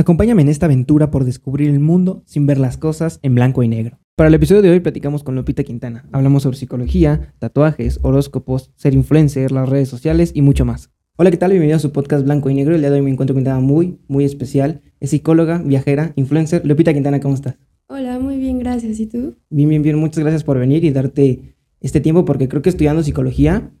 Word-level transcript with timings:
Acompáñame 0.00 0.42
en 0.42 0.48
esta 0.48 0.66
aventura 0.66 1.10
por 1.10 1.24
descubrir 1.24 1.70
el 1.70 1.80
mundo 1.80 2.22
sin 2.24 2.46
ver 2.46 2.58
las 2.58 2.76
cosas 2.76 3.18
en 3.24 3.34
blanco 3.34 3.64
y 3.64 3.68
negro. 3.68 3.98
Para 4.14 4.28
el 4.28 4.34
episodio 4.34 4.62
de 4.62 4.70
hoy 4.70 4.78
platicamos 4.78 5.24
con 5.24 5.34
Lupita 5.34 5.64
Quintana. 5.64 6.08
Hablamos 6.12 6.44
sobre 6.44 6.56
psicología, 6.56 7.34
tatuajes, 7.40 7.98
horóscopos, 8.02 8.70
ser 8.76 8.94
influencer, 8.94 9.50
las 9.50 9.68
redes 9.68 9.88
sociales 9.88 10.30
y 10.32 10.42
mucho 10.42 10.64
más. 10.64 10.92
Hola, 11.16 11.32
¿qué 11.32 11.36
tal? 11.36 11.50
Bienvenido 11.50 11.78
a 11.78 11.80
su 11.80 11.90
podcast 11.90 12.24
Blanco 12.24 12.48
y 12.48 12.54
Negro. 12.54 12.76
El 12.76 12.80
día 12.80 12.92
de 12.92 12.98
hoy 12.98 13.02
me 13.02 13.10
encuentro 13.10 13.34
con 13.34 13.42
una 13.42 13.58
muy, 13.58 13.98
muy 14.06 14.24
especial. 14.24 14.82
Es 15.00 15.10
psicóloga, 15.10 15.58
viajera, 15.64 16.12
influencer. 16.14 16.64
Lupita 16.64 16.94
Quintana, 16.94 17.18
¿cómo 17.18 17.34
estás? 17.34 17.56
Hola, 17.88 18.20
muy 18.20 18.38
bien, 18.38 18.60
gracias. 18.60 19.00
¿Y 19.00 19.06
tú? 19.06 19.34
Bien, 19.50 19.68
bien, 19.68 19.82
bien. 19.82 19.98
Muchas 19.98 20.20
gracias 20.20 20.44
por 20.44 20.60
venir 20.60 20.84
y 20.84 20.92
darte 20.92 21.56
este 21.80 22.00
tiempo 22.00 22.24
porque 22.24 22.46
creo 22.46 22.62
que 22.62 22.68
estudiando 22.68 23.02
psicología 23.02 23.72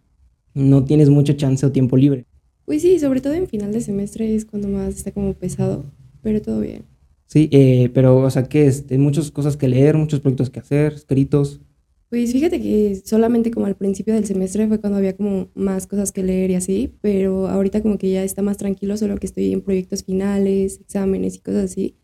no 0.52 0.84
tienes 0.84 1.10
mucho 1.10 1.34
chance 1.34 1.64
o 1.64 1.70
tiempo 1.70 1.96
libre. 1.96 2.26
Pues 2.68 2.82
sí, 2.82 2.98
sobre 2.98 3.22
todo 3.22 3.32
en 3.32 3.46
final 3.46 3.72
de 3.72 3.80
semestre 3.80 4.34
es 4.34 4.44
cuando 4.44 4.68
más 4.68 4.96
está 4.96 5.10
como 5.10 5.32
pesado, 5.32 5.86
pero 6.22 6.40
todo 6.42 6.60
bien. 6.60 6.84
Sí, 7.26 7.48
eh, 7.52 7.90
pero, 7.92 8.18
o 8.18 8.30
sea, 8.30 8.44
¿qué 8.44 8.66
es? 8.66 8.86
Hay 8.90 8.98
muchas 8.98 9.30
cosas 9.30 9.56
que 9.56 9.68
leer, 9.68 9.96
muchos 9.96 10.20
proyectos 10.20 10.48
que 10.50 10.60
hacer, 10.60 10.94
escritos. 10.94 11.60
Pues 12.08 12.32
fíjate 12.32 12.58
que 12.62 13.02
solamente 13.04 13.50
como 13.50 13.66
al 13.66 13.76
principio 13.76 14.14
del 14.14 14.24
semestre 14.24 14.66
fue 14.66 14.80
cuando 14.80 14.96
había 14.96 15.14
como 15.14 15.48
más 15.54 15.86
cosas 15.86 16.10
que 16.10 16.22
leer 16.22 16.50
y 16.50 16.54
así, 16.54 16.94
pero 17.02 17.48
ahorita 17.48 17.82
como 17.82 17.98
que 17.98 18.10
ya 18.10 18.24
está 18.24 18.40
más 18.40 18.56
tranquilo, 18.56 18.96
solo 18.96 19.18
que 19.18 19.26
estoy 19.26 19.52
en 19.52 19.60
proyectos 19.60 20.04
finales, 20.04 20.80
exámenes 20.80 21.36
y 21.36 21.40
cosas 21.40 21.64
así. 21.70 21.96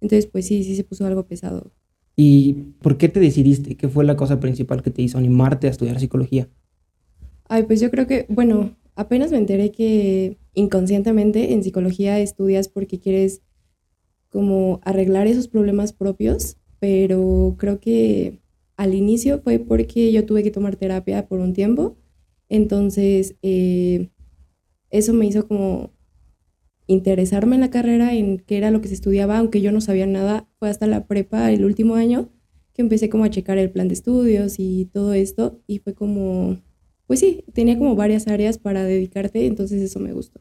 Entonces, 0.00 0.26
pues 0.26 0.46
sí, 0.46 0.64
sí 0.64 0.74
se 0.74 0.82
puso 0.82 1.06
algo 1.06 1.26
pesado. 1.26 1.70
¿Y 2.16 2.54
por 2.80 2.98
qué 2.98 3.08
te 3.08 3.20
decidiste? 3.20 3.76
¿Qué 3.76 3.88
fue 3.88 4.04
la 4.04 4.16
cosa 4.16 4.40
principal 4.40 4.82
que 4.82 4.90
te 4.90 5.02
hizo 5.02 5.16
animarte 5.16 5.68
a 5.68 5.70
estudiar 5.70 6.00
psicología? 6.00 6.48
Ay, 7.48 7.62
pues 7.62 7.80
yo 7.80 7.88
creo 7.90 8.08
que, 8.08 8.26
bueno, 8.28 8.74
apenas 8.96 9.30
me 9.30 9.38
enteré 9.38 9.70
que 9.70 10.38
inconscientemente 10.54 11.52
en 11.52 11.62
psicología 11.62 12.18
estudias 12.18 12.68
porque 12.68 12.98
quieres 12.98 13.42
como 14.32 14.80
arreglar 14.82 15.26
esos 15.26 15.46
problemas 15.46 15.92
propios, 15.92 16.56
pero 16.80 17.54
creo 17.58 17.78
que 17.78 18.40
al 18.76 18.94
inicio 18.94 19.40
fue 19.42 19.58
porque 19.58 20.10
yo 20.10 20.24
tuve 20.24 20.42
que 20.42 20.50
tomar 20.50 20.76
terapia 20.76 21.28
por 21.28 21.38
un 21.38 21.52
tiempo, 21.52 21.98
entonces 22.48 23.36
eh, 23.42 24.08
eso 24.90 25.12
me 25.12 25.26
hizo 25.26 25.46
como 25.46 25.90
interesarme 26.86 27.56
en 27.56 27.60
la 27.60 27.70
carrera, 27.70 28.14
en 28.14 28.38
qué 28.38 28.56
era 28.56 28.70
lo 28.70 28.80
que 28.80 28.88
se 28.88 28.94
estudiaba, 28.94 29.38
aunque 29.38 29.60
yo 29.60 29.70
no 29.70 29.80
sabía 29.80 30.06
nada, 30.06 30.48
fue 30.58 30.70
hasta 30.70 30.86
la 30.86 31.06
prepa, 31.06 31.52
el 31.52 31.64
último 31.64 31.94
año, 31.94 32.30
que 32.72 32.82
empecé 32.82 33.10
como 33.10 33.24
a 33.24 33.30
checar 33.30 33.58
el 33.58 33.70
plan 33.70 33.88
de 33.88 33.94
estudios 33.94 34.58
y 34.58 34.86
todo 34.86 35.12
esto, 35.12 35.60
y 35.66 35.78
fue 35.78 35.94
como, 35.94 36.58
pues 37.06 37.20
sí, 37.20 37.44
tenía 37.52 37.78
como 37.78 37.96
varias 37.96 38.28
áreas 38.28 38.58
para 38.58 38.82
dedicarte, 38.84 39.46
entonces 39.46 39.82
eso 39.82 40.00
me 40.00 40.14
gustó. 40.14 40.40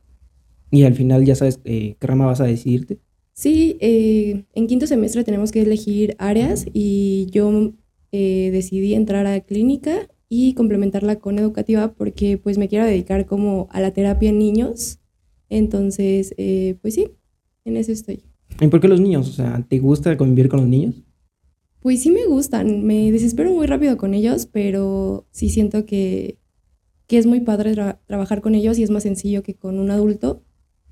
Y 0.72 0.84
al 0.84 0.96
final 0.96 1.26
ya 1.26 1.36
sabes 1.36 1.60
eh, 1.66 1.98
qué 2.00 2.08
rama 2.08 2.26
vas 2.26 2.40
a 2.40 2.46
decidirte. 2.46 3.00
Sí, 3.34 3.78
eh, 3.80 4.46
en 4.54 4.68
quinto 4.68 4.88
semestre 4.88 5.24
tenemos 5.24 5.52
que 5.52 5.62
elegir 5.62 6.16
áreas 6.20 6.66
y 6.74 7.28
yo 7.32 7.72
eh, 8.12 8.50
decidí 8.52 8.94
entrar 8.94 9.26
a 9.26 9.40
clínica 9.42 10.10
y 10.28 10.54
complementarla 10.54 11.18
con 11.20 11.40
educativa 11.40 11.94
porque 11.94 12.38
pues 12.38 12.58
me 12.58 12.68
quiero 12.68 12.86
dedicar 12.86 13.26
como 13.26 13.68
a 13.72 13.82
la 13.82 13.92
terapia 13.92 14.30
en 14.30 14.40
niños. 14.40 15.00
Entonces, 15.50 16.34
eh, 16.38 16.78
pues 16.82 16.96
sí, 16.96 17.10
en 17.66 17.78
eso 17.78 17.92
estoy. 17.92 18.24
¿Y 18.60 18.68
por 18.68 18.80
qué 18.80 18.88
los 18.88 19.02
niños? 19.02 19.30
O 19.30 19.34
sea, 19.34 19.66
¿te 19.68 19.80
gusta 19.80 20.16
convivir 20.18 20.50
con 20.50 20.62
los 20.62 20.70
niños? 20.70 20.96
Pues 21.82 22.02
sí 22.04 22.12
me 22.12 22.26
gustan, 22.26 22.84
me 22.84 23.12
desespero 23.12 23.52
muy 23.52 23.66
rápido 23.66 23.98
con 23.98 24.14
ellos, 24.14 24.46
pero 24.46 25.26
sí 25.32 25.50
siento 25.50 25.86
que, 25.86 26.38
que 27.08 27.18
es 27.18 27.26
muy 27.26 27.42
padre 27.42 27.76
trabajar 28.06 28.42
con 28.42 28.56
ellos 28.56 28.78
y 28.78 28.84
es 28.84 28.92
más 28.92 29.04
sencillo 29.04 29.42
que 29.42 29.56
con 29.56 29.80
un 29.80 29.90
adulto. 29.90 30.44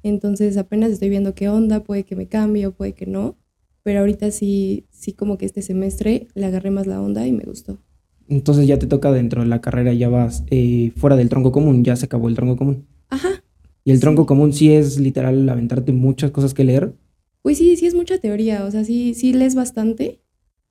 Entonces 0.04 0.58
apenas 0.58 0.92
estoy 0.92 1.10
viendo 1.10 1.36
qué 1.36 1.50
onda, 1.50 1.84
puede 1.84 2.04
que 2.04 2.16
me 2.16 2.28
cambie 2.28 2.68
o 2.68 2.72
puede 2.72 2.94
que 2.94 3.06
no, 3.06 3.38
pero 3.84 4.00
ahorita 4.00 4.32
sí, 4.32 4.86
sí 4.92 5.14
como 5.14 5.38
que 5.38 5.46
este 5.46 5.62
semestre 5.62 6.28
le 6.36 6.46
agarré 6.46 6.72
más 6.72 6.88
la 6.88 7.02
onda 7.02 7.26
y 7.28 7.32
me 7.32 7.44
gustó. 7.44 7.78
Entonces 8.28 8.68
ya 8.68 8.78
te 8.78 8.88
toca 8.88 9.12
dentro 9.12 9.42
de 9.42 9.48
la 9.48 9.62
carrera, 9.62 9.94
ya 9.94 10.10
vas 10.10 10.44
eh, 10.52 10.92
fuera 10.96 11.16
del 11.16 11.30
tronco 11.30 11.52
común, 11.52 11.84
ya 11.84 11.96
se 11.96 12.06
acabó 12.06 12.30
el 12.30 12.36
tronco 12.36 12.58
común. 12.58 12.86
Ajá. 13.10 13.44
¿Y 13.84 13.92
el 13.92 14.00
tronco 14.00 14.26
común 14.26 14.54
sí 14.54 14.72
es 14.72 15.00
literal 15.00 15.50
aventarte 15.50 15.92
muchas 15.92 16.32
cosas 16.32 16.54
que 16.54 16.64
leer? 16.64 16.94
Pues 17.42 17.58
sí, 17.58 17.76
sí 17.76 17.88
es 17.88 17.96
mucha 17.96 18.20
teoría, 18.20 18.66
o 18.66 18.72
sea, 18.72 18.84
sí, 18.84 19.14
sí 19.16 19.34
lees 19.34 19.56
bastante, 19.56 20.20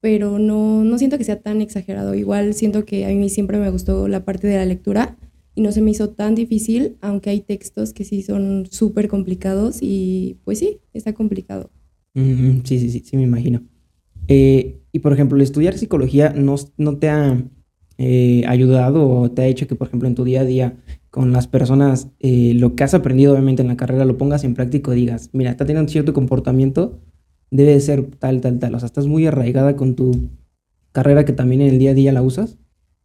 pero 0.00 0.38
no, 0.38 0.84
no 0.84 0.98
siento 0.98 1.18
que 1.18 1.24
sea 1.24 1.40
tan 1.40 1.60
exagerado. 1.60 2.14
Igual 2.14 2.54
siento 2.54 2.84
que 2.84 3.06
a 3.06 3.08
mí 3.08 3.28
siempre 3.28 3.58
me 3.58 3.70
gustó 3.70 4.06
la 4.06 4.24
parte 4.24 4.46
de 4.46 4.56
la 4.56 4.64
lectura 4.64 5.16
y 5.58 5.60
no 5.60 5.72
se 5.72 5.82
me 5.82 5.90
hizo 5.90 6.10
tan 6.10 6.36
difícil, 6.36 6.98
aunque 7.00 7.30
hay 7.30 7.40
textos 7.40 7.92
que 7.92 8.04
sí 8.04 8.22
son 8.22 8.68
súper 8.70 9.08
complicados 9.08 9.78
y 9.80 10.36
pues 10.44 10.60
sí, 10.60 10.78
está 10.92 11.14
complicado. 11.14 11.72
sí, 12.14 12.62
sí, 12.62 12.90
sí, 12.90 13.02
sí, 13.04 13.16
me 13.16 13.24
imagino. 13.24 13.62
Eh, 14.28 14.78
y 14.92 15.00
por 15.00 15.12
ejemplo, 15.12 15.42
estudiar 15.42 15.76
psicología 15.76 16.32
no, 16.32 16.54
no 16.76 16.98
te 16.98 17.08
ha 17.08 17.42
eh, 17.96 18.44
ayudado 18.46 19.10
o 19.10 19.32
te 19.32 19.42
ha 19.42 19.46
hecho 19.48 19.66
que, 19.66 19.74
por 19.74 19.88
ejemplo, 19.88 20.06
en 20.06 20.14
tu 20.14 20.22
día 20.22 20.42
a 20.42 20.44
día 20.44 20.76
con 21.10 21.32
las 21.32 21.48
personas, 21.48 22.06
eh, 22.20 22.52
lo 22.54 22.76
que 22.76 22.84
has 22.84 22.94
aprendido 22.94 23.32
obviamente 23.32 23.62
en 23.62 23.66
la 23.68 23.76
carrera 23.76 24.04
lo 24.04 24.16
pongas 24.16 24.44
en 24.44 24.54
práctica 24.54 24.92
y 24.92 25.00
digas, 25.00 25.30
mira, 25.32 25.50
está 25.50 25.66
teniendo 25.66 25.90
cierto 25.90 26.12
comportamiento, 26.12 27.00
debe 27.50 27.72
de 27.72 27.80
ser 27.80 28.04
tal, 28.04 28.40
tal, 28.40 28.60
tal. 28.60 28.76
O 28.76 28.78
sea, 28.78 28.86
estás 28.86 29.08
muy 29.08 29.26
arraigada 29.26 29.74
con 29.74 29.96
tu 29.96 30.28
carrera 30.92 31.24
que 31.24 31.32
también 31.32 31.62
en 31.62 31.70
el 31.70 31.80
día 31.80 31.90
a 31.90 31.94
día 31.94 32.12
la 32.12 32.22
usas. 32.22 32.58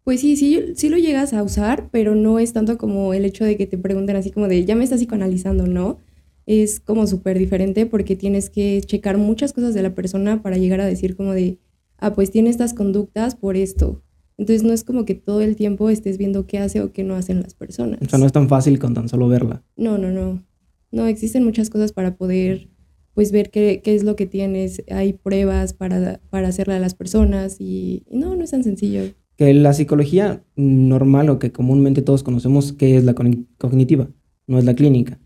Pues 0.04 0.20
sí, 0.20 0.36
sí, 0.36 0.74
sí 0.76 0.90
lo 0.90 0.98
llegas 0.98 1.34
a 1.34 1.44
usar, 1.44 1.90
pero 1.92 2.14
no 2.14 2.38
es 2.38 2.52
tanto 2.52 2.78
como 2.78 3.14
el 3.14 3.24
hecho 3.24 3.46
de 3.46 3.56
que 3.56 3.68
te 3.68 3.78
pregunten 3.78 4.18
así 4.18 4.32
como 4.32 4.50
de, 4.50 4.66
ya 4.66 4.76
me 4.76 4.84
estás 4.84 5.00
psicoanalizando, 5.00 5.66
¿no? 5.66 5.98
Es 6.46 6.82
como 6.82 7.08
súper 7.08 7.40
diferente 7.40 7.86
porque 7.86 8.18
tienes 8.18 8.50
que 8.50 8.82
checar 8.82 9.18
muchas 9.18 9.54
cosas 9.54 9.74
de 9.74 9.82
la 9.82 9.96
persona 9.96 10.42
para 10.42 10.58
llegar 10.58 10.82
a 10.82 10.86
decir 10.86 11.16
como 11.16 11.32
de, 11.32 11.58
ah, 12.00 12.14
pues 12.14 12.32
tiene 12.32 12.50
estas 12.50 12.74
conductas 12.74 13.36
por 13.36 13.56
esto. 13.56 14.04
Entonces 14.38 14.64
no 14.64 14.74
es 14.74 14.84
como 14.84 15.06
que 15.06 15.16
todo 15.16 15.40
el 15.40 15.56
tiempo 15.56 15.90
estés 15.90 16.18
viendo 16.18 16.48
qué 16.48 16.60
hace 16.60 16.82
o 16.82 16.92
qué 16.92 17.06
no 17.06 17.16
hacen 17.16 17.42
las 17.42 17.54
personas. 17.54 18.00
O 18.02 18.10
sea, 18.10 18.20
no 18.20 18.26
es 18.26 18.34
tan 18.34 18.50
fácil 18.50 18.80
con 18.80 18.94
tan 18.94 19.08
solo 19.08 19.30
verla. 19.30 19.64
No, 19.78 19.98
no, 19.98 20.12
no. 20.12 20.44
No, 20.92 21.08
existen 21.08 21.46
muchas 21.46 21.70
cosas 21.70 21.94
para 21.94 22.18
poder 22.18 22.70
pues 23.14 23.32
ver 23.32 23.52
qué, 23.52 23.82
qué 23.82 23.96
es 23.96 24.04
lo 24.04 24.18
que 24.18 24.26
tienes. 24.26 24.84
Hay 24.92 25.14
pruebas 25.14 25.74
para, 25.74 26.20
para 26.30 26.50
hacerla 26.50 26.76
a 26.76 26.80
las 26.80 26.94
personas 26.94 27.62
y, 27.62 28.04
y 28.10 28.18
no, 28.18 28.36
no 28.36 28.44
es 28.44 28.52
tan 28.52 28.66
sencillo 28.66 29.04
que 29.38 29.54
la 29.54 29.74
psicología 29.74 30.44
normal 30.56 31.30
o 31.30 31.40
que 31.40 31.52
comúnmente 31.52 32.02
todos 32.02 32.24
conocemos, 32.24 32.74
que 32.74 32.98
es 32.98 33.04
la 33.04 33.14
cognitiva, 33.14 34.10
no 34.48 34.60
es 34.60 34.66
la 34.66 34.76
clínica. 34.76 35.20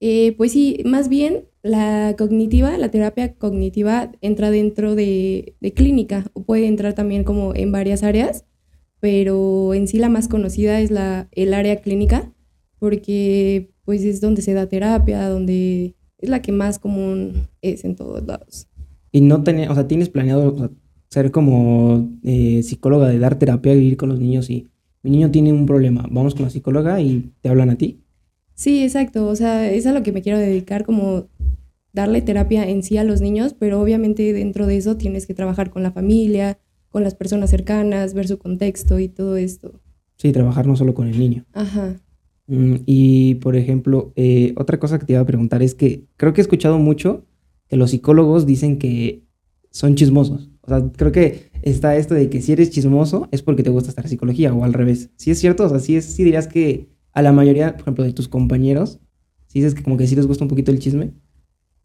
Eh, 0.00 0.34
pues 0.36 0.52
sí, 0.52 0.82
más 0.84 1.08
bien 1.08 1.44
la 1.62 2.14
cognitiva, 2.16 2.76
la 2.78 2.90
terapia 2.90 3.34
cognitiva 3.34 4.12
entra 4.22 4.50
dentro 4.50 4.94
de, 4.94 5.56
de, 5.60 5.72
clínica 5.74 6.24
o 6.32 6.42
puede 6.42 6.66
entrar 6.66 6.94
también 6.94 7.22
como 7.22 7.54
en 7.54 7.70
varias 7.70 8.02
áreas, 8.02 8.46
pero 8.98 9.74
en 9.74 9.86
sí 9.86 9.98
la 9.98 10.08
más 10.08 10.26
conocida 10.26 10.80
es 10.80 10.90
la, 10.90 11.28
el 11.32 11.52
área 11.52 11.76
clínica 11.82 12.32
porque 12.78 13.72
pues 13.84 14.02
es 14.04 14.20
donde 14.20 14.42
se 14.42 14.54
da 14.54 14.68
terapia, 14.68 15.28
donde 15.28 15.94
es 16.18 16.28
la 16.28 16.42
que 16.42 16.52
más 16.52 16.78
común 16.78 17.48
es 17.60 17.84
en 17.84 17.94
todos 17.94 18.26
lados. 18.26 18.68
Y 19.12 19.20
no 19.20 19.42
tenés, 19.42 19.68
o 19.68 19.74
sea, 19.74 19.86
tienes 19.86 20.08
planeado, 20.08 20.70
ser 21.10 21.30
como 21.30 22.08
eh, 22.22 22.62
psicóloga 22.62 23.08
de 23.08 23.18
dar 23.18 23.38
terapia, 23.38 23.74
vivir 23.74 23.96
con 23.96 24.08
los 24.08 24.20
niños 24.20 24.48
y 24.48 24.68
mi 25.02 25.10
niño 25.10 25.30
tiene 25.30 25.52
un 25.52 25.66
problema, 25.66 26.06
vamos 26.10 26.34
con 26.34 26.44
la 26.44 26.50
psicóloga 26.50 27.00
y 27.00 27.32
te 27.40 27.48
hablan 27.48 27.70
a 27.70 27.76
ti. 27.76 28.00
Sí, 28.54 28.82
exacto, 28.84 29.26
o 29.26 29.34
sea, 29.34 29.70
es 29.70 29.86
a 29.86 29.92
lo 29.92 30.02
que 30.02 30.12
me 30.12 30.22
quiero 30.22 30.38
dedicar, 30.38 30.84
como 30.84 31.28
darle 31.92 32.22
terapia 32.22 32.68
en 32.68 32.82
sí 32.82 32.96
a 32.98 33.04
los 33.04 33.20
niños, 33.20 33.54
pero 33.58 33.80
obviamente 33.80 34.32
dentro 34.32 34.66
de 34.66 34.76
eso 34.76 34.96
tienes 34.96 35.26
que 35.26 35.34
trabajar 35.34 35.70
con 35.70 35.82
la 35.82 35.90
familia, 35.90 36.58
con 36.90 37.02
las 37.02 37.14
personas 37.14 37.50
cercanas, 37.50 38.14
ver 38.14 38.28
su 38.28 38.38
contexto 38.38 38.98
y 38.98 39.08
todo 39.08 39.36
esto. 39.36 39.80
Sí, 40.16 40.32
trabajar 40.32 40.66
no 40.66 40.76
solo 40.76 40.94
con 40.94 41.08
el 41.08 41.18
niño. 41.18 41.46
Ajá. 41.54 41.96
Mm, 42.46 42.76
y, 42.84 43.36
por 43.36 43.56
ejemplo, 43.56 44.12
eh, 44.16 44.52
otra 44.56 44.78
cosa 44.78 44.98
que 44.98 45.06
te 45.06 45.14
iba 45.14 45.22
a 45.22 45.26
preguntar 45.26 45.62
es 45.62 45.74
que 45.74 46.04
creo 46.16 46.34
que 46.34 46.40
he 46.40 46.42
escuchado 46.42 46.78
mucho 46.78 47.24
que 47.68 47.76
los 47.76 47.90
psicólogos 47.90 48.44
dicen 48.44 48.78
que 48.78 49.22
son 49.70 49.94
chismosos. 49.94 50.49
O 50.70 50.78
sea, 50.78 50.90
creo 50.96 51.10
que 51.10 51.50
está 51.62 51.96
esto 51.96 52.14
de 52.14 52.30
que 52.30 52.40
si 52.40 52.52
eres 52.52 52.70
chismoso 52.70 53.28
es 53.32 53.42
porque 53.42 53.62
te 53.62 53.70
gusta 53.70 53.88
estar 53.88 54.08
psicología 54.08 54.54
o 54.54 54.64
al 54.64 54.72
revés. 54.72 55.10
Si 55.16 55.30
es 55.30 55.38
cierto, 55.38 55.64
o 55.64 55.68
sea, 55.68 55.80
sí, 55.80 55.96
es, 55.96 56.04
sí 56.04 56.22
dirías 56.22 56.46
que 56.46 56.88
a 57.12 57.22
la 57.22 57.32
mayoría, 57.32 57.72
por 57.72 57.82
ejemplo, 57.82 58.04
de 58.04 58.12
tus 58.12 58.28
compañeros, 58.28 59.00
si 59.46 59.58
dices 59.58 59.74
que 59.74 59.82
como 59.82 59.96
que 59.96 60.06
sí 60.06 60.14
les 60.14 60.26
gusta 60.26 60.44
un 60.44 60.48
poquito 60.48 60.70
el 60.70 60.78
chisme. 60.78 61.10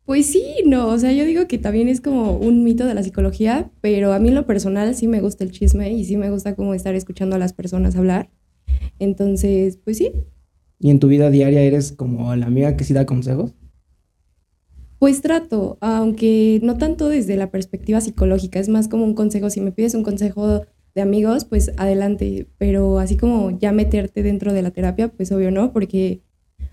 Pues 0.05 0.27
sí, 0.27 0.43
no, 0.67 0.89
o 0.89 0.99
sea, 0.99 1.11
yo 1.13 1.25
digo 1.25 1.47
que 1.47 1.57
también 1.57 1.87
es 1.87 1.99
como 1.99 2.37
un 2.37 2.63
mito 2.63 2.85
de 2.85 2.93
la 2.93 3.01
psicología, 3.01 3.71
pero 3.81 4.13
a 4.13 4.19
mí 4.19 4.29
en 4.29 4.35
lo 4.35 4.45
personal 4.45 4.93
sí 4.93 5.07
me 5.07 5.19
gusta 5.19 5.43
el 5.43 5.51
chisme 5.51 5.91
y 5.91 6.05
sí 6.05 6.15
me 6.15 6.29
gusta 6.29 6.55
como 6.55 6.75
estar 6.75 6.93
escuchando 6.93 7.35
a 7.35 7.39
las 7.39 7.53
personas 7.53 7.95
hablar. 7.95 8.29
Entonces, 8.99 9.77
pues 9.77 9.97
sí. 9.97 10.11
¿Y 10.79 10.91
en 10.91 10.99
tu 10.99 11.07
vida 11.07 11.31
diaria 11.31 11.61
eres 11.61 11.91
como 11.91 12.35
la 12.35 12.45
amiga 12.45 12.77
que 12.77 12.83
sí 12.83 12.93
da 12.93 13.07
consejos? 13.07 13.55
Pues 15.00 15.21
trato, 15.21 15.77
aunque 15.81 16.59
no 16.63 16.77
tanto 16.77 17.09
desde 17.09 17.36
la 17.36 17.51
perspectiva 17.51 18.01
psicológica, 18.01 18.59
es 18.59 18.69
más 18.69 18.88
como 18.88 19.03
un 19.03 19.13
consejo. 19.13 19.50
Si 19.50 19.62
me 19.62 19.71
pides 19.71 19.94
un 19.94 20.03
consejo 20.03 20.65
de 20.95 21.01
amigos, 21.01 21.45
pues 21.45 21.71
adelante, 21.77 22.47
pero 22.57 23.00
así 23.00 23.18
como 23.18 23.57
ya 23.59 23.71
meterte 23.74 24.24
dentro 24.24 24.53
de 24.53 24.62
la 24.62 24.71
terapia, 24.71 25.09
pues 25.09 25.31
obvio 25.31 25.51
no, 25.51 25.74
porque 25.74 26.21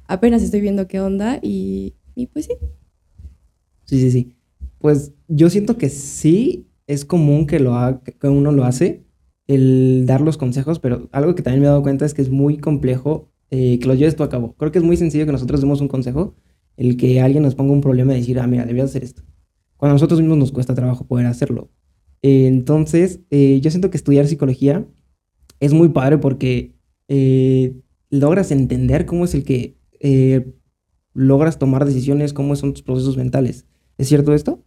apenas 0.06 0.42
estoy 0.42 0.60
viendo 0.60 0.86
qué 0.86 1.00
onda 1.00 1.40
y, 1.42 1.94
y 2.14 2.28
pues 2.28 2.46
sí. 2.46 2.52
Sí, 3.84 4.00
sí, 4.00 4.10
sí. 4.10 4.36
Pues 4.78 5.12
yo 5.28 5.50
siento 5.50 5.76
que 5.76 5.88
sí 5.88 6.69
es 6.86 7.04
común 7.04 7.46
que, 7.46 7.58
lo 7.58 7.74
haga, 7.74 8.00
que 8.02 8.28
uno 8.28 8.52
lo 8.52 8.64
hace, 8.64 9.04
el 9.46 10.04
dar 10.06 10.20
los 10.20 10.38
consejos, 10.38 10.78
pero 10.78 11.08
algo 11.12 11.34
que 11.34 11.42
también 11.42 11.60
me 11.60 11.66
he 11.66 11.70
dado 11.70 11.82
cuenta 11.82 12.06
es 12.06 12.14
que 12.14 12.22
es 12.22 12.30
muy 12.30 12.58
complejo 12.58 13.28
eh, 13.50 13.78
que 13.80 13.88
lo 13.88 13.94
lleves 13.94 14.16
tú 14.16 14.22
a 14.22 14.28
cabo. 14.28 14.54
Creo 14.56 14.72
que 14.72 14.78
es 14.78 14.84
muy 14.84 14.96
sencillo 14.96 15.26
que 15.26 15.32
nosotros 15.32 15.60
demos 15.60 15.80
un 15.80 15.88
consejo, 15.88 16.34
el 16.76 16.96
que 16.96 17.20
alguien 17.20 17.42
nos 17.42 17.54
ponga 17.54 17.72
un 17.72 17.80
problema 17.80 18.14
y 18.14 18.20
decir, 18.20 18.38
ah, 18.38 18.46
mira, 18.46 18.64
debías 18.64 18.90
hacer 18.90 19.04
esto. 19.04 19.22
Cuando 19.76 19.92
a 19.92 19.94
nosotros 19.94 20.20
mismos 20.20 20.38
nos 20.38 20.52
cuesta 20.52 20.74
trabajo 20.74 21.06
poder 21.06 21.26
hacerlo. 21.26 21.70
Eh, 22.22 22.46
entonces, 22.46 23.20
eh, 23.30 23.60
yo 23.60 23.70
siento 23.70 23.90
que 23.90 23.96
estudiar 23.96 24.26
psicología 24.26 24.86
es 25.60 25.72
muy 25.72 25.88
padre 25.88 26.19
porque 26.19 26.74
logras 28.08 28.50
entender 28.52 29.04
cómo 29.04 29.26
es 29.26 29.34
el 29.34 29.44
que 29.44 29.76
logras 31.14 31.58
tomar 31.58 31.84
decisiones, 31.84 32.32
cómo 32.32 32.56
son 32.56 32.72
tus 32.72 32.82
procesos 32.82 33.16
mentales. 33.16 33.66
¿Es 33.98 34.08
cierto 34.08 34.34
esto? 34.34 34.64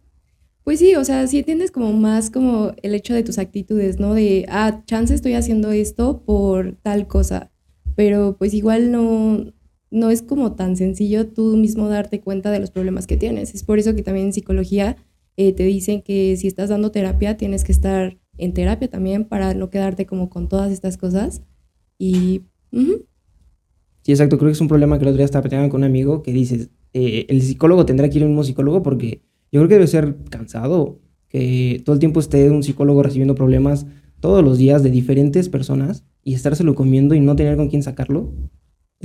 Pues 0.66 0.80
sí, 0.80 0.96
o 0.96 1.04
sea, 1.04 1.26
si 1.28 1.38
entiendes 1.38 1.70
como 1.70 1.92
más 1.92 2.28
como 2.28 2.72
el 2.82 2.94
hecho 2.94 3.14
de 3.14 3.22
tus 3.22 3.38
actitudes, 3.38 4.00
¿no? 4.00 4.14
De, 4.14 4.46
ah, 4.48 4.82
chance 4.84 5.14
estoy 5.14 5.34
haciendo 5.34 5.70
esto 5.70 6.22
por 6.24 6.76
tal 6.82 7.06
cosa, 7.06 7.52
pero 7.94 8.36
pues 8.36 8.52
igual 8.52 8.90
no, 8.90 9.52
no 9.90 10.10
es 10.10 10.22
como 10.22 10.52
tan 10.52 10.76
sencillo 10.76 11.28
tú 11.28 11.56
mismo 11.56 11.88
darte 11.88 12.20
cuenta 12.20 12.50
de 12.50 12.60
los 12.60 12.70
problemas 12.70 13.06
que 13.06 13.16
tienes. 13.16 13.54
Es 13.54 13.62
por 13.62 13.78
eso 13.78 13.94
que 13.94 14.02
también 14.02 14.26
en 14.26 14.32
psicología 14.32 14.96
eh, 15.36 15.52
te 15.52 15.64
dicen 15.64 16.02
que 16.02 16.36
si 16.36 16.46
estás 16.48 16.68
dando 16.70 16.90
terapia, 16.90 17.36
tienes 17.36 17.64
que 17.64 17.72
estar 17.72 18.18
en 18.38 18.52
terapia 18.52 18.88
también 18.88 19.24
para 19.24 19.54
no 19.54 19.70
quedarte 19.70 20.06
como 20.06 20.28
con 20.28 20.48
todas 20.48 20.72
estas 20.72 20.96
cosas. 20.96 21.42
Y... 21.98 22.42
Sí, 24.02 24.12
exacto. 24.12 24.38
Creo 24.38 24.48
que 24.48 24.52
es 24.52 24.60
un 24.60 24.68
problema 24.68 24.98
que 24.98 25.04
el 25.04 25.08
otro 25.08 25.18
día 25.18 25.24
estaba 25.24 25.42
platicando 25.42 25.70
con 25.70 25.80
un 25.80 25.84
amigo 25.84 26.22
que 26.22 26.32
dices, 26.32 26.70
eh, 26.92 27.26
el 27.28 27.42
psicólogo 27.42 27.86
tendrá 27.86 28.08
que 28.08 28.18
ir 28.18 28.22
a 28.22 28.26
un 28.26 28.32
mismo 28.32 28.44
psicólogo 28.44 28.82
porque 28.82 29.22
yo 29.52 29.60
creo 29.60 29.68
que 29.68 29.74
debe 29.74 29.86
ser 29.86 30.16
cansado 30.30 31.00
que 31.28 31.82
todo 31.84 31.94
el 31.94 32.00
tiempo 32.00 32.20
esté 32.20 32.50
un 32.50 32.62
psicólogo 32.62 33.02
recibiendo 33.02 33.34
problemas 33.34 33.86
todos 34.20 34.44
los 34.44 34.58
días 34.58 34.82
de 34.82 34.90
diferentes 34.90 35.48
personas 35.48 36.04
y 36.22 36.34
estárselo 36.34 36.74
comiendo 36.74 37.14
y 37.14 37.20
no 37.20 37.36
tener 37.36 37.56
con 37.56 37.68
quién 37.68 37.82
sacarlo. 37.82 38.32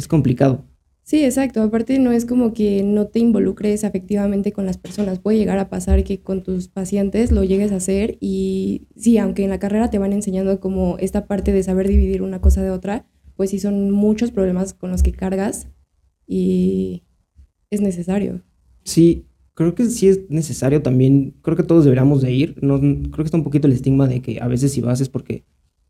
Es 0.02 0.08
complicado. 0.08 0.66
Sí, 1.04 1.24
exacto. 1.24 1.62
Aparte 1.62 2.00
no 2.00 2.12
es 2.12 2.26
como 2.26 2.54
que 2.54 2.82
no 2.82 3.06
te 3.06 3.20
involucres 3.20 3.84
afectivamente 3.84 4.52
con 4.52 4.66
las 4.66 4.80
personas. 4.80 5.20
Puede 5.20 5.38
llegar 5.38 5.60
a 5.60 5.70
pasar 5.70 6.04
que 6.04 6.22
con 6.22 6.42
tus 6.42 6.70
pacientes 6.70 7.32
lo 7.32 7.44
llegues 7.44 7.72
a 7.72 7.76
hacer 7.76 8.18
y 8.20 8.88
sí, 8.96 9.20
aunque 9.20 9.44
en 9.44 9.52
la 9.52 9.60
carrera 9.60 9.92
te 9.92 10.00
van 10.00 10.12
enseñando 10.12 10.60
como 10.60 10.98
esta 10.98 11.28
parte 11.28 11.54
de 11.54 11.62
saber 11.62 11.88
dividir 11.88 12.24
una 12.24 12.42
cosa 12.42 12.64
de 12.64 12.72
otra, 12.72 13.06
pues 13.36 13.52
sí 13.52 13.60
son 13.60 13.92
muchos 13.92 14.32
problemas 14.32 14.74
con 14.74 14.90
los 14.90 15.04
que 15.04 15.12
cargas 15.12 15.68
y 16.26 17.04
es 17.70 17.82
necesario. 17.82 18.42
Sí, 18.84 19.28
creo 19.54 19.76
que 19.76 19.86
sí 19.86 20.08
es 20.08 20.22
necesario 20.30 20.82
también, 20.82 21.36
creo 21.44 21.56
que 21.56 21.64
todos 21.64 21.84
deberíamos 21.84 22.24
de 22.24 22.32
ir, 22.32 22.58
no, 22.64 22.80
creo 22.80 23.12
que 23.18 23.24
está 23.24 23.38
un 23.38 23.44
poquito 23.44 23.68
el 23.68 23.74
estigma 23.74 24.08
de 24.08 24.24
que 24.24 24.42
a 24.42 24.48
veces 24.48 24.72
si 24.72 24.82
vas 24.82 25.00
es 25.00 25.10
porque 25.10 25.44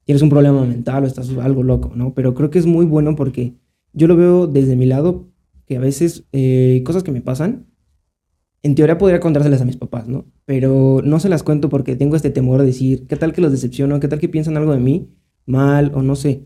tienes 0.04 0.22
un 0.22 0.30
problema 0.30 0.66
mental 0.66 1.06
o 1.06 1.08
estás 1.08 1.30
algo 1.38 1.64
loco, 1.64 1.94
¿no? 1.96 2.14
Pero 2.14 2.34
creo 2.34 2.50
que 2.50 2.60
es 2.60 2.66
muy 2.66 2.86
bueno 2.86 3.16
porque 3.16 3.54
yo 3.94 4.08
lo 4.08 4.16
veo 4.16 4.48
desde 4.48 4.76
mi 4.76 4.86
lado, 4.86 5.28
que 5.66 5.78
a 5.78 5.80
veces 5.80 6.26
eh, 6.32 6.82
cosas 6.86 7.04
que 7.04 7.12
me 7.12 7.22
pasan, 7.22 7.68
en 8.64 8.76
teoría 8.76 8.98
podría 8.98 9.20
contárselas 9.20 9.62
a 9.62 9.66
mis 9.66 9.78
papás, 9.78 10.08
¿no? 10.08 10.26
Pero 10.46 11.02
no 11.04 11.20
se 11.20 11.30
las 11.30 11.44
cuento 11.44 11.70
porque 11.70 11.96
tengo 11.96 12.16
este 12.16 12.30
temor 12.30 12.60
de 12.60 12.68
decir, 12.68 13.08
¿qué 13.08 13.16
tal 13.16 13.34
que 13.34 13.42
los 13.42 13.52
decepciono? 13.52 14.00
¿Qué 14.00 14.08
tal 14.08 14.20
que 14.20 14.30
piensan 14.30 14.58
algo 14.58 14.74
de 14.74 14.80
mí 14.80 15.10
mal 15.46 15.92
o 15.96 16.04
no 16.04 16.16
sé? 16.16 16.46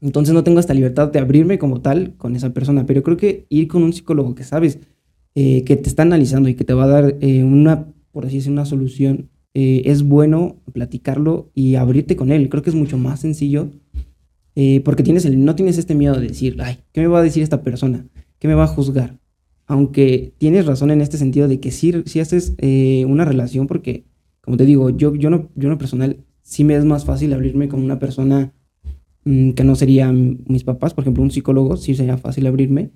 Entonces 0.00 0.34
no 0.34 0.44
tengo 0.44 0.60
esta 0.60 0.74
libertad 0.74 1.10
de 1.10 1.18
abrirme 1.18 1.58
como 1.58 1.80
tal 1.80 2.16
con 2.16 2.36
esa 2.36 2.52
persona, 2.52 2.86
pero 2.86 3.02
creo 3.02 3.16
que 3.16 3.46
ir 3.48 3.68
con 3.68 3.82
un 3.82 3.92
psicólogo 3.92 4.34
que 4.34 4.44
sabes 4.44 4.78
eh, 5.34 5.64
que 5.64 5.76
te 5.76 5.88
está 5.88 6.02
analizando 6.02 6.48
y 6.48 6.54
que 6.54 6.64
te 6.64 6.74
va 6.74 6.84
a 6.84 6.88
dar 6.88 7.16
eh, 7.20 7.42
una, 7.44 7.86
por 8.10 8.26
así 8.26 8.36
decirlo, 8.36 8.54
una 8.54 8.66
solución, 8.66 9.30
eh, 9.54 9.82
es 9.86 10.02
bueno 10.02 10.56
platicarlo 10.72 11.50
y 11.54 11.74
abrirte 11.74 12.16
con 12.16 12.32
él. 12.32 12.48
Creo 12.48 12.62
que 12.62 12.70
es 12.70 12.76
mucho 12.76 12.98
más 12.98 13.20
sencillo 13.20 13.70
porque 14.84 15.02
tienes 15.02 15.24
el, 15.24 15.44
no 15.44 15.54
tienes 15.54 15.78
este 15.78 15.94
miedo 15.94 16.14
de 16.14 16.28
decir, 16.28 16.56
ay, 16.60 16.78
¿qué 16.92 17.00
me 17.00 17.06
va 17.06 17.20
a 17.20 17.22
decir 17.22 17.42
esta 17.42 17.62
persona? 17.62 18.06
¿Qué 18.38 18.48
me 18.48 18.54
va 18.54 18.64
a 18.64 18.68
juzgar? 18.68 19.18
Aunque 19.66 20.34
tienes 20.38 20.66
razón 20.66 20.90
en 20.90 21.00
este 21.00 21.16
sentido 21.16 21.48
de 21.48 21.60
que 21.60 21.70
sí, 21.70 22.02
si 22.06 22.20
haces 22.20 22.54
una 23.06 23.24
relación, 23.24 23.66
porque, 23.66 24.04
como 24.40 24.56
te 24.56 24.66
digo, 24.66 24.90
yo, 24.90 25.14
yo, 25.14 25.30
no, 25.30 25.48
yo 25.54 25.68
no 25.68 25.78
personal, 25.78 26.18
sí 26.42 26.64
me 26.64 26.74
es 26.74 26.84
más 26.84 27.04
fácil 27.04 27.32
abrirme 27.32 27.68
con 27.68 27.82
una 27.82 27.98
persona 27.98 28.52
Mm, 29.24 29.52
que 29.52 29.62
no 29.64 29.76
serían 29.76 30.40
mis 30.48 30.64
papás, 30.64 30.94
por 30.94 31.04
ejemplo, 31.04 31.22
un 31.22 31.30
psicólogo, 31.30 31.76
sí 31.76 31.94
sería 31.94 32.18
fácil 32.18 32.46
abrirme. 32.46 32.90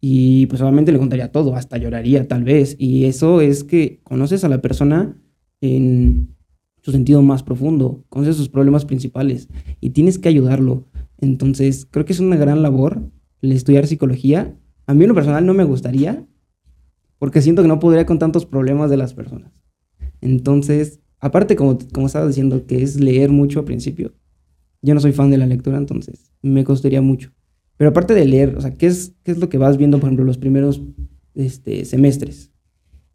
Y 0.00 0.46
pues 0.46 0.60
obviamente 0.60 0.92
le 0.92 0.98
contaría 0.98 1.32
todo, 1.32 1.56
hasta 1.56 1.78
lloraría 1.78 2.28
tal 2.28 2.44
vez. 2.44 2.76
Y 2.78 3.06
eso 3.06 3.40
es 3.40 3.64
que 3.64 4.00
conoces 4.02 4.44
a 4.44 4.48
la 4.48 4.60
persona 4.60 5.16
en 5.60 6.36
su 6.84 6.92
sentido 6.92 7.22
más 7.22 7.42
profundo, 7.42 8.04
conoces 8.10 8.36
sus 8.36 8.50
problemas 8.50 8.84
principales 8.84 9.48
y 9.80 9.90
tienes 9.90 10.18
que 10.18 10.28
ayudarlo. 10.28 10.84
Entonces, 11.18 11.88
creo 11.90 12.04
que 12.04 12.12
es 12.12 12.20
una 12.20 12.36
gran 12.36 12.60
labor 12.62 13.10
el 13.40 13.52
estudiar 13.52 13.86
psicología. 13.86 14.54
A 14.86 14.92
mí 14.92 15.04
en 15.04 15.08
lo 15.08 15.14
personal 15.14 15.46
no 15.46 15.54
me 15.54 15.64
gustaría, 15.64 16.26
porque 17.18 17.40
siento 17.40 17.62
que 17.62 17.68
no 17.68 17.78
podría 17.78 18.04
con 18.04 18.18
tantos 18.18 18.44
problemas 18.44 18.90
de 18.90 18.98
las 18.98 19.14
personas. 19.14 19.50
Entonces, 20.20 21.00
aparte, 21.20 21.56
como, 21.56 21.78
como 21.90 22.06
estaba 22.06 22.26
diciendo, 22.26 22.66
que 22.66 22.82
es 22.82 23.00
leer 23.00 23.30
mucho 23.30 23.60
al 23.60 23.64
principio, 23.64 24.12
yo 24.82 24.92
no 24.92 25.00
soy 25.00 25.12
fan 25.12 25.30
de 25.30 25.38
la 25.38 25.46
lectura, 25.46 25.78
entonces 25.78 26.34
me 26.42 26.64
costaría 26.64 27.00
mucho. 27.00 27.32
Pero 27.78 27.88
aparte 27.90 28.12
de 28.12 28.26
leer, 28.26 28.56
o 28.56 28.60
sea, 28.60 28.76
¿qué 28.76 28.88
es, 28.88 29.14
qué 29.22 29.32
es 29.32 29.38
lo 29.38 29.48
que 29.48 29.56
vas 29.56 29.78
viendo, 29.78 29.98
por 29.98 30.08
ejemplo, 30.08 30.26
los 30.26 30.36
primeros 30.36 30.82
este, 31.34 31.86
semestres? 31.86 32.52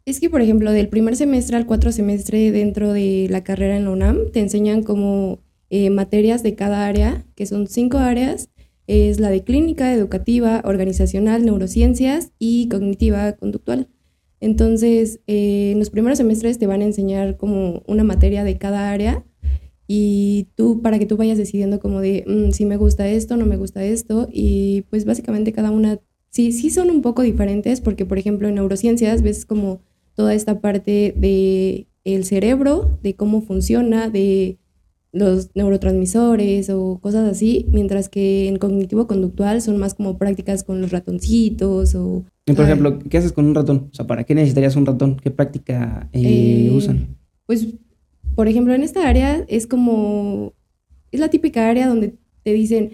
Es 0.04 0.18
que, 0.18 0.30
por 0.30 0.40
ejemplo, 0.40 0.72
del 0.72 0.88
primer 0.88 1.16
semestre 1.16 1.56
al 1.56 1.66
cuatro 1.66 1.92
semestre 1.92 2.50
dentro 2.50 2.92
de 2.92 3.28
la 3.30 3.44
carrera 3.44 3.76
en 3.76 3.84
la 3.84 3.90
UNAM, 3.90 4.30
te 4.32 4.40
enseñan 4.40 4.82
como 4.82 5.40
eh, 5.68 5.90
materias 5.90 6.42
de 6.42 6.54
cada 6.54 6.86
área, 6.86 7.24
que 7.36 7.46
son 7.46 7.66
cinco 7.68 7.98
áreas. 7.98 8.48
Es 8.86 9.20
la 9.20 9.30
de 9.30 9.44
clínica, 9.44 9.94
educativa, 9.94 10.62
organizacional, 10.64 11.44
neurociencias 11.44 12.32
y 12.38 12.68
cognitiva 12.68 13.32
conductual. 13.34 13.88
Entonces, 14.40 15.20
eh, 15.26 15.72
en 15.72 15.78
los 15.78 15.90
primeros 15.90 16.18
semestres 16.18 16.58
te 16.58 16.66
van 16.66 16.80
a 16.80 16.86
enseñar 16.86 17.36
como 17.36 17.82
una 17.86 18.04
materia 18.04 18.42
de 18.42 18.58
cada 18.58 18.90
área 18.90 19.24
y 19.86 20.48
tú 20.54 20.82
para 20.82 20.98
que 20.98 21.06
tú 21.06 21.16
vayas 21.16 21.36
decidiendo 21.36 21.80
como 21.80 22.00
de 22.00 22.24
mm, 22.26 22.52
si 22.52 22.64
me 22.64 22.76
gusta 22.76 23.08
esto, 23.08 23.36
no 23.36 23.44
me 23.44 23.56
gusta 23.56 23.84
esto 23.84 24.28
y 24.32 24.82
pues 24.88 25.04
básicamente 25.04 25.52
cada 25.52 25.72
una 25.72 25.98
sí 26.30 26.52
sí 26.52 26.70
son 26.70 26.90
un 26.90 27.02
poco 27.02 27.22
diferentes 27.22 27.80
porque 27.80 28.06
por 28.06 28.16
ejemplo 28.16 28.46
en 28.46 28.54
neurociencias 28.54 29.22
ves 29.22 29.44
como 29.44 29.80
toda 30.20 30.34
esta 30.34 30.60
parte 30.60 31.14
de 31.16 31.86
el 32.04 32.24
cerebro, 32.24 32.98
de 33.02 33.14
cómo 33.14 33.40
funciona, 33.40 34.10
de 34.10 34.58
los 35.12 35.48
neurotransmisores 35.54 36.68
o 36.68 36.98
cosas 37.00 37.26
así, 37.26 37.64
mientras 37.70 38.10
que 38.10 38.46
en 38.46 38.58
cognitivo 38.58 39.06
conductual 39.06 39.62
son 39.62 39.78
más 39.78 39.94
como 39.94 40.18
prácticas 40.18 40.62
con 40.62 40.82
los 40.82 40.90
ratoncitos 40.90 41.94
o... 41.94 42.26
por 42.44 42.64
ejemplo, 42.66 42.98
¿qué 42.98 43.16
haces 43.16 43.32
con 43.32 43.46
un 43.46 43.54
ratón? 43.54 43.88
O 43.90 43.94
sea, 43.94 44.06
¿para 44.06 44.24
qué 44.24 44.34
necesitarías 44.34 44.76
un 44.76 44.84
ratón? 44.84 45.16
¿Qué 45.16 45.30
práctica 45.30 46.10
eh, 46.12 46.66
eh, 46.66 46.70
usan? 46.70 47.16
Pues 47.46 47.66
por 48.34 48.46
ejemplo, 48.46 48.74
en 48.74 48.82
esta 48.82 49.08
área 49.08 49.42
es 49.48 49.66
como, 49.66 50.52
es 51.12 51.20
la 51.20 51.30
típica 51.30 51.66
área 51.66 51.88
donde 51.88 52.12
te 52.42 52.52
dicen, 52.52 52.90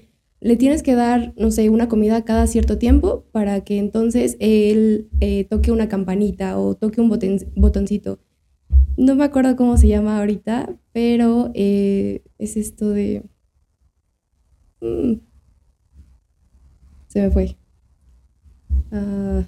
le 0.47 0.57
tienes 0.57 0.85
que 0.85 0.95
dar, 0.95 1.35
no 1.37 1.51
sé, 1.51 1.69
una 1.71 1.89
comida 1.89 2.25
cada 2.25 2.47
cierto 2.47 2.79
tiempo 2.79 3.25
para 3.33 3.63
que 3.63 3.79
entonces 3.79 4.37
él 4.39 5.09
eh, 5.19 5.43
toque 5.43 5.73
una 5.73 5.89
campanita 5.89 6.57
o 6.57 6.77
toque 6.77 7.01
un 7.01 7.09
botoncito. 7.57 8.21
No 8.97 9.17
me 9.17 9.25
acuerdo 9.25 9.57
cómo 9.57 9.77
se 9.77 9.89
llama 9.89 10.19
ahorita, 10.21 10.73
pero 10.93 11.51
eh, 11.55 12.23
es 12.39 12.57
esto 12.57 12.91
de... 12.91 13.25
Mm, 14.81 15.15
se 17.09 17.23
me 17.23 17.31
fue. 17.33 17.57
Ah. 18.93 19.43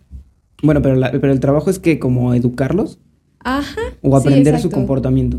Bueno, 0.65 0.83
pero, 0.83 1.01
pero 1.21 1.33
el 1.33 1.39
trabajo 1.39 1.71
es 1.71 1.79
que 1.79 2.01
como 2.01 2.35
educarlos. 2.35 2.99
Ajá. 3.39 3.83
O 4.03 4.17
aprender 4.17 4.59
su 4.59 4.69
comportamiento. 4.69 5.39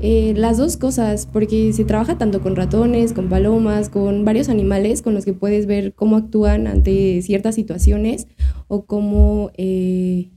Eh, 0.00 0.32
las 0.36 0.58
dos 0.58 0.76
cosas, 0.76 1.26
porque 1.26 1.72
se 1.72 1.84
trabaja 1.84 2.18
tanto 2.18 2.40
con 2.40 2.54
ratones, 2.54 3.12
con 3.12 3.28
palomas, 3.28 3.88
con 3.88 4.24
varios 4.24 4.48
animales 4.48 5.02
con 5.02 5.14
los 5.14 5.24
que 5.24 5.32
puedes 5.32 5.66
ver 5.66 5.92
cómo 5.92 6.16
actúan 6.16 6.68
ante 6.68 7.20
ciertas 7.22 7.56
situaciones 7.56 8.28
o 8.68 8.86
cómo, 8.86 9.50
eh, 9.56 10.30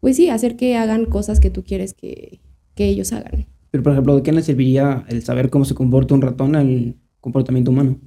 pues 0.00 0.16
sí, 0.16 0.28
hacer 0.28 0.56
que 0.56 0.76
hagan 0.76 1.06
cosas 1.06 1.40
que 1.40 1.48
tú 1.48 1.64
quieres 1.64 1.94
que, 1.94 2.40
que 2.74 2.88
ellos 2.88 3.12
hagan. 3.14 3.46
Pero, 3.70 3.82
por 3.82 3.92
ejemplo, 3.92 4.16
¿de 4.16 4.22
qué 4.22 4.32
le 4.32 4.42
serviría 4.42 5.04
el 5.08 5.22
saber 5.22 5.48
cómo 5.48 5.64
se 5.64 5.74
comporta 5.74 6.14
un 6.14 6.20
ratón 6.20 6.54
al 6.54 6.96
comportamiento 7.20 7.70
humano? 7.70 7.98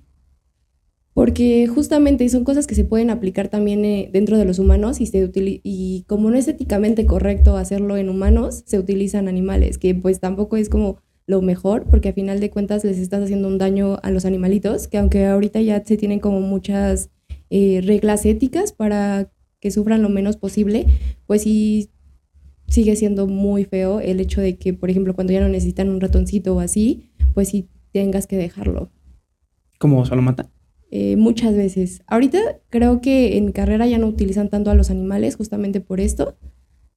Porque 1.13 1.67
justamente 1.67 2.27
son 2.29 2.43
cosas 2.43 2.65
que 2.65 2.75
se 2.75 2.85
pueden 2.85 3.09
aplicar 3.09 3.47
también 3.47 3.85
eh, 3.85 4.09
dentro 4.11 4.37
de 4.37 4.45
los 4.45 4.59
humanos 4.59 4.99
y, 4.99 5.05
se 5.05 5.29
y 5.35 6.05
como 6.07 6.31
no 6.31 6.37
es 6.37 6.47
éticamente 6.47 7.05
correcto 7.05 7.55
hacerlo 7.55 7.97
en 7.97 8.09
humanos, 8.09 8.63
se 8.65 8.79
utilizan 8.79 9.27
animales, 9.27 9.77
que 9.77 9.93
pues 9.93 10.19
tampoco 10.19 10.57
es 10.57 10.69
como 10.69 10.97
lo 11.25 11.41
mejor, 11.41 11.85
porque 11.89 12.09
a 12.09 12.13
final 12.13 12.39
de 12.39 12.49
cuentas 12.49 12.83
les 12.83 12.97
estás 12.97 13.23
haciendo 13.23 13.47
un 13.47 13.57
daño 13.57 13.97
a 14.01 14.11
los 14.11 14.25
animalitos, 14.25 14.87
que 14.87 14.97
aunque 14.97 15.25
ahorita 15.25 15.61
ya 15.61 15.83
se 15.85 15.97
tienen 15.97 16.19
como 16.19 16.41
muchas 16.41 17.09
eh, 17.49 17.81
reglas 17.83 18.25
éticas 18.25 18.73
para 18.73 19.31
que 19.59 19.71
sufran 19.71 20.01
lo 20.01 20.09
menos 20.09 20.35
posible, 20.35 20.87
pues 21.25 21.43
sí, 21.43 21.89
sigue 22.67 22.95
siendo 22.95 23.27
muy 23.27 23.63
feo 23.63 23.99
el 23.99 24.19
hecho 24.19 24.41
de 24.41 24.57
que, 24.57 24.73
por 24.73 24.89
ejemplo, 24.89 25.13
cuando 25.13 25.31
ya 25.31 25.39
no 25.39 25.47
necesitan 25.47 25.89
un 25.89 26.01
ratoncito 26.01 26.55
o 26.55 26.59
así, 26.59 27.11
pues 27.33 27.49
sí 27.49 27.69
tengas 27.91 28.27
que 28.27 28.35
dejarlo. 28.35 28.89
¿Cómo 29.77 30.05
se 30.05 30.15
lo 30.15 30.21
mata? 30.21 30.49
Eh, 30.95 31.15
muchas 31.15 31.55
veces. 31.55 32.03
Ahorita 32.05 32.37
creo 32.69 33.01
que 33.01 33.35
en 33.37 33.51
carrera 33.51 33.87
ya 33.87 33.97
no 33.97 34.05
utilizan 34.05 34.49
tanto 34.49 34.69
a 34.69 34.75
los 34.75 34.91
animales 34.91 35.35
justamente 35.35 35.81
por 35.81 35.99
esto, 35.99 36.37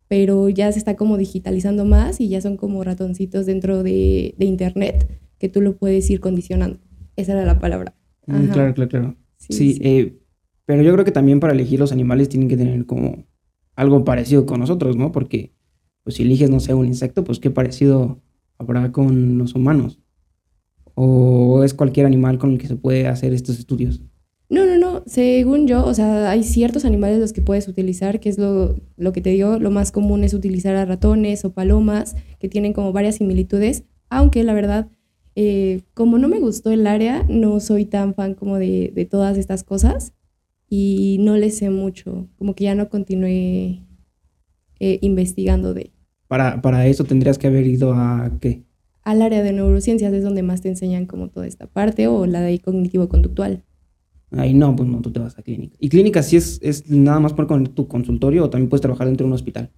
pero 0.07 0.51
ya 0.51 0.71
se 0.71 0.79
está 0.79 0.97
como 0.97 1.17
digitalizando 1.17 1.87
más 1.87 2.21
y 2.21 2.29
ya 2.29 2.43
son 2.43 2.59
como 2.59 2.85
ratoncitos 2.85 3.47
dentro 3.47 3.83
de, 3.83 4.35
internet 4.39 5.09
que 5.39 5.49
tú 5.49 5.63
lo 5.63 5.79
puedes 5.79 6.11
ir 6.11 6.21
condicionando. 6.21 6.79
Esa 7.17 7.33
era 7.33 7.47
la 7.47 7.59
palabra. 7.59 7.95
Mm, 8.27 8.49
claro, 8.49 8.75
claro, 8.75 8.91
claro. 8.91 9.17
Sí, 9.39 9.79
eh, 9.81 10.19
pero 10.67 10.83
yo 10.83 10.93
creo 10.93 11.07
que 11.07 11.11
también 11.11 11.41
para 11.41 11.55
elegir 11.55 11.81
los 11.81 11.91
animales 11.91 12.29
tienen 12.29 12.51
que 12.51 12.59
tener 12.59 12.85
como 12.85 13.25
algo 13.77 14.05
parecido 14.05 14.45
con 14.45 14.61
nosotros, 14.61 14.95
¿no? 14.99 15.11
Porque 15.11 15.55
pues 16.03 16.17
si 16.17 16.23
eliges, 16.25 16.51
no 16.51 16.61
sé, 16.61 16.75
un 16.75 16.85
insecto, 16.85 17.25
pues 17.25 17.41
qué 17.41 17.51
parecido 17.51 18.21
habrá 18.59 18.93
con 18.93 19.39
los 19.39 19.55
humanos. 19.55 20.03
O 20.97 21.63
es 21.63 21.75
cualquier 21.75 22.07
animal 22.07 22.39
con 22.39 22.53
el 22.53 22.59
que 22.59 22.67
se 22.67 22.75
puede 22.75 23.07
hacer 23.07 23.33
estos 23.33 23.59
estudios. 23.59 24.03
No, 24.49 24.65
no, 24.65 24.79
no. 24.79 25.03
Según 25.07 25.67
yo, 25.67 25.85
o 25.85 25.95
sea, 25.95 26.31
hay 26.31 26.43
ciertos 26.43 26.85
animales 26.85 27.19
los 27.19 27.33
que 27.33 27.43
puedes 27.43 27.69
utilizar, 27.69 28.19
que 28.19 28.29
es 28.29 28.39
lo, 28.39 28.77
lo 28.97 29.13
que 29.13 29.21
te 29.21 29.31
digo, 29.31 29.59
lo 29.59 29.71
más 29.71 29.93
común 29.93 30.25
es 30.25 30.35
utilizar 30.35 30.75
a 30.77 30.85
ratones 30.85 31.45
o 31.45 31.53
palomas, 31.53 32.17
que 32.39 32.49
tienen 32.49 32.73
como 32.73 32.93
varias 32.93 33.17
similitudes, 33.17 33.85
aunque 34.09 34.43
la 34.43 34.55
verdad, 34.55 34.89
eh, 35.35 35.83
como 35.95 36.19
no 36.19 36.29
me 36.29 36.39
gustó 36.41 36.71
el 36.71 36.87
área, 36.87 37.25
no 37.29 37.61
soy 37.61 37.85
tan 37.85 38.15
fan 38.15 38.35
como 38.35 38.59
de, 38.59 38.93
de 38.95 39.05
todas 39.05 39.37
estas 39.37 39.65
cosas 39.65 40.13
y 40.69 41.19
no 41.21 41.37
le 41.37 41.51
sé 41.51 41.71
mucho, 41.71 42.29
como 42.37 42.55
que 42.55 42.65
ya 42.65 42.75
no 42.75 42.89
continué 42.89 43.83
eh, 44.81 44.99
investigando 45.03 45.75
de. 45.75 45.93
Para, 46.29 46.61
para 46.61 46.87
eso 46.87 47.05
tendrías 47.05 47.39
que 47.39 47.47
haber 47.47 47.67
ido 47.67 47.95
a 47.95 48.31
qué? 48.41 48.66
Al 49.07 49.23
área 49.23 49.41
de 49.45 49.53
neurociencias 49.53 50.13
es 50.13 50.25
donde 50.25 50.43
más 50.43 50.63
te 50.63 50.69
enseñan 50.69 51.07
como 51.07 51.29
toda 51.29 51.47
esta 51.47 51.69
parte 51.69 52.09
o 52.09 52.27
la 52.27 52.41
de 52.41 52.59
cognitivo-conductual. 52.59 53.63
Ahí 54.33 54.53
no, 54.53 54.75
pues 54.75 54.89
no, 54.89 55.01
tú 55.01 55.13
te 55.13 55.21
vas 55.21 55.39
a 55.39 55.43
clínica. 55.43 55.77
¿Y 55.79 55.91
clínica 55.91 56.25
sí 56.25 56.37
es, 56.37 56.59
es 56.61 56.91
nada 56.91 57.21
más 57.21 57.33
por 57.33 57.47
tu 57.69 57.87
consultorio 57.87 58.43
o 58.43 58.51
también 58.51 58.69
puedes 58.69 58.81
trabajar 58.81 59.07
dentro 59.07 59.25
de 59.25 59.29
un 59.29 59.35
hospital? 59.35 59.71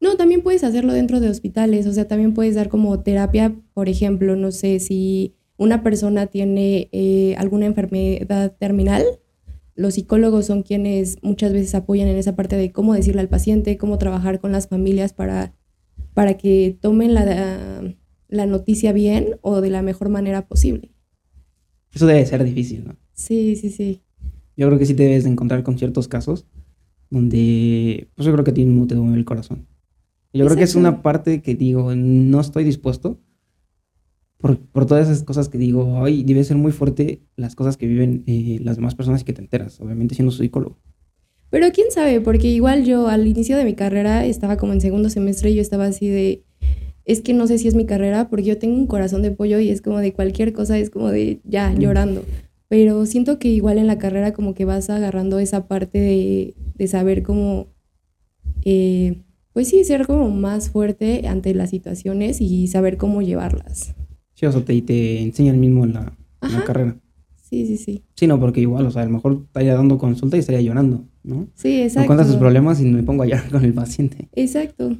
No, 0.00 0.16
también 0.16 0.42
puedes 0.42 0.62
hacerlo 0.62 0.92
dentro 0.92 1.18
de 1.18 1.28
hospitales, 1.28 1.84
o 1.88 1.92
sea, 1.92 2.06
también 2.06 2.32
puedes 2.32 2.54
dar 2.54 2.68
como 2.68 3.00
terapia, 3.00 3.56
por 3.74 3.88
ejemplo, 3.88 4.36
no 4.36 4.52
sé 4.52 4.78
si 4.78 5.34
una 5.56 5.82
persona 5.82 6.26
tiene 6.26 6.90
eh, 6.92 7.34
alguna 7.38 7.66
enfermedad 7.66 8.54
terminal, 8.56 9.02
los 9.74 9.94
psicólogos 9.94 10.46
son 10.46 10.62
quienes 10.62 11.18
muchas 11.22 11.52
veces 11.52 11.74
apoyan 11.74 12.06
en 12.06 12.18
esa 12.18 12.36
parte 12.36 12.54
de 12.54 12.70
cómo 12.70 12.94
decirle 12.94 13.20
al 13.20 13.28
paciente, 13.28 13.76
cómo 13.78 13.98
trabajar 13.98 14.38
con 14.38 14.52
las 14.52 14.68
familias 14.68 15.12
para, 15.12 15.54
para 16.14 16.34
que 16.34 16.78
tomen 16.80 17.14
la, 17.14 17.96
la 18.30 18.46
noticia 18.46 18.92
bien 18.92 19.36
o 19.42 19.60
de 19.60 19.70
la 19.70 19.82
mejor 19.82 20.08
manera 20.08 20.46
posible. 20.48 20.92
Eso 21.92 22.06
debe 22.06 22.24
ser 22.24 22.44
difícil, 22.44 22.84
¿no? 22.84 22.96
Sí, 23.12 23.56
sí, 23.56 23.70
sí. 23.70 24.02
Yo 24.56 24.66
creo 24.68 24.78
que 24.78 24.86
sí 24.86 24.94
te 24.94 25.02
debes 25.02 25.24
de 25.24 25.30
encontrar 25.30 25.62
con 25.62 25.76
ciertos 25.78 26.08
casos 26.08 26.46
donde, 27.10 28.08
pues 28.14 28.24
yo 28.24 28.32
creo 28.32 28.44
que 28.44 28.52
a 28.52 28.54
ti 28.54 28.64
mismo 28.64 28.86
te 28.86 28.94
duele 28.94 29.16
el 29.16 29.24
corazón. 29.24 29.66
Yo 30.32 30.44
creo 30.44 30.56
que 30.56 30.62
es 30.62 30.76
una 30.76 31.02
parte 31.02 31.42
que 31.42 31.56
digo, 31.56 31.94
no 31.96 32.40
estoy 32.40 32.62
dispuesto 32.62 33.20
por, 34.38 34.58
por, 34.58 34.86
todas 34.86 35.08
esas 35.08 35.24
cosas 35.24 35.48
que 35.48 35.58
digo, 35.58 36.04
ay, 36.04 36.22
debe 36.22 36.44
ser 36.44 36.56
muy 36.56 36.70
fuerte 36.70 37.20
las 37.36 37.56
cosas 37.56 37.76
que 37.76 37.86
viven 37.86 38.22
eh, 38.26 38.60
las 38.62 38.76
demás 38.76 38.94
personas 38.94 39.22
y 39.22 39.24
que 39.24 39.32
te 39.32 39.42
enteras, 39.42 39.80
obviamente 39.80 40.14
siendo 40.14 40.30
psicólogo. 40.30 40.78
Pero 41.50 41.66
quién 41.72 41.90
sabe, 41.90 42.20
porque 42.20 42.46
igual 42.46 42.84
yo 42.84 43.08
al 43.08 43.26
inicio 43.26 43.56
de 43.56 43.64
mi 43.64 43.74
carrera 43.74 44.24
estaba 44.24 44.56
como 44.56 44.72
en 44.72 44.80
segundo 44.80 45.10
semestre 45.10 45.50
y 45.50 45.56
yo 45.56 45.62
estaba 45.62 45.86
así 45.86 46.08
de, 46.08 46.44
es 47.10 47.20
que 47.20 47.34
no 47.34 47.46
sé 47.46 47.58
si 47.58 47.68
es 47.68 47.74
mi 47.74 47.86
carrera, 47.86 48.28
porque 48.28 48.44
yo 48.44 48.58
tengo 48.58 48.76
un 48.76 48.86
corazón 48.86 49.22
de 49.22 49.30
pollo 49.30 49.58
y 49.60 49.70
es 49.70 49.82
como 49.82 49.98
de 49.98 50.12
cualquier 50.12 50.52
cosa, 50.52 50.78
es 50.78 50.90
como 50.90 51.10
de 51.10 51.40
ya, 51.44 51.74
llorando 51.74 52.24
pero 52.70 53.04
siento 53.04 53.40
que 53.40 53.48
igual 53.48 53.78
en 53.78 53.88
la 53.88 53.98
carrera 53.98 54.32
como 54.32 54.54
que 54.54 54.64
vas 54.64 54.90
agarrando 54.90 55.40
esa 55.40 55.66
parte 55.66 55.98
de, 55.98 56.54
de 56.76 56.86
saber 56.86 57.24
cómo, 57.24 57.66
eh, 58.64 59.22
pues 59.52 59.66
sí, 59.66 59.82
ser 59.82 60.06
como 60.06 60.30
más 60.30 60.70
fuerte 60.70 61.26
ante 61.26 61.52
las 61.52 61.70
situaciones 61.70 62.40
y 62.40 62.68
saber 62.68 62.96
cómo 62.96 63.22
llevarlas. 63.22 63.96
Sí, 64.34 64.46
o 64.46 64.52
sea, 64.52 64.64
te, 64.64 64.80
te 64.82 65.20
enseñan 65.20 65.58
mismo 65.58 65.82
en 65.82 65.94
la, 65.94 66.16
carrera. 66.64 66.96
Sí, 67.42 67.66
sí, 67.66 67.76
sí. 67.76 68.04
Sí, 68.14 68.28
no, 68.28 68.38
porque 68.38 68.60
igual, 68.60 68.86
o 68.86 68.90
sea, 68.92 69.02
a 69.02 69.06
lo 69.06 69.10
mejor 69.10 69.42
estaría 69.46 69.74
dando 69.74 69.98
consulta 69.98 70.36
y 70.36 70.40
estaría 70.40 70.60
llorando, 70.60 71.08
¿no? 71.24 71.48
Sí, 71.56 71.82
exacto. 71.82 72.02
Me 72.02 72.06
cuentas 72.06 72.28
sus 72.28 72.36
problemas 72.36 72.80
y 72.80 72.84
me 72.84 73.02
pongo 73.02 73.24
a 73.24 73.26
llorar 73.26 73.48
con 73.50 73.64
el 73.64 73.74
paciente. 73.74 74.28
Exacto. 74.36 74.96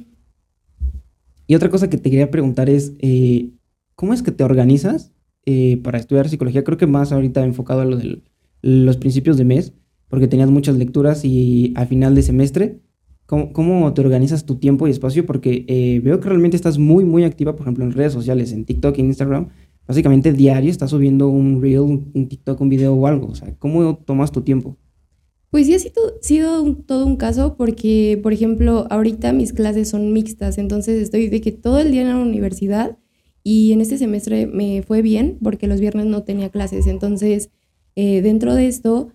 Y 1.51 1.55
otra 1.55 1.69
cosa 1.69 1.89
que 1.89 1.97
te 1.97 2.09
quería 2.09 2.31
preguntar 2.31 2.69
es, 2.69 2.93
eh, 2.99 3.49
¿cómo 3.95 4.13
es 4.13 4.23
que 4.23 4.31
te 4.31 4.45
organizas 4.45 5.11
eh, 5.45 5.81
para 5.83 5.97
estudiar 5.97 6.29
psicología, 6.29 6.63
creo 6.63 6.77
que 6.77 6.87
más 6.87 7.11
ahorita 7.11 7.43
enfocado 7.43 7.81
a 7.81 7.85
lo 7.85 7.97
de 7.97 8.21
los 8.61 8.95
principios 8.95 9.35
de 9.35 9.43
mes, 9.43 9.73
porque 10.07 10.29
tenías 10.29 10.49
muchas 10.49 10.77
lecturas 10.77 11.25
y 11.25 11.73
a 11.75 11.85
final 11.85 12.15
de 12.15 12.21
semestre, 12.21 12.79
¿cómo, 13.25 13.51
cómo 13.51 13.93
te 13.93 13.99
organizas 13.99 14.45
tu 14.45 14.59
tiempo 14.59 14.87
y 14.87 14.91
espacio? 14.91 15.25
Porque 15.25 15.65
eh, 15.67 15.99
veo 16.01 16.21
que 16.21 16.29
realmente 16.29 16.55
estás 16.55 16.77
muy, 16.77 17.03
muy 17.03 17.25
activa, 17.25 17.53
por 17.57 17.63
ejemplo, 17.65 17.83
en 17.83 17.91
redes 17.91 18.13
sociales, 18.13 18.53
en 18.53 18.63
TikTok, 18.63 18.97
en 18.99 19.07
Instagram. 19.07 19.49
Básicamente 19.85 20.31
diario 20.31 20.71
estás 20.71 20.91
subiendo 20.91 21.27
un 21.27 21.61
reel, 21.61 21.81
un 21.81 22.29
TikTok, 22.29 22.61
un 22.61 22.69
video 22.69 22.93
o 22.93 23.07
algo. 23.07 23.27
O 23.27 23.35
sea, 23.35 23.53
¿cómo 23.59 23.97
tomas 23.97 24.31
tu 24.31 24.41
tiempo? 24.43 24.77
Pues 25.51 25.65
sí 25.67 25.73
ha 25.73 25.79
sido, 26.21 26.75
todo 26.87 27.05
un 27.05 27.17
caso 27.17 27.57
porque, 27.57 28.17
por 28.23 28.31
ejemplo, 28.31 28.87
ahorita 28.89 29.33
mis 29.33 29.51
clases 29.51 29.89
son 29.89 30.13
mixtas, 30.13 30.57
entonces 30.57 31.01
estoy 31.01 31.27
de 31.27 31.41
que 31.41 31.51
todo 31.51 31.79
el 31.79 31.91
día 31.91 32.03
en 32.03 32.07
la 32.07 32.17
universidad 32.17 32.97
y 33.43 33.73
en 33.73 33.81
este 33.81 33.97
semestre 33.97 34.47
me 34.47 34.81
fue 34.81 35.01
bien 35.01 35.37
porque 35.43 35.67
los 35.67 35.81
viernes 35.81 36.05
no 36.05 36.23
tenía 36.23 36.49
clases. 36.49 36.87
Entonces, 36.87 37.49
eh, 37.97 38.21
dentro 38.21 38.55
de 38.55 38.67
esto, 38.67 39.09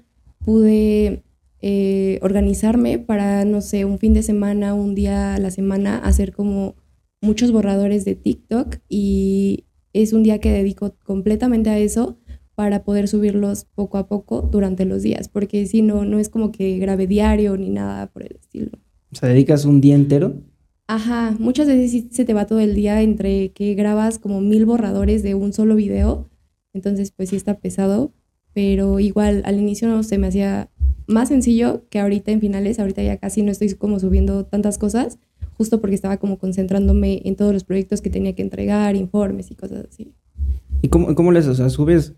pude 0.44 1.22
eh, 1.62 2.18
organizarme 2.20 2.98
para, 2.98 3.46
no 3.46 3.62
sé, 3.62 3.86
un 3.86 3.98
fin 3.98 4.12
de 4.12 4.22
semana, 4.22 4.74
un 4.74 4.94
día 4.94 5.36
a 5.36 5.38
la 5.38 5.50
semana, 5.50 5.96
hacer 5.98 6.32
como 6.34 6.76
muchos 7.22 7.50
borradores 7.50 8.04
de 8.04 8.14
TikTok 8.14 8.76
y 8.90 9.64
es 9.94 10.12
un 10.12 10.22
día 10.22 10.38
que 10.38 10.52
dedico 10.52 10.96
completamente 11.02 11.70
a 11.70 11.78
eso 11.78 12.18
para 12.56 12.82
poder 12.82 13.06
subirlos 13.06 13.66
poco 13.76 13.98
a 13.98 14.08
poco 14.08 14.42
durante 14.42 14.84
los 14.84 15.02
días, 15.02 15.28
porque 15.28 15.66
si 15.66 15.82
no, 15.82 16.04
no 16.04 16.18
es 16.18 16.28
como 16.28 16.50
que 16.50 16.78
grave 16.78 17.06
diario 17.06 17.56
ni 17.56 17.70
nada 17.70 18.08
por 18.08 18.24
el 18.24 18.34
estilo. 18.34 18.72
O 19.12 19.14
sea, 19.14 19.28
dedicas 19.28 19.64
un 19.64 19.80
día 19.80 19.94
entero 19.94 20.42
Ajá, 20.88 21.34
muchas 21.40 21.66
veces 21.66 22.04
se 22.10 22.24
te 22.24 22.32
va 22.32 22.46
todo 22.46 22.60
el 22.60 22.76
día 22.76 23.02
entre 23.02 23.50
que 23.50 23.74
grabas 23.74 24.20
como 24.20 24.40
mil 24.40 24.66
borradores 24.66 25.24
de 25.24 25.34
un 25.34 25.52
solo 25.52 25.74
video, 25.74 26.28
entonces 26.72 27.10
pues 27.10 27.30
sí 27.30 27.36
está 27.36 27.58
pesado, 27.58 28.12
pero 28.52 29.00
igual 29.00 29.42
al 29.46 29.58
inicio 29.58 29.88
no 29.88 30.04
se 30.04 30.16
me 30.18 30.28
hacía 30.28 30.70
más 31.08 31.28
sencillo 31.28 31.84
que 31.90 31.98
ahorita 31.98 32.30
en 32.30 32.40
finales, 32.40 32.78
ahorita 32.78 33.02
ya 33.02 33.16
casi 33.16 33.42
no 33.42 33.50
estoy 33.50 33.74
como 33.74 33.98
subiendo 33.98 34.44
tantas 34.46 34.78
cosas, 34.78 35.18
justo 35.54 35.80
porque 35.80 35.96
estaba 35.96 36.18
como 36.18 36.38
concentrándome 36.38 37.20
en 37.24 37.34
todos 37.34 37.52
los 37.52 37.64
proyectos 37.64 38.00
que 38.00 38.10
tenía 38.10 38.36
que 38.36 38.42
entregar, 38.42 38.94
informes 38.94 39.50
y 39.50 39.56
cosas 39.56 39.86
así. 39.90 40.12
¿Y 40.82 40.88
cómo, 40.88 41.16
cómo 41.16 41.32
les, 41.32 41.48
o 41.48 41.54
sea, 41.54 41.68
subes, 41.68 42.14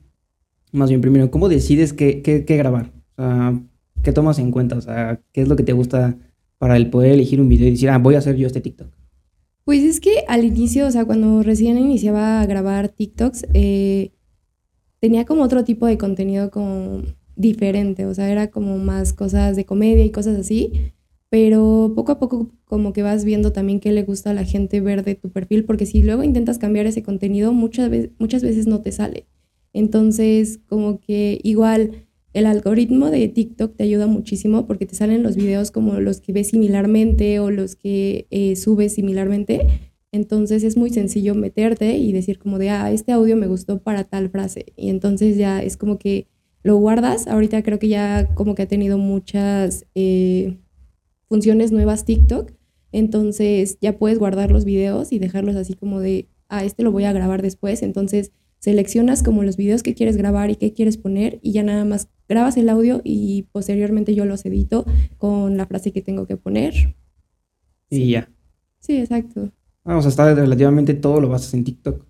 más 0.73 0.89
bien 0.89 1.01
primero, 1.01 1.31
cómo 1.31 1.49
decides 1.49 1.93
qué, 1.93 2.23
qué, 2.23 2.45
qué 2.45 2.57
grabar? 2.57 2.93
O 3.17 3.23
sea, 3.23 3.61
¿qué 4.03 4.13
tomas 4.13 4.39
en 4.39 4.51
cuenta? 4.51 4.77
O 4.77 4.81
sea, 4.81 5.21
¿qué 5.33 5.43
es 5.43 5.49
lo 5.49 5.57
que 5.57 5.63
te 5.63 5.73
gusta? 5.73 6.17
para 6.59 6.77
el 6.77 6.91
poder 6.91 7.13
elegir 7.13 7.41
un 7.41 7.49
video 7.49 7.69
y 7.69 7.73
decir, 7.73 7.89
ah, 7.89 7.99
voy 7.99 8.17
a 8.17 8.19
hacer 8.19 8.37
yo 8.37 8.47
este 8.47 8.61
TikTok? 8.61 8.89
Pues 9.65 9.83
es 9.83 10.01
que 10.01 10.25
al 10.29 10.45
inicio, 10.45 10.87
o 10.87 10.91
sea, 10.91 11.05
cuando 11.05 11.43
recién 11.43 11.79
iniciaba 11.79 12.41
a 12.41 12.47
grabar 12.47 12.89
TikToks, 12.89 13.47
eh, 13.55 14.13
tenía 14.99 15.25
como 15.25 15.43
otro 15.43 15.65
tipo 15.65 15.87
de 15.87 15.99
contenido 15.99 16.51
como 16.51 17.03
diferente, 17.37 18.07
o 18.07 18.15
sea, 18.15 18.31
era 18.31 18.51
como 18.51 18.79
más 18.79 19.13
cosas 19.13 19.55
de 19.55 19.65
comedia 19.65 20.05
y 20.05 20.11
cosas 20.11 20.37
así, 20.37 20.73
pero 21.31 21.93
poco 21.95 22.13
a 22.13 22.19
poco 22.19 22.51
como 22.65 22.93
que 22.93 23.03
vas 23.03 23.25
viendo 23.25 23.53
también 23.53 23.79
qué 23.79 23.93
le 23.93 24.03
gusta 24.03 24.31
a 24.31 24.35
la 24.35 24.45
gente 24.45 24.81
ver 24.81 25.05
de 25.05 25.15
tu 25.15 25.31
perfil, 25.31 25.65
porque 25.65 25.87
si 25.87 26.03
luego 26.03 26.25
intentas 26.25 26.59
cambiar 26.59 26.87
ese 26.87 27.03
contenido, 27.03 27.53
muchas 27.53 27.91
veces, 27.91 28.11
muchas 28.19 28.43
veces 28.43 28.67
no 28.67 28.81
te 28.81 28.91
sale. 28.91 29.27
Entonces, 29.73 30.61
como 30.69 31.01
que 31.01 31.41
igual 31.43 32.09
el 32.33 32.47
algoritmo 32.47 33.11
de 33.11 33.27
TikTok 33.29 33.77
te 33.77 33.85
ayuda 33.85 34.07
muchísimo 34.07 34.67
porque 34.67 34.87
te 34.87 34.95
salen 34.95 35.23
los 35.23 35.37
videos 35.37 35.71
como 35.71 35.99
los 36.01 36.21
que 36.21 36.33
ves 36.33 36.49
similarmente 36.49 37.41
o 37.41 37.51
los 37.51 37.75
que 37.75 38.27
eh, 38.31 38.55
subes 38.57 38.95
similarmente. 38.95 39.67
Entonces 40.13 40.63
es 40.63 40.77
muy 40.77 40.91
sencillo 40.91 41.35
meterte 41.35 41.97
y 41.97 42.13
decir 42.13 42.39
como 42.39 42.59
de, 42.59 42.71
ah, 42.71 42.91
este 42.93 43.13
audio 43.13 43.37
me 43.37 43.47
gustó 43.47 43.83
para 43.83 44.05
tal 44.05 44.31
frase. 44.31 44.67
Y 44.77 44.89
entonces 44.89 45.37
ya 45.37 45.63
es 45.63 45.77
como 45.77 45.99
que 45.99 46.27
lo 46.63 46.77
guardas. 46.77 47.27
Ahorita 47.27 47.63
creo 47.63 47.79
que 47.79 47.89
ya 47.89 48.35
como 48.35 48.55
que 48.55 48.63
ha 48.63 48.69
tenido 48.69 48.99
muchas 48.99 49.87
eh, 49.95 50.59
funciones 51.29 51.73
nuevas 51.73 52.05
TikTok. 52.05 52.53
Entonces 52.93 53.79
ya 53.81 53.99
puedes 53.99 54.19
guardar 54.19 54.51
los 54.51 54.65
videos 54.65 55.13
y 55.13 55.19
dejarlos 55.19 55.57
así 55.57 55.75
como 55.75 56.01
de, 56.01 56.29
ah, 56.49 56.65
este 56.65 56.83
lo 56.83 56.93
voy 56.93 57.05
a 57.05 57.13
grabar 57.13 57.43
después. 57.43 57.83
Entonces 57.83 58.33
seleccionas 58.59 59.23
como 59.23 59.43
los 59.43 59.57
videos 59.57 59.83
que 59.83 59.95
quieres 59.95 60.17
grabar 60.17 60.51
y 60.51 60.57
qué 60.57 60.73
quieres 60.73 60.97
poner 60.97 61.39
y 61.43 61.53
ya 61.53 61.63
nada 61.63 61.85
más 61.85 62.09
grabas 62.29 62.57
el 62.57 62.69
audio 62.69 63.01
y 63.05 63.49
posteriormente 63.53 64.15
yo 64.15 64.25
los 64.25 64.45
edito 64.45 64.85
con 65.17 65.57
la 65.57 65.67
frase 65.67 65.93
que 65.93 66.03
tengo 66.03 66.27
que 66.27 66.37
poner. 66.37 66.97
Y 67.91 68.11
ya. 68.11 68.31
Sí, 68.81 68.99
exacto. 68.99 69.51
Ah, 69.85 69.97
o 69.97 70.03
sea, 70.03 70.11
está 70.11 70.35
relativamente 70.35 70.95
todo 70.95 71.21
lo 71.21 71.29
basas 71.29 71.55
en 71.55 71.65
TikTok. 71.65 72.05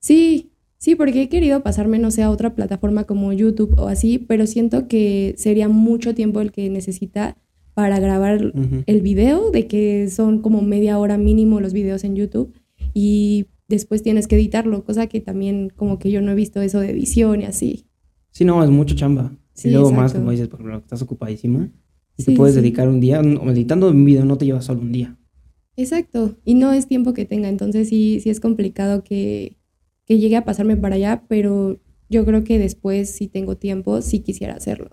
Sí, 0.00 0.52
sí, 0.76 0.94
porque 0.94 1.22
he 1.22 1.28
querido 1.28 1.62
pasarme, 1.62 1.98
no 1.98 2.10
sé, 2.10 2.22
a 2.22 2.30
otra 2.30 2.54
plataforma 2.54 3.04
como 3.04 3.32
YouTube 3.32 3.78
o 3.78 3.88
así, 3.88 4.18
pero 4.18 4.46
siento 4.46 4.88
que 4.88 5.34
sería 5.38 5.68
mucho 5.68 6.14
tiempo 6.14 6.40
el 6.40 6.52
que 6.52 6.68
necesita 6.68 7.38
para 7.72 8.00
grabar 8.00 8.52
el 8.86 9.00
video, 9.02 9.52
de 9.52 9.68
que 9.68 10.10
son 10.10 10.42
como 10.42 10.62
media 10.62 10.98
hora 10.98 11.16
mínimo 11.16 11.60
los 11.60 11.72
videos 11.72 12.02
en 12.02 12.16
YouTube 12.16 12.52
y 12.92 13.46
después 13.68 14.02
tienes 14.02 14.26
que 14.26 14.36
editarlo, 14.36 14.84
cosa 14.84 15.06
que 15.06 15.20
también 15.20 15.70
como 15.74 15.98
que 15.98 16.10
yo 16.10 16.20
no 16.20 16.32
he 16.32 16.34
visto 16.34 16.60
eso 16.60 16.80
de 16.80 16.90
edición 16.90 17.42
y 17.42 17.44
así. 17.44 17.86
Sí, 18.30 18.44
no, 18.44 18.62
es 18.64 18.70
mucho 18.70 18.94
chamba. 18.94 19.32
y 19.62 19.70
luego 19.70 19.92
más, 19.92 20.14
como 20.14 20.30
dices, 20.30 20.48
por 20.48 20.60
ejemplo, 20.60 20.78
estás 20.78 21.02
ocupadísima 21.02 21.70
y 22.16 22.24
te 22.24 22.32
puedes 22.32 22.54
dedicar 22.54 22.88
un 22.88 23.00
día, 23.00 23.20
editando 23.20 23.90
un 23.90 24.04
video 24.04 24.24
no 24.24 24.38
te 24.38 24.46
lleva 24.46 24.62
solo 24.62 24.80
un 24.80 24.92
día. 24.92 25.16
Exacto, 25.76 26.36
y 26.44 26.54
no 26.54 26.72
es 26.72 26.88
tiempo 26.88 27.14
que 27.14 27.24
tenga, 27.24 27.48
entonces 27.48 27.88
sí, 27.88 28.18
sí 28.20 28.30
es 28.30 28.40
complicado 28.40 29.04
que, 29.04 29.56
que 30.06 30.18
llegue 30.18 30.36
a 30.36 30.44
pasarme 30.44 30.76
para 30.76 30.96
allá, 30.96 31.22
pero 31.28 31.78
yo 32.08 32.24
creo 32.24 32.42
que 32.42 32.58
después, 32.58 33.10
si 33.10 33.28
tengo 33.28 33.56
tiempo, 33.56 34.02
sí 34.02 34.20
quisiera 34.20 34.54
hacerlo. 34.54 34.90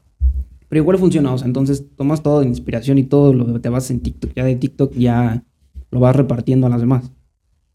Pero 0.68 0.82
igual 0.82 0.98
funciona, 0.98 1.34
o 1.34 1.38
sea, 1.38 1.48
entonces 1.48 1.86
tomas 1.96 2.22
todo 2.22 2.42
de 2.42 2.48
inspiración 2.48 2.98
y 2.98 3.04
todo 3.04 3.34
lo 3.34 3.52
que 3.52 3.60
te 3.60 3.70
vas 3.70 3.90
en 3.90 4.02
TikTok, 4.02 4.34
ya 4.36 4.44
de 4.44 4.56
TikTok 4.56 4.94
ya 4.94 5.44
lo 5.90 6.00
vas 6.00 6.16
repartiendo 6.16 6.68
a 6.68 6.70
las 6.70 6.82
demás. 6.82 7.12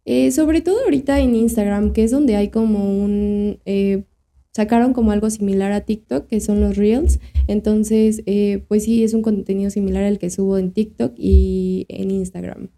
Eh, 0.04 0.30
sobre 0.30 0.60
todo 0.60 0.84
ahorita 0.84 1.20
en 1.20 1.34
Instagram, 1.36 1.92
que 1.92 2.04
es 2.04 2.10
donde 2.10 2.36
hay 2.36 2.48
como 2.48 3.02
un... 3.02 3.58
Eh, 3.64 4.04
sacaron 4.52 4.92
como 4.92 5.12
algo 5.12 5.30
similar 5.30 5.72
a 5.72 5.82
TikTok, 5.82 6.26
que 6.26 6.40
son 6.40 6.60
los 6.60 6.76
Reels. 6.76 7.20
Entonces, 7.46 8.22
eh, 8.26 8.64
pues 8.68 8.84
sí, 8.84 9.04
es 9.04 9.14
un 9.14 9.22
contenido 9.22 9.70
similar 9.70 10.04
al 10.04 10.18
que 10.18 10.30
subo 10.30 10.58
en 10.58 10.72
TikTok 10.72 11.12
y 11.16 11.86
en 11.88 12.10
Instagram. 12.10 12.70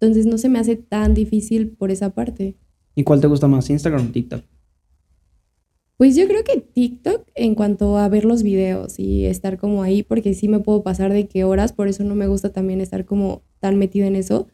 Entonces 0.00 0.26
no 0.26 0.38
se 0.38 0.48
me 0.48 0.58
hace 0.58 0.76
tan 0.76 1.14
difícil 1.14 1.70
por 1.70 1.90
esa 1.90 2.10
parte. 2.10 2.56
¿Y 2.94 3.04
cuál 3.04 3.20
te 3.20 3.28
gusta 3.28 3.46
más, 3.46 3.70
Instagram 3.70 4.08
o 4.08 4.12
TikTok? 4.12 4.42
Pues 5.96 6.16
yo 6.16 6.26
creo 6.26 6.42
que 6.42 6.60
TikTok 6.60 7.28
en 7.36 7.54
cuanto 7.54 7.96
a 7.96 8.08
ver 8.08 8.24
los 8.24 8.42
videos 8.42 8.98
y 8.98 9.26
estar 9.26 9.56
como 9.56 9.84
ahí, 9.84 10.02
porque 10.02 10.34
sí 10.34 10.48
me 10.48 10.58
puedo 10.58 10.82
pasar 10.82 11.12
de 11.12 11.28
qué 11.28 11.44
horas, 11.44 11.72
por 11.72 11.86
eso 11.86 12.02
no 12.02 12.16
me 12.16 12.26
gusta 12.26 12.52
también 12.52 12.80
estar 12.80 13.04
como 13.04 13.42
tan 13.60 13.78
metido 13.78 14.08
en 14.08 14.16
eso, 14.16 14.48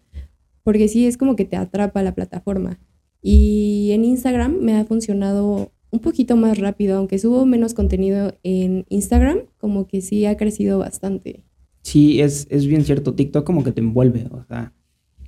porque 0.68 0.86
sí 0.88 1.06
es 1.06 1.16
como 1.16 1.34
que 1.34 1.46
te 1.46 1.56
atrapa 1.56 2.02
la 2.02 2.14
plataforma. 2.14 2.78
Y 3.22 3.88
en 3.92 4.04
Instagram 4.04 4.58
me 4.60 4.76
ha 4.76 4.84
funcionado 4.84 5.72
un 5.90 6.00
poquito 6.00 6.36
más 6.36 6.58
rápido, 6.58 6.98
aunque 6.98 7.18
subo 7.18 7.46
menos 7.46 7.72
contenido 7.72 8.34
en 8.42 8.84
Instagram, 8.90 9.38
como 9.56 9.86
que 9.86 10.02
sí 10.02 10.26
ha 10.26 10.36
crecido 10.36 10.78
bastante. 10.78 11.42
Sí, 11.80 12.20
es, 12.20 12.46
es 12.50 12.66
bien 12.66 12.84
cierto, 12.84 13.14
TikTok 13.14 13.46
como 13.46 13.64
que 13.64 13.72
te 13.72 13.80
envuelve, 13.80 14.26
o 14.30 14.44
sea, 14.44 14.74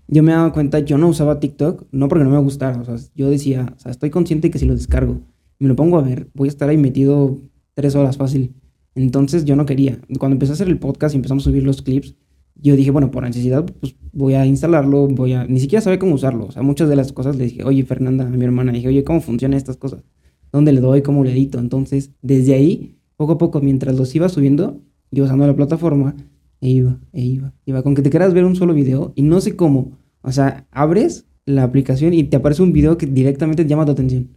yo 0.09 0.23
me 0.23 0.33
he 0.33 0.35
dado 0.35 0.53
cuenta, 0.53 0.81
yo 0.81 0.99
no 0.99 1.09
usaba 1.09 1.41
TikTok, 1.41 1.87
no 1.91 2.09
porque 2.09 2.25
no 2.25 2.31
me 2.31 2.39
gustara, 2.41 2.79
o 2.79 2.85
sea, 2.85 2.97
yo 3.15 3.31
decía, 3.31 3.73
o 3.75 3.81
sea, 3.81 3.93
estoy 3.93 4.11
consciente 4.11 4.51
que 4.51 4.59
si 4.59 4.67
lo 4.67 4.75
descargo 4.75 5.23
me 5.59 5.69
lo 5.69 5.75
pongo 5.75 5.97
a 5.97 6.03
ver, 6.03 6.29
voy 6.35 6.49
a 6.49 6.51
estar 6.51 6.69
ahí 6.69 6.77
metido 6.77 7.39
tres 7.73 7.95
horas 7.95 8.19
fácil. 8.19 8.53
Entonces 8.95 9.47
yo 9.47 9.57
no 9.57 9.65
quería. 9.65 10.01
Cuando 10.19 10.35
empecé 10.35 10.53
a 10.53 10.55
hacer 10.55 10.69
el 10.69 10.79
podcast 10.79 11.15
y 11.15 11.17
empezamos 11.17 11.45
a 11.45 11.51
subir 11.51 11.63
los 11.63 11.81
clips, 11.81 12.15
yo 12.55 12.77
dije, 12.77 12.91
bueno, 12.91 13.11
por 13.11 13.23
necesidad, 13.25 13.65
pues 13.65 13.97
voy 14.13 14.35
a 14.35 14.45
instalarlo, 14.47 15.09
voy 15.09 15.33
a... 15.33 15.47
Ni 15.47 15.61
siquiera 15.61 15.81
sabía 15.81 15.99
cómo 15.99 16.15
usarlo. 16.15 16.47
O 16.47 16.53
sea, 16.53 16.63
muchas 16.63 16.89
de 16.89 16.97
las 16.97 17.13
cosas 17.13 17.37
le 17.37 17.45
dije, 17.45 17.65
oye, 17.65 17.85
Fernanda, 17.85 18.27
a 18.27 18.31
mi 18.31 18.45
hermana, 18.45 18.73
dije, 18.73 18.89
oye, 18.89 19.05
¿cómo 19.05 19.21
funcionan 19.21 19.57
estas 19.57 19.77
cosas? 19.77 20.05
¿Dónde 20.53 20.73
le 20.73 20.81
doy? 20.81 21.03
¿Cómo 21.03 21.25
le 21.25 21.33
edito? 21.33 21.59
Entonces, 21.59 22.11
desde 22.23 22.55
ahí, 22.55 22.97
poco 23.17 23.33
a 23.33 23.39
poco, 23.39 23.61
mientras 23.61 23.97
los 23.97 24.15
iba 24.15 24.29
subiendo, 24.29 24.81
iba 25.11 25.27
usando 25.27 25.47
la 25.47 25.55
plataforma, 25.55 26.17
e 26.61 26.69
iba, 26.69 27.01
e 27.13 27.23
iba, 27.23 27.55
iba. 27.65 27.83
Con 27.83 27.95
que 27.95 28.03
te 28.03 28.11
quieras 28.11 28.35
ver 28.35 28.45
un 28.45 28.57
solo 28.57 28.75
video, 28.75 29.13
y 29.15 29.23
no 29.23 29.41
sé 29.41 29.57
cómo, 29.57 29.99
o 30.23 30.33
sea, 30.33 30.67
abres 30.71 31.27
la 31.47 31.63
aplicación 31.63 32.13
y 32.13 32.25
te 32.25 32.37
aparece 32.37 32.63
un 32.63 32.73
video 32.73 32.99
que 32.99 33.07
directamente 33.07 33.65
te 33.65 33.69
llama 33.69 33.87
tu 33.87 33.93
atención. 33.93 34.29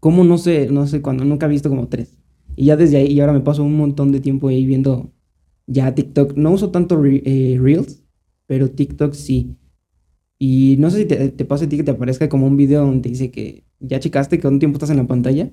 ¿Cómo? 0.00 0.24
No 0.24 0.38
sé, 0.38 0.68
no 0.70 0.86
sé 0.86 1.02
cuándo, 1.02 1.24
nunca 1.24 1.46
he 1.46 1.48
visto 1.48 1.68
como 1.68 1.88
tres. 1.88 2.16
Y 2.56 2.66
ya 2.66 2.76
desde 2.76 2.96
ahí, 2.96 3.12
y 3.12 3.20
ahora 3.20 3.32
me 3.32 3.40
paso 3.40 3.62
un 3.62 3.76
montón 3.76 4.12
de 4.12 4.20
tiempo 4.20 4.48
ahí 4.48 4.66
viendo 4.66 5.12
ya 5.70 5.94
TikTok. 5.94 6.36
No 6.36 6.50
uso 6.52 6.70
tanto 6.70 7.02
eh, 7.04 7.58
Reels, 7.60 8.02
pero 8.46 8.70
TikTok 8.70 9.14
sí. 9.14 9.56
Y 10.38 10.76
no 10.78 10.90
sé 10.90 10.98
si 10.98 11.04
te, 11.06 11.28
te, 11.30 11.44
pasa 11.44 11.64
a 11.64 11.68
ti 11.68 11.76
que 11.76 11.84
te 11.84 11.90
aparezca 11.92 12.28
como 12.28 12.46
un 12.46 12.56
video 12.56 12.84
donde 12.84 13.02
te 13.02 13.08
dice 13.10 13.30
que 13.30 13.64
ya 13.78 14.00
checaste 14.00 14.38
que 14.38 14.48
un 14.48 14.58
tiempo 14.58 14.76
estás 14.76 14.90
en 14.90 14.96
la 14.96 15.06
pantalla. 15.06 15.50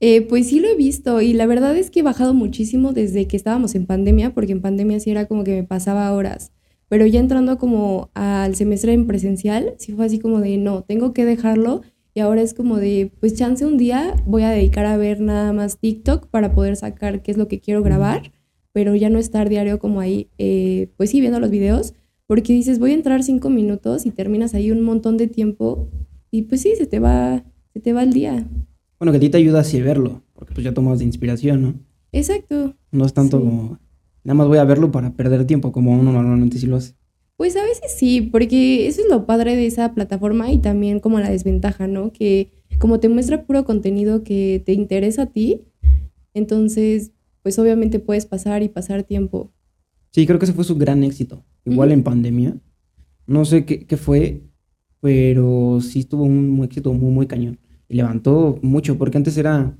Eh, 0.00 0.22
pues 0.22 0.48
sí 0.48 0.60
lo 0.60 0.68
he 0.68 0.74
visto 0.74 1.20
y 1.22 1.32
la 1.32 1.46
verdad 1.46 1.76
es 1.76 1.90
que 1.90 2.00
he 2.00 2.02
bajado 2.02 2.34
muchísimo 2.34 2.92
desde 2.92 3.26
que 3.26 3.36
estábamos 3.36 3.74
en 3.74 3.86
pandemia, 3.86 4.34
porque 4.34 4.52
en 4.52 4.60
pandemia 4.60 5.00
sí 5.00 5.10
era 5.10 5.26
como 5.26 5.44
que 5.44 5.52
me 5.52 5.64
pasaba 5.64 6.12
horas. 6.12 6.52
Pero 6.88 7.06
ya 7.06 7.20
entrando 7.20 7.58
como 7.58 8.10
al 8.14 8.54
semestre 8.54 8.92
en 8.92 9.06
presencial, 9.06 9.74
sí 9.78 9.92
fue 9.92 10.04
así 10.04 10.18
como 10.18 10.40
de, 10.40 10.58
no, 10.58 10.82
tengo 10.82 11.12
que 11.12 11.24
dejarlo. 11.24 11.82
Y 12.12 12.20
ahora 12.20 12.42
es 12.42 12.54
como 12.54 12.76
de, 12.76 13.12
pues 13.18 13.34
chance 13.34 13.64
un 13.64 13.78
día 13.78 14.14
voy 14.26 14.42
a 14.42 14.50
dedicar 14.50 14.86
a 14.86 14.96
ver 14.96 15.20
nada 15.20 15.52
más 15.52 15.78
TikTok 15.78 16.28
para 16.28 16.54
poder 16.54 16.76
sacar 16.76 17.22
qué 17.22 17.30
es 17.30 17.38
lo 17.38 17.48
que 17.48 17.60
quiero 17.60 17.82
grabar, 17.82 18.30
pero 18.74 18.94
ya 18.94 19.08
no 19.08 19.18
estar 19.18 19.48
diario 19.48 19.78
como 19.78 20.00
ahí, 20.00 20.28
eh, 20.36 20.90
pues 20.98 21.08
sí, 21.08 21.20
viendo 21.22 21.40
los 21.40 21.48
videos, 21.48 21.94
porque 22.26 22.52
dices, 22.52 22.78
voy 22.78 22.90
a 22.90 22.94
entrar 22.94 23.22
cinco 23.22 23.48
minutos 23.48 24.04
y 24.04 24.10
terminas 24.10 24.52
ahí 24.52 24.70
un 24.70 24.82
montón 24.82 25.16
de 25.16 25.28
tiempo 25.28 25.88
y 26.30 26.42
pues 26.42 26.60
sí, 26.60 26.74
se 26.76 26.86
te 26.86 26.98
va, 26.98 27.42
se 27.72 27.80
te 27.80 27.94
va 27.94 28.02
el 28.02 28.12
día. 28.12 28.46
Bueno, 28.98 29.12
que 29.12 29.16
a 29.16 29.20
ti 29.20 29.30
te 29.30 29.38
ayuda 29.38 29.60
así 29.60 29.80
verlo, 29.80 30.22
porque 30.34 30.52
pues 30.52 30.64
ya 30.64 30.74
tomas 30.74 30.98
de 30.98 31.06
inspiración, 31.06 31.62
¿no? 31.62 31.74
Exacto. 32.12 32.74
No 32.92 33.06
es 33.06 33.14
tanto 33.14 33.40
como 33.40 33.78
Nada 34.24 34.34
más 34.34 34.48
voy 34.48 34.56
a 34.56 34.64
verlo 34.64 34.90
para 34.90 35.12
perder 35.12 35.46
tiempo, 35.46 35.70
como 35.70 35.92
uno 35.92 36.10
normalmente 36.10 36.58
sí 36.58 36.66
lo 36.66 36.76
hace. 36.76 36.94
Pues 37.36 37.56
a 37.56 37.62
veces 37.62 37.92
sí, 37.94 38.22
porque 38.22 38.86
eso 38.86 39.02
es 39.02 39.08
lo 39.08 39.26
padre 39.26 39.54
de 39.54 39.66
esa 39.66 39.92
plataforma 39.92 40.50
y 40.50 40.58
también 40.58 40.98
como 40.98 41.20
la 41.20 41.30
desventaja, 41.30 41.86
¿no? 41.86 42.10
Que 42.10 42.50
como 42.78 43.00
te 43.00 43.10
muestra 43.10 43.44
puro 43.44 43.64
contenido 43.64 44.24
que 44.24 44.62
te 44.64 44.72
interesa 44.72 45.22
a 45.22 45.26
ti, 45.26 45.60
entonces 46.32 47.12
pues 47.44 47.58
obviamente 47.58 47.98
puedes 48.00 48.24
pasar 48.24 48.62
y 48.62 48.70
pasar 48.70 49.02
tiempo. 49.02 49.52
Sí, 50.12 50.26
creo 50.26 50.38
que 50.38 50.46
ese 50.46 50.54
fue 50.54 50.64
su 50.64 50.76
gran 50.76 51.04
éxito. 51.04 51.44
Igual 51.66 51.92
en 51.92 52.02
pandemia. 52.02 52.56
No 53.26 53.44
sé 53.44 53.66
qué, 53.66 53.86
qué, 53.86 53.98
fue, 53.98 54.40
pero 55.00 55.78
sí 55.82 56.04
tuvo 56.04 56.24
un 56.24 56.64
éxito 56.64 56.94
muy, 56.94 57.12
muy 57.12 57.26
cañón. 57.26 57.58
Y 57.86 57.96
levantó 57.96 58.58
mucho, 58.62 58.96
porque 58.96 59.18
antes 59.18 59.36
era 59.36 59.76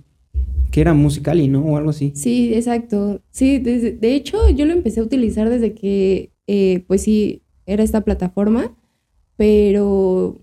que 0.70 0.82
era 0.82 0.92
musical 0.92 1.40
y 1.40 1.48
¿no? 1.48 1.64
O 1.64 1.78
algo 1.78 1.88
así. 1.88 2.12
Sí, 2.14 2.52
exacto. 2.52 3.22
Sí, 3.30 3.60
de 3.60 4.14
hecho 4.14 4.50
yo 4.50 4.66
lo 4.66 4.74
empecé 4.74 5.00
a 5.00 5.04
utilizar 5.04 5.48
desde 5.48 5.72
que, 5.72 6.32
eh, 6.46 6.84
pues 6.86 7.00
sí, 7.00 7.44
era 7.64 7.82
esta 7.82 8.02
plataforma, 8.02 8.76
pero 9.36 10.42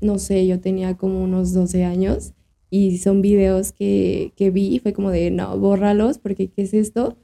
no 0.00 0.20
sé, 0.20 0.46
yo 0.46 0.60
tenía 0.60 0.96
como 0.96 1.24
unos 1.24 1.52
12 1.52 1.82
años 1.82 2.34
y 2.70 2.98
son 2.98 3.20
videos 3.20 3.72
que, 3.72 4.32
que 4.36 4.50
vi 4.50 4.74
y 4.74 4.78
fue 4.78 4.92
como 4.92 5.10
de, 5.10 5.30
no, 5.30 5.58
bórralos 5.58 6.18
porque 6.18 6.48
¿qué 6.48 6.62
es 6.62 6.74
esto? 6.74 7.16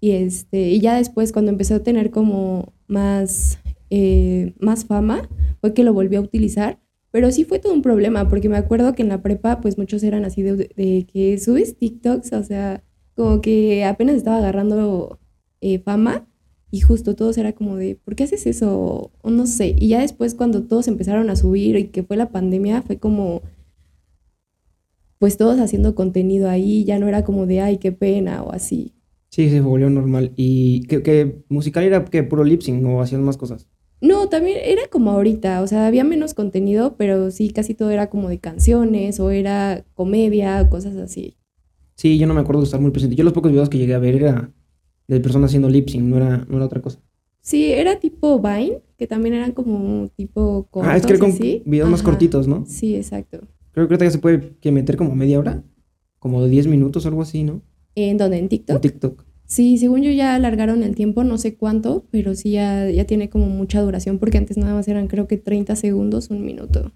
Y, 0.00 0.12
este, 0.12 0.70
y 0.70 0.80
ya 0.80 0.96
después 0.96 1.32
cuando 1.32 1.52
empecé 1.52 1.74
a 1.74 1.82
tener 1.82 2.10
como 2.10 2.72
más, 2.86 3.58
eh, 3.90 4.54
más 4.58 4.84
fama, 4.86 5.28
fue 5.60 5.74
que 5.74 5.84
lo 5.84 5.92
volví 5.92 6.16
a 6.16 6.20
utilizar 6.20 6.78
pero 7.16 7.30
sí 7.30 7.44
fue 7.44 7.58
todo 7.58 7.72
un 7.72 7.80
problema, 7.80 8.28
porque 8.28 8.50
me 8.50 8.58
acuerdo 8.58 8.92
que 8.92 9.00
en 9.00 9.08
la 9.08 9.22
prepa, 9.22 9.62
pues 9.62 9.78
muchos 9.78 10.02
eran 10.02 10.26
así 10.26 10.42
de, 10.42 11.06
que 11.10 11.38
subes 11.38 11.78
TikToks, 11.78 12.30
o 12.34 12.44
sea, 12.44 12.84
como 13.14 13.40
que 13.40 13.86
apenas 13.86 14.16
estaba 14.16 14.36
agarrando 14.36 15.18
eh, 15.62 15.78
fama 15.78 16.26
y 16.70 16.80
justo 16.80 17.16
todos 17.16 17.38
era 17.38 17.54
como 17.54 17.76
de, 17.76 17.94
¿por 17.94 18.16
qué 18.16 18.24
haces 18.24 18.46
eso? 18.46 19.12
O 19.22 19.30
no 19.30 19.46
sé. 19.46 19.74
Y 19.78 19.88
ya 19.88 20.02
después 20.02 20.34
cuando 20.34 20.64
todos 20.64 20.88
empezaron 20.88 21.30
a 21.30 21.36
subir 21.36 21.76
y 21.76 21.84
que 21.88 22.02
fue 22.02 22.18
la 22.18 22.28
pandemia, 22.28 22.82
fue 22.82 22.98
como, 22.98 23.40
pues 25.18 25.36
todos 25.36 25.60
haciendo 25.60 25.94
contenido 25.94 26.48
ahí, 26.48 26.84
ya 26.84 26.98
no 26.98 27.08
era 27.08 27.24
como 27.24 27.46
de, 27.46 27.60
ay, 27.60 27.78
qué 27.78 27.92
pena 27.92 28.42
o 28.42 28.52
así. 28.52 28.92
Sí, 29.30 29.50
se 29.50 29.60
volvió 29.60 29.90
normal. 29.90 30.32
¿Y 30.36 30.82
qué, 30.86 31.42
musical 31.48 31.84
era 31.84 32.04
que 32.04 32.22
puro 32.22 32.44
lip 32.44 32.62
sync 32.62 32.84
o 32.86 33.00
hacían 33.00 33.22
más 33.22 33.36
cosas? 33.36 33.66
No, 34.00 34.28
también 34.28 34.58
era 34.62 34.82
como 34.88 35.10
ahorita, 35.10 35.62
o 35.62 35.66
sea, 35.66 35.86
había 35.86 36.04
menos 36.04 36.34
contenido, 36.34 36.96
pero 36.96 37.30
sí, 37.30 37.50
casi 37.50 37.74
todo 37.74 37.90
era 37.90 38.10
como 38.10 38.28
de 38.28 38.38
canciones 38.38 39.20
o 39.20 39.30
era 39.30 39.84
comedia, 39.94 40.68
cosas 40.68 40.96
así. 40.96 41.36
Sí, 41.94 42.18
yo 42.18 42.26
no 42.26 42.34
me 42.34 42.40
acuerdo 42.40 42.60
de 42.60 42.66
estar 42.66 42.80
muy 42.80 42.90
presente. 42.90 43.16
Yo 43.16 43.24
los 43.24 43.32
pocos 43.32 43.50
videos 43.50 43.70
que 43.70 43.78
llegué 43.78 43.94
a 43.94 43.98
ver 43.98 44.16
era 44.16 44.52
de 45.08 45.20
personas 45.20 45.50
haciendo 45.50 45.70
lip 45.70 45.88
sync, 45.88 46.04
no 46.04 46.18
era, 46.18 46.44
no 46.48 46.56
era 46.56 46.66
otra 46.66 46.82
cosa. 46.82 47.00
Sí, 47.40 47.72
era 47.72 47.98
tipo 47.98 48.40
Vine, 48.40 48.82
que 48.98 49.06
también 49.06 49.34
eran 49.36 49.52
como 49.52 50.08
tipo 50.16 50.66
cortos, 50.70 50.92
Ah, 50.92 50.96
es 50.96 51.06
que 51.06 51.12
era 51.12 51.20
con 51.20 51.38
videos 51.38 51.88
más 51.88 52.02
cortitos, 52.02 52.48
¿no? 52.48 52.64
Sí, 52.66 52.96
exacto. 52.96 53.40
Creo 53.76 53.88
que 53.88 53.92
ahorita 53.92 54.06
ya 54.06 54.10
se 54.10 54.18
puede 54.20 54.56
que 54.58 54.72
meter 54.72 54.96
como 54.96 55.14
media 55.14 55.38
hora, 55.38 55.62
como 56.18 56.42
de 56.42 56.48
10 56.48 56.66
minutos 56.66 57.04
o 57.04 57.08
algo 57.08 57.20
así, 57.20 57.44
¿no? 57.44 57.60
¿En 57.94 58.16
dónde? 58.16 58.38
¿En 58.38 58.48
TikTok? 58.48 58.76
En 58.76 58.80
TikTok. 58.80 59.24
Sí, 59.44 59.76
según 59.76 60.00
yo 60.00 60.10
ya 60.12 60.34
alargaron 60.34 60.82
el 60.82 60.94
tiempo, 60.94 61.24
no 61.24 61.36
sé 61.36 61.56
cuánto, 61.56 62.06
pero 62.10 62.34
sí 62.34 62.52
ya, 62.52 62.88
ya 62.88 63.04
tiene 63.04 63.28
como 63.28 63.48
mucha 63.48 63.82
duración, 63.82 64.18
porque 64.18 64.38
antes 64.38 64.56
nada 64.56 64.72
más 64.72 64.88
eran 64.88 65.08
creo 65.08 65.28
que 65.28 65.36
30 65.36 65.76
segundos, 65.76 66.30
un 66.30 66.42
minuto. 66.46 66.90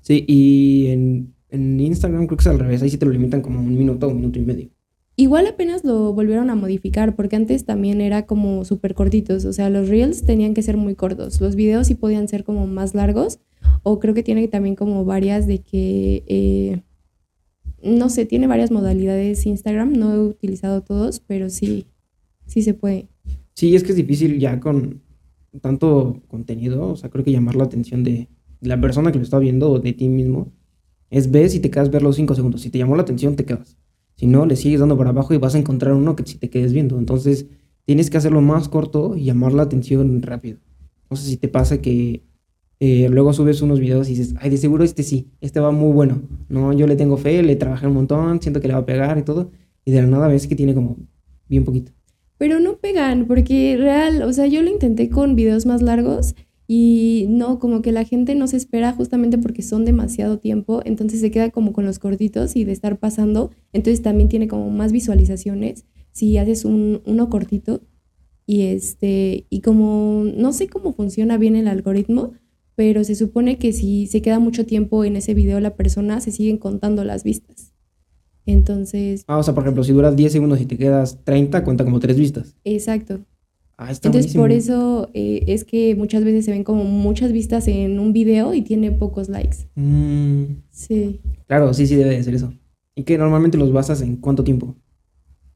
Sí, 0.00 0.24
y 0.28 0.86
en, 0.86 1.34
en 1.48 1.80
Instagram 1.80 2.28
creo 2.28 2.36
que 2.36 2.42
es 2.42 2.46
al 2.46 2.60
revés, 2.60 2.80
ahí 2.80 2.90
sí 2.90 2.96
te 2.96 3.04
lo 3.04 3.10
limitan 3.10 3.40
como 3.40 3.58
un 3.58 3.76
minuto 3.76 4.06
o 4.06 4.10
un 4.10 4.18
minuto 4.18 4.38
y 4.38 4.44
medio. 4.44 4.68
Igual 5.16 5.48
apenas 5.48 5.82
lo 5.82 6.12
volvieron 6.12 6.48
a 6.48 6.54
modificar, 6.54 7.16
porque 7.16 7.34
antes 7.34 7.64
también 7.64 8.00
era 8.00 8.24
como 8.24 8.64
súper 8.64 8.94
cortitos, 8.94 9.44
o 9.44 9.52
sea, 9.52 9.68
los 9.68 9.88
reels 9.88 10.22
tenían 10.22 10.54
que 10.54 10.62
ser 10.62 10.76
muy 10.76 10.94
cortos, 10.94 11.40
los 11.40 11.56
videos 11.56 11.88
sí 11.88 11.96
podían 11.96 12.28
ser 12.28 12.44
como 12.44 12.68
más 12.68 12.94
largos, 12.94 13.40
o 13.82 13.98
creo 13.98 14.14
que 14.14 14.22
tiene 14.22 14.48
también 14.48 14.76
como 14.76 15.04
varias 15.04 15.46
de 15.46 15.60
que, 15.60 16.24
eh, 16.26 16.82
no 17.82 18.08
sé, 18.08 18.26
tiene 18.26 18.46
varias 18.46 18.70
modalidades 18.70 19.46
Instagram, 19.46 19.92
no 19.92 20.14
he 20.14 20.18
utilizado 20.18 20.82
todos, 20.82 21.20
pero 21.20 21.50
sí, 21.50 21.86
sí 22.46 22.62
se 22.62 22.74
puede. 22.74 23.08
Sí, 23.54 23.74
es 23.74 23.82
que 23.82 23.90
es 23.90 23.96
difícil 23.96 24.38
ya 24.38 24.60
con 24.60 25.02
tanto 25.60 26.22
contenido, 26.28 26.90
o 26.90 26.96
sea, 26.96 27.10
creo 27.10 27.24
que 27.24 27.32
llamar 27.32 27.56
la 27.56 27.64
atención 27.64 28.04
de 28.04 28.28
la 28.60 28.80
persona 28.80 29.12
que 29.12 29.18
lo 29.18 29.24
está 29.24 29.38
viendo 29.38 29.70
o 29.70 29.78
de 29.78 29.92
ti 29.92 30.08
mismo 30.08 30.52
es 31.10 31.30
ves 31.30 31.54
y 31.54 31.60
te 31.60 31.70
quedas 31.70 31.90
ver 31.90 32.02
los 32.02 32.16
cinco 32.16 32.34
segundos. 32.34 32.60
Si 32.60 32.70
te 32.70 32.78
llamó 32.78 32.96
la 32.96 33.02
atención, 33.02 33.36
te 33.36 33.44
quedas. 33.44 33.78
Si 34.16 34.26
no, 34.26 34.46
le 34.46 34.56
sigues 34.56 34.80
dando 34.80 34.98
para 34.98 35.10
abajo 35.10 35.32
y 35.32 35.38
vas 35.38 35.54
a 35.54 35.58
encontrar 35.58 35.94
uno 35.94 36.16
que 36.16 36.24
si 36.26 36.38
te 36.38 36.50
quedes 36.50 36.72
viendo. 36.72 36.98
Entonces, 36.98 37.46
tienes 37.84 38.10
que 38.10 38.16
hacerlo 38.16 38.40
más 38.40 38.68
corto 38.68 39.16
y 39.16 39.24
llamar 39.24 39.54
la 39.54 39.62
atención 39.62 40.20
rápido. 40.22 40.58
No 41.08 41.16
sé 41.16 41.28
si 41.28 41.36
te 41.36 41.48
pasa 41.48 41.80
que 41.80 42.24
eh, 42.80 43.08
luego 43.10 43.32
subes 43.32 43.60
unos 43.60 43.80
videos 43.80 44.08
y 44.08 44.14
dices, 44.14 44.34
ay, 44.38 44.50
de 44.50 44.56
seguro 44.56 44.84
este 44.84 45.02
sí, 45.02 45.28
este 45.40 45.60
va 45.60 45.72
muy 45.72 45.92
bueno. 45.92 46.22
No, 46.48 46.72
yo 46.72 46.86
le 46.86 46.96
tengo 46.96 47.16
fe, 47.16 47.42
le 47.42 47.56
trabajé 47.56 47.86
un 47.86 47.94
montón, 47.94 48.40
siento 48.40 48.60
que 48.60 48.68
le 48.68 48.74
va 48.74 48.80
a 48.80 48.86
pegar 48.86 49.18
y 49.18 49.22
todo. 49.22 49.50
Y 49.84 49.90
de 49.90 50.02
la 50.02 50.06
nada 50.06 50.28
ves 50.28 50.46
que 50.46 50.54
tiene 50.54 50.74
como 50.74 50.96
bien 51.48 51.64
poquito. 51.64 51.92
Pero 52.38 52.60
no 52.60 52.76
pegan, 52.76 53.26
porque 53.26 53.76
real, 53.76 54.22
o 54.22 54.32
sea, 54.32 54.46
yo 54.46 54.62
lo 54.62 54.70
intenté 54.70 55.10
con 55.10 55.34
videos 55.34 55.66
más 55.66 55.82
largos 55.82 56.36
y 56.68 57.26
no, 57.30 57.58
como 57.58 57.82
que 57.82 57.90
la 57.90 58.04
gente 58.04 58.34
no 58.34 58.46
se 58.46 58.58
espera 58.58 58.92
justamente 58.92 59.38
porque 59.38 59.62
son 59.62 59.84
demasiado 59.84 60.38
tiempo, 60.38 60.82
entonces 60.84 61.20
se 61.20 61.30
queda 61.30 61.50
como 61.50 61.72
con 61.72 61.84
los 61.84 61.98
cortitos 61.98 62.54
y 62.54 62.64
de 62.64 62.72
estar 62.72 62.98
pasando, 62.98 63.50
entonces 63.72 64.02
también 64.02 64.28
tiene 64.28 64.46
como 64.46 64.70
más 64.70 64.92
visualizaciones 64.92 65.86
si 66.12 66.36
haces 66.36 66.64
un, 66.64 67.00
uno 67.06 67.30
cortito 67.30 67.80
y 68.46 68.62
este, 68.62 69.46
y 69.50 69.62
como 69.62 70.24
no 70.36 70.52
sé 70.52 70.68
cómo 70.68 70.92
funciona 70.92 71.38
bien 71.38 71.56
el 71.56 71.68
algoritmo, 71.68 72.34
pero 72.78 73.02
se 73.02 73.16
supone 73.16 73.58
que 73.58 73.72
si 73.72 74.06
se 74.06 74.22
queda 74.22 74.38
mucho 74.38 74.64
tiempo 74.64 75.04
en 75.04 75.16
ese 75.16 75.34
video 75.34 75.58
la 75.58 75.74
persona, 75.74 76.20
se 76.20 76.30
siguen 76.30 76.58
contando 76.58 77.02
las 77.02 77.24
vistas. 77.24 77.72
Entonces... 78.46 79.24
Ah, 79.26 79.38
o 79.38 79.42
sea, 79.42 79.52
por 79.52 79.64
ejemplo, 79.64 79.82
si 79.82 79.90
duras 79.90 80.14
10 80.14 80.30
segundos 80.30 80.60
y 80.60 80.64
te 80.64 80.78
quedas 80.78 81.18
30, 81.24 81.64
cuenta 81.64 81.82
como 81.84 81.98
3 81.98 82.16
vistas. 82.16 82.54
Exacto. 82.62 83.18
Ah, 83.76 83.90
Entonces 83.90 84.32
por 84.32 84.52
eso 84.52 85.10
eh, 85.12 85.42
es 85.48 85.64
que 85.64 85.96
muchas 85.96 86.22
veces 86.22 86.44
se 86.44 86.52
ven 86.52 86.62
como 86.62 86.84
muchas 86.84 87.32
vistas 87.32 87.66
en 87.66 87.98
un 87.98 88.12
video 88.12 88.54
y 88.54 88.62
tiene 88.62 88.92
pocos 88.92 89.28
likes. 89.28 89.56
Mm. 89.74 90.44
Sí. 90.70 91.20
Claro, 91.48 91.74
sí, 91.74 91.84
sí 91.88 91.96
debe 91.96 92.10
de 92.10 92.22
ser 92.22 92.36
eso. 92.36 92.52
¿Y 92.94 93.02
que 93.02 93.18
normalmente 93.18 93.58
los 93.58 93.72
basas 93.72 94.02
en 94.02 94.18
cuánto 94.18 94.44
tiempo? 94.44 94.76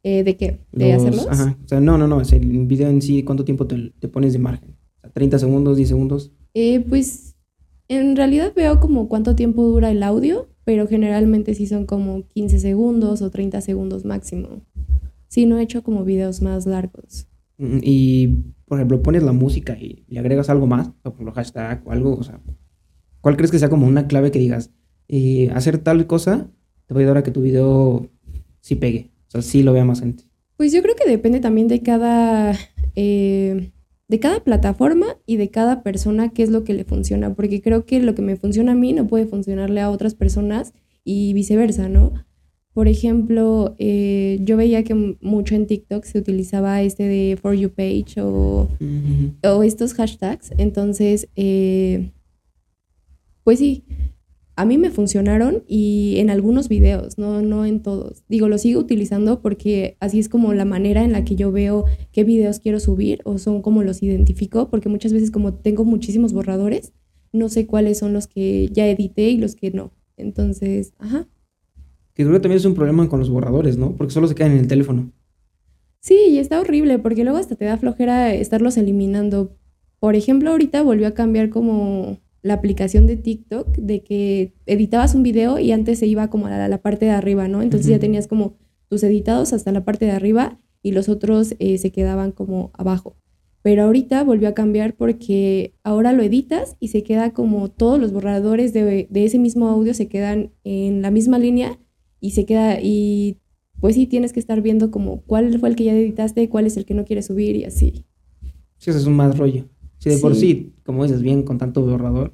Eh, 0.03 0.25
¿De 0.25 0.37
qué? 0.37 0.59
¿De 0.73 0.93
hacerlos? 0.93 1.29
Ajá. 1.31 1.57
O 1.65 1.69
sea, 1.69 1.79
no, 1.79 1.97
no, 1.99 2.09
no. 2.09 2.21
Es 2.21 2.33
el 2.33 2.67
video 2.67 2.89
en 2.89 3.01
sí, 3.01 3.23
¿cuánto 3.23 3.45
tiempo 3.45 3.69
te, 3.69 4.09
pones 4.09 4.33
de 4.33 4.41
margen? 4.41 4.77
¿30 5.15 5.39
segundos, 5.39 5.77
10 5.77 5.89
segundos? 5.89 6.33
Eh, 6.55 6.81
pues 6.81 7.37
en 7.89 8.17
realidad 8.17 8.53
veo 8.55 8.81
como 8.81 9.09
cuánto 9.09 9.35
tiempo 9.35 9.65
dura 9.65 9.91
el 9.91 10.03
audio, 10.03 10.49
pero 10.65 10.87
generalmente 10.87 11.55
sí 11.55 11.67
son 11.67 11.87
como 11.87 12.27
15 12.29 12.59
segundos 12.59 13.23
o 13.23 13.31
30 13.31 13.61
segundos 13.61 14.05
máximo. 14.05 14.63
Sí, 15.29 15.47
no 15.47 15.59
he 15.59 15.63
hecho 15.63 15.83
como 15.83 16.05
videos 16.05 16.43
más 16.43 16.67
largos. 16.67 17.27
Mm, 17.59 17.79
y, 17.83 18.29
por 18.67 18.79
ejemplo, 18.79 19.03
pones 19.03 19.23
la 19.23 19.33
música 19.33 19.77
y 19.79 20.05
le 20.09 20.21
agregas 20.21 20.51
algo 20.51 20.67
más, 20.67 20.91
por 21.03 21.13
ejemplo, 21.13 21.33
hashtag 21.33 21.83
o 21.87 21.93
algo, 21.93 22.15
o 22.15 22.23
sea, 22.23 22.41
¿cuál 23.21 23.37
crees 23.37 23.51
que 23.51 23.59
sea 23.59 23.69
como 23.69 23.87
una 23.87 24.07
clave 24.07 24.31
que 24.31 24.39
digas, 24.39 24.71
eh, 25.09 25.51
hacer 25.55 25.79
tal 25.79 26.07
cosa 26.07 26.51
te 26.87 26.95
va 26.95 27.01
a 27.01 27.03
ayudar 27.03 27.19
a 27.19 27.23
que 27.23 27.31
tu 27.31 27.43
video 27.43 28.11
sí 28.61 28.75
pegue, 28.75 29.11
o 29.29 29.31
sea, 29.31 29.43
sí 29.43 29.63
lo 29.63 29.73
vea 29.73 29.85
más 29.85 30.01
gente? 30.01 30.25
Pues 30.57 30.73
yo 30.73 30.83
creo 30.83 30.95
que 30.97 31.09
depende 31.09 31.41
también 31.41 31.69
de 31.69 31.83
cada, 31.83 32.55
eh, 32.95 33.73
de 34.09 34.21
cada 34.21 34.41
plataforma 34.45 35.07
y 35.27 35.37
de 35.37 35.51
cada 35.51 35.83
persona 35.83 36.31
qué 36.31 36.43
es 36.43 36.51
lo 36.51 36.65
que 36.65 36.75
le 36.75 36.85
funciona, 36.85 37.35
porque 37.35 37.63
creo 37.63 37.87
que 37.87 38.01
lo 38.01 38.15
que 38.15 38.23
me 38.23 38.37
funciona 38.37 38.73
a 38.73 38.75
mí 38.75 38.93
no 38.93 39.07
puede 39.07 39.27
funcionarle 39.27 39.81
a 39.81 39.91
otras 39.91 40.15
personas 40.15 40.75
y 41.05 41.33
viceversa, 41.33 41.89
¿no? 41.89 42.13
Por 42.75 42.89
ejemplo, 42.89 43.75
eh, 43.79 44.39
yo 44.43 44.57
veía 44.57 44.83
que 44.83 44.95
mucho 45.21 45.55
en 45.55 45.67
TikTok 45.67 46.05
se 46.05 46.19
utilizaba 46.19 46.81
este 46.81 47.03
de 47.03 47.37
For 47.41 47.55
You 47.55 47.71
Page 47.71 48.21
o, 48.23 48.69
o 49.45 49.63
estos 49.63 49.93
hashtags. 49.93 50.53
Entonces, 50.57 51.29
eh, 51.37 52.13
pues 53.45 53.59
sí, 53.59 53.85
a 54.55 54.65
mí 54.65 54.77
me 54.77 54.91
funcionaron 54.91 55.63
y 55.67 56.17
en 56.19 56.29
algunos 56.29 56.69
videos, 56.69 57.17
no, 57.17 57.41
no 57.41 57.65
en 57.65 57.81
todos. 57.81 58.25
Digo, 58.29 58.49
lo 58.49 58.59
sigo 58.59 58.81
utilizando 58.81 59.41
porque 59.41 59.97
así 60.01 60.19
es 60.19 60.29
como 60.29 60.53
la 60.53 60.65
manera 60.65 61.05
en 61.05 61.13
la 61.13 61.25
que 61.25 61.37
yo 61.37 61.53
veo 61.53 61.87
qué 62.13 62.25
videos 62.25 62.61
quiero 62.61 62.79
subir 62.79 63.23
o 63.25 63.39
son 63.39 63.63
como 63.63 63.83
los 63.83 64.03
identifico, 64.03 64.69
porque 64.69 64.89
muchas 64.89 65.13
veces 65.13 65.31
como 65.31 65.55
tengo 65.55 65.85
muchísimos 65.85 66.33
borradores, 66.33 66.93
no 67.33 67.49
sé 67.49 67.67
cuáles 67.67 67.99
son 67.99 68.13
los 68.13 68.27
que 68.27 68.69
ya 68.73 68.87
edité 68.87 69.31
y 69.31 69.39
los 69.39 69.55
que 69.55 69.71
no. 69.71 69.93
Entonces, 70.19 70.93
ajá. 70.99 71.27
Que 72.13 72.25
creo 72.25 72.35
que 72.35 72.41
también 72.41 72.59
es 72.59 72.67
un 72.67 72.75
problema 72.75 73.09
con 73.09 73.21
los 73.21 73.31
borradores, 73.31 73.79
¿no? 73.79 73.97
Porque 73.97 74.13
solo 74.13 74.29
se 74.29 74.35
quedan 74.35 74.53
en 74.53 74.59
el 74.59 74.69
teléfono. 74.69 75.13
Sí, 76.01 76.19
y 76.29 76.39
está 76.39 76.61
horrible 76.61 76.99
porque 76.99 77.25
luego 77.25 77.39
hasta 77.39 77.55
te 77.55 77.65
da 77.65 77.79
flojera 77.79 78.35
estarlos 78.35 78.77
eliminando. 78.77 79.57
Por 79.99 80.15
ejemplo, 80.15 80.51
ahorita 80.51 80.83
volvió 80.83 81.07
a 81.07 81.15
cambiar 81.15 81.49
como 81.49 82.19
la 82.43 82.55
aplicación 82.55 83.07
de 83.07 83.17
TikTok 83.17 83.77
de 83.77 84.03
que 84.03 84.55
editabas 84.67 85.15
un 85.15 85.23
video 85.23 85.59
y 85.59 85.73
antes 85.73 86.01
se 86.01 86.07
iba 86.07 86.29
como 86.29 86.47
a 86.47 86.69
la, 86.69 86.83
parte 86.83 87.07
de 87.07 87.13
arriba, 87.13 87.49
¿no? 87.49 87.63
Entonces 87.63 87.89
ya 87.89 87.99
tenías 87.99 88.27
como 88.27 88.57
tus 88.89 89.03
editados 89.05 89.53
hasta 89.53 89.73
la 89.73 89.85
parte 89.85 90.05
de 90.05 90.11
arriba 90.11 90.61
y 90.83 90.93
los 90.93 91.09
otros 91.09 91.55
eh, 91.59 91.79
se 91.79 91.93
quedaban 91.93 92.33
como 92.33 92.71
abajo. 92.75 93.17
Pero 93.63 93.85
ahorita 93.85 94.25
volvió 94.25 94.49
a 94.49 94.55
cambiar 94.55 94.97
porque 94.97 95.75
ahora 95.85 96.13
lo 96.13 96.25
editas 96.25 96.77
y 96.81 96.89
se 96.89 97.05
queda 97.05 97.33
como 97.33 97.71
todos 97.71 98.01
los 98.01 98.13
borradores 98.13 98.73
de, 98.73 99.07
de 99.09 99.25
ese 99.25 99.39
mismo 99.39 99.69
audio 99.69 99.95
se 99.95 100.09
quedan 100.09 100.51
en 100.65 101.01
la 101.01 101.13
misma 101.13 101.39
línea 101.39 101.79
y 102.23 102.33
se 102.33 102.45
queda, 102.45 102.81
y 102.81 103.39
pues 103.81 103.97
sí 103.97 104.07
tienes 104.07 104.33
que 104.33 104.41
estar 104.41 104.63
viendo 104.63 104.91
como 104.91 105.23
cuál 105.23 105.59
fue 105.59 105.69
el 105.69 105.77
que 105.77 105.85
ya 105.85 105.93
editaste, 105.93 106.49
cuál 106.49 106.67
es 106.67 106.77
el 106.77 106.87
que 106.87 106.95
no 106.95 107.05
quieres 107.05 107.27
subir 107.27 107.57
y 107.57 107.65
así. 107.65 108.05
Sí, 108.79 108.91
eso 108.91 108.99
es 108.99 109.07
un 109.07 109.15
más 109.15 109.37
rollo. 109.37 109.69
Si 110.03 110.11
de 110.11 110.19
por 110.19 110.35
sí, 110.35 110.73
como 110.83 111.05
dices 111.05 111.23
bien, 111.23 111.45
con 111.45 111.59
tanto 111.59 111.81
borrador, 111.81 112.33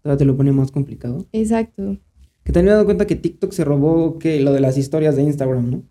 todavía 0.00 0.16
te 0.16 0.24
lo 0.24 0.38
pone 0.38 0.52
más 0.52 0.70
complicado. 0.70 1.26
Exacto. 1.32 1.98
Que 2.44 2.50
también 2.50 2.64
me 2.64 2.70
he 2.70 2.72
dado 2.72 2.86
cuenta 2.86 3.06
que 3.06 3.14
TikTok 3.14 3.52
se 3.52 3.62
robó 3.62 4.18
que 4.18 4.40
lo 4.40 4.54
de 4.54 4.60
las 4.60 4.78
historias 4.78 5.14
de 5.14 5.24
Instagram, 5.24 5.70
¿no? 5.70 5.82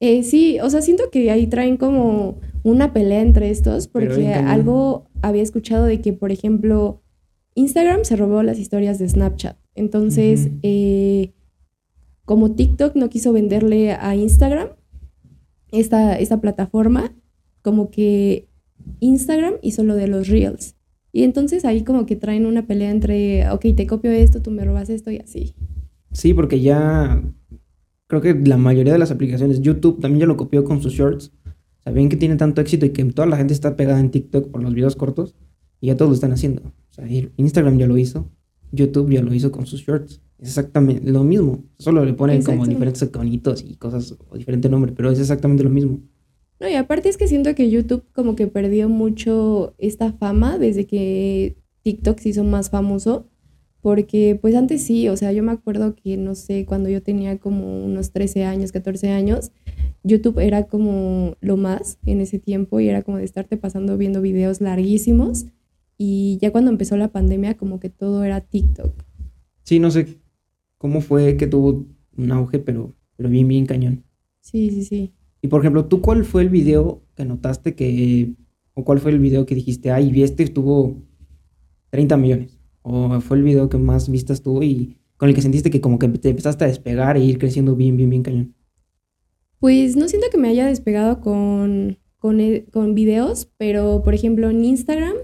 Eh, 0.00 0.22
sí, 0.24 0.60
o 0.60 0.68
sea, 0.68 0.82
siento 0.82 1.04
que 1.10 1.30
ahí 1.30 1.46
traen 1.46 1.78
como 1.78 2.38
una 2.64 2.92
pelea 2.92 3.22
entre 3.22 3.48
estos, 3.48 3.88
porque 3.88 4.34
algo 4.34 5.08
había 5.22 5.42
escuchado 5.42 5.86
de 5.86 6.02
que, 6.02 6.12
por 6.12 6.32
ejemplo, 6.32 7.00
Instagram 7.54 8.04
se 8.04 8.16
robó 8.16 8.42
las 8.42 8.58
historias 8.58 8.98
de 8.98 9.08
Snapchat. 9.08 9.56
Entonces, 9.74 10.50
eh, 10.62 11.32
como 12.26 12.50
TikTok 12.50 12.94
no 12.94 13.08
quiso 13.08 13.32
venderle 13.32 13.92
a 13.92 14.14
Instagram 14.14 14.68
esta, 15.72 16.18
esta 16.18 16.42
plataforma, 16.42 17.14
como 17.62 17.90
que 17.90 18.48
Instagram 19.00 19.54
hizo 19.62 19.84
lo 19.84 19.94
de 19.94 20.08
los 20.08 20.28
Reels. 20.28 20.76
Y 21.12 21.22
entonces 21.22 21.64
ahí 21.64 21.84
como 21.84 22.06
que 22.06 22.16
traen 22.16 22.46
una 22.46 22.66
pelea 22.66 22.90
entre, 22.90 23.50
ok, 23.50 23.66
te 23.76 23.86
copio 23.86 24.10
esto, 24.10 24.42
tú 24.42 24.50
me 24.50 24.64
robas 24.64 24.90
esto 24.90 25.10
y 25.10 25.18
así. 25.18 25.54
Sí, 26.12 26.34
porque 26.34 26.60
ya 26.60 27.22
creo 28.06 28.20
que 28.20 28.34
la 28.34 28.56
mayoría 28.56 28.92
de 28.92 28.98
las 28.98 29.10
aplicaciones, 29.10 29.60
YouTube 29.60 30.00
también 30.00 30.20
ya 30.20 30.26
lo 30.26 30.36
copió 30.36 30.64
con 30.64 30.82
sus 30.82 30.92
shorts. 30.92 31.32
Saben 31.82 32.08
que 32.08 32.16
tiene 32.16 32.36
tanto 32.36 32.60
éxito 32.60 32.86
y 32.86 32.90
que 32.90 33.04
toda 33.06 33.26
la 33.26 33.36
gente 33.36 33.54
está 33.54 33.76
pegada 33.76 34.00
en 34.00 34.10
TikTok 34.10 34.50
por 34.50 34.62
los 34.62 34.74
videos 34.74 34.96
cortos 34.96 35.34
y 35.80 35.86
ya 35.88 35.96
todos 35.96 36.10
lo 36.10 36.14
están 36.14 36.32
haciendo. 36.32 36.62
O 36.62 36.92
sea, 36.92 37.06
Instagram 37.36 37.78
ya 37.78 37.86
lo 37.86 37.96
hizo, 37.96 38.30
YouTube 38.72 39.10
ya 39.10 39.22
lo 39.22 39.32
hizo 39.32 39.50
con 39.50 39.66
sus 39.66 39.80
shorts 39.80 40.20
exactamente 40.40 41.10
lo 41.10 41.24
mismo. 41.24 41.64
Solo 41.78 42.04
le 42.04 42.14
ponen 42.14 42.42
como 42.42 42.66
diferentes 42.66 43.02
iconitos 43.02 43.64
y 43.66 43.76
cosas 43.76 44.16
o 44.28 44.36
diferente 44.36 44.68
nombre, 44.68 44.92
pero 44.92 45.10
es 45.10 45.18
exactamente 45.18 45.64
lo 45.64 45.70
mismo. 45.70 46.00
No, 46.60 46.68
y 46.68 46.74
aparte 46.74 47.08
es 47.08 47.16
que 47.16 47.28
siento 47.28 47.54
que 47.54 47.70
YouTube 47.70 48.04
como 48.12 48.34
que 48.34 48.46
perdió 48.48 48.88
mucho 48.88 49.74
esta 49.78 50.12
fama 50.12 50.58
desde 50.58 50.86
que 50.86 51.56
TikTok 51.82 52.18
se 52.18 52.30
hizo 52.30 52.44
más 52.44 52.70
famoso. 52.70 53.28
Porque 53.80 54.36
pues 54.40 54.56
antes 54.56 54.82
sí, 54.82 55.08
o 55.08 55.16
sea, 55.16 55.32
yo 55.32 55.42
me 55.42 55.52
acuerdo 55.52 55.94
que, 55.94 56.16
no 56.16 56.34
sé, 56.34 56.66
cuando 56.66 56.88
yo 56.88 57.00
tenía 57.00 57.38
como 57.38 57.84
unos 57.84 58.10
13 58.10 58.44
años, 58.44 58.72
14 58.72 59.10
años, 59.10 59.52
YouTube 60.02 60.40
era 60.40 60.66
como 60.66 61.36
lo 61.40 61.56
más 61.56 61.98
en 62.04 62.20
ese 62.20 62.40
tiempo 62.40 62.80
y 62.80 62.88
era 62.88 63.02
como 63.02 63.18
de 63.18 63.24
estarte 63.24 63.56
pasando 63.56 63.96
viendo 63.96 64.20
videos 64.20 64.60
larguísimos. 64.60 65.46
Y 65.96 66.38
ya 66.40 66.50
cuando 66.50 66.70
empezó 66.70 66.96
la 66.96 67.12
pandemia, 67.12 67.56
como 67.56 67.78
que 67.78 67.88
todo 67.88 68.24
era 68.24 68.40
TikTok. 68.40 68.92
Sí, 69.62 69.78
no 69.78 69.90
sé, 69.90 70.18
cómo 70.76 71.00
fue 71.00 71.36
que 71.36 71.46
tuvo 71.46 71.86
un 72.16 72.32
auge, 72.32 72.58
pero, 72.58 72.94
pero 73.16 73.28
bien, 73.28 73.46
bien 73.46 73.66
cañón. 73.66 74.04
Sí, 74.40 74.70
sí, 74.70 74.84
sí. 74.84 75.12
Y 75.40 75.48
por 75.48 75.60
ejemplo, 75.60 75.86
¿tú 75.86 76.00
cuál 76.00 76.24
fue 76.24 76.42
el 76.42 76.48
video 76.48 77.02
que 77.14 77.24
notaste 77.24 77.74
que, 77.74 78.34
o 78.74 78.84
cuál 78.84 78.98
fue 78.98 79.12
el 79.12 79.18
video 79.18 79.46
que 79.46 79.54
dijiste, 79.54 79.90
ay, 79.90 80.10
vi 80.10 80.22
este, 80.22 80.46
tuvo 80.46 80.96
30 81.90 82.16
millones? 82.16 82.58
¿O 82.82 83.20
fue 83.20 83.36
el 83.36 83.42
video 83.42 83.68
que 83.68 83.78
más 83.78 84.08
vistas 84.10 84.42
tuvo 84.42 84.62
y 84.62 84.96
con 85.16 85.28
el 85.28 85.34
que 85.34 85.42
sentiste 85.42 85.70
que 85.70 85.80
como 85.80 85.98
que 85.98 86.08
te 86.08 86.30
empezaste 86.30 86.64
a 86.64 86.68
despegar 86.68 87.16
e 87.16 87.24
ir 87.24 87.38
creciendo 87.38 87.76
bien, 87.76 87.96
bien, 87.96 88.10
bien 88.10 88.22
cañón? 88.22 88.54
Pues 89.60 89.96
no 89.96 90.08
siento 90.08 90.28
que 90.30 90.38
me 90.38 90.48
haya 90.48 90.66
despegado 90.66 91.20
con, 91.20 91.98
con, 92.18 92.40
e, 92.40 92.66
con 92.72 92.94
videos, 92.94 93.48
pero 93.56 94.02
por 94.02 94.14
ejemplo 94.14 94.50
en 94.50 94.64
Instagram 94.64 95.14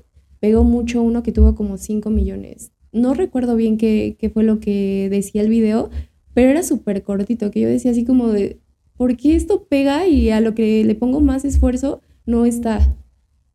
pegó 0.41 0.65
mucho 0.65 1.03
uno 1.03 1.23
que 1.23 1.33
tuvo 1.33 1.55
como 1.55 1.79
5 1.79 2.11
millones. 2.11 2.73
No 2.93 3.15
recuerdo 3.15 3.57
bien 3.57 3.79
qué, 3.79 4.17
qué 4.19 4.31
fue 4.31 4.45
lo 4.45 4.61
que 4.61 5.09
decía 5.11 5.43
el 5.43 5.49
video, 5.49 5.91
pero 6.35 6.51
era 6.51 6.63
súper 6.63 7.03
cortito, 7.03 7.51
que 7.51 7.61
yo 7.61 7.69
decía 7.69 7.93
así 7.93 8.05
como 8.05 8.29
de, 8.29 8.61
¿por 8.97 9.17
qué 9.17 9.37
esto 9.37 9.65
pega 9.65 10.07
y 10.07 10.31
a 10.31 10.41
lo 10.41 10.55
que 10.55 10.85
le 10.85 10.95
pongo 10.95 11.21
más 11.21 11.45
esfuerzo 11.45 12.01
no 12.27 12.45
está? 12.45 12.97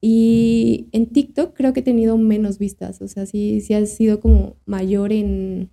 Y 0.02 0.88
en 0.92 1.08
TikTok 1.08 1.54
creo 1.54 1.74
que 1.74 1.82
he 1.82 1.84
tenido 1.84 2.18
menos 2.18 2.58
vistas, 2.58 3.02
o 3.02 3.08
sea, 3.08 3.26
sí, 3.26 3.60
sí 3.62 3.74
ha 3.74 3.86
sido 3.86 4.20
como 4.20 4.56
mayor 4.66 5.12
en, 5.12 5.72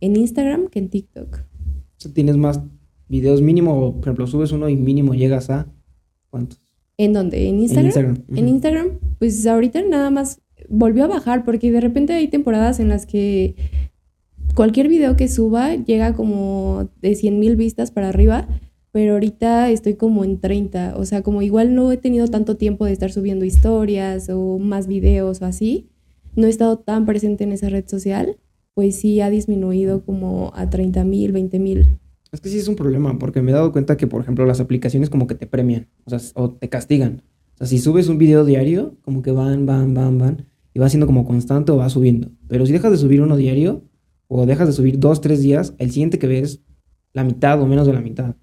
en 0.00 0.16
Instagram 0.16 0.68
que 0.68 0.78
en 0.78 0.90
TikTok. 0.90 1.38
O 1.38 1.98
sea, 2.00 2.12
tienes 2.12 2.36
más 2.36 2.60
videos 3.08 3.42
mínimo, 3.42 3.94
por 3.94 4.02
ejemplo, 4.02 4.26
subes 4.26 4.52
uno 4.52 4.68
y 4.68 4.76
mínimo 4.76 5.14
llegas 5.14 5.50
a 5.50 5.66
¿cuántos? 6.30 6.60
¿En 6.96 7.12
dónde? 7.12 7.48
¿En 7.48 7.58
Instagram? 7.58 7.84
En 7.84 7.86
Instagram, 7.86 8.38
en 8.38 8.48
Instagram 8.48 8.88
pues 9.18 9.46
ahorita 9.46 9.82
nada 9.82 10.10
más 10.10 10.40
volvió 10.68 11.04
a 11.04 11.08
bajar 11.08 11.44
porque 11.44 11.70
de 11.70 11.80
repente 11.80 12.12
hay 12.12 12.28
temporadas 12.28 12.80
en 12.80 12.88
las 12.88 13.06
que 13.06 13.54
cualquier 14.54 14.88
video 14.88 15.16
que 15.16 15.28
suba 15.28 15.74
llega 15.74 16.14
como 16.14 16.88
de 17.00 17.14
100 17.14 17.38
mil 17.38 17.56
vistas 17.56 17.90
para 17.90 18.08
arriba, 18.08 18.48
pero 18.94 19.14
ahorita 19.14 19.70
estoy 19.70 19.94
como 19.94 20.24
en 20.24 20.38
30, 20.38 20.94
o 20.96 21.04
sea, 21.04 21.24
como 21.24 21.42
igual 21.42 21.74
no 21.74 21.90
he 21.90 21.96
tenido 21.96 22.28
tanto 22.28 22.56
tiempo 22.56 22.84
de 22.86 22.92
estar 22.92 23.10
subiendo 23.10 23.44
historias 23.44 24.28
o 24.30 24.60
más 24.60 24.86
videos 24.86 25.42
o 25.42 25.46
así, 25.46 25.88
no 26.36 26.46
he 26.46 26.48
estado 26.48 26.78
tan 26.78 27.04
presente 27.04 27.42
en 27.42 27.50
esa 27.50 27.68
red 27.68 27.88
social, 27.88 28.36
pues 28.72 28.94
sí 28.94 29.20
ha 29.20 29.30
disminuido 29.30 30.04
como 30.04 30.52
a 30.54 30.70
30 30.70 31.02
mil, 31.02 31.32
20 31.32 31.58
mil. 31.58 31.98
Es 32.30 32.40
que 32.40 32.48
sí 32.48 32.56
es 32.56 32.68
un 32.68 32.76
problema, 32.76 33.18
porque 33.18 33.42
me 33.42 33.50
he 33.50 33.54
dado 33.54 33.72
cuenta 33.72 33.96
que, 33.96 34.06
por 34.06 34.22
ejemplo, 34.22 34.46
las 34.46 34.60
aplicaciones 34.60 35.10
como 35.10 35.26
que 35.26 35.34
te 35.34 35.48
premian, 35.48 35.88
o 36.04 36.16
o 36.40 36.50
te 36.52 36.68
castigan. 36.68 37.22
O 37.54 37.58
sea, 37.58 37.66
si 37.66 37.80
subes 37.80 38.06
un 38.06 38.18
video 38.18 38.44
diario, 38.44 38.94
como 39.02 39.22
que 39.22 39.32
van, 39.32 39.66
van, 39.66 39.92
van, 39.92 40.18
van, 40.18 40.46
y 40.72 40.78
va 40.78 40.88
siendo 40.88 41.08
como 41.08 41.24
constante 41.24 41.72
o 41.72 41.78
va 41.78 41.88
subiendo. 41.88 42.30
Pero 42.46 42.64
si 42.64 42.70
dejas 42.70 42.92
de 42.92 42.98
subir 42.98 43.22
uno 43.22 43.36
diario, 43.36 43.82
o 44.28 44.46
dejas 44.46 44.68
de 44.68 44.72
subir 44.72 45.00
dos, 45.00 45.20
tres 45.20 45.42
días, 45.42 45.74
el 45.78 45.90
siguiente 45.90 46.20
que 46.20 46.28
ves, 46.28 46.60
la 47.12 47.24
mitad 47.24 47.60
o 47.60 47.66
menos 47.66 47.88
de 47.88 47.92
la 47.92 48.00
mitad. 48.00 48.36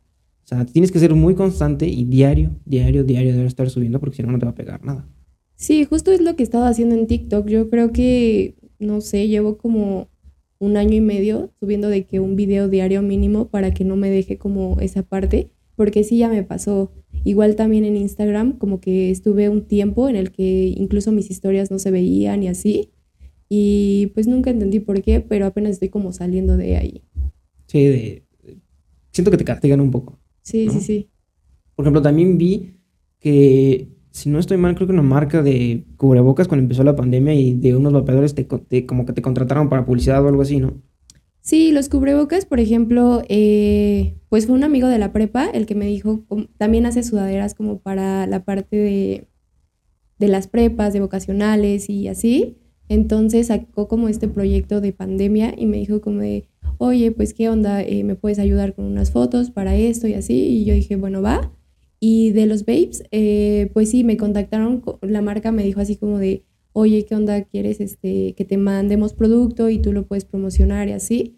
O 0.51 0.55
sea, 0.55 0.65
tienes 0.65 0.91
que 0.91 0.99
ser 0.99 1.15
muy 1.15 1.33
constante 1.33 1.87
y 1.87 2.03
diario, 2.03 2.51
diario, 2.65 3.05
diario 3.05 3.31
debes 3.31 3.47
estar 3.47 3.69
subiendo, 3.69 3.99
porque 3.99 4.17
si 4.17 4.23
no, 4.23 4.31
no 4.31 4.39
te 4.39 4.45
va 4.45 4.51
a 4.51 4.55
pegar 4.55 4.83
nada. 4.83 5.07
Sí, 5.55 5.85
justo 5.85 6.11
es 6.11 6.19
lo 6.19 6.35
que 6.35 6.43
he 6.43 6.45
estado 6.45 6.65
haciendo 6.65 6.95
en 6.95 7.07
TikTok. 7.07 7.47
Yo 7.47 7.69
creo 7.69 7.93
que, 7.93 8.55
no 8.77 8.99
sé, 8.99 9.27
llevo 9.27 9.57
como 9.57 10.09
un 10.59 10.75
año 10.75 10.95
y 10.95 11.01
medio 11.01 11.51
subiendo 11.59 11.87
de 11.87 12.05
que 12.05 12.19
un 12.19 12.35
video 12.35 12.67
diario 12.67 13.01
mínimo 13.01 13.47
para 13.47 13.73
que 13.73 13.85
no 13.85 13.95
me 13.95 14.09
deje 14.09 14.37
como 14.37 14.77
esa 14.79 15.03
parte, 15.03 15.51
porque 15.75 16.03
sí 16.03 16.17
ya 16.17 16.27
me 16.27 16.43
pasó. 16.43 16.91
Igual 17.23 17.55
también 17.55 17.85
en 17.85 17.95
Instagram, 17.95 18.57
como 18.57 18.81
que 18.81 19.09
estuve 19.09 19.47
un 19.47 19.65
tiempo 19.65 20.09
en 20.09 20.15
el 20.15 20.31
que 20.31 20.73
incluso 20.77 21.11
mis 21.11 21.31
historias 21.31 21.71
no 21.71 21.79
se 21.79 21.91
veían 21.91 22.43
y 22.43 22.49
así. 22.49 22.89
Y 23.47 24.07
pues 24.13 24.27
nunca 24.27 24.49
entendí 24.49 24.79
por 24.79 25.01
qué, 25.01 25.21
pero 25.21 25.45
apenas 25.45 25.71
estoy 25.71 25.89
como 25.89 26.11
saliendo 26.11 26.57
de 26.57 26.75
ahí. 26.75 27.03
Sí, 27.67 27.85
de... 27.85 28.23
siento 29.11 29.31
que 29.31 29.37
te 29.37 29.45
castigan 29.45 29.79
un 29.79 29.91
poco. 29.91 30.20
Sí, 30.51 30.69
sí, 30.69 30.81
sí. 30.81 31.09
Por 31.75 31.85
ejemplo, 31.85 32.01
también 32.01 32.37
vi 32.37 32.75
que 33.19 33.87
si 34.11 34.29
no 34.29 34.39
estoy 34.39 34.57
mal, 34.57 34.75
creo 34.75 34.87
que 34.87 34.93
una 34.93 35.01
marca 35.01 35.41
de 35.41 35.85
cubrebocas 35.95 36.49
cuando 36.49 36.63
empezó 36.63 36.83
la 36.83 36.95
pandemia 36.95 37.33
y 37.33 37.53
de 37.53 37.75
unos 37.75 37.93
vapeadores 37.93 38.35
te, 38.35 38.45
como 38.85 39.05
que 39.05 39.13
te 39.13 39.21
contrataron 39.21 39.69
para 39.69 39.85
publicidad 39.85 40.23
o 40.23 40.27
algo 40.27 40.41
así, 40.41 40.59
¿no? 40.59 40.73
Sí, 41.39 41.71
los 41.71 41.89
cubrebocas, 41.89 42.45
por 42.45 42.59
ejemplo, 42.59 43.23
eh, 43.29 44.17
pues 44.29 44.45
fue 44.45 44.55
un 44.55 44.63
amigo 44.63 44.89
de 44.89 44.99
la 44.99 45.13
prepa 45.13 45.49
el 45.49 45.65
que 45.65 45.73
me 45.73 45.87
dijo, 45.87 46.25
también 46.57 46.85
hace 46.85 47.01
sudaderas 47.01 47.55
como 47.55 47.79
para 47.79 48.27
la 48.27 48.43
parte 48.43 48.75
de, 48.75 49.27
de 50.19 50.27
las 50.27 50.47
prepas, 50.47 50.93
de 50.93 50.99
vocacionales 50.99 51.89
y 51.89 52.09
así. 52.09 52.57
Entonces 52.89 53.47
sacó 53.47 53.87
como 53.87 54.09
este 54.09 54.27
proyecto 54.27 54.81
de 54.81 54.91
pandemia 54.91 55.55
y 55.57 55.65
me 55.65 55.77
dijo 55.77 56.01
como 56.01 56.19
de, 56.19 56.49
oye, 56.83 57.11
pues 57.11 57.35
qué 57.35 57.47
onda, 57.47 57.83
eh, 57.83 58.03
me 58.03 58.15
puedes 58.15 58.39
ayudar 58.39 58.73
con 58.73 58.85
unas 58.85 59.11
fotos 59.11 59.51
para 59.51 59.75
esto 59.75 60.07
y 60.07 60.15
así. 60.15 60.33
Y 60.33 60.65
yo 60.65 60.73
dije, 60.73 60.95
bueno, 60.95 61.21
va. 61.21 61.51
Y 61.99 62.31
de 62.31 62.47
los 62.47 62.65
babes, 62.65 63.03
eh, 63.11 63.69
pues 63.73 63.91
sí, 63.91 64.03
me 64.03 64.17
contactaron, 64.17 64.81
la 65.01 65.21
marca 65.21 65.51
me 65.51 65.63
dijo 65.63 65.79
así 65.79 65.95
como 65.95 66.17
de, 66.17 66.43
oye, 66.73 67.05
¿qué 67.05 67.13
onda? 67.13 67.43
¿Quieres 67.43 67.81
este, 67.81 68.33
que 68.33 68.45
te 68.45 68.57
mandemos 68.57 69.13
producto 69.13 69.69
y 69.69 69.77
tú 69.77 69.93
lo 69.93 70.07
puedes 70.07 70.25
promocionar 70.25 70.87
y 70.87 70.93
así? 70.93 71.37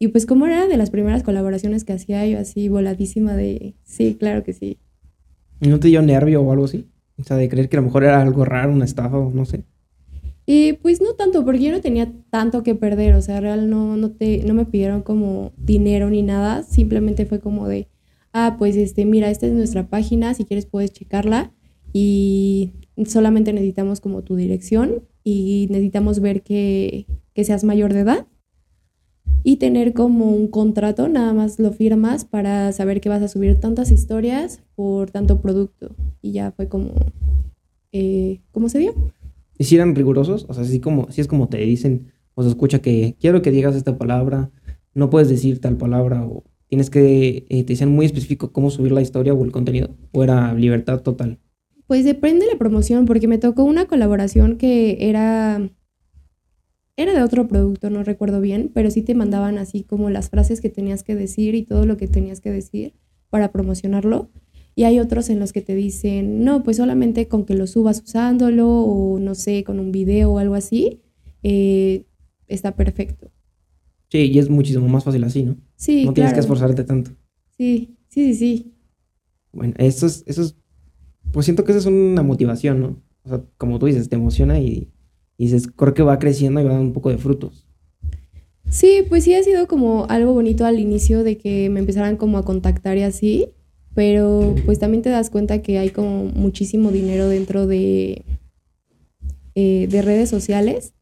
Y 0.00 0.08
pues 0.08 0.26
como 0.26 0.46
era 0.46 0.66
de 0.66 0.76
las 0.76 0.90
primeras 0.90 1.22
colaboraciones 1.22 1.84
que 1.84 1.92
hacía 1.92 2.26
yo 2.26 2.40
así 2.40 2.68
voladísima 2.68 3.36
de, 3.36 3.76
sí, 3.84 4.16
claro 4.18 4.42
que 4.42 4.54
sí. 4.54 4.78
¿Y 5.60 5.68
no 5.68 5.78
te 5.78 5.86
dio 5.86 6.02
nervio 6.02 6.42
o 6.42 6.50
algo 6.50 6.64
así? 6.64 6.88
O 7.16 7.22
sea, 7.22 7.36
de 7.36 7.48
creer 7.48 7.68
que 7.68 7.76
a 7.76 7.80
lo 7.80 7.86
mejor 7.86 8.02
era 8.02 8.20
algo 8.20 8.44
raro, 8.44 8.72
una 8.72 8.86
estafa 8.86 9.18
o 9.18 9.30
no 9.30 9.44
sé. 9.44 9.62
Y 10.52 10.72
pues 10.72 11.00
no 11.00 11.14
tanto, 11.14 11.44
porque 11.44 11.62
yo 11.62 11.70
no 11.70 11.80
tenía 11.80 12.12
tanto 12.28 12.64
que 12.64 12.74
perder, 12.74 13.14
o 13.14 13.22
sea, 13.22 13.40
real 13.40 13.70
no, 13.70 13.96
no, 13.96 14.10
te, 14.10 14.42
no 14.42 14.52
me 14.52 14.64
pidieron 14.64 15.02
como 15.02 15.52
dinero 15.56 16.10
ni 16.10 16.22
nada, 16.22 16.64
simplemente 16.64 17.24
fue 17.24 17.38
como 17.38 17.68
de, 17.68 17.86
ah, 18.32 18.56
pues 18.58 18.74
este, 18.74 19.04
mira, 19.04 19.30
esta 19.30 19.46
es 19.46 19.52
nuestra 19.52 19.88
página, 19.88 20.34
si 20.34 20.44
quieres 20.44 20.66
puedes 20.66 20.92
checarla 20.92 21.52
y 21.92 22.72
solamente 23.06 23.52
necesitamos 23.52 24.00
como 24.00 24.22
tu 24.22 24.34
dirección 24.34 25.04
y 25.22 25.68
necesitamos 25.70 26.18
ver 26.18 26.42
que, 26.42 27.06
que 27.32 27.44
seas 27.44 27.62
mayor 27.62 27.92
de 27.92 28.00
edad 28.00 28.26
y 29.44 29.58
tener 29.58 29.92
como 29.92 30.32
un 30.32 30.48
contrato, 30.48 31.08
nada 31.08 31.32
más 31.32 31.60
lo 31.60 31.70
firmas 31.70 32.24
para 32.24 32.72
saber 32.72 33.00
que 33.00 33.08
vas 33.08 33.22
a 33.22 33.28
subir 33.28 33.60
tantas 33.60 33.92
historias 33.92 34.64
por 34.74 35.12
tanto 35.12 35.40
producto. 35.40 35.94
Y 36.20 36.32
ya 36.32 36.50
fue 36.50 36.68
como, 36.68 36.90
eh, 37.92 38.40
¿cómo 38.50 38.68
se 38.68 38.80
dio? 38.80 38.94
¿Y 39.60 39.64
si 39.64 39.74
eran 39.74 39.94
rigurosos? 39.94 40.46
O 40.48 40.54
sea, 40.54 40.62
así 40.62 40.80
como, 40.80 41.12
si 41.12 41.20
es 41.20 41.26
como 41.26 41.50
te 41.50 41.58
dicen, 41.58 42.12
o 42.32 42.42
se 42.42 42.48
escucha 42.48 42.78
que 42.78 43.18
quiero 43.20 43.42
que 43.42 43.50
digas 43.50 43.76
esta 43.76 43.98
palabra, 43.98 44.50
no 44.94 45.10
puedes 45.10 45.28
decir 45.28 45.60
tal 45.60 45.76
palabra, 45.76 46.24
o 46.24 46.44
tienes 46.66 46.88
que, 46.88 47.44
eh, 47.50 47.64
te 47.64 47.74
dicen 47.74 47.90
muy 47.90 48.06
específico 48.06 48.54
cómo 48.54 48.70
subir 48.70 48.92
la 48.92 49.02
historia 49.02 49.34
o 49.34 49.44
el 49.44 49.52
contenido, 49.52 49.98
o 50.12 50.24
era 50.24 50.54
libertad 50.54 51.02
total. 51.02 51.40
Pues 51.86 52.06
depende 52.06 52.46
de 52.46 52.52
la 52.52 52.58
promoción, 52.58 53.04
porque 53.04 53.28
me 53.28 53.36
tocó 53.36 53.64
una 53.64 53.84
colaboración 53.84 54.56
que 54.56 54.96
era, 55.10 55.70
era 56.96 57.12
de 57.12 57.22
otro 57.22 57.46
producto, 57.46 57.90
no 57.90 58.02
recuerdo 58.02 58.40
bien, 58.40 58.70
pero 58.72 58.90
sí 58.90 59.02
te 59.02 59.14
mandaban 59.14 59.58
así 59.58 59.82
como 59.82 60.08
las 60.08 60.30
frases 60.30 60.62
que 60.62 60.70
tenías 60.70 61.02
que 61.02 61.14
decir 61.14 61.54
y 61.54 61.64
todo 61.64 61.84
lo 61.84 61.98
que 61.98 62.08
tenías 62.08 62.40
que 62.40 62.50
decir 62.50 62.94
para 63.28 63.52
promocionarlo. 63.52 64.30
Y 64.80 64.84
hay 64.84 64.98
otros 64.98 65.28
en 65.28 65.38
los 65.38 65.52
que 65.52 65.60
te 65.60 65.74
dicen, 65.74 66.42
no, 66.42 66.62
pues 66.62 66.78
solamente 66.78 67.28
con 67.28 67.44
que 67.44 67.52
lo 67.52 67.66
subas 67.66 68.02
usándolo 68.02 68.66
o 68.66 69.18
no 69.18 69.34
sé, 69.34 69.62
con 69.62 69.78
un 69.78 69.92
video 69.92 70.32
o 70.32 70.38
algo 70.38 70.54
así, 70.54 71.02
eh, 71.42 72.06
está 72.48 72.74
perfecto. 72.74 73.30
Sí, 74.08 74.30
y 74.32 74.38
es 74.38 74.48
muchísimo 74.48 74.88
más 74.88 75.04
fácil 75.04 75.22
así, 75.24 75.42
¿no? 75.42 75.58
Sí. 75.76 76.06
No 76.06 76.14
tienes 76.14 76.32
que 76.32 76.40
esforzarte 76.40 76.82
tanto. 76.84 77.10
Sí, 77.58 77.98
sí, 78.08 78.32
sí, 78.32 78.34
sí. 78.34 78.72
Bueno, 79.52 79.74
eso 79.76 80.06
es, 80.06 80.24
eso 80.26 80.40
es, 80.40 80.56
pues 81.30 81.44
siento 81.44 81.62
que 81.62 81.72
eso 81.72 81.80
es 81.80 81.84
una 81.84 82.22
motivación, 82.22 82.80
¿no? 82.80 83.02
O 83.24 83.28
sea, 83.28 83.44
como 83.58 83.78
tú 83.78 83.84
dices, 83.84 84.08
te 84.08 84.16
emociona 84.16 84.60
y, 84.60 84.88
y 85.36 85.44
dices, 85.44 85.66
creo 85.66 85.92
que 85.92 86.02
va 86.02 86.18
creciendo 86.18 86.58
y 86.58 86.64
va 86.64 86.70
dando 86.70 86.86
un 86.86 86.94
poco 86.94 87.10
de 87.10 87.18
frutos. 87.18 87.66
Sí, 88.70 89.04
pues 89.06 89.24
sí 89.24 89.34
ha 89.34 89.42
sido 89.42 89.68
como 89.68 90.06
algo 90.08 90.32
bonito 90.32 90.64
al 90.64 90.80
inicio 90.80 91.22
de 91.22 91.36
que 91.36 91.68
me 91.68 91.80
empezaran 91.80 92.16
como 92.16 92.38
a 92.38 92.46
contactar 92.46 92.96
y 92.96 93.02
así, 93.02 93.50
pero 93.94 94.54
pues 94.64 94.78
también 94.78 95.02
te 95.02 95.10
das 95.10 95.30
cuenta 95.30 95.62
que 95.62 95.78
hay 95.78 95.90
como 95.90 96.24
muchísimo 96.26 96.90
dinero 96.92 97.28
dentro 97.28 97.66
de, 97.66 98.24
eh, 99.54 99.88
de 99.90 100.02
redes 100.02 100.28
sociales, 100.28 100.94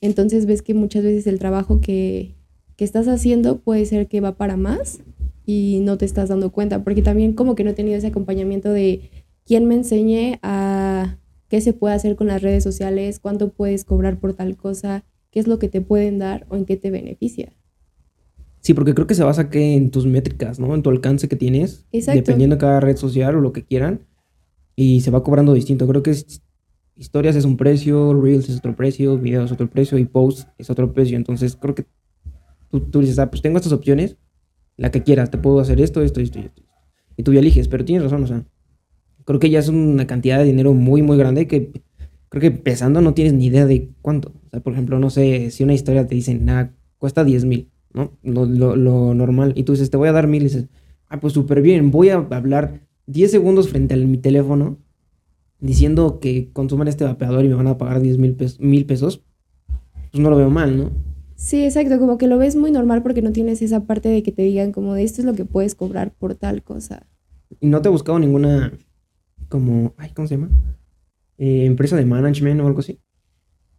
entonces 0.00 0.46
ves 0.46 0.62
que 0.62 0.74
muchas 0.74 1.02
veces 1.02 1.26
el 1.26 1.38
trabajo 1.38 1.80
que, 1.80 2.34
que 2.76 2.84
estás 2.84 3.08
haciendo 3.08 3.58
puede 3.58 3.86
ser 3.86 4.06
que 4.08 4.20
va 4.20 4.36
para 4.36 4.56
más 4.56 5.00
y 5.46 5.80
no 5.82 5.96
te 5.96 6.04
estás 6.04 6.28
dando 6.28 6.50
cuenta, 6.50 6.84
porque 6.84 7.02
también 7.02 7.32
como 7.32 7.54
que 7.54 7.64
no 7.64 7.70
he 7.70 7.74
tenido 7.74 7.96
ese 7.96 8.08
acompañamiento 8.08 8.70
de 8.70 9.10
quién 9.44 9.66
me 9.66 9.76
enseñe 9.76 10.38
a 10.42 11.18
qué 11.48 11.60
se 11.60 11.72
puede 11.72 11.94
hacer 11.94 12.16
con 12.16 12.26
las 12.26 12.42
redes 12.42 12.64
sociales, 12.64 13.20
cuánto 13.20 13.50
puedes 13.50 13.84
cobrar 13.84 14.18
por 14.18 14.34
tal 14.34 14.56
cosa, 14.56 15.04
qué 15.30 15.40
es 15.40 15.46
lo 15.46 15.58
que 15.58 15.68
te 15.68 15.80
pueden 15.80 16.18
dar 16.18 16.46
o 16.50 16.56
en 16.56 16.64
qué 16.64 16.76
te 16.76 16.90
beneficia. 16.90 17.52
Sí, 18.60 18.74
porque 18.74 18.94
creo 18.94 19.06
que 19.06 19.14
se 19.14 19.22
basa 19.22 19.48
que 19.48 19.74
en 19.74 19.90
tus 19.90 20.06
métricas, 20.06 20.58
¿no? 20.58 20.74
En 20.74 20.82
tu 20.82 20.90
alcance 20.90 21.28
que 21.28 21.36
tienes, 21.36 21.86
Exacto. 21.92 22.18
dependiendo 22.18 22.56
de 22.56 22.60
cada 22.60 22.80
red 22.80 22.96
social 22.96 23.36
o 23.36 23.40
lo 23.40 23.52
que 23.52 23.64
quieran, 23.64 24.00
y 24.74 25.00
se 25.00 25.10
va 25.10 25.22
cobrando 25.22 25.54
distinto. 25.54 25.86
Creo 25.86 26.02
que 26.02 26.10
es, 26.10 26.42
historias 26.96 27.36
es 27.36 27.44
un 27.44 27.56
precio, 27.56 28.20
reels 28.20 28.48
es 28.48 28.58
otro 28.58 28.74
precio, 28.74 29.18
videos 29.18 29.46
es 29.46 29.52
otro 29.52 29.70
precio 29.70 29.98
y 29.98 30.04
posts 30.04 30.48
es 30.58 30.68
otro 30.68 30.92
precio. 30.92 31.16
Entonces 31.16 31.56
creo 31.56 31.74
que 31.74 31.86
Tú, 32.70 33.00
dices, 33.00 33.18
ah, 33.18 33.30
pues 33.30 33.42
tengo 33.42 33.56
estas 33.56 33.72
opciones, 33.72 34.16
la 34.76 34.90
que 34.90 35.02
quieras, 35.02 35.30
te 35.30 35.38
puedo 35.38 35.60
hacer 35.60 35.80
esto, 35.80 36.02
esto, 36.02 36.20
esto 36.20 36.38
y 36.38 36.42
esto. 36.42 36.62
Y 37.16 37.22
tú 37.22 37.32
ya 37.32 37.40
eliges, 37.40 37.68
pero 37.68 37.84
tienes 37.84 38.04
razón, 38.04 38.24
o 38.24 38.26
sea, 38.26 38.44
creo 39.24 39.38
que 39.38 39.50
ya 39.50 39.60
es 39.60 39.68
una 39.68 40.06
cantidad 40.06 40.38
de 40.38 40.44
dinero 40.44 40.74
muy, 40.74 41.02
muy 41.02 41.16
grande 41.16 41.46
que 41.46 41.70
creo 42.28 42.40
que 42.40 42.46
empezando 42.48 43.00
no 43.00 43.14
tienes 43.14 43.32
ni 43.32 43.46
idea 43.46 43.66
de 43.66 43.90
cuánto. 44.02 44.32
O 44.46 44.50
sea, 44.50 44.60
por 44.60 44.72
ejemplo, 44.72 44.98
no 44.98 45.10
sé, 45.10 45.50
si 45.50 45.64
una 45.64 45.74
historia 45.74 46.06
te 46.06 46.14
dice, 46.14 46.34
nada, 46.34 46.74
cuesta 46.98 47.24
10 47.24 47.44
mil, 47.44 47.70
¿no? 47.96 48.12
Lo, 48.22 48.76
lo, 48.76 49.14
normal. 49.14 49.52
Y 49.56 49.64
tú 49.64 49.72
dices, 49.72 49.90
te 49.90 49.96
voy 49.96 50.08
a 50.08 50.12
dar 50.12 50.28
mil, 50.28 50.42
y 50.42 50.44
dices, 50.44 50.68
ah, 51.08 51.18
pues 51.18 51.32
súper 51.32 51.62
bien, 51.62 51.90
voy 51.90 52.10
a 52.10 52.16
hablar 52.16 52.82
10 53.06 53.30
segundos 53.30 53.70
frente 53.70 53.94
a 53.94 53.96
mi 53.96 54.18
teléfono 54.18 54.78
diciendo 55.58 56.20
que 56.20 56.50
consuman 56.52 56.88
este 56.88 57.04
vapeador 57.04 57.44
y 57.44 57.48
me 57.48 57.54
van 57.54 57.66
a 57.66 57.78
pagar 57.78 58.00
10 58.00 58.18
mil 58.18 58.34
pesos, 58.34 58.60
mil 58.60 58.84
pesos, 58.84 59.24
pues 60.10 60.22
no 60.22 60.28
lo 60.28 60.36
veo 60.36 60.50
mal, 60.50 60.76
¿no? 60.76 60.90
Sí, 61.36 61.64
exacto, 61.64 61.98
como 61.98 62.18
que 62.18 62.26
lo 62.26 62.38
ves 62.38 62.56
muy 62.56 62.70
normal 62.70 63.02
porque 63.02 63.22
no 63.22 63.32
tienes 63.32 63.62
esa 63.62 63.84
parte 63.84 64.10
de 64.10 64.22
que 64.22 64.32
te 64.32 64.42
digan 64.42 64.72
como 64.72 64.94
de 64.94 65.02
esto 65.02 65.22
es 65.22 65.26
lo 65.26 65.34
que 65.34 65.46
puedes 65.46 65.74
cobrar 65.74 66.12
por 66.12 66.34
tal 66.34 66.62
cosa. 66.62 67.06
¿Y 67.60 67.68
no 67.68 67.80
te 67.80 67.88
ha 67.88 67.90
buscado 67.90 68.18
ninguna, 68.18 68.72
como, 69.48 69.94
ay, 69.96 70.10
¿cómo 70.14 70.28
se 70.28 70.36
llama? 70.36 70.50
Eh, 71.38 71.64
empresa 71.64 71.96
de 71.96 72.04
management 72.04 72.60
o 72.60 72.66
algo 72.66 72.80
así? 72.80 73.00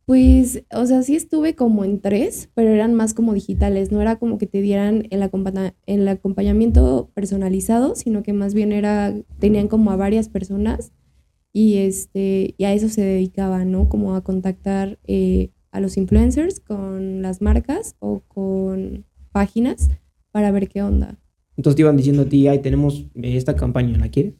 Pues, 0.07 0.63
o 0.71 0.85
sea, 0.85 1.03
sí 1.03 1.17
estuve 1.17 1.53
como 1.53 1.83
en 1.83 1.99
tres, 1.99 2.49
pero 2.53 2.69
eran 2.69 2.93
más 2.93 3.13
como 3.13 3.33
digitales, 3.33 3.91
no 3.91 4.01
era 4.01 4.15
como 4.15 4.37
que 4.37 4.47
te 4.47 4.61
dieran 4.61 5.05
el, 5.09 5.29
el 5.85 6.07
acompañamiento 6.07 7.11
personalizado, 7.13 7.93
sino 7.93 8.23
que 8.23 8.31
más 8.31 8.53
bien 8.53 8.71
era, 8.71 9.13
tenían 9.37 9.67
como 9.67 9.91
a 9.91 9.97
varias 9.97 10.29
personas 10.29 10.93
y, 11.51 11.79
este, 11.79 12.55
y 12.57 12.63
a 12.63 12.71
eso 12.71 12.87
se 12.87 13.01
dedicaban, 13.01 13.69
¿no? 13.69 13.89
Como 13.89 14.15
a 14.15 14.23
contactar 14.23 14.97
eh, 15.07 15.49
a 15.71 15.81
los 15.81 15.97
influencers 15.97 16.61
con 16.61 17.21
las 17.21 17.41
marcas 17.41 17.97
o 17.99 18.21
con 18.29 19.03
páginas 19.33 19.89
para 20.31 20.51
ver 20.51 20.69
qué 20.69 20.83
onda. 20.83 21.19
Entonces 21.57 21.75
te 21.75 21.81
iban 21.81 21.97
diciendo 21.97 22.21
a 22.21 22.29
ti, 22.29 22.47
ay, 22.47 22.59
tenemos 22.59 23.07
esta 23.13 23.57
campaña, 23.57 23.97
¿la 23.97 24.07
quieres? 24.07 24.35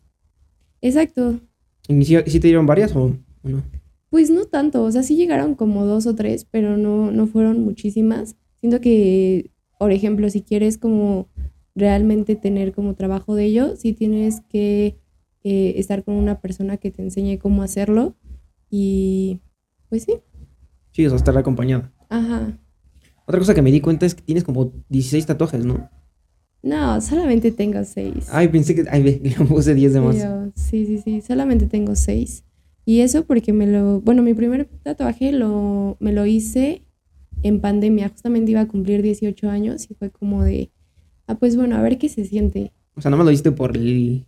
Exacto. 0.80 1.42
¿Y 1.90 2.06
si, 2.06 2.16
te 2.40 2.48
dieron 2.48 2.66
varias 2.66 2.96
o 2.96 3.18
no? 3.44 3.64
Pues 4.10 4.30
no 4.30 4.46
tanto, 4.46 4.84
o 4.84 4.92
sea, 4.92 5.04
sí 5.04 5.16
llegaron 5.16 5.56
como 5.56 5.86
dos 5.86 6.08
o 6.08 6.16
tres, 6.16 6.46
pero 6.50 6.78
no, 6.78 7.12
no 7.12 7.28
fueron 7.28 7.64
muchísimas. 7.64 8.36
Siento 8.62 8.80
que, 8.80 9.52
por 9.80 9.92
ejemplo, 9.92 10.30
si 10.30 10.42
quieres 10.42 10.78
como 10.78 11.28
realmente 11.76 12.36
tener 12.36 12.74
como 12.74 12.96
trabajo 12.96 13.36
de 13.36 13.46
ello, 13.46 13.76
sí 13.76 13.94
tienes 13.94 14.42
que 14.50 14.98
eh, 15.44 15.74
estar 15.78 16.04
con 16.04 16.16
una 16.16 16.42
persona 16.42 16.78
que 16.78 16.92
te 16.92 17.02
enseñe 17.02 17.38
cómo 17.38 17.64
hacerlo 17.64 18.16
y 18.70 19.42
pues 19.90 20.04
sí. 20.04 20.16
Sí, 20.92 21.06
o 21.06 21.10
sea, 21.10 21.18
estar 21.18 21.38
acompañada. 21.38 21.94
Ajá. 22.10 22.58
Otra 23.26 23.40
cosa 23.40 23.54
que 23.54 23.62
me 23.62 23.72
di 23.72 23.82
cuenta 23.82 24.06
es 24.06 24.16
que 24.16 24.22
tienes 24.22 24.44
como 24.44 24.72
16 24.90 25.26
tatuajes, 25.26 25.66
¿no? 25.66 25.90
No, 26.64 27.00
solamente 27.02 27.52
tengo 27.52 27.84
6. 27.84 28.30
Ay, 28.32 28.48
pensé 28.48 28.74
que... 28.74 28.86
Ay, 28.90 29.04
le 29.24 29.46
puse 29.46 29.76
10 29.76 29.94
de 29.94 30.02
más. 30.02 30.16
Sí, 30.56 30.86
sí, 30.86 30.98
sí, 30.98 31.22
solamente 31.22 31.68
tengo 31.68 31.96
6. 31.96 32.44
Y 32.88 33.02
eso 33.02 33.26
porque 33.26 33.52
me 33.52 33.68
lo, 33.68 34.00
bueno, 34.00 34.24
mi 34.24 34.34
primer 34.34 34.64
tatuaje 34.82 35.34
lo, 35.34 35.98
me 36.00 36.14
lo 36.14 36.26
hice 36.26 36.84
en 37.44 37.60
pandemia, 37.60 38.08
justamente 38.08 38.52
iba 38.52 38.62
a 38.62 38.68
cumplir 38.70 39.02
18 39.02 39.50
años 39.50 39.92
y 39.92 39.94
fue 39.94 40.10
como 40.10 40.42
de, 40.42 40.72
ah, 41.28 41.36
pues 41.36 41.58
bueno, 41.58 41.76
a 41.76 41.82
ver 41.82 41.98
qué 41.98 42.08
se 42.08 42.24
siente. 42.24 42.72
O 42.96 43.02
sea, 43.02 43.12
no 43.12 43.18
me 43.18 43.26
lo 43.26 43.32
hiciste 43.32 43.52
por 43.52 43.76
el... 43.76 44.26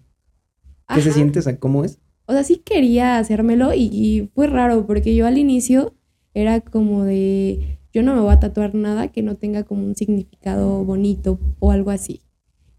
¿Qué 0.93 1.02
se 1.02 1.13
siente? 1.13 1.39
O 1.39 1.41
sea, 1.41 1.58
¿cómo 1.58 1.86
es? 1.86 2.00
O 2.26 2.34
sea, 2.34 2.43
sí 2.43 2.58
quería 2.58 3.17
hacérmelo 3.17 3.74
y, 3.74 3.84
y 3.84 4.30
fue 4.36 4.48
raro 4.48 4.86
porque 4.86 5.15
yo 5.15 5.26
al 5.26 5.38
inicio 5.38 5.93
era 6.34 6.60
como 6.60 7.06
de, 7.06 7.80
yo 7.93 8.04
no 8.04 8.13
me 8.13 8.19
voy 8.19 8.34
a 8.34 8.41
tatuar 8.41 8.76
nada 8.76 9.08
que 9.08 9.24
no 9.24 9.38
tenga 9.38 9.63
como 9.63 9.86
un 9.86 9.95
significado 9.95 10.84
bonito 10.84 11.39
o 11.60 11.72
algo 11.72 11.91
así. 11.91 12.24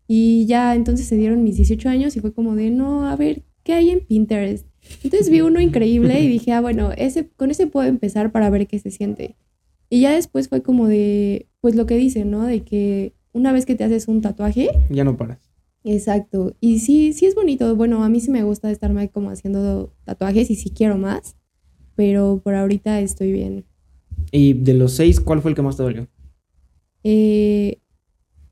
Y 0.07 0.45
ya 0.45 0.75
entonces 0.75 1.07
se 1.07 1.17
dieron 1.17 1.43
mis 1.43 1.57
18 1.57 1.89
años 1.89 2.17
y 2.17 2.21
fue 2.21 2.35
como 2.35 2.55
de, 2.55 2.69
no, 2.69 3.09
a 3.09 3.17
ver, 3.17 3.45
¿qué 3.63 3.73
hay 3.73 3.89
en 3.89 4.01
Pinterest? 4.01 4.67
Entonces 5.03 5.31
vi 5.31 5.41
uno 5.41 5.61
increíble 5.61 6.21
y 6.21 6.29
dije, 6.29 6.53
ah, 6.53 6.61
bueno, 6.61 6.93
ese, 6.97 7.29
con 7.37 7.51
ese 7.51 7.67
puedo 7.67 7.89
empezar 7.89 8.33
para 8.33 8.51
ver 8.51 8.67
qué 8.67 8.79
se 8.79 8.91
siente. 8.91 9.37
Y 9.89 10.03
ya 10.03 10.13
después 10.13 10.49
fue 10.49 10.63
como 10.63 10.87
de, 10.87 11.47
pues 11.61 11.75
lo 11.75 11.87
que 11.87 11.97
dicen, 11.97 12.31
¿no? 12.31 12.45
De 12.45 12.63
que 12.63 13.13
una 13.33 13.53
vez 13.53 13.67
que 13.67 13.75
te 13.75 13.85
haces 13.85 14.09
un 14.09 14.21
tatuaje... 14.21 14.71
Ya 14.91 15.05
no 15.05 15.17
paras. 15.17 15.51
Exacto. 15.85 16.55
Y 16.61 16.81
sí, 16.81 17.13
sí 17.13 17.27
es 17.27 17.35
bonito. 17.35 17.75
Bueno, 17.75 18.05
a 18.05 18.09
mí 18.09 18.21
sí 18.21 18.31
me 18.31 18.43
gusta 18.43 18.71
estarme 18.71 19.09
como 19.09 19.31
haciendo 19.31 19.93
tatuajes 20.05 20.51
y 20.51 20.55
sí 20.55 20.71
quiero 20.71 20.99
más, 20.99 21.37
pero 21.97 22.41
por 22.43 22.55
ahorita 22.55 23.01
estoy 23.01 23.33
bien. 23.33 23.65
¿Y 24.31 24.53
de 24.53 24.75
los 24.75 24.93
seis, 24.93 25.21
cuál 25.21 25.41
fue 25.41 25.51
el 25.51 25.55
que 25.55 25.63
más 25.63 25.77
te 25.77 25.83
dolió? 25.83 26.07
Eh, 27.03 27.79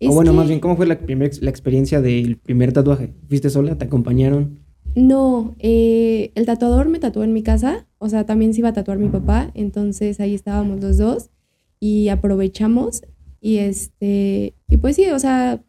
o 0.00 0.14
bueno, 0.14 0.32
más 0.32 0.48
bien, 0.48 0.60
¿cómo 0.60 0.76
fue 0.76 0.86
la, 0.86 0.98
primer, 0.98 1.30
la 1.42 1.50
experiencia 1.50 2.00
del 2.00 2.36
primer 2.38 2.72
tatuaje? 2.72 3.12
¿Fuiste 3.28 3.50
sola? 3.50 3.76
¿Te 3.76 3.84
acompañaron? 3.84 4.60
No, 4.98 5.54
eh, 5.60 6.32
el 6.34 6.44
tatuador 6.44 6.88
me 6.88 6.98
tatuó 6.98 7.22
en 7.22 7.32
mi 7.32 7.44
casa, 7.44 7.86
o 7.98 8.08
sea, 8.08 8.26
también 8.26 8.52
se 8.52 8.58
iba 8.58 8.70
a 8.70 8.72
tatuar 8.72 8.98
mi 8.98 9.08
papá, 9.08 9.52
entonces 9.54 10.18
ahí 10.18 10.34
estábamos 10.34 10.80
los 10.80 10.98
dos 10.98 11.30
y 11.78 12.08
aprovechamos 12.08 13.02
y 13.40 13.58
este, 13.58 14.54
y 14.68 14.76
pues 14.78 14.96
sí, 14.96 15.06
o 15.10 15.18
sea, 15.20 15.62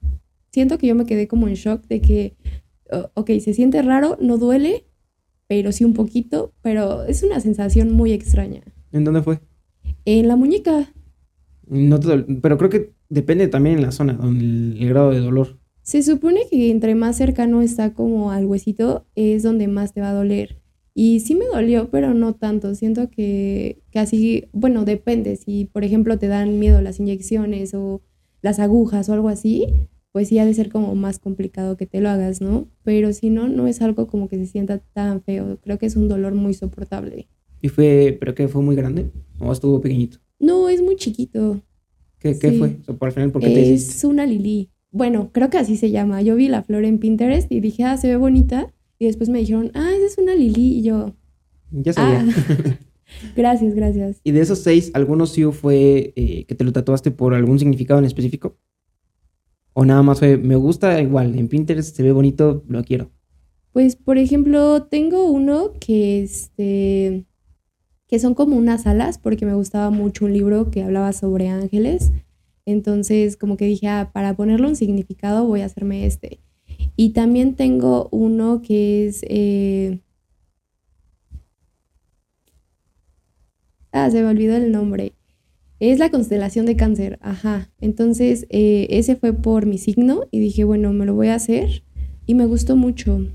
siento 0.52 0.80
que 0.80 0.88
yo 0.88 0.96
me 0.96 1.06
quedé 1.06 1.28
como 1.28 1.48
en 1.48 1.54
shock 1.54 1.86
de 1.86 2.02
que, 2.02 2.38
ok, 3.14 3.30
se 3.40 3.54
siente 3.54 3.80
raro, 3.84 4.18
no 4.20 4.40
duele, 4.40 4.88
pero 5.46 5.72
sí 5.74 5.84
un 5.84 5.94
poquito, 5.94 6.52
pero 6.64 7.04
es 7.04 7.22
una 7.22 7.40
sensación 7.40 7.92
muy 7.92 8.14
extraña. 8.14 8.64
¿En 8.92 9.04
dónde 9.04 9.22
fue? 9.22 9.42
En 10.06 10.28
la 10.28 10.38
muñeca. 10.38 10.92
No 11.68 12.00
pero 12.42 12.58
creo 12.58 12.72
que 12.72 12.94
depende 13.10 13.48
también 13.48 13.76
en 13.76 13.84
la 13.84 13.92
zona, 13.92 14.18
el 14.24 14.90
grado 14.90 15.12
de 15.12 15.20
dolor. 15.20 15.59
Se 15.90 16.04
supone 16.04 16.42
que 16.52 16.70
entre 16.70 16.94
más 16.94 17.18
cercano 17.18 17.64
está 17.64 17.96
como 17.96 18.30
al 18.30 18.46
huesito 18.46 19.08
es 19.16 19.42
donde 19.42 19.68
más 19.68 19.92
te 19.92 20.02
va 20.02 20.12
a 20.12 20.14
doler. 20.14 20.62
Y 20.94 21.22
sí 21.22 21.34
me 21.34 21.48
dolió, 21.48 21.90
pero 21.90 22.14
no 22.14 22.36
tanto. 22.36 22.76
Siento 22.76 23.10
que 23.10 23.82
casi, 23.92 24.46
bueno, 24.54 24.86
depende. 24.86 25.36
Si, 25.36 25.66
por 25.66 25.84
ejemplo, 25.84 26.20
te 26.20 26.28
dan 26.28 26.60
miedo 26.60 26.80
las 26.84 27.00
inyecciones 27.00 27.74
o 27.74 28.04
las 28.44 28.60
agujas 28.60 29.10
o 29.10 29.14
algo 29.14 29.30
así, 29.30 29.66
pues 30.12 30.28
sí 30.28 30.38
ha 30.38 30.46
de 30.46 30.54
ser 30.54 30.70
como 30.70 30.94
más 30.94 31.18
complicado 31.18 31.76
que 31.76 31.88
te 31.88 32.02
lo 32.02 32.10
hagas, 32.10 32.40
¿no? 32.40 32.68
Pero 32.84 33.12
si 33.12 33.32
no, 33.32 33.48
no 33.48 33.66
es 33.66 33.82
algo 33.82 34.06
como 34.06 34.28
que 34.28 34.38
se 34.38 34.46
sienta 34.46 34.78
tan 34.78 35.24
feo. 35.24 35.58
Creo 35.64 35.80
que 35.80 35.88
es 35.88 35.96
un 35.96 36.08
dolor 36.08 36.36
muy 36.36 36.54
soportable. 36.54 37.30
¿Y 37.64 37.70
fue, 37.70 38.16
pero 38.20 38.36
qué, 38.36 38.48
fue 38.48 38.62
muy 38.62 38.76
grande? 38.76 39.10
¿O 39.40 39.52
estuvo 39.52 39.82
pequeñito? 39.82 40.20
No, 40.38 40.70
es 40.70 40.84
muy 40.84 40.98
chiquito. 40.98 41.64
¿Qué, 42.20 42.38
¿qué 42.38 42.52
fue? 42.52 42.78
O 42.88 42.94
por 42.94 43.12
final, 43.12 43.32
¿por 43.32 43.42
qué 43.42 43.48
te 43.48 43.74
Es 43.74 44.04
una 44.04 44.28
lili. 44.28 44.70
Bueno, 44.92 45.32
creo 45.32 45.50
que 45.50 45.58
así 45.58 45.78
se 45.78 45.92
llama. 45.92 46.22
Yo 46.22 46.36
vi 46.36 46.48
la 46.48 46.64
flor 46.64 46.86
en 46.86 46.98
Pinterest 46.98 47.52
y 47.52 47.60
dije, 47.60 47.84
ah, 47.84 47.98
se 47.98 48.08
ve 48.08 48.16
bonita. 48.16 48.74
Y 48.98 49.06
después 49.06 49.30
me 49.30 49.40
dijeron, 49.40 49.72
ah, 49.74 49.92
esa 49.96 50.06
es 50.06 50.18
una 50.18 50.36
lili. 50.36 50.80
Y 50.80 50.84
yo. 50.84 51.16
Ya 51.72 51.94
sabía. 51.94 52.26
Ah, 52.28 52.78
gracias, 53.36 53.76
gracias. 53.76 54.22
¿Y 54.24 54.32
de 54.32 54.42
esos 54.42 54.60
seis, 54.60 54.92
alguno 54.94 55.26
sí 55.26 55.44
fue 55.46 56.14
eh, 56.16 56.46
que 56.46 56.56
te 56.56 56.64
lo 56.64 56.74
tatuaste 56.74 57.12
por 57.12 57.34
algún 57.34 57.60
significado 57.60 58.00
en 58.00 58.06
específico? 58.06 58.58
¿O 59.74 59.86
nada 59.86 60.02
más 60.02 60.20
fue, 60.20 60.38
me 60.38 60.56
gusta 60.56 61.00
igual, 61.02 61.38
en 61.38 61.48
Pinterest 61.48 61.96
se 61.96 62.04
ve 62.04 62.12
bonito, 62.12 62.64
lo 62.68 62.84
quiero? 62.84 63.12
Pues, 63.72 63.96
por 63.96 64.18
ejemplo, 64.18 64.84
tengo 64.84 65.32
uno 65.32 65.72
que 65.80 66.24
este 66.24 67.26
que 68.08 68.18
son 68.18 68.34
como 68.34 68.58
unas 68.58 68.88
alas, 68.88 69.20
porque 69.20 69.46
me 69.46 69.54
gustaba 69.54 69.92
mucho 69.92 70.26
un 70.26 70.34
libro 70.34 70.72
que 70.72 70.82
hablaba 70.82 71.14
sobre 71.14 71.48
ángeles. 71.48 72.12
Entonces, 72.70 73.36
como 73.36 73.58
que 73.58 73.66
dije, 73.66 73.88
ah, 73.88 74.12
para 74.14 74.36
ponerle 74.36 74.68
un 74.68 74.76
significado 74.76 75.46
voy 75.46 75.62
a 75.62 75.66
hacerme 75.66 76.06
este. 76.06 76.40
Y 76.96 77.10
también 77.12 77.56
tengo 77.56 78.10
uno 78.12 78.62
que 78.62 79.08
es... 79.08 79.26
Eh, 79.28 80.02
ah, 83.92 84.10
se 84.12 84.22
me 84.22 84.28
olvidó 84.28 84.56
el 84.56 84.72
nombre. 84.72 85.14
Es 85.80 85.98
la 85.98 86.12
constelación 86.12 86.68
de 86.68 86.76
cáncer, 86.76 87.18
ajá. 87.22 87.72
Entonces, 87.82 88.46
eh, 88.50 88.86
ese 88.92 89.16
fue 89.16 89.34
por 89.34 89.66
mi 89.66 89.78
signo 89.80 90.26
y 90.30 90.40
dije, 90.40 90.64
bueno, 90.64 90.94
me 90.94 91.06
lo 91.06 91.16
voy 91.16 91.30
a 91.30 91.36
hacer. 91.36 91.84
Y 92.28 92.36
me 92.36 92.46
gustó 92.46 92.76
mucho. 92.76 93.26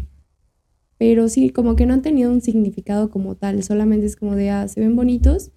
Pero 0.96 1.28
sí, 1.28 1.50
como 1.50 1.74
que 1.74 1.86
no 1.86 1.94
han 1.94 2.02
tenido 2.02 2.30
un 2.30 2.40
significado 2.40 3.10
como 3.10 3.34
tal. 3.34 3.62
Solamente 3.64 4.06
es 4.06 4.14
como 4.14 4.36
de, 4.36 4.50
ah, 4.50 4.68
se 4.68 4.80
ven 4.80 4.94
bonitos. 4.94 5.50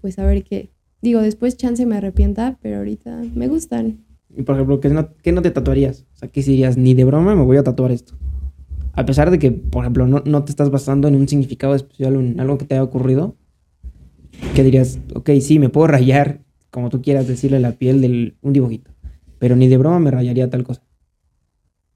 Pues 0.00 0.18
a 0.18 0.24
ver 0.24 0.44
qué, 0.44 0.71
Digo, 1.02 1.20
después 1.20 1.56
chance 1.56 1.84
me 1.84 1.96
arrepienta, 1.96 2.58
pero 2.62 2.78
ahorita 2.78 3.22
me 3.34 3.48
gustan. 3.48 4.04
Y 4.34 4.42
por 4.42 4.54
ejemplo, 4.54 4.80
¿qué 4.80 4.88
no, 4.88 5.08
no 5.32 5.42
te 5.42 5.50
tatuarías? 5.50 6.06
O 6.14 6.16
sea, 6.16 6.28
¿qué 6.28 6.42
dirías? 6.42 6.78
Ni 6.78 6.94
de 6.94 7.04
broma 7.04 7.34
me 7.34 7.42
voy 7.42 7.56
a 7.56 7.64
tatuar 7.64 7.90
esto. 7.90 8.14
A 8.94 9.04
pesar 9.04 9.30
de 9.30 9.38
que, 9.38 9.50
por 9.50 9.84
ejemplo, 9.84 10.06
no, 10.06 10.22
no 10.24 10.44
te 10.44 10.52
estás 10.52 10.70
basando 10.70 11.08
en 11.08 11.16
un 11.16 11.26
significado 11.26 11.74
especial 11.74 12.16
o 12.16 12.20
en 12.20 12.38
algo 12.38 12.56
que 12.56 12.66
te 12.66 12.74
haya 12.74 12.84
ocurrido, 12.84 13.36
¿qué 14.54 14.62
dirías? 14.62 15.00
Ok, 15.14 15.30
sí, 15.40 15.58
me 15.58 15.70
puedo 15.70 15.88
rayar, 15.88 16.44
como 16.70 16.88
tú 16.88 17.02
quieras 17.02 17.26
decirle, 17.26 17.58
la 17.58 17.72
piel 17.72 18.00
de 18.00 18.36
un 18.40 18.52
dibujito. 18.52 18.92
Pero 19.38 19.56
ni 19.56 19.66
de 19.66 19.78
broma 19.78 19.98
me 19.98 20.10
rayaría 20.10 20.50
tal 20.50 20.62
cosa. 20.62 20.82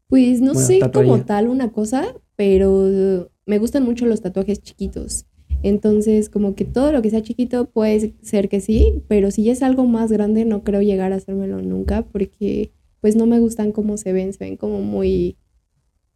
Pues 0.08 0.40
no 0.40 0.54
sé 0.54 0.80
como 0.92 1.20
tal 1.20 1.48
una 1.48 1.70
cosa, 1.70 2.14
pero 2.34 3.30
me 3.44 3.58
gustan 3.58 3.84
mucho 3.84 4.06
los 4.06 4.20
tatuajes 4.20 4.60
chiquitos. 4.60 5.26
Entonces, 5.66 6.28
como 6.28 6.54
que 6.54 6.64
todo 6.64 6.92
lo 6.92 7.02
que 7.02 7.10
sea 7.10 7.22
chiquito 7.22 7.68
puede 7.68 8.14
ser 8.22 8.48
que 8.48 8.60
sí, 8.60 9.02
pero 9.08 9.32
si 9.32 9.50
es 9.50 9.64
algo 9.64 9.84
más 9.84 10.12
grande 10.12 10.44
no 10.44 10.62
creo 10.62 10.80
llegar 10.80 11.12
a 11.12 11.16
hacérmelo 11.16 11.60
nunca 11.60 12.02
porque 12.02 12.70
pues 13.00 13.16
no 13.16 13.26
me 13.26 13.40
gustan 13.40 13.72
cómo 13.72 13.96
se 13.96 14.12
ven, 14.12 14.32
se 14.32 14.44
ven 14.44 14.56
como 14.56 14.80
muy, 14.80 15.36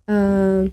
uh, 0.07 0.70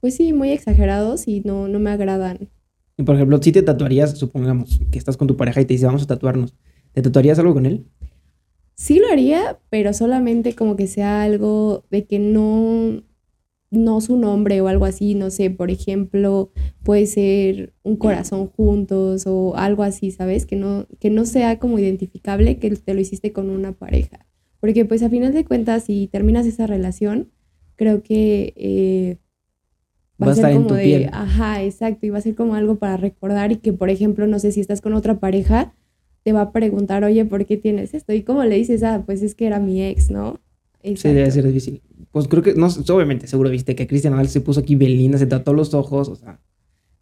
pues 0.00 0.16
sí, 0.16 0.32
muy 0.32 0.52
exagerados 0.52 1.28
y 1.28 1.42
no, 1.42 1.68
no 1.68 1.80
me 1.80 1.90
agradan. 1.90 2.48
Y 2.96 3.02
por 3.02 3.16
ejemplo, 3.16 3.42
si 3.42 3.52
te 3.52 3.60
tatuarías, 3.60 4.16
supongamos 4.16 4.80
que 4.90 4.98
estás 4.98 5.18
con 5.18 5.28
tu 5.28 5.36
pareja 5.36 5.60
y 5.60 5.66
te 5.66 5.74
dice 5.74 5.84
vamos 5.84 6.04
a 6.04 6.06
tatuarnos, 6.06 6.54
¿te 6.92 7.02
tatuarías 7.02 7.38
algo 7.40 7.52
con 7.52 7.66
él? 7.66 7.84
Sí 8.74 9.00
lo 9.00 9.08
haría, 9.08 9.58
pero 9.68 9.92
solamente 9.92 10.54
como 10.54 10.76
que 10.76 10.86
sea 10.86 11.24
algo 11.24 11.84
de 11.90 12.06
que 12.06 12.18
no, 12.18 13.02
no 13.72 14.02
su 14.02 14.16
nombre 14.18 14.60
o 14.60 14.68
algo 14.68 14.84
así, 14.84 15.14
no 15.14 15.30
sé, 15.30 15.50
por 15.50 15.70
ejemplo, 15.70 16.50
puede 16.82 17.06
ser 17.06 17.72
un 17.82 17.96
corazón 17.96 18.48
juntos 18.48 19.26
o 19.26 19.56
algo 19.56 19.82
así, 19.82 20.10
¿sabes? 20.10 20.44
Que 20.44 20.56
no, 20.56 20.86
que 21.00 21.08
no 21.08 21.24
sea 21.24 21.58
como 21.58 21.78
identificable 21.78 22.58
que 22.58 22.70
te 22.70 22.94
lo 22.94 23.00
hiciste 23.00 23.32
con 23.32 23.48
una 23.48 23.72
pareja. 23.72 24.26
Porque 24.60 24.84
pues 24.84 25.02
a 25.02 25.08
final 25.08 25.32
de 25.32 25.46
cuentas, 25.46 25.84
si 25.84 26.06
terminas 26.06 26.46
esa 26.46 26.66
relación, 26.66 27.30
creo 27.76 28.02
que 28.02 28.52
eh, 28.56 29.16
va, 30.22 30.32
a 30.32 30.34
ser 30.34 30.54
como 30.54 30.74
de, 30.74 31.08
ajá, 31.10 31.64
exacto, 31.64 32.04
y 32.04 32.10
va 32.10 32.18
a 32.18 32.22
ser 32.22 32.34
como 32.34 32.54
algo 32.54 32.76
para 32.76 32.98
recordar 32.98 33.52
y 33.52 33.56
que, 33.56 33.72
por 33.72 33.88
ejemplo, 33.88 34.26
no 34.26 34.38
sé 34.38 34.52
si 34.52 34.60
estás 34.60 34.82
con 34.82 34.92
otra 34.92 35.18
pareja, 35.18 35.74
te 36.24 36.32
va 36.32 36.42
a 36.42 36.52
preguntar, 36.52 37.04
oye, 37.04 37.24
¿por 37.24 37.46
qué 37.46 37.56
tienes 37.56 37.94
esto? 37.94 38.12
Y 38.12 38.22
como 38.22 38.44
le 38.44 38.56
dices, 38.56 38.82
ah, 38.82 39.02
pues 39.06 39.22
es 39.22 39.34
que 39.34 39.46
era 39.46 39.60
mi 39.60 39.82
ex, 39.82 40.10
¿no? 40.10 40.40
Sí, 40.82 41.08
debe 41.08 41.30
ser 41.30 41.46
difícil. 41.46 41.82
Pues 42.10 42.28
creo 42.28 42.42
que, 42.42 42.54
no, 42.54 42.66
obviamente, 42.66 43.26
seguro 43.26 43.50
viste 43.50 43.74
que 43.74 43.86
Cristian 43.86 44.12
Nodal 44.12 44.28
se 44.28 44.40
puso 44.40 44.60
aquí 44.60 44.74
Belinda, 44.74 45.18
se 45.18 45.26
tatuó 45.26 45.54
los 45.54 45.74
ojos, 45.74 46.08
o 46.08 46.16
sea. 46.16 46.40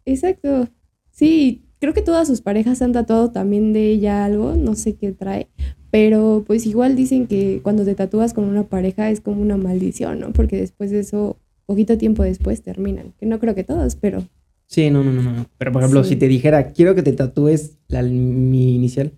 Exacto. 0.05 0.69
Sí, 1.11 1.65
creo 1.79 1.93
que 1.93 2.01
todas 2.01 2.27
sus 2.27 2.41
parejas 2.41 2.81
han 2.81 2.93
tatuado 2.93 3.31
también 3.31 3.73
de 3.73 3.89
ella 3.89 4.23
algo, 4.23 4.55
no 4.55 4.75
sé 4.75 4.95
qué 4.95 5.11
trae, 5.11 5.47
pero 5.89 6.43
pues 6.47 6.65
igual 6.65 6.95
dicen 6.95 7.27
que 7.27 7.59
cuando 7.61 7.83
te 7.83 7.95
tatúas 7.95 8.33
con 8.33 8.45
una 8.45 8.63
pareja 8.63 9.09
es 9.09 9.19
como 9.19 9.41
una 9.41 9.57
maldición, 9.57 10.19
¿no? 10.19 10.31
Porque 10.31 10.57
después 10.57 10.91
de 10.91 10.99
eso, 10.99 11.37
poquito 11.65 11.97
tiempo 11.97 12.23
después 12.23 12.61
terminan. 12.61 13.13
Que 13.19 13.25
no 13.25 13.39
creo 13.39 13.55
que 13.55 13.63
todos, 13.63 13.95
pero 13.95 14.23
Sí, 14.71 14.89
no, 14.89 15.03
no, 15.03 15.11
no, 15.11 15.21
no. 15.21 15.45
Pero 15.57 15.73
por 15.73 15.81
ejemplo, 15.81 16.01
si 16.05 16.15
te 16.15 16.29
dijera, 16.29 16.71
quiero 16.71 16.95
que 16.95 17.03
te 17.03 17.11
tatúes 17.11 17.77
la, 17.89 18.03
mi 18.03 18.73
inicial, 18.73 19.11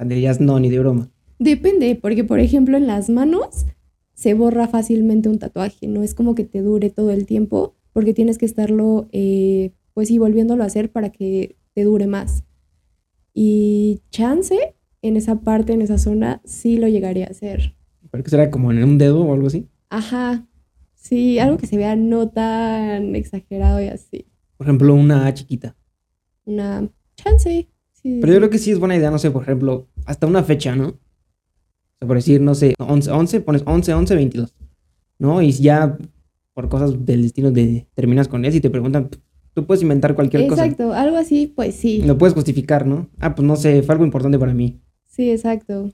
o 0.00 0.04
dirías 0.04 0.40
no, 0.40 0.58
ni 0.58 0.68
de 0.68 0.80
broma. 0.80 1.08
Depende, 1.38 1.94
porque 1.94 2.24
por 2.24 2.40
ejemplo 2.40 2.76
en 2.76 2.88
las 2.88 3.08
manos 3.08 3.66
se 4.16 4.32
borra 4.32 4.66
fácilmente 4.66 5.28
un 5.28 5.38
tatuaje, 5.38 5.86
no 5.88 6.02
es 6.02 6.14
como 6.14 6.34
que 6.34 6.44
te 6.44 6.62
dure 6.62 6.88
todo 6.88 7.10
el 7.10 7.26
tiempo, 7.26 7.74
porque 7.92 8.14
tienes 8.14 8.38
que 8.38 8.46
estarlo, 8.46 9.08
eh, 9.12 9.72
pues 9.92 10.08
sí, 10.08 10.16
volviéndolo 10.16 10.62
a 10.62 10.66
hacer 10.66 10.90
para 10.90 11.10
que 11.10 11.56
te 11.74 11.84
dure 11.84 12.06
más. 12.06 12.42
Y 13.34 14.00
chance, 14.10 14.74
en 15.02 15.18
esa 15.18 15.40
parte, 15.40 15.74
en 15.74 15.82
esa 15.82 15.98
zona, 15.98 16.40
sí 16.44 16.78
lo 16.78 16.88
llegaría 16.88 17.26
a 17.26 17.30
hacer. 17.30 17.76
¿Pero 18.10 18.24
que 18.24 18.30
será 18.30 18.50
como 18.50 18.72
en 18.72 18.82
un 18.82 18.96
dedo 18.96 19.22
o 19.22 19.34
algo 19.34 19.48
así? 19.48 19.68
Ajá, 19.90 20.46
sí, 20.94 21.38
algo 21.38 21.58
que 21.58 21.66
se 21.66 21.76
vea 21.76 21.94
no 21.94 22.30
tan 22.30 23.14
exagerado 23.16 23.82
y 23.82 23.88
así. 23.88 24.24
Por 24.56 24.66
ejemplo, 24.66 24.94
una 24.94 25.26
A 25.26 25.34
chiquita. 25.34 25.76
Una 26.46 26.88
chance. 27.16 27.68
Sí, 27.92 28.18
Pero 28.22 28.32
yo 28.32 28.38
creo 28.38 28.50
que 28.50 28.58
sí 28.58 28.70
es 28.70 28.78
buena 28.78 28.96
idea, 28.96 29.10
no 29.10 29.18
sé, 29.18 29.30
por 29.30 29.42
ejemplo, 29.42 29.88
hasta 30.06 30.26
una 30.26 30.42
fecha, 30.42 30.74
¿no? 30.74 30.98
O 31.96 32.00
sea, 32.00 32.08
por 32.08 32.16
decir, 32.16 32.40
no 32.40 32.54
sé, 32.54 32.74
11, 32.78 33.10
11 33.10 33.40
pones 33.40 33.62
11, 33.64 33.94
11, 33.94 34.14
22. 34.14 34.54
¿No? 35.18 35.40
Y 35.40 35.50
ya 35.52 35.96
por 36.52 36.68
cosas 36.68 37.04
del 37.04 37.22
destino 37.22 37.50
de, 37.50 37.86
terminas 37.94 38.28
con 38.28 38.44
eso 38.44 38.56
y 38.56 38.60
te 38.60 38.70
preguntan, 38.70 39.10
tú 39.52 39.66
puedes 39.66 39.82
inventar 39.82 40.14
cualquier 40.14 40.46
cosa. 40.46 40.64
Exacto, 40.64 40.92
algo 40.92 41.16
así, 41.16 41.52
pues 41.54 41.74
sí. 41.74 42.02
Lo 42.02 42.16
puedes 42.16 42.34
justificar, 42.34 42.86
¿no? 42.86 43.08
Ah, 43.18 43.34
pues 43.34 43.46
no 43.46 43.56
sé, 43.56 43.82
fue 43.82 43.94
algo 43.94 44.04
importante 44.04 44.38
para 44.38 44.54
mí. 44.54 44.80
Sí, 45.06 45.30
exacto. 45.30 45.90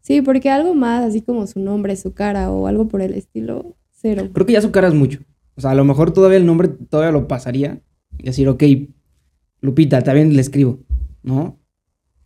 Sí, 0.00 0.20
porque 0.20 0.50
algo 0.50 0.74
más, 0.74 1.04
así 1.04 1.22
como 1.22 1.46
su 1.46 1.60
nombre, 1.60 1.94
su 1.94 2.12
cara 2.12 2.50
o 2.50 2.66
algo 2.66 2.88
por 2.88 3.02
el 3.02 3.14
estilo, 3.14 3.76
cero. 3.92 4.28
Creo 4.32 4.46
que 4.46 4.52
ya 4.52 4.60
su 4.60 4.72
cara 4.72 4.88
es 4.88 4.94
mucho. 4.94 5.20
O 5.54 5.60
sea, 5.60 5.70
a 5.70 5.74
lo 5.74 5.84
mejor 5.84 6.12
todavía 6.12 6.38
el 6.38 6.46
nombre 6.46 6.68
todavía 6.68 7.12
lo 7.12 7.28
pasaría. 7.28 7.80
Y 8.18 8.24
decir, 8.24 8.48
ok, 8.48 8.64
Lupita, 9.60 10.02
también 10.02 10.34
le 10.34 10.40
escribo, 10.40 10.80
¿no? 11.22 11.58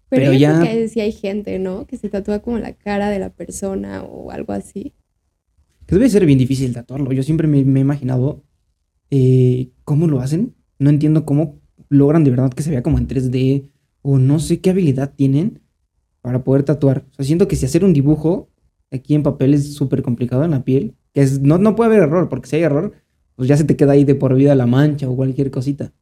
Pero, 0.09 0.33
ya... 0.33 0.63
que 0.63 0.89
sí 0.89 1.01
hay 1.01 1.13
gente, 1.13 1.59
¿no? 1.59 1.87
Que 1.87 1.97
se 1.97 2.09
tatúa 2.09 2.41
como 2.41 2.59
la 2.59 2.73
cara 2.73 3.11
de 3.11 3.19
la 3.19 3.31
persona 3.31 4.03
o 4.03 4.31
algo 4.31 4.53
así. 4.53 4.95
Que 5.87 5.95
debe 5.97 6.09
ser 6.09 6.27
bien 6.27 6.39
difícil 6.39 6.73
tatuarlo. 6.73 7.13
Yo 7.13 7.23
siempre 7.23 7.49
me, 7.49 7.59
he 7.59 7.81
imaginado 7.81 8.45
eh, 9.11 9.71
cómo 9.85 10.07
lo 10.07 10.21
hacen. 10.21 10.55
No 10.79 10.91
entiendo 10.91 11.25
cómo 11.25 11.61
logran 11.89 12.25
de 12.25 12.31
verdad 12.31 12.53
que 12.53 12.63
se 12.63 12.71
vea 12.71 12.83
como 12.83 12.99
en 12.99 13.09
3D 13.09 13.71
o 14.03 14.19
no 14.19 14.39
sé 14.39 14.61
qué 14.61 14.71
habilidad 14.71 15.13
tienen 15.15 15.61
para 16.21 16.45
poder 16.45 16.63
tatuar. 16.63 17.05
O 17.13 17.15
sea, 17.15 17.25
siento 17.25 17.49
que 17.49 17.57
si 17.57 17.67
hacer 17.67 17.85
un 17.85 17.93
dibujo 17.93 18.49
aquí 18.91 19.15
en 19.15 19.23
papel 19.23 19.55
es 19.55 19.75
súper 19.75 20.03
complicado 20.03 20.45
en 20.45 20.53
la 20.53 20.65
piel, 20.65 20.95
que 21.13 21.23
es, 21.23 21.41
no, 21.41 21.59
no 21.59 21.75
puede 21.75 21.91
haber 21.91 22.03
error, 22.05 22.29
porque 22.29 22.49
si 22.49 22.57
hay 22.57 22.63
error, 22.63 22.93
pues 23.37 23.49
ya 23.49 23.57
se 23.57 23.65
te 23.65 23.77
queda 23.77 23.93
ahí 23.93 24.05
de 24.05 24.15
por 24.15 24.35
vida 24.35 24.55
la 24.55 24.67
mancha 24.67 25.09
o 25.09 25.17
cualquier 25.17 25.51
cosita. 25.51 25.93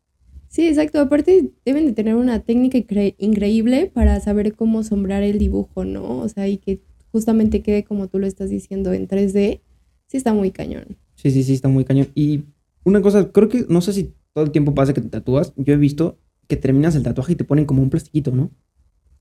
Sí, 0.54 0.68
exacto. 0.68 1.00
Aparte 1.00 1.50
deben 1.64 1.84
de 1.84 1.94
tener 1.94 2.14
una 2.14 2.38
técnica 2.38 2.78
increíble 3.18 3.90
para 3.92 4.20
saber 4.20 4.54
cómo 4.54 4.84
sombrar 4.84 5.24
el 5.24 5.36
dibujo, 5.36 5.84
¿no? 5.84 6.20
O 6.20 6.28
sea, 6.28 6.46
y 6.46 6.58
que 6.58 6.80
justamente 7.10 7.60
quede 7.60 7.82
como 7.82 8.06
tú 8.06 8.20
lo 8.20 8.28
estás 8.28 8.50
diciendo 8.50 8.92
en 8.92 9.08
3D. 9.08 9.62
Sí 10.06 10.16
está 10.16 10.32
muy 10.32 10.52
cañón. 10.52 10.96
Sí, 11.16 11.32
sí, 11.32 11.42
sí, 11.42 11.54
está 11.54 11.66
muy 11.66 11.84
cañón. 11.84 12.06
Y 12.14 12.44
una 12.84 13.02
cosa, 13.02 13.32
creo 13.32 13.48
que 13.48 13.66
no 13.68 13.80
sé 13.80 13.92
si 13.94 14.14
todo 14.32 14.44
el 14.44 14.52
tiempo 14.52 14.76
pasa 14.76 14.94
que 14.94 15.00
te 15.00 15.08
tatúas. 15.08 15.52
Yo 15.56 15.74
he 15.74 15.76
visto 15.76 16.20
que 16.46 16.56
terminas 16.56 16.94
el 16.94 17.02
tatuaje 17.02 17.32
y 17.32 17.36
te 17.36 17.42
ponen 17.42 17.64
como 17.64 17.82
un 17.82 17.90
plastiquito, 17.90 18.30
¿no? 18.30 18.52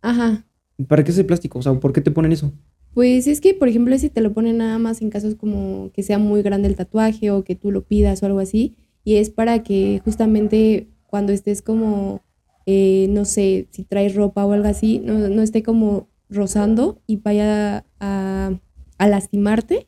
Ajá. 0.04 0.46
¿Para 0.88 1.04
qué 1.04 1.10
es 1.10 1.18
el 1.18 1.26
plástico? 1.26 1.58
O 1.58 1.62
sea, 1.64 1.74
¿por 1.74 1.94
qué 1.94 2.02
te 2.02 2.12
ponen 2.12 2.32
eso? 2.32 2.54
Pues 2.94 3.26
es 3.26 3.42
que, 3.42 3.56
por 3.56 3.70
ejemplo, 3.70 3.98
si 3.98 4.10
te 4.10 4.22
lo 4.22 4.34
ponen 4.34 4.58
nada 4.58 4.78
más 4.78 5.02
en 5.02 5.10
casos 5.10 5.34
como 5.34 5.90
que 5.96 6.04
sea 6.04 6.20
muy 6.20 6.44
grande 6.44 6.68
el 6.68 6.76
tatuaje 6.76 7.32
o 7.32 7.44
que 7.44 7.56
tú 7.56 7.72
lo 7.72 7.86
pidas 7.86 8.22
o 8.22 8.28
algo 8.28 8.38
así, 8.38 8.76
y 9.04 9.16
es 9.16 9.32
para 9.32 9.64
que 9.64 10.00
justamente 10.06 10.93
cuando 11.14 11.32
estés 11.32 11.62
como, 11.62 12.24
eh, 12.66 13.06
no 13.12 13.24
sé, 13.24 13.68
si 13.70 13.84
traes 13.84 14.16
ropa 14.16 14.44
o 14.48 14.52
algo 14.52 14.68
así, 14.68 14.98
no, 14.98 15.44
esté 15.44 15.62
como 15.62 16.08
rozando 16.28 17.04
y 17.06 17.18
vaya 17.18 17.86
a, 18.00 18.58
lastimarte. 18.98 19.86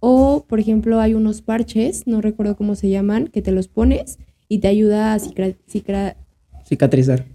O, 0.00 0.46
por 0.48 0.58
ejemplo, 0.58 0.98
hay 0.98 1.14
unos 1.14 1.42
parches, 1.42 2.08
no 2.08 2.20
recuerdo 2.20 2.56
cómo 2.56 2.74
se 2.74 2.90
llaman, 2.90 3.28
que 3.28 3.40
te 3.40 3.52
los 3.52 3.68
pones 3.68 4.18
y 4.48 4.58
te 4.58 4.66
ayuda 4.66 5.14
a 5.14 5.20
cicatrizar. 5.20 6.16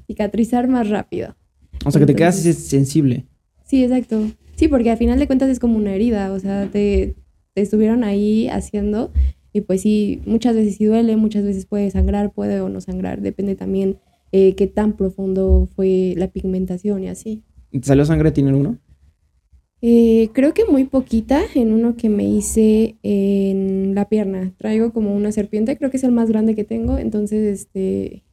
Cicatrizar 0.05 0.67
más 0.67 0.89
rápido. 0.89 1.37
O 1.85 1.91
sea, 1.91 1.99
que 1.99 2.07
te 2.07 2.15
quedas 2.15 2.35
sensible. 2.35 3.25
Sí, 3.63 3.85
exacto. 3.85 4.21
Sí, 4.57 4.67
porque 4.67 4.91
al 4.91 4.97
final 4.97 5.17
de 5.17 5.27
cuentas 5.27 5.47
es 5.47 5.59
como 5.59 5.77
una 5.77 5.93
herida, 5.93 6.33
o 6.33 6.39
sea, 6.41 6.67
te, 6.69 7.15
estuvieron 7.55 8.03
ahí 8.03 8.49
haciendo 8.49 9.13
y 9.53 9.61
pues 9.61 9.81
sí, 9.81 10.21
muchas 10.25 10.55
veces 10.55 10.75
sí 10.75 10.85
duele, 10.85 11.15
muchas 11.17 11.43
veces 11.43 11.65
puede 11.65 11.89
sangrar, 11.91 12.31
puede 12.33 12.61
o 12.61 12.69
no 12.69 12.81
sangrar, 12.81 13.21
depende 13.21 13.55
también 13.55 13.97
eh, 14.31 14.55
qué 14.55 14.67
tan 14.67 14.95
profundo 14.95 15.67
fue 15.75 16.13
la 16.17 16.27
pigmentación 16.27 17.03
y 17.03 17.07
así. 17.07 17.43
¿Te 17.71 17.83
salió 17.83 18.05
sangre 18.05 18.31
tiene 18.31 18.53
uno? 18.53 18.77
Eh, 19.81 20.29
creo 20.33 20.53
que 20.53 20.65
muy 20.65 20.83
poquita 20.83 21.41
en 21.55 21.71
uno 21.71 21.95
que 21.95 22.09
me 22.09 22.25
hice 22.25 22.97
en 23.01 23.95
la 23.95 24.09
pierna. 24.09 24.53
Traigo 24.57 24.91
como 24.91 25.15
una 25.15 25.31
serpiente, 25.31 25.77
creo 25.77 25.89
que 25.89 25.97
es 25.97 26.03
el 26.03 26.11
más 26.11 26.29
grande 26.29 26.53
que 26.53 26.65
tengo, 26.65 26.97
entonces 26.97 27.61
este, 27.61 28.23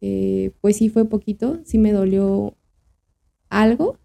eh, 0.00 0.50
pues 0.60 0.76
sí 0.76 0.88
fue 0.88 1.08
poquito, 1.08 1.60
sí 1.64 1.78
me 1.78 1.92
dolió 1.92 2.56
algo, 3.48 3.98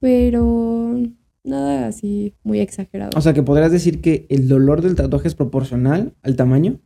pero 0.00 1.00
nada 1.44 1.86
así 1.86 2.34
muy 2.42 2.60
exagerado. 2.60 3.10
O 3.16 3.20
sea, 3.20 3.32
que 3.32 3.42
podrías 3.42 3.72
decir 3.72 4.00
que 4.00 4.26
el 4.28 4.48
dolor 4.48 4.82
del 4.82 4.94
tatuaje 4.94 5.28
es 5.28 5.34
proporcional 5.34 6.14
al 6.22 6.36
tamaño. 6.36 6.80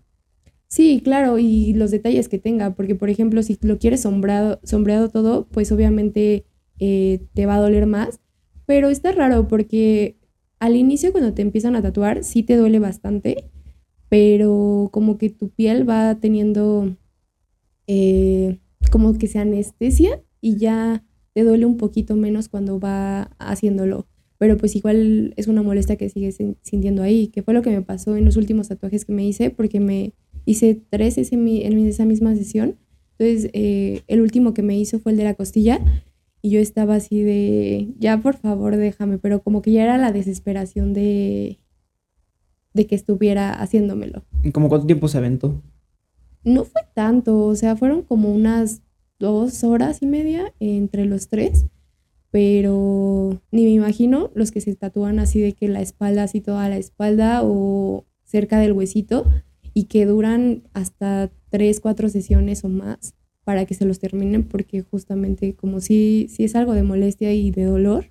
Sí, 0.67 1.01
claro, 1.05 1.39
y 1.39 1.73
los 1.75 1.91
detalles 1.91 2.29
que 2.29 2.39
tenga, 2.39 2.75
porque 2.75 2.95
por 2.95 3.09
ejemplo, 3.09 3.43
si 3.43 3.59
lo 3.63 3.79
quieres 3.79 4.01
sombreado, 4.03 4.61
sombreado 4.65 5.09
todo, 5.09 5.47
pues 5.47 5.71
obviamente 5.71 6.47
eh, 6.81 7.21
te 7.35 7.47
va 7.47 7.57
a 7.57 7.61
doler 7.61 7.87
más, 7.87 8.21
pero 8.67 8.89
está 8.89 9.13
raro 9.13 9.47
porque 9.47 10.17
al 10.59 10.77
inicio 10.77 11.13
cuando 11.13 11.35
te 11.35 11.43
empiezan 11.43 11.77
a 11.77 11.83
tatuar 11.83 12.25
sí 12.25 12.43
te 12.43 12.57
duele 12.57 12.79
bastante, 12.79 13.51
pero 14.09 14.89
como 14.93 15.19
que 15.19 15.31
tu 15.31 15.51
piel 15.51 15.89
va 15.89 16.17
teniendo 16.17 16.97
eh, 17.87 18.59
como 18.91 19.17
que 19.19 19.29
se 19.29 19.39
anestesia 19.39 20.23
y 20.41 20.57
ya 20.57 21.05
te 21.35 21.45
duele 21.45 21.67
un 21.67 21.77
poquito 21.77 22.17
menos 22.17 22.49
cuando 22.49 22.81
va 22.81 23.31
haciéndolo 23.39 24.07
pero 24.39 24.57
pues 24.57 24.75
igual 24.77 25.33
es 25.37 25.49
una 25.49 25.63
molestia 25.63 25.97
que 25.97 26.09
sigues 26.09 26.39
sintiendo 26.63 27.03
ahí, 27.03 27.29
que 27.29 27.43
fue 27.43 27.55
lo 27.55 27.63
que 27.63 27.71
me 27.71 27.83
pasó 27.83 28.17
en 28.17 28.25
los 28.25 28.37
últimos 28.37 28.69
tatuajes 28.69 29.05
que 29.05 29.13
me 29.13 29.25
hice, 29.25 29.51
porque 29.51 29.81
me 29.81 30.13
hice 30.45 30.81
tres 30.91 31.19
ese, 31.19 31.35
en 31.35 31.79
esa 31.87 32.05
misma 32.05 32.35
sesión. 32.35 32.77
Entonces, 33.19 33.51
eh, 33.53 34.03
el 34.09 34.21
último 34.21 34.55
que 34.55 34.63
me 34.63 34.79
hizo 34.79 34.99
fue 34.99 35.13
el 35.13 35.19
de 35.19 35.25
la 35.25 35.35
costilla 35.35 35.81
y 36.43 36.51
yo 36.51 36.61
estaba 36.61 36.97
así 36.97 37.23
de, 37.23 37.95
ya 37.99 38.21
por 38.21 38.37
favor 38.37 38.77
déjame, 38.77 39.19
pero 39.19 39.43
como 39.43 39.63
que 39.63 39.73
ya 39.73 39.85
era 39.85 39.99
la 39.99 40.13
desesperación 40.13 40.93
de, 40.93 41.59
de 42.75 42.87
que 42.87 42.95
estuviera 42.95 43.55
haciéndomelo. 43.55 44.25
¿Y 44.43 44.51
como 44.51 44.69
cuánto 44.69 44.87
tiempo 44.87 45.09
se 45.09 45.19
aventó? 45.19 45.63
No 46.43 46.65
fue 46.65 46.83
tanto, 46.93 47.47
o 47.47 47.55
sea, 47.55 47.77
fueron 47.77 48.03
como 48.03 48.31
unas 48.35 48.83
dos 49.19 49.65
horas 49.65 50.03
y 50.03 50.07
media 50.07 50.53
entre 50.61 51.07
los 51.07 51.29
tres 51.29 51.67
pero 52.35 53.41
ni 53.53 53.63
me 53.63 53.71
imagino 53.71 54.33
los 54.35 54.51
que 54.51 54.61
se 54.61 54.75
tatúan 54.75 55.21
así 55.21 55.41
de 55.41 55.53
que 55.53 55.69
la 55.69 55.81
espalda, 55.81 56.25
así 56.25 56.41
toda 56.41 56.69
la 56.69 56.79
espalda 56.79 57.43
o 57.45 58.07
cerca 58.25 58.59
del 58.59 58.73
huesito 58.73 59.25
y 59.73 59.85
que 59.85 60.05
duran 60.05 60.65
hasta 60.73 61.31
tres, 61.49 61.79
cuatro 61.79 62.09
sesiones 62.09 62.65
o 62.65 62.69
más 62.69 63.15
para 63.45 63.67
que 63.67 63.75
se 63.75 63.85
los 63.85 64.01
terminen 64.01 64.43
porque 64.43 64.83
justamente 64.83 65.55
como 65.55 65.79
si, 65.79 66.27
si 66.29 66.43
es 66.43 66.57
algo 66.57 66.73
de 66.73 66.83
molestia 66.83 67.33
y 67.33 67.53
de 67.53 67.67
dolor, 67.67 68.07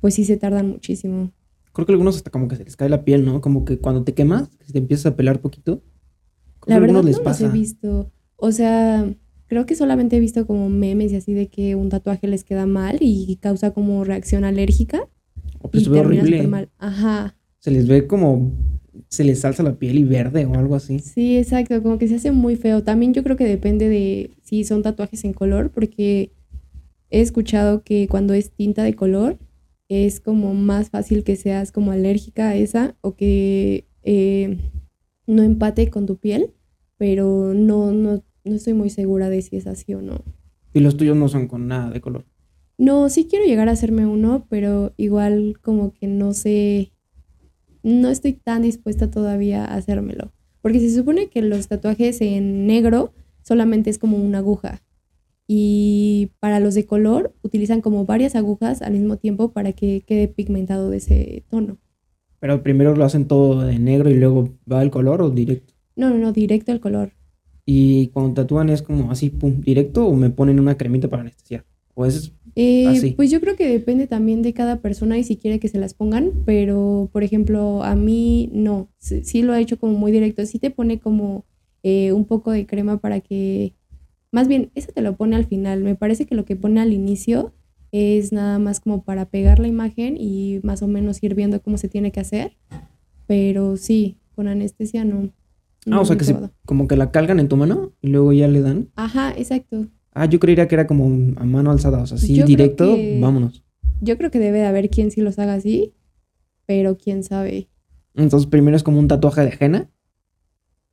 pues 0.00 0.14
sí 0.14 0.24
se 0.24 0.38
tardan 0.38 0.70
muchísimo. 0.70 1.32
Creo 1.74 1.84
que 1.84 1.92
algunos 1.92 2.16
hasta 2.16 2.30
como 2.30 2.48
que 2.48 2.56
se 2.56 2.64
les 2.64 2.78
cae 2.78 2.88
la 2.88 3.04
piel, 3.04 3.26
¿no? 3.26 3.42
Como 3.42 3.66
que 3.66 3.78
cuando 3.78 4.04
te 4.04 4.14
quemas, 4.14 4.48
te 4.72 4.78
empiezas 4.78 5.04
a 5.04 5.16
pelar 5.16 5.42
poquito. 5.42 5.82
La 6.64 6.78
verdad 6.78 7.02
no 7.02 7.10
los 7.10 7.40
he 7.42 7.48
visto. 7.48 8.10
O 8.36 8.52
sea, 8.52 9.14
creo 9.52 9.66
que 9.66 9.74
solamente 9.74 10.16
he 10.16 10.20
visto 10.20 10.46
como 10.46 10.70
memes 10.70 11.12
y 11.12 11.16
así 11.16 11.34
de 11.34 11.48
que 11.48 11.74
un 11.74 11.90
tatuaje 11.90 12.26
les 12.26 12.42
queda 12.42 12.64
mal 12.64 12.96
y 13.02 13.36
causa 13.36 13.72
como 13.72 14.02
reacción 14.02 14.44
alérgica. 14.44 15.06
Oh, 15.60 15.70
pues 15.70 15.82
y 15.82 15.84
se 15.84 15.90
horrible. 15.90 16.46
Mal. 16.46 16.70
Ajá. 16.78 17.36
Se 17.58 17.70
les 17.70 17.86
ve 17.86 18.06
como 18.06 18.50
se 19.10 19.24
les 19.24 19.44
alza 19.44 19.62
la 19.62 19.78
piel 19.78 19.98
y 19.98 20.04
verde 20.04 20.46
o 20.46 20.54
algo 20.54 20.74
así. 20.74 21.00
Sí, 21.00 21.36
exacto, 21.36 21.82
como 21.82 21.98
que 21.98 22.08
se 22.08 22.14
hace 22.14 22.32
muy 22.32 22.56
feo. 22.56 22.82
También 22.82 23.12
yo 23.12 23.22
creo 23.22 23.36
que 23.36 23.44
depende 23.44 23.90
de 23.90 24.30
si 24.42 24.64
son 24.64 24.82
tatuajes 24.82 25.22
en 25.22 25.34
color, 25.34 25.70
porque 25.70 26.32
he 27.10 27.20
escuchado 27.20 27.82
que 27.82 28.08
cuando 28.08 28.32
es 28.32 28.52
tinta 28.52 28.84
de 28.84 28.94
color 28.94 29.38
es 29.90 30.20
como 30.20 30.54
más 30.54 30.88
fácil 30.88 31.24
que 31.24 31.36
seas 31.36 31.72
como 31.72 31.92
alérgica 31.92 32.48
a 32.48 32.56
esa 32.56 32.96
o 33.02 33.16
que 33.16 33.86
eh, 34.02 34.56
no 35.26 35.42
empate 35.42 35.90
con 35.90 36.06
tu 36.06 36.16
piel, 36.16 36.54
pero 36.96 37.52
no, 37.52 37.92
no, 37.92 38.22
no 38.44 38.56
estoy 38.56 38.74
muy 38.74 38.90
segura 38.90 39.30
de 39.30 39.42
si 39.42 39.56
es 39.56 39.66
así 39.66 39.94
o 39.94 40.02
no. 40.02 40.22
¿Y 40.74 40.80
los 40.80 40.96
tuyos 40.96 41.16
no 41.16 41.28
son 41.28 41.48
con 41.48 41.68
nada 41.68 41.90
de 41.90 42.00
color? 42.00 42.24
No, 42.78 43.08
sí 43.08 43.26
quiero 43.28 43.44
llegar 43.44 43.68
a 43.68 43.72
hacerme 43.72 44.06
uno, 44.06 44.46
pero 44.48 44.92
igual 44.96 45.58
como 45.60 45.92
que 45.92 46.06
no 46.06 46.32
sé 46.32 46.92
no 47.82 48.08
estoy 48.08 48.32
tan 48.32 48.62
dispuesta 48.62 49.10
todavía 49.10 49.64
a 49.64 49.74
hacérmelo. 49.74 50.32
Porque 50.60 50.80
se 50.80 50.94
supone 50.94 51.28
que 51.28 51.42
los 51.42 51.68
tatuajes 51.68 52.20
en 52.20 52.66
negro 52.66 53.12
solamente 53.42 53.90
es 53.90 53.98
como 53.98 54.16
una 54.16 54.38
aguja. 54.38 54.82
Y 55.48 56.30
para 56.38 56.60
los 56.60 56.74
de 56.74 56.86
color 56.86 57.34
utilizan 57.42 57.80
como 57.80 58.06
varias 58.06 58.36
agujas 58.36 58.80
al 58.80 58.92
mismo 58.92 59.16
tiempo 59.16 59.52
para 59.52 59.72
que 59.72 60.02
quede 60.06 60.28
pigmentado 60.28 60.88
de 60.88 60.98
ese 60.98 61.44
tono. 61.50 61.78
Pero 62.38 62.62
primero 62.62 62.94
lo 62.94 63.04
hacen 63.04 63.26
todo 63.26 63.62
de 63.62 63.78
negro 63.78 64.10
y 64.10 64.14
luego 64.14 64.50
va 64.70 64.82
el 64.82 64.90
color 64.90 65.20
o 65.22 65.30
directo. 65.30 65.74
No, 65.96 66.10
no, 66.10 66.18
no, 66.18 66.32
directo 66.32 66.72
el 66.72 66.80
color. 66.80 67.12
Y 67.74 68.08
cuando 68.08 68.34
tatúan 68.34 68.68
es 68.68 68.82
como 68.82 69.10
así, 69.10 69.30
pum, 69.30 69.62
directo 69.62 70.06
o 70.06 70.14
me 70.14 70.28
ponen 70.28 70.60
una 70.60 70.76
cremita 70.76 71.08
para 71.08 71.22
anestesiar. 71.22 71.64
O 71.94 72.04
es 72.04 72.34
eh, 72.54 73.14
pues 73.16 73.30
yo 73.30 73.40
creo 73.40 73.56
que 73.56 73.66
depende 73.66 74.06
también 74.06 74.42
de 74.42 74.52
cada 74.52 74.80
persona 74.80 75.16
y 75.16 75.24
si 75.24 75.36
quiere 75.36 75.58
que 75.58 75.68
se 75.68 75.78
las 75.78 75.94
pongan, 75.94 76.32
pero 76.44 77.08
por 77.12 77.22
ejemplo, 77.22 77.82
a 77.82 77.94
mí 77.96 78.50
no, 78.52 78.90
sí, 78.98 79.40
lo 79.40 79.54
ha 79.54 79.60
hecho 79.60 79.78
como 79.78 79.94
muy 79.94 80.12
directo, 80.12 80.44
sí 80.44 80.58
te 80.58 80.70
pone 80.70 80.98
como 80.98 81.46
eh, 81.82 82.12
un 82.12 82.26
poco 82.26 82.50
de 82.50 82.66
crema 82.66 82.98
para 82.98 83.20
que, 83.20 83.72
más 84.32 84.48
bien, 84.48 84.70
eso 84.74 84.92
te 84.92 85.00
lo 85.00 85.16
pone 85.16 85.34
al 85.34 85.46
final, 85.46 85.82
me 85.82 85.94
parece 85.94 86.26
que 86.26 86.34
lo 86.34 86.44
que 86.44 86.56
pone 86.56 86.78
al 86.78 86.92
inicio 86.92 87.54
es 87.90 88.32
nada 88.32 88.58
más 88.58 88.80
como 88.80 89.02
para 89.02 89.30
pegar 89.30 89.58
la 89.58 89.68
imagen 89.68 90.18
y 90.18 90.60
más 90.62 90.82
o 90.82 90.88
menos 90.88 91.22
ir 91.22 91.34
viendo 91.34 91.62
cómo 91.62 91.78
se 91.78 91.88
tiene 91.88 92.12
que 92.12 92.20
hacer, 92.20 92.52
pero 93.26 93.78
sí, 93.78 94.18
con 94.34 94.46
anestesia 94.46 95.06
no. 95.06 95.30
Ah, 95.90 96.00
o 96.00 96.04
sea 96.04 96.16
que 96.16 96.24
como 96.64 96.88
que 96.88 96.96
la 96.96 97.10
calgan 97.10 97.40
en 97.40 97.48
tu 97.48 97.56
mano 97.56 97.92
y 98.00 98.08
luego 98.08 98.32
ya 98.32 98.48
le 98.48 98.60
dan. 98.60 98.90
Ajá, 98.96 99.32
exacto. 99.36 99.88
Ah, 100.14 100.26
yo 100.26 100.38
creería 100.38 100.68
que 100.68 100.74
era 100.74 100.86
como 100.86 101.06
a 101.36 101.44
mano 101.44 101.70
alzada, 101.70 102.02
o 102.02 102.06
sea, 102.06 102.16
así 102.16 102.42
directo, 102.42 102.96
vámonos. 103.18 103.64
Yo 104.00 104.18
creo 104.18 104.30
que 104.30 104.38
debe 104.38 104.58
de 104.58 104.66
haber 104.66 104.90
quien 104.90 105.10
sí 105.10 105.20
los 105.20 105.38
haga 105.38 105.54
así, 105.54 105.94
pero 106.66 106.98
quién 106.98 107.22
sabe. 107.22 107.68
Entonces, 108.14 108.48
primero 108.48 108.76
es 108.76 108.82
como 108.82 108.98
un 108.98 109.08
tatuaje 109.08 109.40
de 109.42 109.48
ajena. 109.48 109.90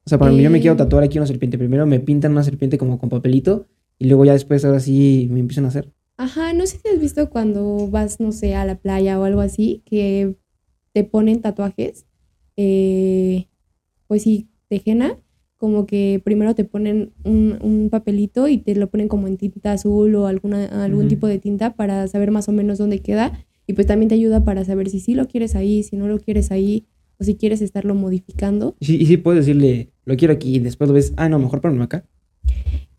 O 0.05 0.09
sea, 0.09 0.17
para 0.17 0.31
mí 0.31 0.41
yo 0.41 0.49
me 0.49 0.61
quiero 0.61 0.75
eh. 0.75 0.77
tatuar 0.77 1.03
aquí 1.03 1.17
una 1.17 1.27
serpiente. 1.27 1.57
Primero 1.57 1.85
me 1.85 1.99
pintan 1.99 2.31
una 2.31 2.43
serpiente 2.43 2.77
como 2.77 2.97
con 2.97 3.09
papelito 3.09 3.67
y 3.97 4.07
luego 4.07 4.25
ya 4.25 4.33
después 4.33 4.63
ahora 4.63 4.79
sí 4.79 5.27
me 5.29 5.39
empiezan 5.39 5.65
a 5.65 5.67
hacer. 5.67 5.93
Ajá, 6.17 6.53
no 6.53 6.65
sé 6.65 6.79
si 6.79 6.89
has 6.89 6.99
visto 6.99 7.29
cuando 7.29 7.87
vas, 7.89 8.19
no 8.19 8.31
sé, 8.31 8.55
a 8.55 8.65
la 8.65 8.75
playa 8.75 9.19
o 9.19 9.23
algo 9.23 9.41
así, 9.41 9.83
que 9.85 10.35
te 10.93 11.03
ponen 11.03 11.41
tatuajes, 11.41 12.05
eh, 12.57 13.47
pues 14.07 14.23
sí, 14.23 14.49
de 14.70 14.82
henna 14.86 15.17
como 15.59 15.86
que 15.86 16.22
primero 16.24 16.55
te 16.55 16.63
ponen 16.63 17.11
un, 17.26 17.89
papelito 17.91 18.47
y 18.47 18.59
te 18.59 18.76
lo 18.76 18.89
ponen 18.89 19.09
como 19.09 19.28
en 19.28 19.36
tinta 19.36 19.74
azul 19.74 20.15
o 20.15 20.26
alguna, 20.26 20.86
algún 20.86 21.09
tipo 21.09 21.28
de 21.28 21.38
tinta 21.38 21.76
para 21.76 22.07
saber 22.07 22.32
más 22.32 22.47
o 22.47 22.53
menos 22.53 22.78
dónde 22.78 22.99
queda. 22.99 23.45
Y 23.67 23.74
pues 23.74 23.86
también 23.86 24.07
te 24.07 24.15
ayuda 24.15 24.45
para 24.45 24.63
saber 24.63 24.89
si 24.89 25.01
sí 25.01 25.15
lo 25.15 25.28
quieres 25.28 25.55
ahí, 25.55 25.84
si 25.84 25.97
no 25.97 26.07
lo 26.07 26.17
quieres 26.17 26.51
ahí, 26.51 26.86
o 27.20 27.26
si 27.26 27.36
quieres 27.36 27.61
estarlo 27.61 27.93
modificando. 27.93 28.78
Sí, 28.80 28.95
y 29.01 29.05
sí 29.05 29.17
puedes 29.17 29.45
decirle, 29.45 29.89
lo 30.05 30.15
quiero 30.15 30.34
aquí, 30.34 30.55
y 30.55 30.59
después 30.59 30.88
lo 30.88 30.93
ves, 30.93 31.13
ah, 31.17 31.28
no, 31.28 31.39
mejor 31.39 31.59
ponlo 31.59 31.84
acá. 31.84 32.05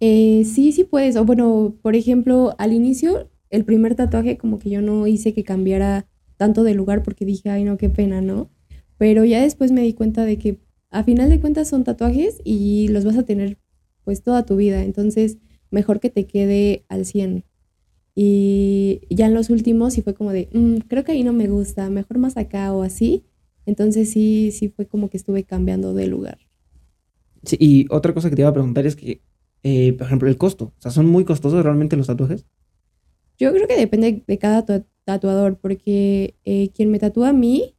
Eh, 0.01 0.43
sí, 0.45 0.73
sí 0.73 0.85
puedes. 0.85 1.17
O 1.17 1.25
bueno, 1.25 1.75
por 1.81 1.97
ejemplo, 1.97 2.55
al 2.59 2.75
inicio, 2.75 3.31
el 3.49 3.65
primer 3.65 3.95
tatuaje 3.95 4.37
como 4.37 4.59
que 4.59 4.69
yo 4.69 4.83
no 4.83 5.07
hice 5.07 5.33
que 5.33 5.45
cambiara 5.45 6.07
tanto 6.37 6.63
de 6.63 6.75
lugar 6.75 7.03
porque 7.03 7.25
dije, 7.25 7.49
ay, 7.49 7.65
no, 7.65 7.79
qué 7.79 7.89
pena, 7.89 8.21
¿no? 8.21 8.51
Pero 8.99 9.25
ya 9.25 9.41
después 9.41 9.73
me 9.73 9.81
di 9.81 9.95
cuenta 9.95 10.27
de 10.27 10.37
que 10.37 10.59
a 10.91 11.05
final 11.05 11.31
de 11.31 11.41
cuentas 11.41 11.69
son 11.69 11.85
tatuajes 11.85 12.41
y 12.45 12.89
los 12.89 13.05
vas 13.05 13.17
a 13.17 13.25
tener 13.25 13.59
pues 14.05 14.23
toda 14.23 14.45
tu 14.45 14.57
vida, 14.57 14.83
entonces 14.83 15.39
mejor 15.71 16.01
que 16.01 16.11
te 16.11 16.27
quede 16.27 16.85
al 16.89 17.05
100. 17.05 17.45
Y 18.15 19.03
ya 19.09 19.27
en 19.27 19.35
los 19.35 19.51
últimos 19.51 19.95
sí 19.95 20.03
fue 20.03 20.15
como 20.15 20.33
de, 20.33 20.49
mm, 20.53 20.89
creo 20.89 21.05
que 21.05 21.13
ahí 21.13 21.23
no 21.23 21.33
me 21.33 21.49
gusta, 21.49 21.89
mejor 21.91 22.19
más 22.19 22.37
acá 22.37 22.73
o 22.73 22.83
así. 22.83 23.25
Entonces 23.67 24.11
sí, 24.11 24.51
sí 24.53 24.69
fue 24.69 24.87
como 24.87 25.11
que 25.11 25.17
estuve 25.17 25.45
cambiando 25.45 25.95
de 25.95 26.07
lugar. 26.07 26.39
Sí, 27.45 27.57
y 27.59 27.87
otra 27.91 28.13
cosa 28.13 28.29
que 28.29 28.37
te 28.37 28.43
iba 28.43 28.51
a 28.51 28.55
preguntar 28.55 28.87
es 28.87 28.97
que, 28.97 29.23
eh, 29.63 29.93
por 29.95 30.07
ejemplo, 30.07 30.29
el 30.29 30.37
costo. 30.37 30.73
O 30.79 30.83
sea, 30.83 30.91
¿son 30.91 31.07
muy 31.07 31.25
costosos 31.25 31.63
realmente 31.63 31.97
los 31.97 32.09
tatuajes? 32.09 32.47
Yo 33.39 33.53
creo 33.53 33.67
que 33.67 33.77
depende 33.77 34.23
de 34.27 34.39
cada 34.39 34.67
tatuador, 35.05 35.59
porque 35.59 36.35
eh, 36.45 36.71
quien 36.75 36.91
me 36.91 36.99
tatúa 36.99 37.31
a 37.31 37.33
mí 37.33 37.75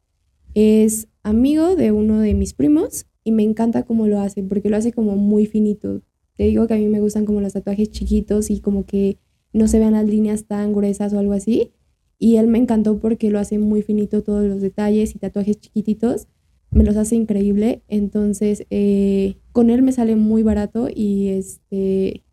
es 0.55 1.07
amigo 1.23 1.75
de 1.75 1.91
uno 1.91 2.19
de 2.19 2.33
mis 2.33 2.53
primos 2.53 3.05
y 3.23 3.31
me 3.31 3.43
encanta 3.43 3.83
cómo 3.83 4.07
lo 4.07 4.19
hace, 4.19 4.43
porque 4.43 4.69
lo 4.69 4.77
hace 4.77 4.91
como 4.91 5.15
muy 5.15 5.45
finito. 5.45 6.01
Te 6.35 6.43
digo 6.45 6.67
que 6.67 6.73
a 6.73 6.77
mí 6.77 6.87
me 6.87 7.01
gustan 7.01 7.25
como 7.25 7.41
los 7.41 7.53
tatuajes 7.53 7.91
chiquitos 7.91 8.49
y 8.49 8.61
como 8.61 8.85
que 8.85 9.19
no 9.53 9.67
se 9.67 9.79
vean 9.79 9.93
las 9.93 10.05
líneas 10.05 10.45
tan 10.45 10.73
gruesas 10.73 11.13
o 11.13 11.19
algo 11.19 11.33
así. 11.33 11.71
Y 12.17 12.37
él 12.37 12.47
me 12.47 12.57
encantó 12.57 12.99
porque 12.99 13.29
lo 13.29 13.39
hace 13.39 13.59
muy 13.59 13.81
finito 13.81 14.23
todos 14.23 14.45
los 14.45 14.61
detalles 14.61 15.15
y 15.15 15.19
tatuajes 15.19 15.59
chiquititos. 15.59 16.27
Me 16.71 16.83
los 16.83 16.95
hace 16.95 17.15
increíble. 17.15 17.83
Entonces, 17.87 18.65
eh, 18.69 19.37
con 19.51 19.69
él 19.69 19.81
me 19.81 19.91
sale 19.91 20.15
muy 20.15 20.43
barato 20.43 20.87
y 20.93 21.29
este, 21.29 22.23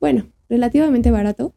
bueno, 0.00 0.26
relativamente 0.48 1.10
barato. 1.10 1.54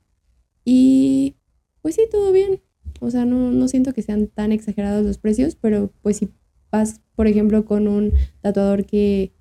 Y 0.64 1.36
pues 1.82 1.96
sí, 1.96 2.04
todo 2.10 2.32
bien. 2.32 2.62
O 3.00 3.10
sea, 3.12 3.26
no, 3.26 3.52
no 3.52 3.68
siento 3.68 3.94
que 3.94 4.02
sean 4.02 4.28
tan 4.28 4.52
exagerados 4.52 5.06
los 5.06 5.18
precios, 5.18 5.56
pero 5.56 5.92
pues 6.02 6.18
si 6.18 6.30
vas, 6.74 7.00
por 7.16 7.28
ejemplo, 7.28 7.64
con 7.64 7.88
un 7.88 8.14
tatuador 8.42 8.86
que 8.86 9.32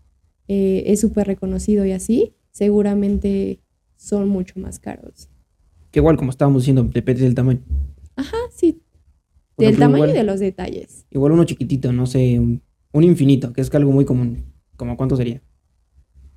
eh, 0.49 0.85
es 0.87 1.01
súper 1.01 1.27
reconocido 1.27 1.85
y 1.85 1.93
así, 1.93 2.35
seguramente 2.51 3.59
son 3.97 4.29
mucho 4.29 4.61
más 4.61 4.79
caros. 4.79 5.29
Que 5.91 5.99
igual, 5.99 6.17
como 6.17 6.31
estábamos 6.31 6.63
diciendo, 6.63 6.85
depende 6.85 7.23
del 7.23 7.35
tamaño. 7.35 7.61
Ajá, 8.17 8.37
sí. 8.53 8.81
del 9.57 9.79
tamaño 9.79 10.09
y 10.09 10.13
de 10.13 10.23
los 10.23 10.41
detalles. 10.41 11.07
Igual 11.11 11.33
uno 11.33 11.45
chiquitito, 11.45 11.93
no 11.93 12.07
sé, 12.07 12.39
un, 12.39 13.05
infinito, 13.05 13.53
que 13.53 13.63
es 13.63 13.75
algo 13.75 13.91
muy 13.91 14.05
común. 14.05 14.45
¿Cómo 14.77 14.97
cuánto 14.97 15.17
sería? 15.17 15.43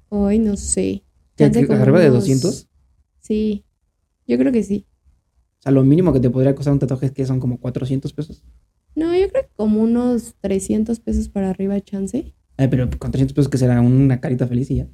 Hoy 0.10 0.40
no 0.40 0.56
sé. 0.56 1.04
¿Arriba 1.38 2.00
de 2.00 2.10
200? 2.10 2.70
Sí, 3.20 3.66
yo 4.26 4.38
creo 4.38 4.54
que 4.54 4.64
sí 4.64 4.86
sea, 5.66 5.72
lo 5.72 5.84
mínimo 5.84 6.14
que 6.14 6.20
te 6.20 6.30
podría 6.30 6.54
costar 6.54 6.74
un 6.74 6.80
tatuaje 6.80 7.08
es 7.08 7.12
que 7.12 7.26
son 7.26 7.40
como 7.40 7.60
400 7.60 8.14
pesos. 8.14 8.44
No, 8.96 9.16
yo 9.18 9.28
creo 9.30 9.45
como 9.56 9.82
unos 9.82 10.36
300 10.42 11.00
pesos 11.00 11.30
para 11.30 11.50
arriba, 11.50 11.80
chance. 11.82 12.34
Ay, 12.58 12.68
pero 12.68 12.90
con 12.98 13.12
300 13.12 13.34
pesos 13.34 13.50
que 13.50 13.58
será 13.58 13.82
una 13.82 14.20
carita 14.20 14.48
feliz 14.48 14.70
y 14.72 14.78
ya. 14.78 14.88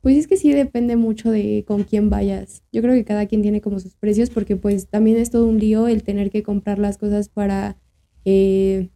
Pues 0.00 0.16
es 0.16 0.26
que 0.26 0.38
sí 0.38 0.50
depende 0.52 0.96
mucho 0.96 1.30
de 1.30 1.64
con 1.66 1.84
quién 1.84 2.08
vayas. 2.08 2.62
Yo 2.72 2.80
creo 2.80 2.94
que 2.94 3.04
cada 3.04 3.26
quien 3.26 3.42
tiene 3.42 3.60
como 3.60 3.80
sus 3.80 3.94
precios 3.96 4.30
porque 4.30 4.56
pues 4.56 4.88
también 4.88 5.18
es 5.18 5.30
todo 5.30 5.46
un 5.46 5.58
lío 5.58 5.88
el 5.88 6.02
tener 6.02 6.30
que 6.30 6.42
comprar 6.42 6.78
las 6.78 6.96
cosas 6.96 7.28
para, 7.28 7.76
eh, 8.24 8.88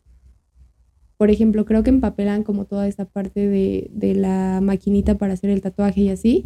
por 1.18 1.30
ejemplo, 1.30 1.66
creo 1.66 1.82
que 1.82 1.90
empapelan 1.90 2.42
como 2.42 2.64
toda 2.64 2.88
esta 2.88 3.04
parte 3.04 3.46
de, 3.48 3.90
de, 3.92 4.14
la 4.14 4.60
maquinita 4.62 5.18
para 5.18 5.34
hacer 5.34 5.50
el 5.50 5.60
tatuaje 5.60 6.00
y 6.00 6.08
así, 6.08 6.44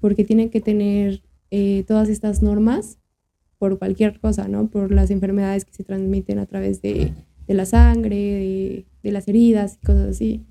porque 0.00 0.24
tienen 0.24 0.48
que 0.48 0.62
tener 0.62 1.22
eh, 1.50 1.84
todas 1.86 2.08
estas 2.08 2.42
normas 2.42 2.98
por 3.58 3.78
cualquier 3.78 4.18
cosa, 4.18 4.48
¿no? 4.48 4.68
Por 4.68 4.90
las 4.90 5.10
enfermedades 5.10 5.66
que 5.66 5.74
se 5.74 5.84
transmiten 5.84 6.38
a 6.38 6.46
través 6.46 6.80
de, 6.80 7.12
la 7.48 7.66
sangre, 7.66 8.86
de, 9.02 9.12
las 9.12 9.28
heridas 9.28 9.78
y 9.80 9.86
cosas 9.86 10.08
así. 10.08 10.44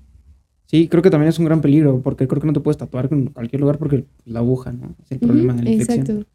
Sí, 0.66 0.88
creo 0.88 1.02
que 1.02 1.10
también 1.10 1.28
es 1.28 1.38
un 1.38 1.44
gran 1.44 1.60
peligro, 1.60 2.00
porque 2.00 2.26
creo 2.26 2.40
que 2.40 2.46
no 2.46 2.52
te 2.52 2.60
puedes 2.60 2.78
tatuar 2.78 3.08
en 3.10 3.26
cualquier 3.26 3.60
lugar 3.60 3.78
porque 3.78 4.06
la 4.24 4.40
aguja, 4.40 4.72
¿no? 4.72 4.94
Es 5.02 5.12
el 5.12 5.18
problema 5.18 5.54
de 5.54 5.62
la 5.62 5.70
infección. 5.70 6.00
Exacto. 6.00 6.26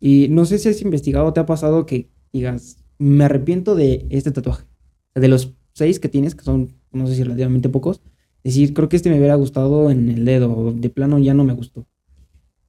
Y 0.00 0.28
no 0.28 0.44
sé 0.44 0.58
si 0.58 0.68
has 0.68 0.82
investigado, 0.82 1.32
te 1.32 1.40
ha 1.40 1.46
pasado 1.46 1.86
que 1.86 2.10
digas, 2.32 2.76
me 2.98 3.24
arrepiento 3.24 3.74
de 3.74 4.06
este 4.10 4.30
tatuaje. 4.30 4.64
De 5.14 5.28
los 5.28 5.54
seis 5.72 5.98
que 6.00 6.08
tienes, 6.08 6.34
que 6.34 6.44
son, 6.44 6.74
no 6.92 7.06
sé 7.06 7.14
si 7.14 7.22
relativamente 7.22 7.68
pocos, 7.68 8.02
decir, 8.44 8.74
creo 8.74 8.88
que 8.88 8.96
este 8.96 9.10
me 9.10 9.18
hubiera 9.18 9.34
gustado 9.34 9.90
en 9.90 10.08
el 10.08 10.24
dedo, 10.24 10.72
de 10.72 10.90
plano 10.90 11.18
ya 11.18 11.34
no 11.34 11.44
me 11.44 11.54
gustó. 11.54 11.86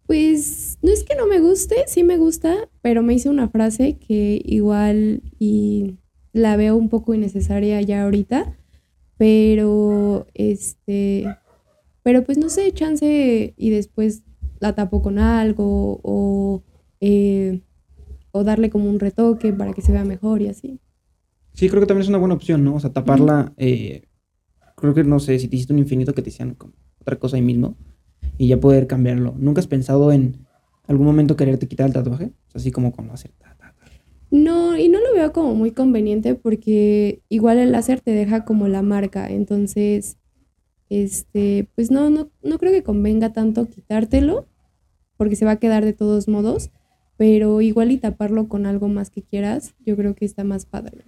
Pues 0.05 0.79
no 0.81 0.91
es 0.91 1.03
que 1.03 1.15
no 1.15 1.27
me 1.27 1.39
guste, 1.39 1.75
sí 1.87 2.03
me 2.03 2.17
gusta, 2.17 2.69
pero 2.81 3.03
me 3.03 3.13
hice 3.13 3.29
una 3.29 3.49
frase 3.49 3.97
que 3.97 4.41
igual 4.43 5.21
y 5.37 5.97
la 6.33 6.55
veo 6.57 6.75
un 6.75 6.89
poco 6.89 7.13
innecesaria 7.13 7.81
ya 7.81 8.03
ahorita, 8.03 8.57
pero 9.17 10.27
este, 10.33 11.25
pero 12.03 12.23
pues 12.23 12.37
no 12.37 12.49
sé, 12.49 12.71
chance 12.71 13.53
y 13.55 13.69
después 13.69 14.23
la 14.59 14.75
tapo 14.75 15.01
con 15.01 15.19
algo 15.19 15.99
o, 16.03 16.63
eh, 17.01 17.61
o 18.31 18.43
darle 18.43 18.69
como 18.69 18.89
un 18.89 18.99
retoque 18.99 19.53
para 19.53 19.73
que 19.73 19.81
se 19.81 19.91
vea 19.91 20.05
mejor 20.05 20.41
y 20.41 20.47
así. 20.47 20.79
Sí, 21.53 21.69
creo 21.69 21.81
que 21.81 21.87
también 21.87 22.03
es 22.03 22.09
una 22.09 22.17
buena 22.17 22.35
opción, 22.35 22.63
¿no? 22.63 22.75
O 22.75 22.79
sea, 22.79 22.93
taparla, 22.93 23.53
eh, 23.57 24.03
creo 24.75 24.93
que 24.93 25.03
no 25.03 25.19
sé, 25.19 25.39
si 25.39 25.47
te 25.47 25.55
hiciste 25.55 25.73
un 25.73 25.79
infinito 25.79 26.13
que 26.13 26.21
te 26.21 26.29
hicieran 26.29 26.55
como 26.55 26.73
otra 27.01 27.17
cosa 27.17 27.35
ahí 27.35 27.41
mismo 27.41 27.75
y 28.37 28.47
ya 28.47 28.59
poder 28.59 28.87
cambiarlo. 28.87 29.33
¿Nunca 29.37 29.59
has 29.59 29.67
pensado 29.67 30.11
en 30.11 30.45
algún 30.87 31.05
momento 31.05 31.35
quererte 31.35 31.67
quitar 31.67 31.87
el 31.87 31.93
tatuaje? 31.93 32.25
O 32.25 32.51
sea, 32.51 32.59
así 32.59 32.71
como 32.71 32.91
con 32.91 33.07
láser. 33.07 33.31
No, 34.31 34.77
y 34.77 34.89
no 34.89 34.99
lo 34.99 35.13
veo 35.13 35.33
como 35.33 35.55
muy 35.55 35.71
conveniente 35.71 36.35
porque 36.35 37.21
igual 37.29 37.57
el 37.57 37.71
láser 37.71 37.99
te 38.01 38.11
deja 38.11 38.45
como 38.45 38.67
la 38.67 38.83
marca, 38.83 39.29
entonces, 39.29 40.17
este, 40.89 41.67
pues 41.75 41.89
no, 41.89 42.09
no, 42.09 42.29
no 42.43 42.59
creo 42.59 42.71
que 42.71 42.83
convenga 42.83 43.33
tanto 43.33 43.69
quitártelo 43.69 44.47
porque 45.17 45.35
se 45.35 45.45
va 45.45 45.51
a 45.51 45.59
quedar 45.59 45.83
de 45.83 45.93
todos 45.93 46.27
modos, 46.27 46.69
pero 47.17 47.61
igual 47.61 47.91
y 47.91 47.97
taparlo 47.97 48.47
con 48.47 48.65
algo 48.65 48.87
más 48.87 49.09
que 49.09 49.23
quieras, 49.23 49.73
yo 49.85 49.95
creo 49.95 50.13
que 50.15 50.25
está 50.25 50.43
más 50.43 50.65
padre. 50.65 51.05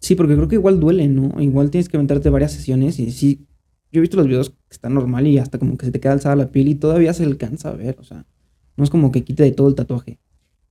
Sí, 0.00 0.14
porque 0.14 0.34
creo 0.34 0.48
que 0.48 0.54
igual 0.54 0.80
duele, 0.80 1.06
¿no? 1.08 1.40
Igual 1.40 1.70
tienes 1.70 1.88
que 1.88 1.96
aventarte 1.96 2.30
varias 2.30 2.52
sesiones 2.52 2.98
y 2.98 3.10
sí, 3.10 3.46
yo 3.92 3.98
he 3.98 4.00
visto 4.00 4.16
los 4.16 4.26
videos 4.26 4.50
que 4.50 4.56
están 4.70 4.94
normal 4.94 5.26
y 5.26 5.38
hasta 5.38 5.58
como 5.58 5.76
que 5.76 5.86
se 5.86 5.92
te 5.92 6.00
queda 6.00 6.12
alzada 6.12 6.36
la 6.36 6.50
piel 6.50 6.68
y 6.68 6.74
todavía 6.76 7.12
se 7.12 7.24
alcanza 7.24 7.70
a 7.70 7.76
ver, 7.76 7.96
o 7.98 8.04
sea, 8.04 8.26
no 8.76 8.84
es 8.84 8.90
como 8.90 9.12
que 9.12 9.22
quite 9.22 9.42
de 9.42 9.52
todo 9.52 9.68
el 9.68 9.74
tatuaje. 9.74 10.18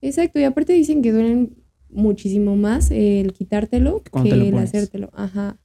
Exacto, 0.00 0.40
y 0.40 0.44
aparte 0.44 0.72
dicen 0.72 1.02
que 1.02 1.12
duelen 1.12 1.56
muchísimo 1.90 2.56
más 2.56 2.90
el 2.90 3.32
quitártelo 3.32 4.02
que 4.02 4.28
el 4.28 4.56
hacértelo. 4.56 5.10
Ajá. 5.14 5.58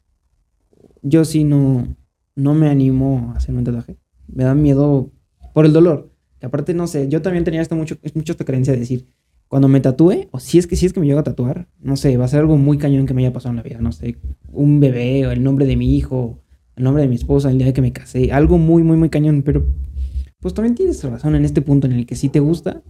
Yo 1.01 1.25
sí 1.25 1.43
no, 1.43 1.95
no 2.35 2.53
me 2.53 2.69
animo 2.69 3.31
a 3.33 3.37
hacerme 3.37 3.59
un 3.59 3.65
tatuaje. 3.65 3.97
Me 4.27 4.43
da 4.43 4.55
miedo 4.55 5.11
por 5.53 5.65
el 5.65 5.73
dolor. 5.73 6.11
Que 6.39 6.45
aparte, 6.45 6.73
no 6.73 6.87
sé, 6.87 7.07
yo 7.07 7.21
también 7.21 7.43
tenía 7.43 7.61
esta 7.61 7.75
mucho, 7.75 7.97
mucho 8.15 8.33
esta 8.33 8.45
creencia 8.45 8.73
de 8.73 8.79
decir, 8.79 9.07
cuando 9.47 9.67
me 9.67 9.81
tatúe, 9.81 10.29
o 10.31 10.39
si 10.39 10.57
es 10.57 10.65
que 10.65 10.75
si 10.75 10.85
es 10.87 10.93
que 10.93 10.99
me 10.99 11.05
llego 11.05 11.19
a 11.19 11.23
tatuar, 11.23 11.67
no 11.79 11.95
sé, 11.95 12.17
va 12.17 12.25
a 12.25 12.27
ser 12.27 12.39
algo 12.39 12.57
muy 12.57 12.77
cañón 12.77 13.05
que 13.05 13.13
me 13.13 13.21
haya 13.21 13.31
pasado 13.31 13.51
en 13.51 13.57
la 13.57 13.61
vida, 13.61 13.79
no 13.79 13.91
sé, 13.91 14.17
un 14.51 14.79
bebé, 14.79 15.27
o 15.27 15.31
el 15.31 15.43
nombre 15.43 15.65
de 15.65 15.75
mi 15.75 15.95
hijo, 15.95 16.41
el 16.75 16.83
nombre 16.83 17.03
de 17.03 17.09
mi 17.09 17.15
esposa, 17.15 17.51
el 17.51 17.59
día 17.59 17.67
de 17.67 17.73
que 17.73 17.81
me 17.81 17.93
casé, 17.93 18.31
algo 18.31 18.57
muy, 18.57 18.83
muy, 18.83 18.97
muy 18.97 19.09
cañón, 19.09 19.43
pero 19.43 19.63
pues 20.39 20.53
también 20.53 20.73
tienes 20.73 21.03
razón 21.03 21.35
en 21.35 21.45
este 21.45 21.61
punto 21.61 21.85
en 21.85 21.93
el 21.93 22.05
que 22.05 22.15
si 22.15 22.29
te 22.29 22.39
gusta, 22.39 22.81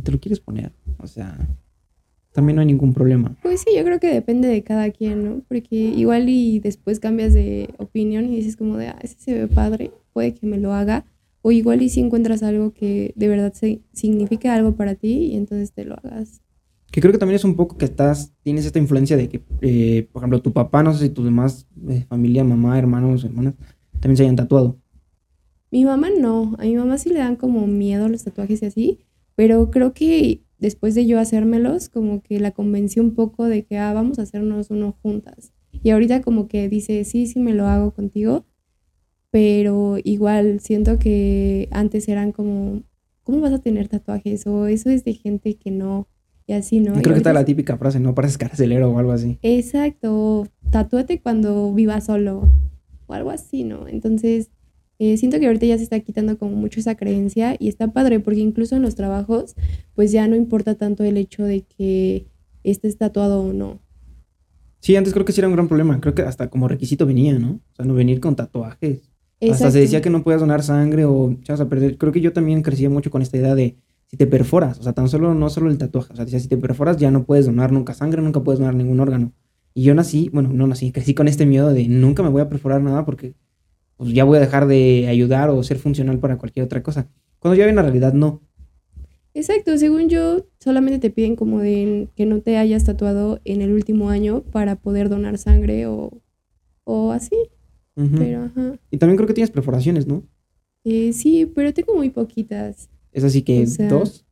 te 0.00 0.12
lo 0.12 0.20
quieres 0.20 0.38
poner, 0.38 0.72
o 0.98 1.06
sea, 1.08 1.36
también 2.36 2.56
no 2.56 2.60
hay 2.60 2.66
ningún 2.66 2.92
problema. 2.92 3.34
Pues 3.42 3.62
sí, 3.62 3.70
yo 3.74 3.82
creo 3.82 3.98
que 3.98 4.12
depende 4.12 4.46
de 4.46 4.62
cada 4.62 4.90
quien, 4.90 5.24
¿no? 5.24 5.40
Porque 5.48 5.74
igual 5.74 6.28
y 6.28 6.60
después 6.60 7.00
cambias 7.00 7.32
de 7.32 7.70
opinión 7.78 8.26
y 8.26 8.36
dices 8.36 8.56
como 8.56 8.76
de, 8.76 8.88
ah, 8.88 8.98
ese 9.00 9.16
se 9.18 9.32
ve 9.32 9.48
padre, 9.48 9.90
puede 10.12 10.34
que 10.34 10.46
me 10.46 10.58
lo 10.58 10.74
haga. 10.74 11.06
O 11.40 11.50
igual 11.50 11.80
y 11.80 11.88
si 11.88 12.00
encuentras 12.00 12.42
algo 12.42 12.74
que 12.74 13.14
de 13.16 13.28
verdad 13.28 13.54
se, 13.54 13.80
signifique 13.94 14.50
algo 14.50 14.76
para 14.76 14.96
ti 14.96 15.30
y 15.32 15.36
entonces 15.36 15.72
te 15.72 15.86
lo 15.86 15.94
hagas. 15.94 16.42
Que 16.92 17.00
creo 17.00 17.10
que 17.10 17.18
también 17.18 17.36
es 17.36 17.44
un 17.44 17.56
poco 17.56 17.78
que 17.78 17.86
estás, 17.86 18.34
tienes 18.42 18.66
esta 18.66 18.78
influencia 18.78 19.16
de 19.16 19.30
que, 19.30 19.42
eh, 19.62 20.06
por 20.12 20.20
ejemplo, 20.20 20.42
tu 20.42 20.52
papá, 20.52 20.82
no 20.82 20.92
sé 20.92 21.06
si 21.06 21.08
tus 21.08 21.24
demás 21.24 21.66
eh, 21.88 22.04
familia, 22.06 22.44
mamá, 22.44 22.78
hermanos, 22.78 23.24
hermanas, 23.24 23.54
también 23.98 24.18
se 24.18 24.24
hayan 24.24 24.36
tatuado. 24.36 24.76
Mi 25.70 25.86
mamá 25.86 26.08
no, 26.10 26.54
a 26.58 26.64
mi 26.64 26.76
mamá 26.76 26.98
sí 26.98 27.08
le 27.08 27.20
dan 27.20 27.36
como 27.36 27.66
miedo 27.66 28.08
los 28.08 28.24
tatuajes 28.24 28.60
y 28.60 28.66
así, 28.66 28.98
pero 29.36 29.70
creo 29.70 29.94
que 29.94 30.42
después 30.58 30.94
de 30.94 31.06
yo 31.06 31.18
hacérmelos, 31.18 31.88
como 31.88 32.22
que 32.22 32.40
la 32.40 32.50
convencí 32.50 33.00
un 33.00 33.14
poco 33.14 33.44
de 33.44 33.64
que, 33.64 33.78
ah, 33.78 33.92
vamos 33.92 34.18
a 34.18 34.22
hacernos 34.22 34.70
uno 34.70 34.96
juntas. 35.02 35.52
Y 35.82 35.90
ahorita 35.90 36.22
como 36.22 36.48
que 36.48 36.68
dice, 36.68 37.04
sí, 37.04 37.26
sí, 37.26 37.38
me 37.38 37.54
lo 37.54 37.66
hago 37.66 37.92
contigo, 37.92 38.44
pero 39.30 39.96
igual 40.02 40.60
siento 40.60 40.98
que 40.98 41.68
antes 41.70 42.08
eran 42.08 42.32
como, 42.32 42.82
¿cómo 43.22 43.40
vas 43.40 43.52
a 43.52 43.58
tener 43.58 43.88
tatuajes? 43.88 44.46
O 44.46 44.66
eso 44.66 44.90
es 44.90 45.04
de 45.04 45.14
gente 45.14 45.54
que 45.54 45.70
no, 45.70 46.08
y 46.46 46.52
así, 46.54 46.80
¿no? 46.80 46.92
Creo 46.94 47.14
que 47.14 47.18
está 47.18 47.32
la 47.32 47.44
típica 47.44 47.76
frase, 47.76 48.00
no 48.00 48.14
pareces 48.14 48.38
carcelero 48.38 48.90
o 48.90 48.98
algo 48.98 49.12
así. 49.12 49.38
Exacto, 49.42 50.48
tatúate 50.70 51.20
cuando 51.20 51.74
vivas 51.74 52.06
solo, 52.06 52.48
o 53.06 53.12
algo 53.12 53.30
así, 53.30 53.64
¿no? 53.64 53.88
Entonces, 53.88 54.50
eh, 54.98 55.16
siento 55.16 55.38
que 55.38 55.46
ahorita 55.46 55.66
ya 55.66 55.76
se 55.76 55.84
está 55.84 56.00
quitando 56.00 56.38
como 56.38 56.56
mucho 56.56 56.80
esa 56.80 56.94
creencia 56.94 57.56
y 57.58 57.68
está 57.68 57.92
padre 57.92 58.20
porque 58.20 58.40
incluso 58.40 58.76
en 58.76 58.82
los 58.82 58.94
trabajos 58.94 59.54
pues 59.94 60.12
ya 60.12 60.26
no 60.28 60.36
importa 60.36 60.74
tanto 60.74 61.04
el 61.04 61.16
hecho 61.16 61.44
de 61.44 61.62
que 61.62 62.26
estés 62.62 62.96
tatuado 62.96 63.42
o 63.42 63.52
no. 63.52 63.80
Sí, 64.80 64.94
antes 64.96 65.12
creo 65.12 65.24
que 65.24 65.32
sí 65.32 65.40
era 65.40 65.48
un 65.48 65.54
gran 65.54 65.68
problema. 65.68 66.00
Creo 66.00 66.14
que 66.14 66.22
hasta 66.22 66.48
como 66.48 66.68
requisito 66.68 67.06
venía, 67.06 67.38
¿no? 67.38 67.60
O 67.72 67.74
sea, 67.74 67.84
no 67.84 67.94
venir 67.94 68.20
con 68.20 68.36
tatuajes. 68.36 69.10
Hasta 69.40 69.70
se 69.70 69.80
decía 69.80 70.00
que 70.00 70.10
no 70.10 70.22
podías 70.22 70.40
donar 70.40 70.62
sangre 70.62 71.04
o 71.04 71.36
a 71.48 71.68
perder. 71.68 71.98
Creo 71.98 72.12
que 72.12 72.20
yo 72.20 72.32
también 72.32 72.62
crecía 72.62 72.88
mucho 72.88 73.10
con 73.10 73.20
esta 73.20 73.36
idea 73.36 73.54
de 73.54 73.76
si 74.06 74.16
te 74.16 74.26
perforas, 74.26 74.78
o 74.78 74.82
sea, 74.82 74.92
tan 74.92 75.08
solo 75.08 75.34
no 75.34 75.50
solo 75.50 75.68
el 75.68 75.78
tatuaje, 75.78 76.12
o 76.12 76.16
sea, 76.16 76.24
decía, 76.24 76.38
si 76.38 76.48
te 76.48 76.56
perforas 76.56 76.96
ya 76.96 77.10
no 77.10 77.24
puedes 77.24 77.46
donar 77.46 77.72
nunca 77.72 77.92
sangre, 77.92 78.22
nunca 78.22 78.42
puedes 78.42 78.60
donar 78.60 78.74
ningún 78.74 79.00
órgano. 79.00 79.32
Y 79.74 79.82
yo 79.82 79.94
nací, 79.94 80.30
bueno, 80.32 80.50
no 80.52 80.66
nací, 80.66 80.92
crecí 80.92 81.12
con 81.14 81.28
este 81.28 81.44
miedo 81.44 81.72
de 81.72 81.88
nunca 81.88 82.22
me 82.22 82.28
voy 82.28 82.40
a 82.40 82.48
perforar 82.48 82.80
nada 82.80 83.04
porque 83.04 83.34
pues 83.96 84.12
ya 84.12 84.24
voy 84.24 84.36
a 84.36 84.40
dejar 84.40 84.66
de 84.66 85.06
ayudar 85.08 85.50
o 85.50 85.62
ser 85.62 85.78
funcional 85.78 86.18
para 86.18 86.38
cualquier 86.38 86.64
otra 86.64 86.82
cosa. 86.82 87.08
Cuando 87.38 87.56
ya 87.56 87.66
ven 87.66 87.76
la 87.76 87.82
realidad, 87.82 88.12
no. 88.12 88.42
Exacto, 89.34 89.76
según 89.76 90.08
yo, 90.08 90.46
solamente 90.60 90.98
te 90.98 91.10
piden 91.10 91.36
como 91.36 91.60
de 91.60 92.08
que 92.16 92.24
no 92.24 92.40
te 92.40 92.56
hayas 92.56 92.84
tatuado 92.84 93.40
en 93.44 93.60
el 93.60 93.72
último 93.72 94.08
año 94.08 94.42
para 94.42 94.76
poder 94.76 95.08
donar 95.08 95.36
sangre 95.36 95.86
o, 95.86 96.22
o 96.84 97.12
así. 97.12 97.36
Pero, 97.94 98.44
ajá. 98.44 98.78
Y 98.90 98.98
también 98.98 99.16
creo 99.16 99.26
que 99.26 99.34
tienes 99.34 99.50
perforaciones, 99.50 100.06
¿no? 100.06 100.22
Eh, 100.84 101.12
sí, 101.12 101.46
pero 101.46 101.72
tengo 101.72 101.94
muy 101.94 102.10
poquitas. 102.10 102.90
¿Es 103.12 103.24
así 103.24 103.42
que 103.42 103.66
dos? 103.88 104.26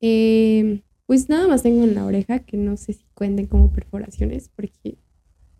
Eh, 0.00 0.82
pues 1.06 1.28
nada 1.28 1.48
más 1.48 1.62
tengo 1.62 1.84
en 1.84 1.94
la 1.94 2.04
oreja, 2.04 2.38
que 2.38 2.56
no 2.56 2.76
sé 2.76 2.92
si 2.92 3.04
cuenten 3.14 3.46
como 3.46 3.72
perforaciones, 3.72 4.48
porque 4.48 4.96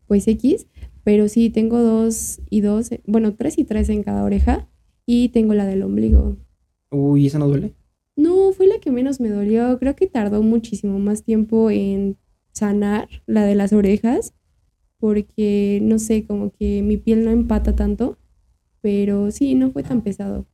pues 0.06 0.26
X, 0.28 0.66
pero 1.10 1.28
sí, 1.28 1.50
tengo 1.50 1.80
dos 1.80 2.40
y 2.50 2.60
dos, 2.60 2.90
bueno, 3.04 3.34
tres 3.34 3.58
y 3.58 3.64
tres 3.64 3.88
en 3.88 4.04
cada 4.04 4.22
oreja 4.22 4.68
y 5.06 5.30
tengo 5.30 5.54
la 5.54 5.66
del 5.66 5.82
ombligo. 5.82 6.36
Uy, 6.92 7.26
¿esa 7.26 7.40
no 7.40 7.48
duele? 7.48 7.74
No, 8.14 8.52
fue 8.52 8.68
la 8.68 8.78
que 8.78 8.92
menos 8.92 9.18
me 9.18 9.28
dolió. 9.28 9.76
Creo 9.80 9.96
que 9.96 10.06
tardó 10.06 10.40
muchísimo 10.40 11.00
más 11.00 11.24
tiempo 11.24 11.68
en 11.68 12.16
sanar 12.52 13.08
la 13.26 13.44
de 13.44 13.56
las 13.56 13.72
orejas 13.72 14.34
porque, 15.00 15.80
no 15.82 15.98
sé, 15.98 16.24
como 16.28 16.52
que 16.52 16.80
mi 16.82 16.96
piel 16.96 17.24
no 17.24 17.32
empata 17.32 17.74
tanto, 17.74 18.16
pero 18.80 19.32
sí, 19.32 19.56
no 19.56 19.72
fue 19.72 19.82
tan 19.82 20.02
pesado. 20.02 20.46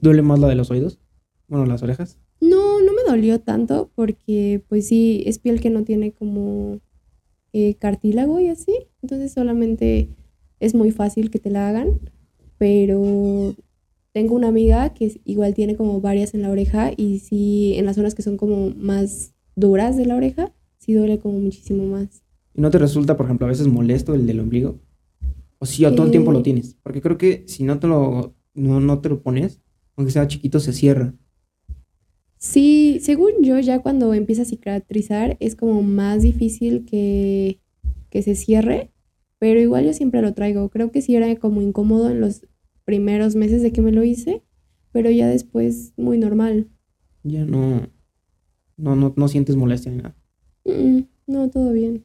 ¿Duele 0.00 0.22
más 0.22 0.40
la 0.40 0.48
de 0.48 0.56
los 0.56 0.72
oídos? 0.72 0.98
Bueno, 1.46 1.64
las 1.64 1.84
orejas. 1.84 2.18
No, 2.40 2.82
no 2.82 2.92
me 2.92 3.04
dolió 3.08 3.40
tanto 3.40 3.92
porque, 3.94 4.64
pues 4.68 4.88
sí, 4.88 5.22
es 5.26 5.38
piel 5.38 5.60
que 5.60 5.70
no 5.70 5.84
tiene 5.84 6.10
como 6.10 6.80
eh, 7.52 7.76
cartílago 7.76 8.40
y 8.40 8.48
así. 8.48 8.88
Entonces 9.02 9.32
solamente 9.32 10.08
es 10.60 10.74
muy 10.74 10.92
fácil 10.92 11.30
que 11.30 11.38
te 11.38 11.50
la 11.50 11.68
hagan. 11.68 12.00
Pero 12.58 13.54
tengo 14.12 14.34
una 14.36 14.48
amiga 14.48 14.94
que 14.94 15.20
igual 15.24 15.54
tiene 15.54 15.76
como 15.76 16.00
varias 16.00 16.34
en 16.34 16.42
la 16.42 16.50
oreja 16.50 16.92
y 16.96 17.18
sí, 17.18 17.74
en 17.76 17.86
las 17.86 17.96
zonas 17.96 18.14
que 18.14 18.22
son 18.22 18.36
como 18.36 18.70
más 18.70 19.34
duras 19.56 19.96
de 19.96 20.06
la 20.06 20.16
oreja, 20.16 20.52
sí 20.78 20.92
duele 20.92 21.18
como 21.18 21.40
muchísimo 21.40 21.84
más. 21.84 22.22
¿Y 22.54 22.60
no 22.60 22.70
te 22.70 22.78
resulta, 22.78 23.16
por 23.16 23.26
ejemplo, 23.26 23.46
a 23.46 23.50
veces 23.50 23.66
molesto 23.66 24.14
el 24.14 24.26
del 24.26 24.40
ombligo? 24.40 24.78
O 25.58 25.66
si 25.66 25.82
todo 25.82 26.04
el 26.04 26.10
tiempo 26.10 26.32
lo 26.32 26.40
eh. 26.40 26.42
tienes. 26.42 26.76
Porque 26.82 27.00
creo 27.00 27.18
que 27.18 27.44
si 27.46 27.64
no 27.64 27.78
te 27.78 27.86
lo, 27.86 28.34
no, 28.54 28.80
no 28.80 29.00
te 29.00 29.08
lo 29.08 29.22
pones, 29.22 29.60
aunque 29.96 30.12
sea 30.12 30.28
chiquito, 30.28 30.60
se 30.60 30.72
cierra. 30.72 31.14
Sí, 32.36 32.98
según 33.00 33.30
yo, 33.42 33.58
ya 33.60 33.80
cuando 33.80 34.12
empieza 34.14 34.42
a 34.42 34.46
cicatrizar 34.46 35.36
es 35.38 35.54
como 35.54 35.82
más 35.82 36.22
difícil 36.22 36.84
que, 36.84 37.60
que 38.12 38.22
se 38.22 38.34
cierre, 38.34 38.90
pero 39.38 39.58
igual 39.58 39.86
yo 39.86 39.94
siempre 39.94 40.20
lo 40.20 40.34
traigo. 40.34 40.68
Creo 40.68 40.92
que 40.92 41.00
sí 41.00 41.16
era 41.16 41.34
como 41.36 41.62
incómodo 41.62 42.10
en 42.10 42.20
los 42.20 42.46
primeros 42.84 43.34
meses 43.34 43.62
de 43.62 43.72
que 43.72 43.80
me 43.80 43.90
lo 43.90 44.04
hice, 44.04 44.42
pero 44.92 45.10
ya 45.10 45.26
después 45.26 45.94
muy 45.96 46.18
normal. 46.18 46.68
Ya 47.22 47.46
no, 47.46 47.88
no, 48.76 48.94
no, 48.96 49.14
no 49.16 49.28
sientes 49.28 49.56
molestia 49.56 49.90
ni 49.90 49.98
nada. 49.98 50.14
no, 51.26 51.48
todo 51.48 51.72
bien. 51.72 52.04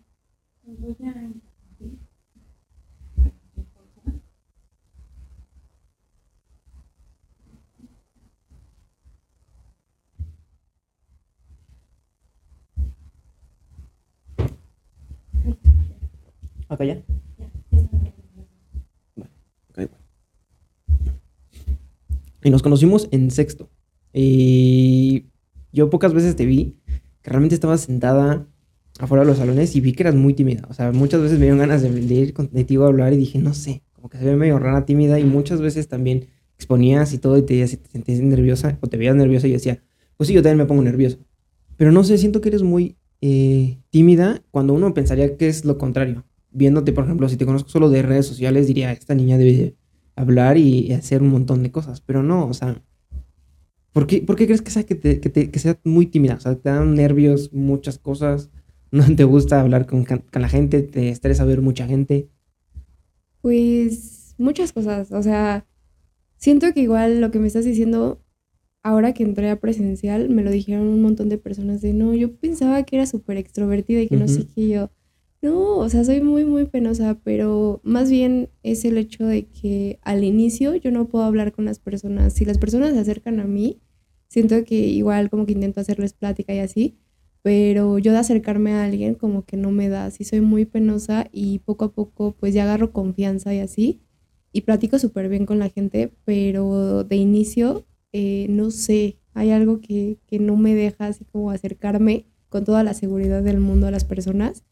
¿Acá 16.70 16.86
ya? 16.86 17.04
Y 22.44 22.50
nos 22.50 22.62
conocimos 22.64 23.10
en 23.12 23.30
sexto. 23.32 23.70
Y 24.14 25.26
yo 25.74 25.90
pocas 25.90 26.14
veces 26.14 26.36
te 26.36 26.46
vi 26.46 26.78
que 27.22 27.30
realmente 27.30 27.56
estabas 27.56 27.82
sentada 27.82 28.48
afuera 29.00 29.24
de 29.24 29.30
los 29.30 29.38
salones 29.38 29.76
y 29.76 29.82
vi 29.82 29.94
que 29.94 30.04
eras 30.04 30.16
muy 30.16 30.34
tímida. 30.34 30.66
O 30.70 30.74
sea, 30.74 30.92
muchas 30.92 31.22
veces 31.22 31.40
me 31.40 31.46
dieron 31.46 31.60
ganas 31.60 31.82
de, 31.82 31.90
ir 31.90 32.34
contigo 32.34 32.86
a 32.86 32.88
hablar 32.88 33.14
y 33.14 33.18
dije, 33.18 33.40
no 33.40 33.54
sé, 33.54 33.84
como 33.92 34.10
que 34.10 34.18
se 34.18 34.26
ve 34.26 34.36
medio 34.36 34.60
rara, 34.60 34.86
tímida 34.86 35.20
y 35.20 35.26
muchas 35.26 35.62
veces 35.62 35.88
también 35.88 36.28
exponías 36.56 37.14
y 37.14 37.18
todo 37.18 37.38
y 37.38 37.42
te, 37.42 37.60
te 37.68 37.90
sentías 37.90 38.20
nerviosa 38.22 38.78
o 38.82 38.88
te 38.88 38.98
veías 38.98 39.16
nerviosa 39.16 39.48
y 39.48 39.52
decía, 39.52 39.84
pues 40.16 40.28
sí, 40.28 40.34
yo 40.34 40.42
también 40.42 40.60
me 40.60 40.66
pongo 40.66 40.84
nervioso. 40.84 41.18
Pero 41.76 41.92
no 41.92 42.04
sé, 42.04 42.18
siento 42.18 42.40
que 42.40 42.50
eres 42.50 42.64
muy 42.64 42.96
eh, 43.22 43.78
tímida 43.90 44.42
cuando 44.52 44.74
uno 44.74 44.94
pensaría 44.94 45.38
que 45.38 45.48
es 45.48 45.66
lo 45.66 45.78
contrario. 45.78 46.24
Viéndote, 46.52 46.94
por 46.94 47.06
ejemplo, 47.06 47.30
si 47.30 47.38
te 47.38 47.46
conozco 47.46 47.70
solo 47.70 47.90
de 47.90 48.02
redes 48.02 48.26
sociales, 48.26 48.68
diría, 48.68 48.92
esta 48.92 49.16
niña 49.16 49.38
debe 49.38 49.76
hablar 50.16 50.58
y 50.58 50.92
hacer 50.94 51.22
un 51.22 51.30
montón 51.30 51.64
de 51.64 51.72
cosas. 51.72 52.02
Pero 52.02 52.24
no, 52.24 52.48
o 52.48 52.54
sea, 52.54 52.82
¿por 53.94 54.08
qué, 54.08 54.26
crees 54.26 54.62
que 54.62 54.72
sea, 54.72 54.84
que, 54.84 54.96
te, 54.96 55.60
sea 55.60 55.80
muy 55.84 56.08
tímida? 56.08 56.36
O 56.36 56.40
sea, 56.40 56.56
te 56.56 56.70
dan 56.70 56.96
nervios 56.96 57.54
muchas 57.54 57.98
cosas, 57.98 58.50
no 58.92 59.04
te 59.16 59.24
gusta 59.24 59.62
hablar 59.62 59.86
con, 59.86 60.06
con 60.06 60.42
la 60.42 60.50
gente, 60.50 60.82
te 60.82 61.10
estresa 61.10 61.46
ver 61.46 61.62
mucha 61.62 61.88
gente. 61.88 62.30
Pues 63.42 64.36
muchas 64.38 64.74
cosas, 64.74 65.12
o 65.12 65.24
sea, 65.24 65.66
siento 66.38 66.74
que 66.74 66.82
igual 66.82 67.22
lo 67.22 67.32
que 67.32 67.40
me 67.40 67.48
estás 67.48 67.66
diciendo 67.66 68.22
ahora 68.84 69.14
que 69.14 69.24
entré 69.24 69.50
a 69.50 69.60
presencial, 69.60 70.30
me 70.30 70.44
lo 70.44 70.52
dijeron 70.52 70.88
un 70.88 71.02
montón 71.02 71.28
de 71.30 71.38
personas 71.38 71.82
de, 71.82 71.94
no, 71.94 72.14
yo 72.14 72.34
pensaba 72.36 72.84
que 72.84 72.96
era 72.96 73.06
súper 73.06 73.38
extrovertida 73.38 74.02
y 74.02 74.08
que 74.08 74.16
no 74.16 74.28
sé 74.28 74.48
qué 74.48 74.70
yo. 74.70 74.92
No, 75.42 75.78
o 75.78 75.90
sea, 75.90 76.04
soy 76.04 76.22
muy, 76.22 76.46
muy 76.46 76.66
penosa, 76.66 77.20
pero 77.24 77.80
más 77.84 78.10
bien 78.10 78.50
es 78.64 78.86
el 78.86 78.98
hecho 78.98 79.26
de 79.26 79.46
que 79.48 80.00
al 80.02 80.24
inicio 80.24 80.76
yo 80.76 80.92
no 80.92 81.08
puedo 81.08 81.26
hablar 81.26 81.52
con 81.52 81.66
las 81.66 81.80
personas. 81.80 82.34
Si 82.34 82.46
las 82.46 82.58
personas 82.58 82.94
se 82.94 83.00
acercan 83.00 83.40
a 83.40 83.46
mí, 83.46 83.80
siento 84.28 84.64
que 84.66 84.76
igual 84.76 85.30
como 85.30 85.46
que 85.46 85.54
intento 85.54 85.80
hacerles 85.80 86.14
plática 86.14 86.54
y 86.54 86.60
así, 86.60 86.98
pero 87.44 88.00
yo 88.00 88.12
de 88.12 88.18
acercarme 88.18 88.74
a 88.74 88.84
alguien 88.84 89.16
como 89.16 89.46
que 89.46 89.58
no 89.58 89.72
me 89.72 89.90
da, 89.90 90.10
sí 90.12 90.24
soy 90.24 90.42
muy 90.42 90.66
penosa 90.66 91.28
y 91.32 91.60
poco 91.60 91.86
a 91.86 91.94
poco 91.94 92.36
pues 92.40 92.54
ya 92.54 92.64
agarro 92.64 92.92
confianza 92.92 93.54
y 93.54 93.60
así, 93.60 94.02
y 94.52 94.62
platico 94.62 95.00
súper 95.00 95.30
bien 95.30 95.46
con 95.46 95.60
la 95.60 95.70
gente, 95.70 96.14
pero 96.26 97.04
de 97.04 97.16
inicio 97.16 97.86
eh, 98.14 98.48
no 98.50 98.72
sé, 98.72 99.20
hay 99.34 99.52
algo 99.52 99.80
que, 99.82 100.18
no 100.40 100.56
me 100.56 100.74
deja 100.74 101.08
así 101.08 101.26
como 101.26 101.52
acercarme 101.52 102.26
con 102.50 102.64
toda 102.66 102.84
la 102.84 102.94
seguridad 102.94 103.44
del 103.44 103.60
mundo 103.60 103.88
a 103.88 103.92
las 103.92 104.06
personas, 104.06 104.64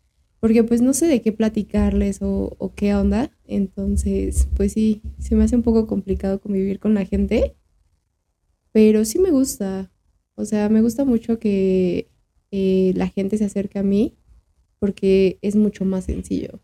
porque 0.45 0.63
pues 0.63 0.79
no 0.79 0.93
sé 0.93 1.07
de 1.07 1.23
qué 1.23 1.31
platicarles 1.31 2.21
o, 2.21 2.55
o 2.59 2.75
qué 2.75 2.93
onda, 2.93 3.31
entonces 3.47 4.47
pues 4.55 4.73
sí, 4.73 5.01
se 5.17 5.35
me 5.35 5.43
hace 5.43 5.55
un 5.55 5.63
poco 5.63 5.87
complicado 5.87 6.39
convivir 6.39 6.79
con 6.79 6.93
la 6.93 7.03
gente, 7.03 7.55
pero 8.71 9.05
sí 9.05 9.17
me 9.17 9.31
gusta, 9.31 9.91
o 10.35 10.45
sea, 10.45 10.69
me 10.69 10.81
gusta 10.81 11.03
mucho 11.03 11.39
que 11.39 12.11
eh, 12.51 12.93
la 12.95 13.07
gente 13.07 13.39
se 13.39 13.45
acerque 13.45 13.79
a 13.79 13.81
mí 13.81 14.19
porque 14.77 15.39
es 15.41 15.55
mucho 15.55 15.83
más 15.83 16.05
sencillo. 16.05 16.59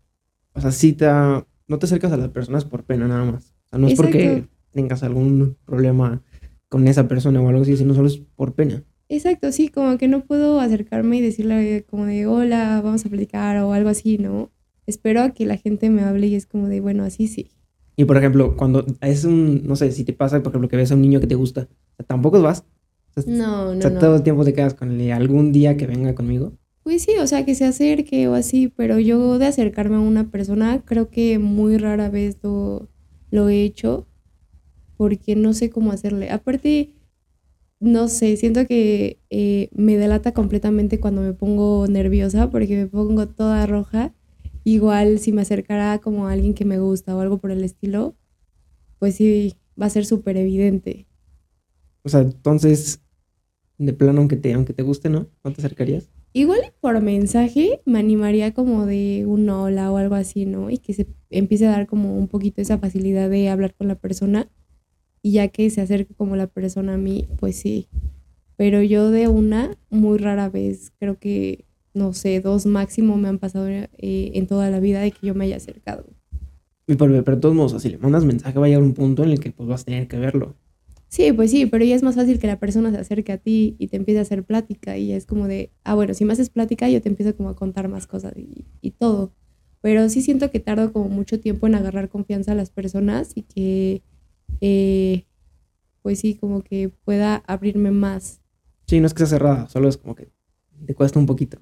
O 0.54 0.60
sea, 0.60 0.70
sí 0.70 0.92
te, 0.92 1.06
no 1.06 1.78
te 1.80 1.86
acercas 1.86 2.12
a 2.12 2.16
las 2.16 2.28
personas 2.28 2.64
por 2.64 2.84
pena 2.84 3.08
nada 3.08 3.24
más. 3.24 3.52
O 3.66 3.68
sea, 3.68 3.80
no 3.80 3.88
es 3.88 3.96
porque 3.96 4.44
tengas 4.70 5.02
algún 5.02 5.56
problema 5.64 6.22
con 6.68 6.86
esa 6.86 7.08
persona 7.08 7.40
o 7.40 7.48
algo 7.48 7.62
así, 7.62 7.76
sino 7.76 7.94
solo 7.94 8.06
es 8.06 8.18
por 8.18 8.54
pena. 8.54 8.84
Exacto, 9.12 9.52
sí, 9.52 9.68
como 9.68 9.98
que 9.98 10.08
no 10.08 10.24
puedo 10.24 10.58
acercarme 10.58 11.18
y 11.18 11.20
decirle 11.20 11.84
como 11.90 12.06
de 12.06 12.26
hola, 12.26 12.80
vamos 12.82 13.04
a 13.04 13.10
platicar 13.10 13.58
o 13.58 13.74
algo 13.74 13.90
así, 13.90 14.16
¿no? 14.16 14.50
Espero 14.86 15.20
a 15.20 15.34
que 15.34 15.44
la 15.44 15.58
gente 15.58 15.90
me 15.90 16.00
hable 16.00 16.28
y 16.28 16.34
es 16.34 16.46
como 16.46 16.66
de 16.68 16.80
bueno, 16.80 17.04
así 17.04 17.26
sí. 17.26 17.50
Y 17.94 18.06
por 18.06 18.16
ejemplo, 18.16 18.56
cuando 18.56 18.86
es 19.02 19.26
un, 19.26 19.66
no 19.66 19.76
sé, 19.76 19.92
si 19.92 20.04
te 20.04 20.14
pasa, 20.14 20.42
por 20.42 20.50
ejemplo, 20.52 20.70
que 20.70 20.78
ves 20.78 20.92
a 20.92 20.94
un 20.94 21.02
niño 21.02 21.20
que 21.20 21.26
te 21.26 21.34
gusta, 21.34 21.68
¿tampoco 22.06 22.40
vas? 22.40 22.64
no, 23.26 23.74
no. 23.74 23.78
O 23.78 23.82
sea, 23.82 23.98
todo 23.98 24.16
el 24.16 24.22
tiempo 24.22 24.46
te 24.46 24.54
quedas 24.54 24.72
con 24.72 24.98
él 24.98 25.12
algún 25.12 25.52
día 25.52 25.76
que 25.76 25.86
venga 25.86 26.14
conmigo. 26.14 26.54
Pues 26.82 27.02
sí, 27.02 27.12
o 27.20 27.26
sea, 27.26 27.44
que 27.44 27.54
se 27.54 27.66
acerque 27.66 28.28
o 28.28 28.34
así, 28.34 28.72
pero 28.74 28.98
yo 28.98 29.38
de 29.38 29.44
acercarme 29.44 29.96
a 29.96 30.00
una 30.00 30.30
persona 30.30 30.80
creo 30.86 31.10
que 31.10 31.38
muy 31.38 31.76
rara 31.76 32.08
vez 32.08 32.38
lo, 32.42 32.88
lo 33.30 33.50
he 33.50 33.62
hecho 33.62 34.06
porque 34.96 35.36
no 35.36 35.52
sé 35.52 35.68
cómo 35.68 35.92
hacerle. 35.92 36.30
Aparte, 36.30 36.94
no 37.82 38.06
sé, 38.06 38.36
siento 38.36 38.64
que 38.66 39.18
eh, 39.28 39.68
me 39.72 39.96
delata 39.96 40.32
completamente 40.32 41.00
cuando 41.00 41.20
me 41.20 41.32
pongo 41.32 41.86
nerviosa 41.88 42.48
porque 42.48 42.76
me 42.76 42.86
pongo 42.86 43.26
toda 43.26 43.66
roja. 43.66 44.14
Igual 44.62 45.18
si 45.18 45.32
me 45.32 45.42
acercara 45.42 45.98
como 45.98 46.28
a 46.28 46.32
alguien 46.32 46.54
que 46.54 46.64
me 46.64 46.78
gusta 46.78 47.16
o 47.16 47.20
algo 47.20 47.38
por 47.38 47.50
el 47.50 47.64
estilo, 47.64 48.14
pues 49.00 49.16
sí, 49.16 49.56
va 49.80 49.86
a 49.86 49.90
ser 49.90 50.06
súper 50.06 50.36
evidente. 50.36 51.08
O 52.04 52.08
sea, 52.08 52.20
entonces, 52.20 53.02
de 53.78 53.92
plano, 53.92 54.20
aunque 54.20 54.36
te, 54.36 54.52
aunque 54.52 54.72
te 54.72 54.84
guste, 54.84 55.10
¿no? 55.10 55.26
¿No 55.42 55.52
te 55.52 55.60
acercarías? 55.60 56.08
Igual 56.34 56.60
por 56.80 57.00
mensaje 57.00 57.82
me 57.84 57.98
animaría 57.98 58.54
como 58.54 58.86
de 58.86 59.24
un 59.26 59.50
hola 59.50 59.90
o 59.90 59.96
algo 59.96 60.14
así, 60.14 60.46
¿no? 60.46 60.70
Y 60.70 60.78
que 60.78 60.94
se 60.94 61.08
empiece 61.30 61.66
a 61.66 61.72
dar 61.72 61.88
como 61.88 62.16
un 62.16 62.28
poquito 62.28 62.62
esa 62.62 62.78
facilidad 62.78 63.28
de 63.28 63.48
hablar 63.48 63.74
con 63.74 63.88
la 63.88 63.96
persona 63.96 64.48
y 65.22 65.32
ya 65.32 65.48
que 65.48 65.70
se 65.70 65.80
acerque 65.80 66.14
como 66.14 66.36
la 66.36 66.48
persona 66.48 66.94
a 66.94 66.98
mí, 66.98 67.28
pues 67.38 67.56
sí. 67.56 67.88
Pero 68.56 68.82
yo 68.82 69.10
de 69.10 69.28
una, 69.28 69.76
muy 69.88 70.18
rara 70.18 70.48
vez, 70.50 70.92
creo 70.98 71.18
que, 71.18 71.64
no 71.94 72.12
sé, 72.12 72.40
dos 72.40 72.66
máximo 72.66 73.16
me 73.16 73.28
han 73.28 73.38
pasado 73.38 73.68
eh, 73.68 73.86
en 73.98 74.46
toda 74.46 74.70
la 74.70 74.80
vida 74.80 75.00
de 75.00 75.12
que 75.12 75.26
yo 75.26 75.34
me 75.34 75.44
haya 75.44 75.56
acercado. 75.56 76.06
Pero, 76.86 76.98
pero 77.24 77.36
de 77.36 77.40
todos 77.40 77.54
modos, 77.54 77.80
si 77.80 77.88
le 77.88 77.98
mandas 77.98 78.24
mensaje 78.24 78.58
va 78.58 78.66
a 78.66 78.68
llegar 78.68 78.82
un 78.82 78.94
punto 78.94 79.22
en 79.22 79.30
el 79.30 79.40
que 79.40 79.52
pues 79.52 79.68
vas 79.68 79.82
a 79.82 79.84
tener 79.84 80.08
que 80.08 80.18
verlo. 80.18 80.56
Sí, 81.08 81.30
pues 81.32 81.50
sí, 81.50 81.66
pero 81.66 81.84
ya 81.84 81.94
es 81.94 82.02
más 82.02 82.14
fácil 82.14 82.38
que 82.38 82.46
la 82.46 82.58
persona 82.58 82.90
se 82.90 82.98
acerque 82.98 83.32
a 83.32 83.38
ti 83.38 83.76
y 83.78 83.88
te 83.88 83.98
empiece 83.98 84.18
a 84.18 84.22
hacer 84.22 84.44
plática 84.44 84.96
y 84.96 85.12
es 85.12 85.26
como 85.26 85.46
de, 85.46 85.70
ah, 85.84 85.94
bueno, 85.94 86.14
si 86.14 86.24
me 86.24 86.32
haces 86.32 86.48
plática 86.48 86.88
yo 86.88 87.02
te 87.02 87.10
empiezo 87.10 87.36
como 87.36 87.50
a 87.50 87.54
contar 87.54 87.88
más 87.88 88.06
cosas 88.06 88.32
y, 88.36 88.64
y 88.80 88.92
todo. 88.92 89.32
Pero 89.82 90.08
sí 90.08 90.22
siento 90.22 90.50
que 90.50 90.60
tardo 90.60 90.92
como 90.92 91.08
mucho 91.08 91.38
tiempo 91.38 91.66
en 91.66 91.74
agarrar 91.74 92.08
confianza 92.08 92.52
a 92.52 92.54
las 92.54 92.70
personas 92.70 93.32
y 93.34 93.42
que 93.42 94.02
eh, 94.60 95.24
pues 96.02 96.20
sí, 96.20 96.34
como 96.34 96.62
que 96.62 96.90
pueda 97.04 97.36
abrirme 97.46 97.90
más. 97.90 98.40
Sí, 98.86 99.00
no 99.00 99.06
es 99.06 99.14
que 99.14 99.20
sea 99.20 99.38
cerrada, 99.38 99.68
solo 99.68 99.88
es 99.88 99.96
como 99.96 100.14
que 100.14 100.28
te 100.86 100.94
cuesta 100.94 101.18
un 101.18 101.26
poquito. 101.26 101.58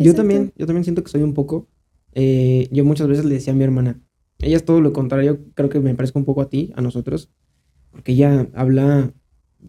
yo 0.00 0.14
también, 0.14 0.52
yo 0.56 0.66
también 0.66 0.84
siento 0.84 1.02
que 1.02 1.10
soy 1.10 1.22
un 1.22 1.34
poco, 1.34 1.68
eh, 2.12 2.68
yo 2.70 2.84
muchas 2.84 3.08
veces 3.08 3.24
le 3.24 3.34
decía 3.34 3.52
a 3.52 3.56
mi 3.56 3.64
hermana, 3.64 4.00
ella 4.38 4.56
es 4.56 4.64
todo 4.64 4.80
lo 4.80 4.92
contrario, 4.92 5.40
creo 5.54 5.68
que 5.68 5.80
me 5.80 5.94
parezco 5.94 6.18
un 6.18 6.24
poco 6.24 6.42
a 6.42 6.48
ti, 6.48 6.72
a 6.76 6.82
nosotros, 6.82 7.30
porque 7.90 8.12
ella 8.12 8.48
habla, 8.54 9.12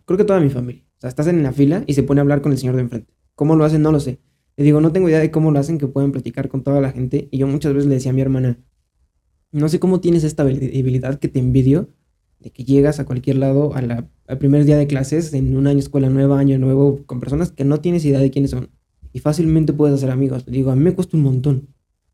creo 0.05 0.17
que 0.17 0.25
toda 0.25 0.39
mi 0.39 0.49
familia, 0.49 0.83
o 0.97 1.01
sea, 1.01 1.09
estás 1.09 1.27
en 1.27 1.43
la 1.43 1.51
fila 1.51 1.83
y 1.87 1.93
se 1.93 2.03
pone 2.03 2.21
a 2.21 2.23
hablar 2.23 2.41
con 2.41 2.51
el 2.51 2.57
señor 2.57 2.75
de 2.75 2.81
enfrente. 2.81 3.13
¿Cómo 3.35 3.55
lo 3.55 3.65
hacen? 3.65 3.81
No 3.81 3.91
lo 3.91 3.99
sé. 3.99 4.19
Le 4.57 4.63
digo, 4.63 4.79
no 4.79 4.91
tengo 4.91 5.09
idea 5.09 5.19
de 5.19 5.29
cómo 5.29 5.51
lo 5.51 5.59
hacen, 5.59 5.77
que 5.77 5.87
pueden 5.87 6.11
platicar 6.13 6.47
con 6.47 6.63
toda 6.63 6.79
la 6.79 6.91
gente. 6.91 7.27
Y 7.31 7.39
yo 7.39 7.47
muchas 7.47 7.73
veces 7.73 7.89
le 7.89 7.95
decía 7.95 8.11
a 8.11 8.13
mi 8.13 8.21
hermana, 8.21 8.57
no 9.51 9.67
sé 9.67 9.79
cómo 9.79 9.99
tienes 9.99 10.23
esta 10.23 10.43
habilidad 10.43 11.19
que 11.19 11.27
te 11.27 11.39
envidio, 11.39 11.89
de 12.39 12.51
que 12.51 12.63
llegas 12.63 12.99
a 12.99 13.05
cualquier 13.05 13.37
lado 13.37 13.73
a 13.75 13.81
la, 13.81 14.07
al 14.27 14.37
primer 14.37 14.65
día 14.65 14.77
de 14.77 14.87
clases 14.87 15.33
en 15.33 15.55
un 15.55 15.67
año 15.67 15.79
escuela 15.79 16.09
nueva, 16.09 16.39
año 16.39 16.57
nuevo, 16.57 17.01
con 17.05 17.19
personas 17.19 17.51
que 17.51 17.65
no 17.65 17.79
tienes 17.79 18.05
idea 18.05 18.19
de 18.19 18.31
quiénes 18.31 18.51
son. 18.51 18.69
Y 19.13 19.19
fácilmente 19.19 19.73
puedes 19.73 19.95
hacer 19.95 20.11
amigos. 20.11 20.45
Digo, 20.45 20.71
a 20.71 20.75
mí 20.75 20.83
me 20.83 20.93
cuesta 20.93 21.15
un 21.15 21.23
montón. 21.23 21.69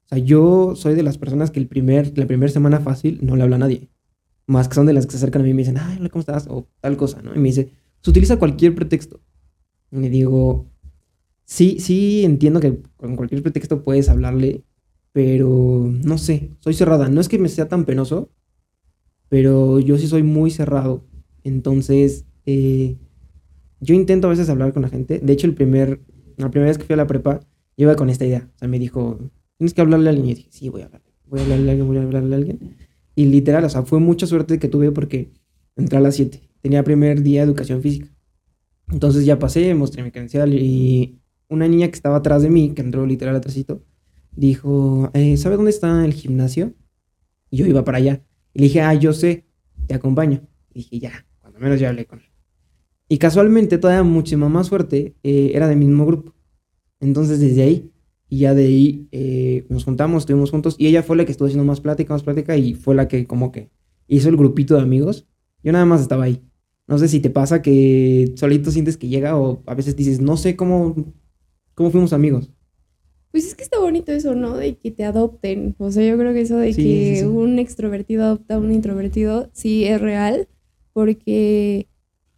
O 0.06 0.10
sea, 0.10 0.18
yo 0.20 0.76
soy 0.76 0.94
de 0.94 1.04
las 1.04 1.18
personas 1.18 1.52
que 1.52 1.60
el 1.60 1.68
primer, 1.68 2.18
la 2.18 2.28
primera 2.28 2.52
semana 2.52 2.80
fácil 2.80 3.20
no 3.22 3.36
le 3.36 3.44
habla 3.44 3.56
a 3.56 3.60
nadie. 3.60 3.90
Más 4.46 4.68
que 4.68 4.76
son 4.76 4.86
de 4.86 4.94
las 4.94 5.06
que 5.06 5.12
se 5.12 5.18
acercan 5.18 5.42
a 5.42 5.46
mí 5.46 5.52
y 5.52 5.54
me 5.54 5.62
dicen, 5.62 5.78
ay, 5.78 5.98
¿cómo 6.10 6.20
estás? 6.20 6.48
O 6.50 6.68
tal 6.80 6.98
cosa, 6.98 7.22
¿no? 7.22 7.34
Y 7.34 7.40
me 7.40 7.48
dice, 7.50 7.72
se 8.02 8.10
utiliza 8.10 8.38
cualquier 8.38 8.76
pretexto. 8.76 9.22
Y 9.92 9.98
me 9.98 10.10
digo, 10.10 10.68
sí, 11.46 11.78
sí 11.80 12.24
entiendo 12.24 12.60
que 12.60 12.82
con 12.98 13.16
cualquier 13.16 13.42
pretexto 13.42 13.84
puedes 13.84 14.10
hablarle, 14.10 14.64
pero 15.12 15.92
no 16.04 16.18
sé, 16.18 16.52
soy 16.60 16.74
cerrada. 16.74 17.10
No 17.10 17.22
es 17.22 17.30
que 17.30 17.40
me 17.40 17.50
sea 17.50 17.68
tan 17.68 17.86
penoso, 17.86 18.30
pero 19.32 19.80
yo 19.80 19.98
sí 19.98 20.08
soy 20.08 20.24
muy 20.24 20.52
cerrado. 20.52 21.06
Entonces, 21.46 22.26
eh, 22.46 22.98
yo 23.80 23.96
intento 23.96 24.28
a 24.28 24.30
veces 24.30 24.50
hablar 24.50 24.74
con 24.74 24.82
la 24.82 24.90
gente. 24.90 25.20
De 25.20 25.32
hecho, 25.32 25.48
el 25.48 25.54
primer, 25.54 26.02
la 26.36 26.52
primera 26.52 26.68
vez 26.68 26.78
que 26.78 26.84
fui 26.84 26.96
a 26.96 26.98
la 26.98 27.08
prepa, 27.08 27.40
yo 27.78 27.86
iba 27.86 27.96
con 27.96 28.10
esta 28.10 28.26
idea. 28.26 28.50
O 28.54 28.58
sea, 28.60 28.68
me 28.68 28.78
dijo, 28.78 29.20
tienes 29.56 29.74
que 29.74 29.80
hablarle 29.80 30.10
a 30.10 30.10
alguien. 30.10 30.28
Y 30.28 30.34
dije, 30.34 30.50
sí, 30.52 30.68
voy 30.68 30.82
a 30.82 30.88
hablarle. 30.88 31.14
Voy 31.28 31.40
a 31.40 31.44
hablarle 31.44 31.70
a 31.70 31.72
alguien, 31.72 31.88
voy 31.88 31.98
a 31.98 32.02
hablarle 32.02 32.36
a 32.36 32.38
alguien. 32.40 32.76
Y 33.16 33.26
literal, 33.28 33.64
o 33.64 33.70
sea, 33.70 33.84
fue 33.84 34.02
mucha 34.02 34.28
suerte 34.28 34.60
que 34.60 34.68
tuve 34.68 34.92
porque 34.92 35.32
entré 35.78 35.98
a 35.98 36.02
las 36.02 36.16
7. 36.16 36.42
Tenía 36.60 36.84
primer 36.84 37.24
día 37.24 37.40
de 37.40 37.48
educación 37.48 37.82
física. 37.82 38.14
Entonces 38.92 39.24
ya 39.24 39.40
pasé, 39.40 39.74
mostré 39.76 40.04
mi 40.04 40.12
credencial 40.12 40.54
y 40.54 41.22
una 41.48 41.70
niña 41.70 41.88
que 41.88 41.96
estaba 41.96 42.18
atrás 42.18 42.42
de 42.42 42.50
mí, 42.50 42.72
que 42.72 42.82
entró 42.82 43.06
literal 43.06 43.38
atrásito, 43.38 43.82
dijo, 44.36 45.10
eh, 45.14 45.38
¿sabe 45.38 45.56
dónde 45.56 45.72
está 45.72 46.04
el 46.04 46.12
gimnasio? 46.12 46.74
Y 47.50 47.56
yo 47.56 47.66
iba 47.66 47.86
para 47.86 48.00
allá. 48.00 48.26
Y 48.54 48.60
le 48.60 48.64
dije, 48.66 48.82
ah, 48.82 48.94
yo 48.94 49.14
sé, 49.14 49.46
te 49.88 49.94
acompaño. 49.94 50.42
Y 50.74 50.80
dije, 50.80 51.00
ya, 51.00 51.26
cuando 51.40 51.60
menos 51.60 51.80
ya 51.80 51.90
hablé 51.90 52.06
con 52.06 52.20
él. 52.20 52.26
Y 53.08 53.18
casualmente, 53.18 53.78
todavía 53.78 54.04
muchísima 54.04 54.50
más 54.50 54.68
suerte, 54.68 55.16
eh, 55.24 55.52
era 55.54 55.68
del 55.68 55.78
mismo 55.78 56.06
grupo. 56.06 56.34
Entonces, 57.00 57.40
desde 57.40 57.64
ahí, 57.64 57.92
y 58.30 58.40
ya 58.40 58.54
de 58.54 58.64
ahí 58.64 59.08
eh, 59.12 59.66
nos 59.70 59.84
juntamos, 59.84 60.24
estuvimos 60.24 60.52
juntos, 60.52 60.76
y 60.78 60.88
ella 60.88 61.04
fue 61.04 61.18
la 61.18 61.26
que 61.26 61.32
estuvo 61.32 61.48
haciendo 61.48 61.66
más 61.66 61.82
plática, 61.82 62.14
más 62.14 62.24
plática, 62.24 62.56
y 62.56 62.74
fue 62.74 62.96
la 62.96 63.08
que 63.08 63.28
como 63.28 63.52
que 63.52 63.70
hizo 64.08 64.30
el 64.30 64.38
grupito 64.38 64.76
de 64.76 64.82
amigos. 64.82 65.28
Yo 65.64 65.72
nada 65.72 65.86
más 65.86 66.02
estaba 66.02 66.24
ahí. 66.24 66.42
No 66.88 66.98
sé 66.98 67.08
si 67.08 67.20
te 67.20 67.30
pasa 67.30 67.62
que 67.62 68.34
solito 68.36 68.72
sientes 68.72 68.98
que 68.98 69.08
llega 69.08 69.38
o 69.38 69.64
a 69.66 69.76
veces 69.76 69.96
dices, 69.96 70.20
no 70.20 70.38
sé 70.38 70.56
cómo, 70.56 71.14
cómo 71.74 71.92
fuimos 71.92 72.14
amigos. 72.14 72.52
Pues 73.32 73.46
es 73.46 73.56
que 73.56 73.64
está 73.64 73.80
bonito 73.80 74.12
eso, 74.12 74.36
¿no? 74.36 74.58
De 74.58 74.76
que 74.76 74.92
te 74.92 75.06
adopten. 75.06 75.76
O 75.78 75.92
sea, 75.92 76.08
yo 76.08 76.18
creo 76.18 76.34
que 76.34 76.42
eso 76.42 76.58
de 76.58 76.74
que 76.74 77.26
un 77.26 77.60
extrovertido 77.60 78.24
adopta 78.24 78.56
a 78.56 78.60
un 78.60 78.74
introvertido 78.74 79.50
sí 79.54 79.86
es 79.86 80.02
real, 80.02 80.50
porque 80.94 81.88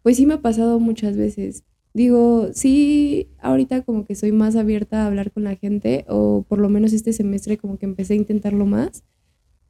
pues 0.04 0.18
sí 0.18 0.26
me 0.26 0.36
ha 0.36 0.42
pasado 0.42 0.80
muchas 0.80 1.18
veces. 1.18 1.64
Digo, 1.94 2.50
sí, 2.54 3.30
ahorita 3.40 3.84
como 3.84 4.06
que 4.06 4.16
soy 4.16 4.32
más 4.32 4.56
abierta 4.56 5.04
a 5.04 5.08
hablar 5.08 5.32
con 5.32 5.44
la 5.44 5.56
gente, 5.56 6.06
o 6.08 6.46
por 6.48 6.60
lo 6.60 6.70
menos 6.70 6.94
este 6.94 7.14
semestre 7.14 7.58
como 7.58 7.78
que 7.78 7.86
empecé 7.86 8.14
a 8.14 8.18
intentarlo 8.18 8.66
más, 8.66 9.04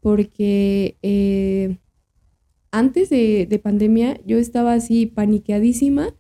porque 0.02 0.98
eh, 1.02 1.78
antes 2.72 3.10
de, 3.10 3.46
de 3.46 3.60
pandemia 3.60 4.20
yo 4.26 4.38
estaba 4.38 4.74
así 4.74 5.06
paniqueadísima 5.06 6.16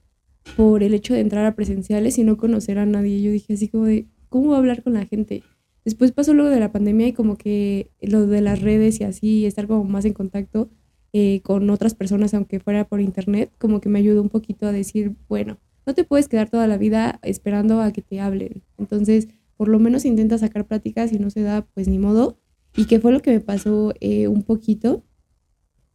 por 0.55 0.83
el 0.83 0.93
hecho 0.93 1.13
de 1.13 1.21
entrar 1.21 1.45
a 1.45 1.55
presenciales 1.55 2.17
y 2.17 2.23
no 2.23 2.37
conocer 2.37 2.77
a 2.77 2.85
nadie. 2.85 3.21
Yo 3.21 3.31
dije 3.31 3.53
así 3.53 3.67
como 3.69 3.85
de, 3.85 4.07
¿cómo 4.33 4.49
va 4.49 4.55
a 4.55 4.59
hablar 4.59 4.81
con 4.81 4.93
la 4.93 5.05
gente? 5.05 5.43
Después 5.85 6.11
pasó 6.11 6.33
luego 6.33 6.49
de 6.49 6.59
la 6.59 6.71
pandemia 6.71 7.05
y 7.05 7.13
como 7.13 7.37
que 7.37 7.91
lo 8.01 8.25
de 8.25 8.41
las 8.41 8.63
redes 8.63 8.99
y 8.99 9.03
así, 9.03 9.45
estar 9.45 9.67
como 9.67 9.83
más 9.83 10.05
en 10.05 10.13
contacto 10.13 10.71
eh, 11.13 11.41
con 11.43 11.69
otras 11.69 11.93
personas, 11.93 12.33
aunque 12.33 12.59
fuera 12.59 12.83
por 12.87 12.99
internet, 12.99 13.51
como 13.59 13.79
que 13.79 13.89
me 13.89 13.99
ayudó 13.99 14.23
un 14.23 14.29
poquito 14.29 14.65
a 14.65 14.71
decir, 14.71 15.15
bueno, 15.29 15.59
no 15.85 15.93
te 15.93 16.03
puedes 16.03 16.27
quedar 16.27 16.49
toda 16.49 16.65
la 16.65 16.79
vida 16.79 17.19
esperando 17.21 17.79
a 17.79 17.91
que 17.91 18.01
te 18.01 18.21
hablen. 18.21 18.63
Entonces, 18.79 19.27
por 19.55 19.67
lo 19.67 19.77
menos 19.77 20.03
intenta 20.03 20.39
sacar 20.39 20.65
pláticas 20.65 21.13
y 21.13 21.19
no 21.19 21.29
se 21.29 21.43
da, 21.43 21.67
pues 21.75 21.87
ni 21.87 21.99
modo. 21.99 22.39
Y 22.75 22.85
que 22.85 22.99
fue 22.99 23.11
lo 23.11 23.21
que 23.21 23.29
me 23.29 23.39
pasó 23.39 23.93
eh, 23.99 24.27
un 24.27 24.41
poquito, 24.41 25.03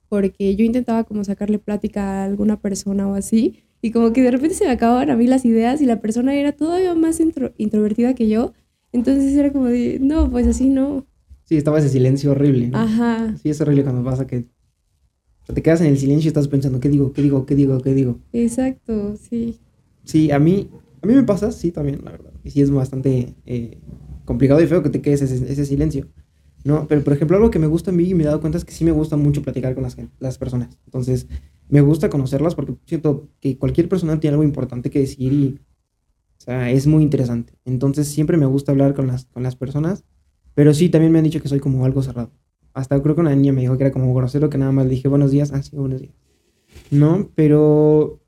porque 0.09 0.55
yo 0.55 0.64
intentaba 0.64 1.03
como 1.03 1.24
sacarle 1.24 1.59
plática 1.59 2.22
a 2.22 2.24
alguna 2.24 2.61
persona 2.61 3.09
o 3.09 3.14
así, 3.14 3.64
y 3.80 3.90
como 3.92 4.12
que 4.12 4.22
de 4.22 4.30
repente 4.30 4.54
se 4.54 4.64
me 4.64 4.70
acababan 4.72 5.10
a 5.10 5.16
mí 5.16 5.26
las 5.26 5.44
ideas 5.44 5.80
y 5.80 5.86
la 5.86 6.00
persona 6.00 6.34
era 6.34 6.52
todavía 6.52 6.94
más 6.94 7.20
introvertida 7.20 8.14
que 8.14 8.28
yo. 8.28 8.52
Entonces 8.92 9.34
era 9.36 9.52
como 9.52 9.66
de, 9.66 9.98
no, 10.00 10.30
pues 10.30 10.46
así 10.46 10.68
no. 10.68 11.06
Sí, 11.44 11.56
estaba 11.56 11.78
ese 11.78 11.88
silencio 11.88 12.32
horrible. 12.32 12.68
¿no? 12.68 12.78
Ajá. 12.78 13.36
Sí, 13.42 13.50
es 13.50 13.60
horrible 13.60 13.84
cuando 13.84 14.02
pasa 14.02 14.26
que 14.26 14.46
te 15.46 15.62
quedas 15.62 15.80
en 15.80 15.88
el 15.88 15.98
silencio 15.98 16.26
y 16.26 16.28
estás 16.28 16.48
pensando, 16.48 16.80
¿qué 16.80 16.88
digo? 16.88 17.12
¿Qué 17.12 17.22
digo? 17.22 17.46
¿Qué 17.46 17.54
digo? 17.54 17.80
¿Qué 17.80 17.94
digo? 17.94 18.18
Exacto, 18.32 19.16
sí. 19.16 19.58
Sí, 20.04 20.30
a 20.30 20.38
mí, 20.38 20.68
a 21.02 21.06
mí 21.06 21.14
me 21.14 21.22
pasa, 21.22 21.52
sí, 21.52 21.70
también, 21.70 22.00
la 22.04 22.10
verdad. 22.10 22.32
Y 22.44 22.50
sí 22.50 22.60
es 22.60 22.70
bastante 22.70 23.34
eh, 23.46 23.78
complicado 24.24 24.60
y 24.60 24.66
feo 24.66 24.82
que 24.82 24.90
te 24.90 25.00
quedes 25.00 25.22
ese, 25.22 25.50
ese 25.50 25.64
silencio. 25.64 26.08
¿No? 26.68 26.86
Pero, 26.86 27.02
por 27.02 27.14
ejemplo, 27.14 27.34
algo 27.38 27.50
que 27.50 27.58
me 27.58 27.66
gusta 27.66 27.90
a 27.90 27.94
mí 27.94 28.10
y 28.10 28.14
me 28.14 28.24
he 28.24 28.26
dado 28.26 28.42
cuenta 28.42 28.58
es 28.58 28.64
que 28.66 28.72
sí 28.72 28.84
me 28.84 28.90
gusta 28.90 29.16
mucho 29.16 29.40
platicar 29.40 29.72
con 29.74 29.84
las, 29.84 29.96
las 30.18 30.36
personas. 30.36 30.78
Entonces, 30.84 31.26
me 31.70 31.80
gusta 31.80 32.10
conocerlas 32.10 32.54
porque 32.54 32.74
siento 32.84 33.26
que 33.40 33.56
cualquier 33.56 33.88
persona 33.88 34.20
tiene 34.20 34.34
algo 34.34 34.44
importante 34.44 34.90
que 34.90 35.00
decir 35.00 35.32
y, 35.32 35.58
o 36.36 36.40
sea, 36.40 36.70
es 36.70 36.86
muy 36.86 37.02
interesante. 37.02 37.54
Entonces 37.64 38.08
siempre 38.08 38.36
me 38.36 38.44
gusta 38.44 38.72
hablar 38.72 38.92
con 38.92 39.06
las, 39.06 39.24
con 39.24 39.42
las 39.42 39.56
personas, 39.56 40.04
pero 40.52 40.74
sí, 40.74 40.90
también 40.90 41.10
me 41.10 41.18
han 41.18 41.24
dicho 41.24 41.40
que 41.40 41.48
soy 41.48 41.58
como 41.58 41.86
algo 41.86 42.02
cerrado. 42.02 42.32
Hasta 42.74 43.00
creo 43.02 43.14
que 43.14 43.22
una 43.22 43.34
niña 43.34 43.54
me 43.54 43.62
dijo 43.62 43.78
que 43.78 43.84
era 43.84 43.92
como 43.92 44.12
grosero, 44.14 44.50
que 44.50 44.58
nada 44.58 44.70
más 44.70 44.84
le 44.84 44.90
dije 44.90 45.08
buenos 45.08 45.30
días, 45.30 45.52
ah, 45.52 45.62
sí, 45.62 45.74
buenos 45.74 46.02
días. 46.02 46.14
No, 46.90 47.30
pero, 47.34 48.20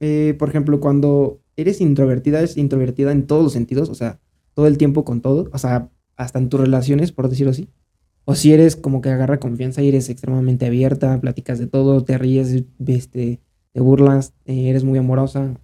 eh, 0.00 0.34
por 0.38 0.48
ejemplo, 0.48 0.80
cuando 0.80 1.42
eres 1.56 1.82
introvertida, 1.82 2.40
es 2.40 2.56
introvertida 2.56 3.12
en 3.12 3.26
todos 3.26 3.44
los 3.44 3.52
sentidos, 3.52 3.90
o 3.90 3.94
sea, 3.94 4.18
todo 4.54 4.66
el 4.66 4.78
tiempo 4.78 5.04
con 5.04 5.20
todo, 5.20 5.50
o 5.52 5.58
sea, 5.58 5.90
hasta 6.16 6.38
en 6.38 6.48
tus 6.48 6.60
relaciones, 6.60 7.12
por 7.12 7.28
decirlo 7.28 7.50
así. 7.50 7.68
O 8.24 8.34
si 8.34 8.52
eres 8.52 8.74
como 8.74 9.00
que 9.00 9.10
agarra 9.10 9.38
confianza 9.38 9.82
y 9.82 9.88
eres 9.88 10.08
extremadamente 10.10 10.66
abierta, 10.66 11.20
platicas 11.20 11.60
de 11.60 11.68
todo, 11.68 12.02
te 12.02 12.18
ríes, 12.18 12.64
este, 12.84 13.40
te 13.72 13.80
burlas, 13.80 14.34
eh, 14.46 14.68
eres 14.68 14.82
muy 14.82 14.98
amorosa. 14.98 15.54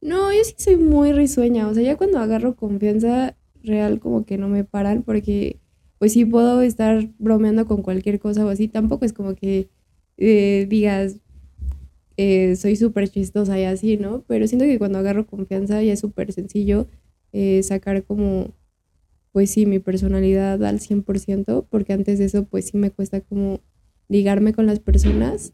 No, 0.00 0.32
yo 0.32 0.42
sí 0.42 0.54
soy 0.56 0.76
muy 0.76 1.12
risueña. 1.12 1.68
O 1.68 1.74
sea, 1.74 1.82
ya 1.82 1.98
cuando 1.98 2.18
agarro 2.18 2.56
confianza 2.56 3.36
real 3.62 4.00
como 4.00 4.24
que 4.24 4.38
no 4.38 4.48
me 4.48 4.64
paran 4.64 5.02
porque 5.02 5.60
pues 5.98 6.14
sí 6.14 6.24
puedo 6.24 6.62
estar 6.62 7.10
bromeando 7.18 7.66
con 7.66 7.82
cualquier 7.82 8.18
cosa 8.18 8.46
o 8.46 8.48
así. 8.48 8.68
Tampoco 8.68 9.04
es 9.04 9.12
como 9.12 9.34
que 9.34 9.68
eh, 10.16 10.66
digas, 10.70 11.16
eh, 12.16 12.56
soy 12.56 12.76
súper 12.76 13.10
chistosa 13.10 13.60
y 13.60 13.64
así, 13.64 13.98
¿no? 13.98 14.22
Pero 14.26 14.46
siento 14.46 14.64
que 14.64 14.78
cuando 14.78 14.98
agarro 14.98 15.26
confianza 15.26 15.82
ya 15.82 15.92
es 15.92 16.00
súper 16.00 16.32
sencillo 16.32 16.86
sacar 17.62 18.02
como 18.04 18.54
pues 19.32 19.50
sí, 19.50 19.66
mi 19.66 19.78
personalidad 19.78 20.62
al 20.64 20.80
100%, 20.80 21.66
porque 21.68 21.92
antes 21.92 22.18
de 22.18 22.24
eso, 22.24 22.44
pues 22.44 22.66
sí 22.66 22.76
me 22.76 22.90
cuesta 22.90 23.20
como 23.20 23.60
ligarme 24.08 24.52
con 24.52 24.66
las 24.66 24.80
personas, 24.80 25.52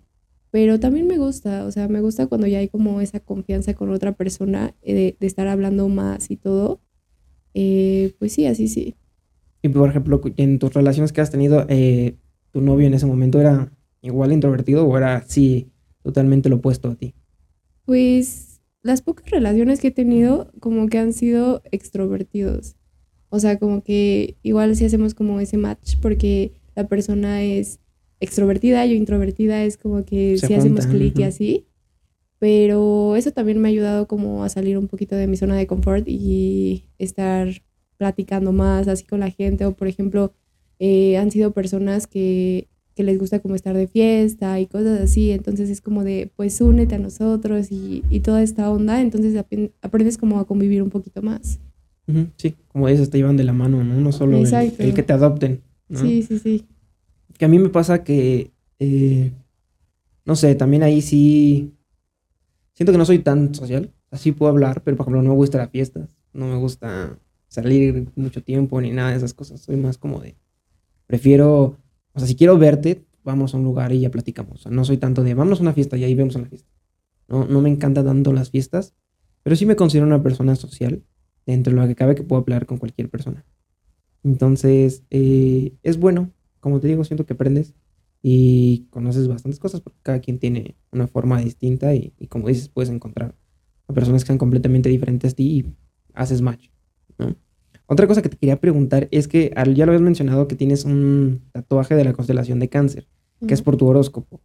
pero 0.51 0.81
también 0.81 1.07
me 1.07 1.19
gusta, 1.19 1.67
o 1.67 1.71
sea, 1.71 1.89
me 1.89 2.01
gusta 2.01 2.27
cuando 2.27 2.47
ya 2.47 2.59
hay 2.59 2.69
como 2.69 3.01
esa 3.01 3.21
confianza 3.21 3.75
con 3.75 3.91
otra 3.91 4.13
persona, 4.13 4.75
eh, 4.83 5.17
de, 5.19 5.27
estar 5.27 5.47
hablando 5.49 5.89
más 5.89 6.31
y 6.31 6.37
todo. 6.37 6.81
Eh, 7.53 8.15
pues 8.19 8.33
sí, 8.33 8.47
así 8.47 8.69
sí. 8.69 8.95
Y 9.63 9.69
por 9.69 9.89
ejemplo, 9.91 10.21
en 10.37 10.59
tus 10.59 10.73
relaciones 10.73 11.13
que 11.13 11.21
has 11.21 11.31
tenido, 11.31 11.67
eh, 11.69 12.17
¿tu 12.53 12.63
novio 12.63 12.87
en 12.87 12.95
ese 12.95 13.07
momento 13.07 13.41
era 13.41 13.71
igual 14.01 14.33
introvertido 14.33 14.87
o 14.87 14.97
era 14.97 15.23
sí 15.27 15.71
totalmente 16.03 16.49
lo 16.49 16.57
opuesto 16.57 16.89
a 16.89 16.95
ti? 16.95 17.15
Pues 17.85 18.61
las 18.83 19.03
pocas 19.03 19.29
relaciones 19.31 19.81
que 19.81 19.89
he 19.89 19.93
tenido 19.93 20.53
como 20.61 20.89
que 20.89 20.99
han 20.99 21.13
sido 21.13 21.63
extrovertidos. 21.71 22.77
O 23.31 23.41
sea, 23.41 23.59
como 23.59 23.83
que 23.83 24.37
igual 24.43 24.77
si 24.77 24.85
hacemos 24.85 25.15
como 25.15 25.41
ese 25.41 25.57
match 25.57 25.97
porque 26.01 26.53
la 26.75 26.87
persona 26.87 27.43
es 27.43 27.81
extrovertida, 28.21 28.87
yo 28.87 28.95
introvertida, 28.95 29.65
es 29.65 29.77
como 29.77 30.05
que 30.05 30.39
si 30.39 30.55
hacemos 30.55 30.87
clic 30.87 31.19
y 31.19 31.23
así. 31.25 31.67
Pero 32.39 33.17
eso 33.17 33.31
también 33.33 33.59
me 33.61 33.69
ha 33.69 33.71
ayudado 33.71 34.07
como 34.07 34.45
a 34.45 34.49
salir 34.49 34.77
un 34.77 34.89
poquito 34.89 35.17
de 35.17 35.27
mi 35.27 35.37
zona 35.37 35.57
de 35.57 35.67
confort 35.67 36.07
y 36.07 36.85
estar 36.99 37.49
platicando 37.97 38.53
más 38.53 38.89
así 38.89 39.05
con 39.05 39.21
la 39.21 39.31
gente. 39.31 39.65
O 39.65 39.73
por 39.73 39.89
ejemplo, 39.89 40.33
eh, 40.79 41.17
han 41.17 41.31
sido 41.31 41.53
personas 41.53 42.07
que, 42.07 42.69
que, 42.95 43.05
les 43.05 43.19
gusta 43.19 43.41
como 43.41 43.55
estar 43.55 43.75
de 43.75 43.87
fiesta 43.87 44.61
y 44.61 44.67
cosas 44.67 45.01
así. 45.01 45.31
Entonces 45.31 45.71
es 45.71 45.81
como 45.81 46.05
de, 46.05 46.31
pues 46.37 46.61
únete 46.61 46.97
a 46.97 46.99
nosotros 46.99 47.73
y, 47.73 48.05
y 48.11 48.21
toda 48.21 48.43
esta 48.43 48.71
onda. 48.71 49.01
Entonces 49.01 49.35
aprendes 49.81 50.19
como 50.19 50.39
a 50.39 50.47
convivir 50.47 50.83
un 50.83 50.91
poquito 50.91 51.23
más. 51.23 51.59
Sí, 52.37 52.55
como 52.69 52.87
dices, 52.87 53.11
te 53.11 53.19
llevan 53.19 53.37
de 53.37 53.45
la 53.45 53.53
mano, 53.53 53.83
¿no? 53.83 54.01
No 54.01 54.13
solo 54.13 54.39
el, 54.39 54.95
que 54.95 55.03
te 55.03 55.13
adopten. 55.13 55.63
Sí, 55.93 56.23
sí, 56.23 56.39
sí. 56.39 56.67
Que 57.37 57.45
a 57.45 57.49
mí 57.49 57.59
me 57.59 57.69
pasa 57.69 58.05
que, 58.05 58.53
eh, 58.79 59.33
no 60.25 60.37
sé, 60.37 60.55
también 60.55 60.83
ahí 60.83 61.03
sí, 61.03 61.75
siento 62.75 62.93
que 62.93 62.99
no 62.99 63.05
soy 63.05 63.19
tan 63.19 63.55
social, 63.55 63.93
así 64.11 64.33
puedo 64.33 64.51
hablar, 64.51 64.83
pero 64.83 64.97
por 64.97 65.05
ejemplo 65.05 65.23
no 65.23 65.31
me 65.31 65.35
gusta 65.35 65.59
la 65.59 65.69
fiesta, 65.69 66.09
no 66.33 66.47
me 66.47 66.57
gusta 66.57 67.19
salir 67.49 68.09
mucho 68.17 68.43
tiempo 68.43 68.81
ni 68.81 68.91
nada 68.91 69.11
de 69.11 69.17
esas 69.17 69.35
cosas, 69.35 69.61
soy 69.61 69.77
más 69.77 69.99
como 69.99 70.21
de, 70.21 70.37
prefiero, 71.07 71.77
o 72.13 72.19
sea, 72.19 72.27
si 72.27 72.37
quiero 72.37 72.57
verte, 72.57 73.05
vamos 73.23 73.53
a 73.53 73.59
un 73.59 73.65
lugar 73.65 73.93
y 73.93 74.01
ya 74.01 74.11
platicamos, 74.11 74.61
o 74.61 74.63
sea, 74.63 74.73
no 74.73 74.85
soy 74.85 74.97
tanto 74.97 75.23
de, 75.23 75.35
vámonos 75.35 75.59
a 75.61 75.63
una 75.63 75.73
fiesta 75.73 75.97
y 75.97 76.05
ahí 76.05 76.15
vemos 76.15 76.37
una 76.37 76.47
fiesta. 76.47 76.71
No, 77.29 77.45
no 77.45 77.61
me 77.61 77.69
encanta 77.69 78.05
tanto 78.05 78.33
las 78.33 78.51
fiestas, 78.51 78.95
pero 79.43 79.57
sí 79.57 79.67
me 79.67 79.75
considero 79.75 80.07
una 80.07 80.23
persona 80.23 80.55
social 80.55 81.03
dentro 81.47 81.75
de 81.75 81.81
lo 81.81 81.87
que 81.87 81.95
cabe 81.95 82.15
que 82.15 82.23
puedo 82.23 82.43
hablar 82.43 82.67
con 82.67 82.79
cualquier 82.79 83.09
persona. 83.09 83.45
Entonces, 84.25 85.05
eh, 85.11 85.73
es 85.83 85.99
bueno, 85.99 86.31
como 86.61 86.81
te 86.81 86.89
digo, 86.89 87.05
siento 87.05 87.25
que 87.25 87.35
aprendes 87.35 87.75
y 88.23 88.87
conoces 88.91 89.29
bastantes 89.29 89.61
cosas 89.61 89.81
porque 89.81 90.01
cada 90.03 90.19
quien 90.21 90.39
tiene 90.39 90.75
una 90.91 91.07
forma 91.07 91.41
distinta 91.41 91.95
y, 91.95 92.13
como 92.29 92.49
dices, 92.49 92.69
puedes 92.69 92.91
encontrar 92.91 93.37
a 93.87 93.93
personas 93.93 94.25
que 94.25 94.27
sean 94.27 94.39
completamente 94.39 94.89
diferentes 94.89 95.33
a 95.33 95.37
ti 95.37 95.45
y 95.45 95.67
haces 96.13 96.43
match. 96.43 96.69
Otra 97.87 98.09
cosa 98.09 98.23
que 98.23 98.29
te 98.29 98.37
quería 98.37 98.61
preguntar 98.61 99.07
es 99.13 99.29
que 99.29 99.55
ya 99.55 99.87
lo 99.87 99.93
habías 99.93 100.03
mencionado 100.03 100.49
que 100.49 100.57
tienes 100.57 100.85
un 100.85 101.43
tatuaje 101.53 101.95
de 101.95 102.03
la 102.03 102.15
constelación 102.15 102.59
de 102.59 102.69
cáncer, 102.69 103.07
que 103.47 103.55
es 103.55 103.63
por 103.63 103.77
tu 103.77 103.87
horóscopo. 103.87 104.41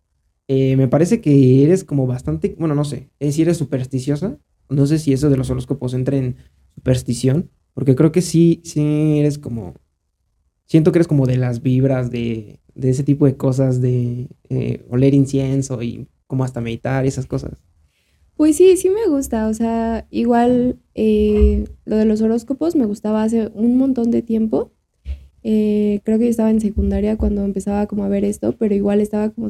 Eh, 0.48 0.76
me 0.76 0.88
parece 0.88 1.22
que 1.22 1.64
eres 1.64 1.84
como 1.84 2.06
bastante, 2.06 2.56
bueno, 2.60 2.76
no 2.76 2.84
sé, 2.84 3.10
es 3.20 3.36
si 3.36 3.42
eres 3.42 3.58
supersticiosa. 3.58 4.38
No 4.70 4.86
sé 4.86 5.00
si 5.00 5.12
eso 5.12 5.30
de 5.30 5.38
los 5.38 5.50
horóscopos 5.50 5.94
entra 5.94 6.18
en 6.18 6.36
superstición, 6.76 7.50
porque 7.74 7.96
creo 7.96 8.12
que 8.12 8.22
sí, 8.22 8.62
sí 8.64 9.20
eres 9.20 9.38
como, 9.38 9.76
siento 10.66 10.92
que 10.92 11.00
eres 11.00 11.08
como 11.08 11.26
de 11.26 11.38
las 11.38 11.62
vibras 11.62 12.12
de, 12.12 12.60
de 12.76 12.90
ese 12.90 13.04
tipo 13.04 13.26
de 13.26 13.36
cosas, 13.36 13.82
de 13.82 14.28
eh, 14.50 14.86
oler 14.90 15.14
incienso 15.14 15.82
y 15.82 16.08
como 16.28 16.44
hasta 16.44 16.62
meditar, 16.62 17.06
esas 17.06 17.26
cosas. 17.26 17.62
Pues 18.36 18.56
sí, 18.56 18.76
sí 18.78 18.90
me 18.90 19.08
gusta, 19.08 19.48
o 19.48 19.54
sea, 19.54 20.08
igual 20.10 20.80
eh, 20.96 21.66
lo 21.86 21.98
de 21.98 22.06
los 22.06 22.22
horóscopos 22.22 22.76
me 22.76 22.86
gustaba 22.86 23.24
hace 23.24 23.52
un 23.54 23.78
montón 23.78 24.10
de 24.10 24.22
tiempo. 24.22 24.72
Eh, 25.44 26.00
creo 26.04 26.18
que 26.18 26.26
yo 26.26 26.30
estaba 26.30 26.50
en 26.50 26.62
secundaria 26.62 27.18
cuando 27.18 27.44
empezaba 27.44 27.86
como 27.88 28.04
a 28.04 28.10
ver 28.10 28.24
esto, 28.24 28.56
pero 28.58 28.74
igual 28.74 29.02
estaba 29.02 29.30
como 29.30 29.50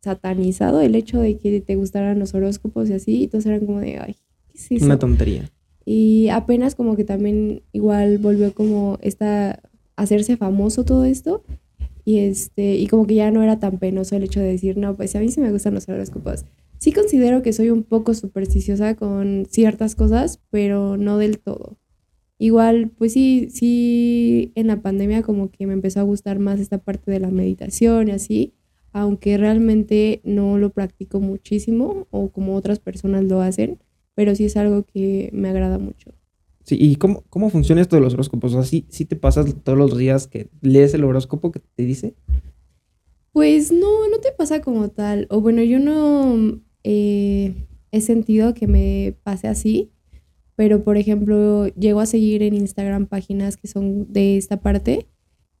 satanizado 0.00 0.80
el 0.80 0.94
hecho 0.94 1.20
de 1.20 1.38
que 1.38 1.60
te 1.60 1.76
gustaran 1.76 2.18
los 2.18 2.34
horóscopos 2.34 2.90
y 2.90 2.92
así, 2.92 3.22
y 3.22 3.28
todos 3.28 3.46
eran 3.46 3.64
como 3.64 3.80
de, 3.80 3.98
ay, 3.98 4.16
¿qué 4.52 4.58
es 4.58 4.70
eso? 4.70 4.84
Una 4.84 4.98
tontería. 4.98 5.50
Y 5.90 6.28
apenas 6.28 6.74
como 6.74 6.96
que 6.96 7.04
también 7.04 7.62
igual 7.72 8.18
volvió 8.18 8.52
como 8.52 8.98
esta, 9.00 9.62
hacerse 9.96 10.36
famoso 10.36 10.84
todo 10.84 11.06
esto. 11.06 11.42
Y, 12.04 12.18
este, 12.18 12.76
y 12.76 12.88
como 12.88 13.06
que 13.06 13.14
ya 13.14 13.30
no 13.30 13.42
era 13.42 13.58
tan 13.58 13.78
penoso 13.78 14.14
el 14.14 14.22
hecho 14.22 14.38
de 14.38 14.48
decir, 14.48 14.76
no, 14.76 14.94
pues 14.94 15.16
a 15.16 15.20
mí 15.20 15.30
sí 15.30 15.40
me 15.40 15.50
gustan 15.50 15.72
los 15.72 15.88
horóscopos. 15.88 16.44
Sí 16.76 16.92
considero 16.92 17.40
que 17.40 17.54
soy 17.54 17.70
un 17.70 17.84
poco 17.84 18.12
supersticiosa 18.12 18.96
con 18.96 19.46
ciertas 19.48 19.94
cosas, 19.94 20.42
pero 20.50 20.98
no 20.98 21.16
del 21.16 21.38
todo. 21.38 21.78
Igual, 22.36 22.90
pues 22.90 23.14
sí, 23.14 23.48
sí, 23.50 24.52
en 24.56 24.66
la 24.66 24.82
pandemia 24.82 25.22
como 25.22 25.50
que 25.50 25.66
me 25.66 25.72
empezó 25.72 26.00
a 26.00 26.02
gustar 26.02 26.38
más 26.38 26.60
esta 26.60 26.76
parte 26.76 27.10
de 27.10 27.20
la 27.20 27.30
meditación 27.30 28.08
y 28.08 28.10
así, 28.10 28.52
aunque 28.92 29.38
realmente 29.38 30.20
no 30.22 30.58
lo 30.58 30.68
practico 30.68 31.18
muchísimo 31.18 32.06
o 32.10 32.28
como 32.28 32.56
otras 32.56 32.78
personas 32.78 33.24
lo 33.24 33.40
hacen, 33.40 33.78
pero 34.18 34.34
sí 34.34 34.46
es 34.46 34.56
algo 34.56 34.82
que 34.82 35.30
me 35.32 35.48
agrada 35.48 35.78
mucho. 35.78 36.12
Sí, 36.64 36.76
¿y 36.76 36.96
cómo, 36.96 37.22
cómo 37.30 37.50
funciona 37.50 37.80
esto 37.80 37.94
de 37.94 38.02
los 38.02 38.14
horóscopos? 38.14 38.52
O 38.52 38.64
sea, 38.64 38.82
¿sí, 38.88 39.04
te 39.04 39.14
pasas 39.14 39.54
todos 39.62 39.78
los 39.78 39.96
días 39.96 40.26
que 40.26 40.50
lees 40.60 40.92
el 40.92 41.04
horóscopo 41.04 41.52
que 41.52 41.60
te 41.60 41.84
dice? 41.84 42.16
Pues 43.30 43.70
no, 43.70 44.08
no 44.08 44.18
te 44.18 44.32
pasa 44.32 44.60
como 44.60 44.88
tal. 44.88 45.28
O 45.30 45.40
bueno, 45.40 45.62
yo 45.62 45.78
no 45.78 46.60
eh, 46.82 47.54
he 47.92 48.00
sentido 48.00 48.54
que 48.54 48.66
me 48.66 49.14
pase 49.22 49.46
así, 49.46 49.92
pero 50.56 50.82
por 50.82 50.96
ejemplo, 50.96 51.68
llego 51.76 52.00
a 52.00 52.06
seguir 52.06 52.42
en 52.42 52.54
Instagram 52.54 53.06
páginas 53.06 53.56
que 53.56 53.68
son 53.68 54.12
de 54.12 54.36
esta 54.36 54.60
parte 54.60 55.06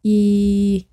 y 0.02 0.88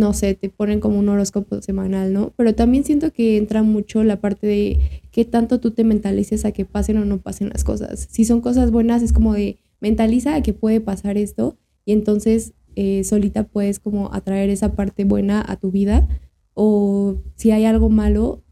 no 0.00 0.12
sé, 0.12 0.34
te 0.34 0.48
ponen 0.48 0.80
como 0.80 0.98
un 0.98 1.08
horóscopo 1.08 1.62
semanal, 1.62 2.12
¿no? 2.12 2.32
Pero 2.36 2.54
también 2.54 2.82
siento 2.84 3.12
que 3.12 3.36
entra 3.36 3.62
mucho 3.62 4.02
la 4.02 4.20
parte 4.20 4.46
de 4.46 5.02
qué 5.12 5.24
tanto 5.24 5.60
tú 5.60 5.70
te 5.70 5.84
mentalices 5.84 6.44
a 6.44 6.52
que 6.52 6.64
pasen 6.64 6.98
o 6.98 7.04
no 7.04 7.18
pasen 7.18 7.50
las 7.50 7.62
cosas. 7.62 8.08
Si 8.10 8.24
son 8.24 8.40
cosas 8.40 8.72
buenas, 8.72 9.02
es 9.02 9.12
como 9.12 9.34
de 9.34 9.58
mentaliza 9.80 10.34
a 10.34 10.42
que 10.42 10.52
puede 10.52 10.80
pasar 10.80 11.16
esto 11.16 11.56
y 11.84 11.92
entonces 11.92 12.54
eh, 12.76 13.04
solita 13.04 13.44
puedes 13.44 13.78
como 13.78 14.12
atraer 14.12 14.50
esa 14.50 14.72
parte 14.72 15.04
buena 15.04 15.44
a 15.46 15.56
tu 15.56 15.70
vida. 15.70 16.08
O 16.54 17.16
si 17.36 17.50
hay 17.52 17.64
algo 17.64 17.90
malo, 17.90 18.42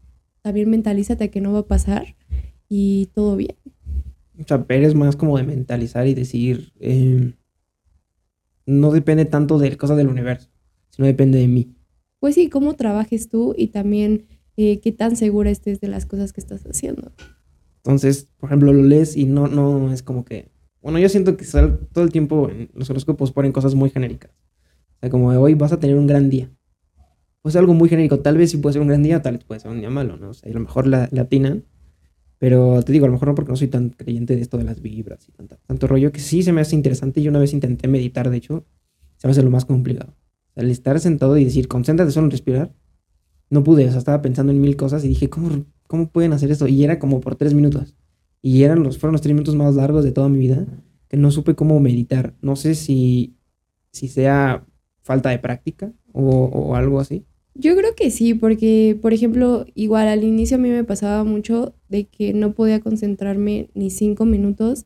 también 0.41 0.69
mentalízate 0.69 1.25
a 1.25 1.27
que 1.29 1.41
no 1.41 1.51
va 1.51 1.59
a 1.59 1.67
pasar 1.67 2.15
y 2.69 3.07
todo 3.13 3.35
bien. 3.35 3.55
O 4.39 4.43
sea, 4.47 4.65
eres 4.69 4.95
más 4.95 5.15
como 5.15 5.37
de 5.37 5.43
mentalizar 5.43 6.07
y 6.07 6.13
decir, 6.13 6.71
em, 6.79 7.33
no 8.65 8.91
depende 8.91 9.25
tanto 9.25 9.57
de 9.57 9.75
cosas 9.75 9.97
del 9.97 10.07
universo, 10.07 10.49
sino 10.99 11.07
depende 11.07 11.39
de 11.39 11.47
mí. 11.47 11.73
Pues 12.19 12.35
sí, 12.35 12.49
cómo 12.49 12.73
trabajes 12.73 13.29
tú 13.29 13.55
y 13.57 13.67
también 13.67 14.25
eh, 14.57 14.81
qué 14.81 14.91
tan 14.91 15.15
segura 15.15 15.49
estés 15.49 15.79
de 15.79 15.87
las 15.87 16.05
cosas 16.05 16.33
que 16.33 16.41
estás 16.41 16.65
haciendo. 16.65 17.13
Entonces, 17.77 18.27
por 18.35 18.49
ejemplo, 18.49 18.73
lo 18.73 18.83
lees 18.83 19.15
y 19.15 19.23
no, 19.23 19.47
no 19.47 19.93
es 19.93 20.03
como 20.03 20.25
que... 20.25 20.51
Bueno, 20.81 20.99
yo 20.99 21.07
siento 21.07 21.37
que 21.37 21.45
todo 21.45 22.03
el 22.03 22.11
tiempo 22.11 22.51
los 22.73 22.89
horóscopos 22.89 23.31
ponen 23.31 23.53
cosas 23.53 23.75
muy 23.75 23.89
genéricas. 23.89 24.31
O 24.97 24.99
sea, 24.99 25.09
como 25.09 25.31
de 25.31 25.37
hoy 25.37 25.53
vas 25.53 25.71
a 25.71 25.79
tener 25.79 25.95
un 25.95 26.05
gran 26.05 26.29
día. 26.29 26.51
Pues 27.41 27.55
algo 27.55 27.73
muy 27.73 27.87
genérico. 27.87 28.19
Tal 28.19 28.37
vez 28.37 28.51
sí 28.51 28.57
puede 28.57 28.73
ser 28.73 28.81
un 28.81 28.89
gran 28.89 29.01
día, 29.01 29.21
tal 29.21 29.37
vez 29.37 29.45
puede 29.45 29.61
ser 29.61 29.71
un 29.71 29.79
día 29.79 29.89
malo, 29.89 30.17
¿no? 30.17 30.31
O 30.31 30.33
sea, 30.33 30.51
a 30.51 30.53
lo 30.53 30.59
mejor 30.59 30.85
la, 30.85 31.07
la 31.13 31.21
atinan 31.21 31.63
pero 32.39 32.81
te 32.83 32.93
digo, 32.93 33.05
a 33.05 33.09
lo 33.09 33.13
mejor 33.13 33.27
no 33.27 33.35
porque 33.35 33.51
no 33.51 33.57
soy 33.57 33.67
tan 33.67 33.89
creyente 33.89 34.35
de 34.35 34.41
esto 34.41 34.57
de 34.57 34.63
las 34.63 34.81
vibras 34.81 35.27
y 35.27 35.33
tanto 35.67 35.87
rollo 35.87 36.13
que 36.13 36.21
sí 36.21 36.41
se 36.41 36.53
me 36.53 36.61
hace 36.61 36.73
interesante. 36.73 37.21
Yo 37.21 37.29
una 37.29 37.39
vez 37.39 37.51
intenté 37.53 37.89
meditar, 37.89 38.29
de 38.29 38.37
hecho, 38.37 38.65
se 39.17 39.27
me 39.27 39.31
hace 39.31 39.43
lo 39.43 39.49
más 39.51 39.65
complicado. 39.65 40.15
Al 40.59 40.69
estar 40.69 40.99
sentado 40.99 41.37
y 41.37 41.45
decir, 41.45 41.69
concéntrate 41.69 42.11
solo 42.11 42.25
en 42.27 42.31
respirar, 42.31 42.75
no 43.49 43.63
pude. 43.63 43.85
O 43.85 43.89
sea, 43.89 43.99
estaba 43.99 44.21
pensando 44.21 44.51
en 44.51 44.59
mil 44.59 44.75
cosas 44.75 45.05
y 45.05 45.07
dije, 45.07 45.29
¿cómo, 45.29 45.65
cómo 45.87 46.09
pueden 46.09 46.33
hacer 46.33 46.51
esto? 46.51 46.67
Y 46.67 46.83
era 46.83 46.99
como 46.99 47.21
por 47.21 47.37
tres 47.37 47.53
minutos. 47.53 47.95
Y 48.41 48.63
eran 48.63 48.83
los, 48.83 48.97
fueron 48.97 49.13
los 49.13 49.21
tres 49.21 49.33
minutos 49.33 49.55
más 49.55 49.75
largos 49.75 50.03
de 50.03 50.11
toda 50.11 50.27
mi 50.27 50.37
vida 50.37 50.65
que 51.07 51.15
no 51.15 51.31
supe 51.31 51.55
cómo 51.55 51.79
meditar. 51.79 52.35
No 52.41 52.57
sé 52.57 52.75
si, 52.75 53.37
si 53.91 54.09
sea 54.09 54.65
falta 55.01 55.29
de 55.29 55.39
práctica 55.39 55.93
o, 56.11 56.23
o 56.23 56.75
algo 56.75 56.99
así. 56.99 57.25
Yo 57.55 57.75
creo 57.75 57.95
que 57.95 58.11
sí, 58.11 58.33
porque, 58.33 58.97
por 59.01 59.13
ejemplo, 59.13 59.65
igual 59.75 60.09
al 60.09 60.23
inicio 60.25 60.57
a 60.57 60.59
mí 60.59 60.69
me 60.69 60.83
pasaba 60.83 61.23
mucho 61.23 61.73
de 61.87 62.05
que 62.05 62.33
no 62.33 62.53
podía 62.53 62.81
concentrarme 62.81 63.69
ni 63.73 63.89
cinco 63.89 64.25
minutos. 64.25 64.85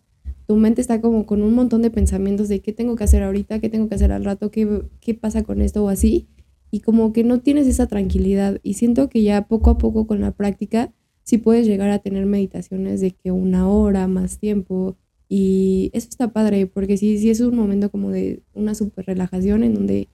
Tu 0.53 0.59
mente 0.59 0.81
está 0.81 1.01
como 1.01 1.25
con 1.25 1.41
un 1.41 1.55
montón 1.55 1.81
de 1.81 1.89
pensamientos 1.89 2.47
de 2.47 2.59
qué 2.59 2.73
tengo 2.73 2.95
que 2.95 3.03
hacer 3.03 3.23
ahorita, 3.23 3.57
qué 3.57 3.69
tengo 3.69 3.89
que 3.89 3.95
hacer 3.95 4.11
al 4.11 4.23
rato, 4.23 4.51
qué, 4.51 4.83
qué 4.99 5.15
pasa 5.15 5.41
con 5.41 5.61
esto 5.61 5.83
o 5.83 5.89
así. 5.89 6.27
Y 6.69 6.81
como 6.81 7.11
que 7.11 7.23
no 7.23 7.39
tienes 7.39 7.65
esa 7.65 7.87
tranquilidad. 7.87 8.59
Y 8.61 8.75
siento 8.75 9.09
que 9.09 9.23
ya 9.23 9.47
poco 9.47 9.71
a 9.71 9.79
poco 9.79 10.05
con 10.05 10.21
la 10.21 10.29
práctica 10.29 10.93
sí 11.23 11.39
puedes 11.39 11.65
llegar 11.65 11.89
a 11.89 11.97
tener 11.97 12.27
meditaciones 12.27 13.01
de 13.01 13.09
que 13.09 13.31
una 13.31 13.67
hora, 13.67 14.07
más 14.07 14.37
tiempo. 14.37 14.95
Y 15.27 15.89
eso 15.93 16.07
está 16.07 16.31
padre, 16.31 16.67
porque 16.67 16.97
sí, 16.97 17.17
sí 17.17 17.31
es 17.31 17.39
un 17.39 17.55
momento 17.55 17.89
como 17.89 18.11
de 18.11 18.43
una 18.53 18.75
super 18.75 19.07
relajación 19.07 19.63
en 19.63 19.73
donde 19.73 20.07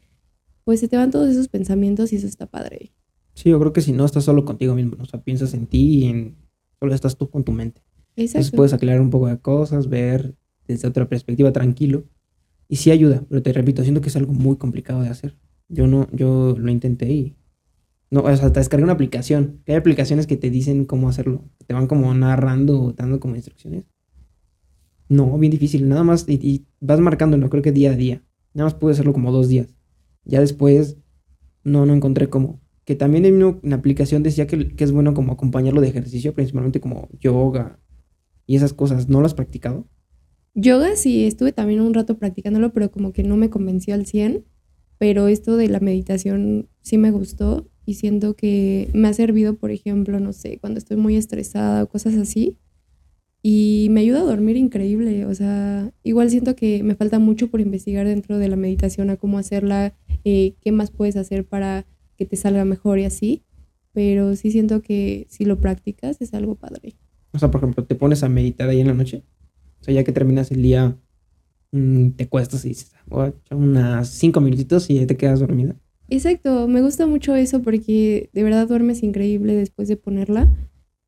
pues 0.64 0.80
se 0.80 0.88
te 0.88 0.96
van 0.96 1.12
todos 1.12 1.30
esos 1.30 1.50
pensamientos 1.50 2.14
y 2.14 2.16
eso 2.16 2.28
está 2.28 2.46
padre. 2.46 2.94
Sí, 3.34 3.50
yo 3.50 3.60
creo 3.60 3.74
que 3.74 3.82
si 3.82 3.92
no 3.92 4.06
estás 4.06 4.24
solo 4.24 4.46
contigo 4.46 4.74
mismo, 4.74 4.96
o 5.02 5.06
sea, 5.06 5.22
piensas 5.22 5.54
en 5.54 5.68
ti 5.68 6.06
y 6.06 6.06
en 6.06 6.38
solo 6.80 6.96
estás 6.96 7.18
tú 7.18 7.30
con 7.30 7.44
tu 7.44 7.52
mente. 7.52 7.82
Exacto. 8.20 8.38
Entonces 8.38 8.52
puedes 8.52 8.74
aclarar 8.74 9.02
un 9.02 9.10
poco 9.10 9.28
de 9.28 9.40
cosas, 9.40 9.90
ver 9.90 10.36
desde 10.68 10.88
otra 10.88 11.08
perspectiva 11.08 11.52
tranquilo. 11.52 12.04
Y 12.68 12.76
sí 12.76 12.92
ayuda, 12.92 13.24
pero 13.28 13.42
te 13.42 13.52
repito, 13.54 13.82
siento 13.82 14.02
que 14.02 14.10
es 14.10 14.16
algo 14.16 14.34
muy 14.34 14.58
complicado 14.58 15.02
de 15.02 15.10
hacer. 15.10 15.36
Yo 15.70 15.88
no, 15.88 16.08
yo 16.12 16.56
lo 16.58 16.72
intenté 16.72 17.12
y 17.12 17.36
no, 18.12 18.22
o 18.22 18.36
sea, 18.36 18.52
te 18.52 18.60
descargué 18.60 18.84
una 18.84 18.94
aplicación. 18.94 19.62
hay 19.68 19.76
aplicaciones 19.76 20.26
que 20.26 20.38
te 20.38 20.50
dicen 20.50 20.86
cómo 20.86 21.10
hacerlo. 21.10 21.44
Te 21.68 21.74
van 21.74 21.88
como 21.88 22.14
narrando 22.14 22.82
o 22.82 22.94
dando 22.94 23.20
como 23.20 23.36
instrucciones. 23.36 23.86
No, 25.08 25.38
bien 25.38 25.52
difícil. 25.52 25.88
Nada 25.88 26.04
más, 26.04 26.26
y, 26.28 26.34
y 26.36 26.66
vas 26.80 27.00
marcándolo, 27.00 27.50
creo 27.50 27.64
que 27.64 27.72
día 27.72 27.92
a 27.92 27.96
día. 27.96 28.24
Nada 28.54 28.66
más 28.66 28.74
pude 28.74 28.94
hacerlo 28.94 29.14
como 29.14 29.32
dos 29.32 29.48
días. 29.48 29.76
Ya 30.26 30.40
después 30.40 30.98
no, 31.64 31.86
no 31.86 31.94
encontré 31.94 32.30
cómo. 32.30 32.62
Que 32.84 32.96
también 32.96 33.26
en 33.26 33.44
una, 33.44 33.76
aplicación 33.76 34.24
decía 34.24 34.48
que, 34.48 34.76
que, 34.76 34.84
es 34.84 34.92
bueno 34.92 35.14
como 35.14 35.34
acompañarlo 35.34 35.82
de 35.82 35.90
ejercicio, 35.90 36.34
principalmente 36.34 36.80
como 36.82 37.10
yoga 37.20 37.80
y 38.50 38.56
esas 38.56 38.74
cosas. 38.74 39.08
¿No 39.10 39.20
lo 39.20 39.28
has 39.28 39.36
practicado? 39.36 39.86
Yoga 40.56 40.95
sí, 40.95 41.26
estuve 41.26 41.52
también 41.52 41.82
un 41.82 41.93
rato 41.93 42.18
practicándolo, 42.18 42.74
pero 42.74 42.89
como 42.89 43.14
que 43.14 43.22
no 43.22 43.38
me 43.38 43.52
convenció 43.52 43.93
al 43.93 44.08
100. 44.08 44.43
Pero 44.97 45.28
esto 45.28 45.56
de 45.56 45.68
la 45.68 45.80
meditación 45.80 46.68
sí 46.82 46.97
me 46.97 47.12
gustó 47.12 47.70
y 47.86 47.93
siento 47.93 48.36
que 48.36 48.89
me 48.93 49.08
ha 49.08 49.14
servido, 49.14 49.56
por 49.56 49.70
ejemplo, 49.70 50.20
no 50.20 50.34
sé, 50.34 50.58
cuando 50.58 50.80
estoy 50.80 50.97
muy 50.97 51.16
estresada 51.16 51.84
o 51.84 51.89
cosas 51.89 52.16
así 52.16 52.58
y 53.43 53.88
me 53.91 54.02
ayuda 54.02 54.22
a 54.22 54.24
dormir 54.24 54.58
increíble. 54.58 55.28
O 55.28 55.36
sea, 55.36 55.93
igual 56.02 56.32
siento 56.32 56.56
que 56.56 56.82
me 56.82 56.95
falta 56.95 57.20
mucho 57.20 57.52
por 57.52 57.62
investigar 57.62 58.08
dentro 58.08 58.39
de 58.39 58.47
la 58.47 58.56
meditación 58.56 59.12
a 59.12 59.16
cómo 59.18 59.38
hacerla, 59.38 59.93
eh, 60.24 60.56
qué 60.60 60.72
más 60.72 60.89
puedes 60.89 61.18
hacer 61.18 61.45
para 61.45 61.86
que 62.18 62.26
te 62.26 62.36
salga 62.36 62.66
mejor 62.66 62.97
y 62.97 63.06
así. 63.06 63.43
Pero 63.93 64.36
sí 64.36 64.50
siento 64.50 64.82
que 64.82 65.28
si 65.30 65.45
lo 65.45 65.60
practicas 65.60 66.20
es 66.20 66.34
algo 66.34 66.56
padre. 66.56 66.95
O 67.32 67.40
sea, 67.40 67.52
por 67.52 67.62
ejemplo, 67.62 67.86
te 67.86 67.96
pones 67.96 68.24
a 68.24 68.30
meditar 68.30 68.70
ahí 68.70 68.82
en 68.82 68.88
la 68.88 68.94
noche. 68.94 69.24
O 69.82 69.84
sea, 69.84 69.94
ya 69.94 70.04
que 70.04 70.12
terminas 70.12 70.52
el 70.52 70.62
día, 70.62 70.98
mm, 71.72 72.12
te 72.12 72.28
cuestas 72.28 72.66
y 72.66 72.70
dices, 72.70 72.92
voy 73.06 73.34
a 73.50 73.56
unas 73.56 74.10
cinco 74.10 74.42
minutitos 74.42 74.90
y 74.90 74.96
ya 74.96 75.08
te 75.08 75.18
quedas 75.18 75.40
dormida. 75.40 75.76
Exacto, 76.10 76.68
me 76.68 76.82
gusta 76.82 77.06
mucho 77.06 77.36
eso 77.36 77.62
porque 77.62 78.30
de 78.34 78.44
verdad 78.44 78.68
duermes 78.68 79.04
increíble 79.04 79.56
después 79.56 79.88
de 79.88 79.96
ponerla. 79.96 80.48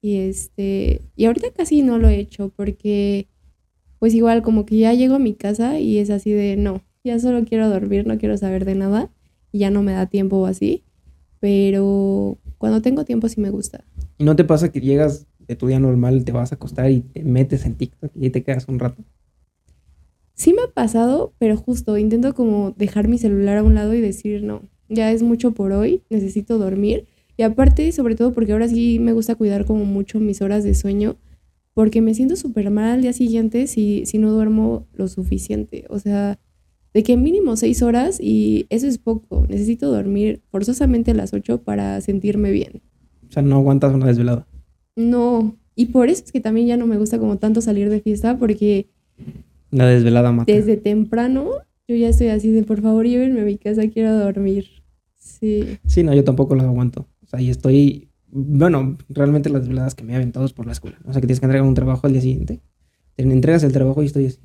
Y 0.02 0.18
este, 0.18 1.02
y 1.16 1.26
ahorita 1.26 1.52
casi 1.56 1.82
no 1.82 1.98
lo 1.98 2.08
he 2.08 2.20
hecho 2.20 2.50
porque 2.56 3.28
pues 4.00 4.16
igual 4.16 4.42
como 4.42 4.66
que 4.66 4.78
ya 4.78 4.94
llego 4.94 5.16
a 5.16 5.20
mi 5.20 5.36
casa 5.36 5.80
y 5.80 6.00
es 6.00 6.10
así 6.10 6.32
de 6.32 6.56
no, 6.56 6.82
ya 7.04 7.20
solo 7.20 7.46
quiero 7.46 7.70
dormir, 7.70 8.08
no 8.08 8.18
quiero 8.18 8.36
saber 8.36 8.66
de 8.66 8.74
nada 8.74 9.12
y 9.52 9.60
ya 9.60 9.70
no 9.70 9.84
me 9.84 9.92
da 9.92 10.08
tiempo 10.08 10.38
o 10.38 10.48
así, 10.48 10.84
pero 11.40 12.40
cuando 12.58 12.82
tengo 12.82 13.06
tiempo 13.06 13.30
sí 13.30 13.40
me 13.40 13.52
gusta. 13.52 13.84
¿Y 14.18 14.24
no 14.24 14.36
te 14.36 14.44
pasa 14.44 14.72
que 14.72 14.82
llegas 14.82 15.28
de 15.52 15.58
tu 15.58 15.68
día 15.68 15.80
normal, 15.80 16.24
te 16.24 16.32
vas 16.32 16.52
a 16.52 16.56
acostar 16.56 16.90
y 16.90 17.02
te 17.02 17.24
metes 17.24 17.66
en 17.66 17.76
TikTok 17.76 18.12
y 18.16 18.30
te 18.30 18.42
quedas 18.42 18.68
un 18.70 18.80
rato? 18.80 19.04
Sí 20.34 20.54
me 20.54 20.64
ha 20.64 20.68
pasado, 20.68 21.34
pero 21.40 21.58
justo 21.58 21.98
intento 21.98 22.34
como 22.34 22.72
dejar 22.78 23.10
mi 23.10 23.18
celular 23.18 23.58
a 23.58 23.64
un 23.64 23.76
lado 23.76 23.94
y 23.94 24.00
decir, 24.00 24.44
no, 24.44 24.62
ya 24.88 25.12
es 25.12 25.24
mucho 25.24 25.52
por 25.52 25.74
hoy, 25.74 26.04
necesito 26.10 26.58
dormir 26.58 27.06
y 27.36 27.44
aparte, 27.44 27.92
sobre 27.92 28.16
todo 28.16 28.34
porque 28.34 28.54
ahora 28.54 28.70
sí 28.70 29.00
me 29.00 29.12
gusta 29.12 29.36
cuidar 29.36 29.66
como 29.66 29.84
mucho 29.84 30.20
mis 30.20 30.42
horas 30.42 30.64
de 30.64 30.74
sueño, 30.74 31.18
porque 31.74 32.02
me 32.02 32.14
siento 32.14 32.38
súper 32.38 32.70
mal 32.70 32.92
al 32.92 33.02
día 33.02 33.14
siguiente 33.14 33.68
si, 33.68 34.06
si 34.06 34.20
no 34.20 34.32
duermo 34.32 34.88
lo 34.94 35.10
suficiente. 35.10 35.86
O 35.90 36.00
sea, 36.00 36.40
de 36.94 37.04
que 37.04 37.18
mínimo 37.18 37.58
seis 37.58 37.82
horas 37.82 38.20
y 38.22 38.68
eso 38.70 38.88
es 38.88 38.98
poco. 38.98 39.46
Necesito 39.50 39.92
dormir 39.92 40.42
forzosamente 40.50 41.12
a 41.12 41.14
las 41.14 41.34
ocho 41.34 41.62
para 41.62 42.00
sentirme 42.02 42.52
bien. 42.52 42.82
O 43.28 43.32
sea, 43.32 43.42
no 43.44 43.58
aguantas 43.58 43.94
una 43.94 44.08
desvelada. 44.08 44.48
No, 45.10 45.56
y 45.76 45.88
por 45.88 46.10
eso 46.10 46.24
es 46.26 46.32
que 46.32 46.42
también 46.42 46.68
ya 46.68 46.78
no 46.78 46.88
me 46.88 46.98
gusta 46.98 47.20
como 47.20 47.38
tanto 47.38 47.62
salir 47.62 47.90
de 47.90 48.02
fiesta 48.02 48.38
porque... 48.38 48.88
La 49.72 49.86
desvelada 49.88 50.32
mata. 50.32 50.52
Desde 50.52 50.78
temprano 50.78 51.50
yo 51.88 51.96
ya 51.96 52.10
estoy 52.10 52.28
así 52.28 52.52
de 52.52 52.64
por 52.64 52.82
favor 52.82 53.06
llévenme 53.06 53.42
a 53.42 53.46
mi 53.46 53.58
casa, 53.58 53.88
quiero 53.88 54.18
dormir. 54.18 54.68
Sí. 55.18 55.78
Sí, 55.86 56.04
no, 56.04 56.14
yo 56.14 56.24
tampoco 56.24 56.56
lo 56.56 56.64
aguanto 56.64 57.08
sea, 57.32 57.42
y 57.42 57.50
estoy, 57.50 58.10
bueno, 58.28 58.98
realmente 59.10 59.50
las 59.50 59.68
veladas 59.68 59.96
que 59.96 60.04
me 60.04 60.14
he 60.14 60.16
aventado 60.16 60.46
es 60.46 60.54
por 60.54 60.66
la 60.66 60.74
escuela. 60.74 60.98
O 61.06 61.14
sea, 61.14 61.22
que 61.22 61.28
tienes 61.28 61.40
que 61.40 61.46
entregar 61.46 61.68
un 61.68 61.74
trabajo 61.74 62.08
al 62.08 62.14
día 62.14 62.22
siguiente. 62.22 62.62
Te 63.16 63.24
entregas 63.24 63.64
el 63.64 63.72
trabajo 63.72 64.04
y 64.04 64.08
estoy 64.08 64.28
así. 64.28 64.40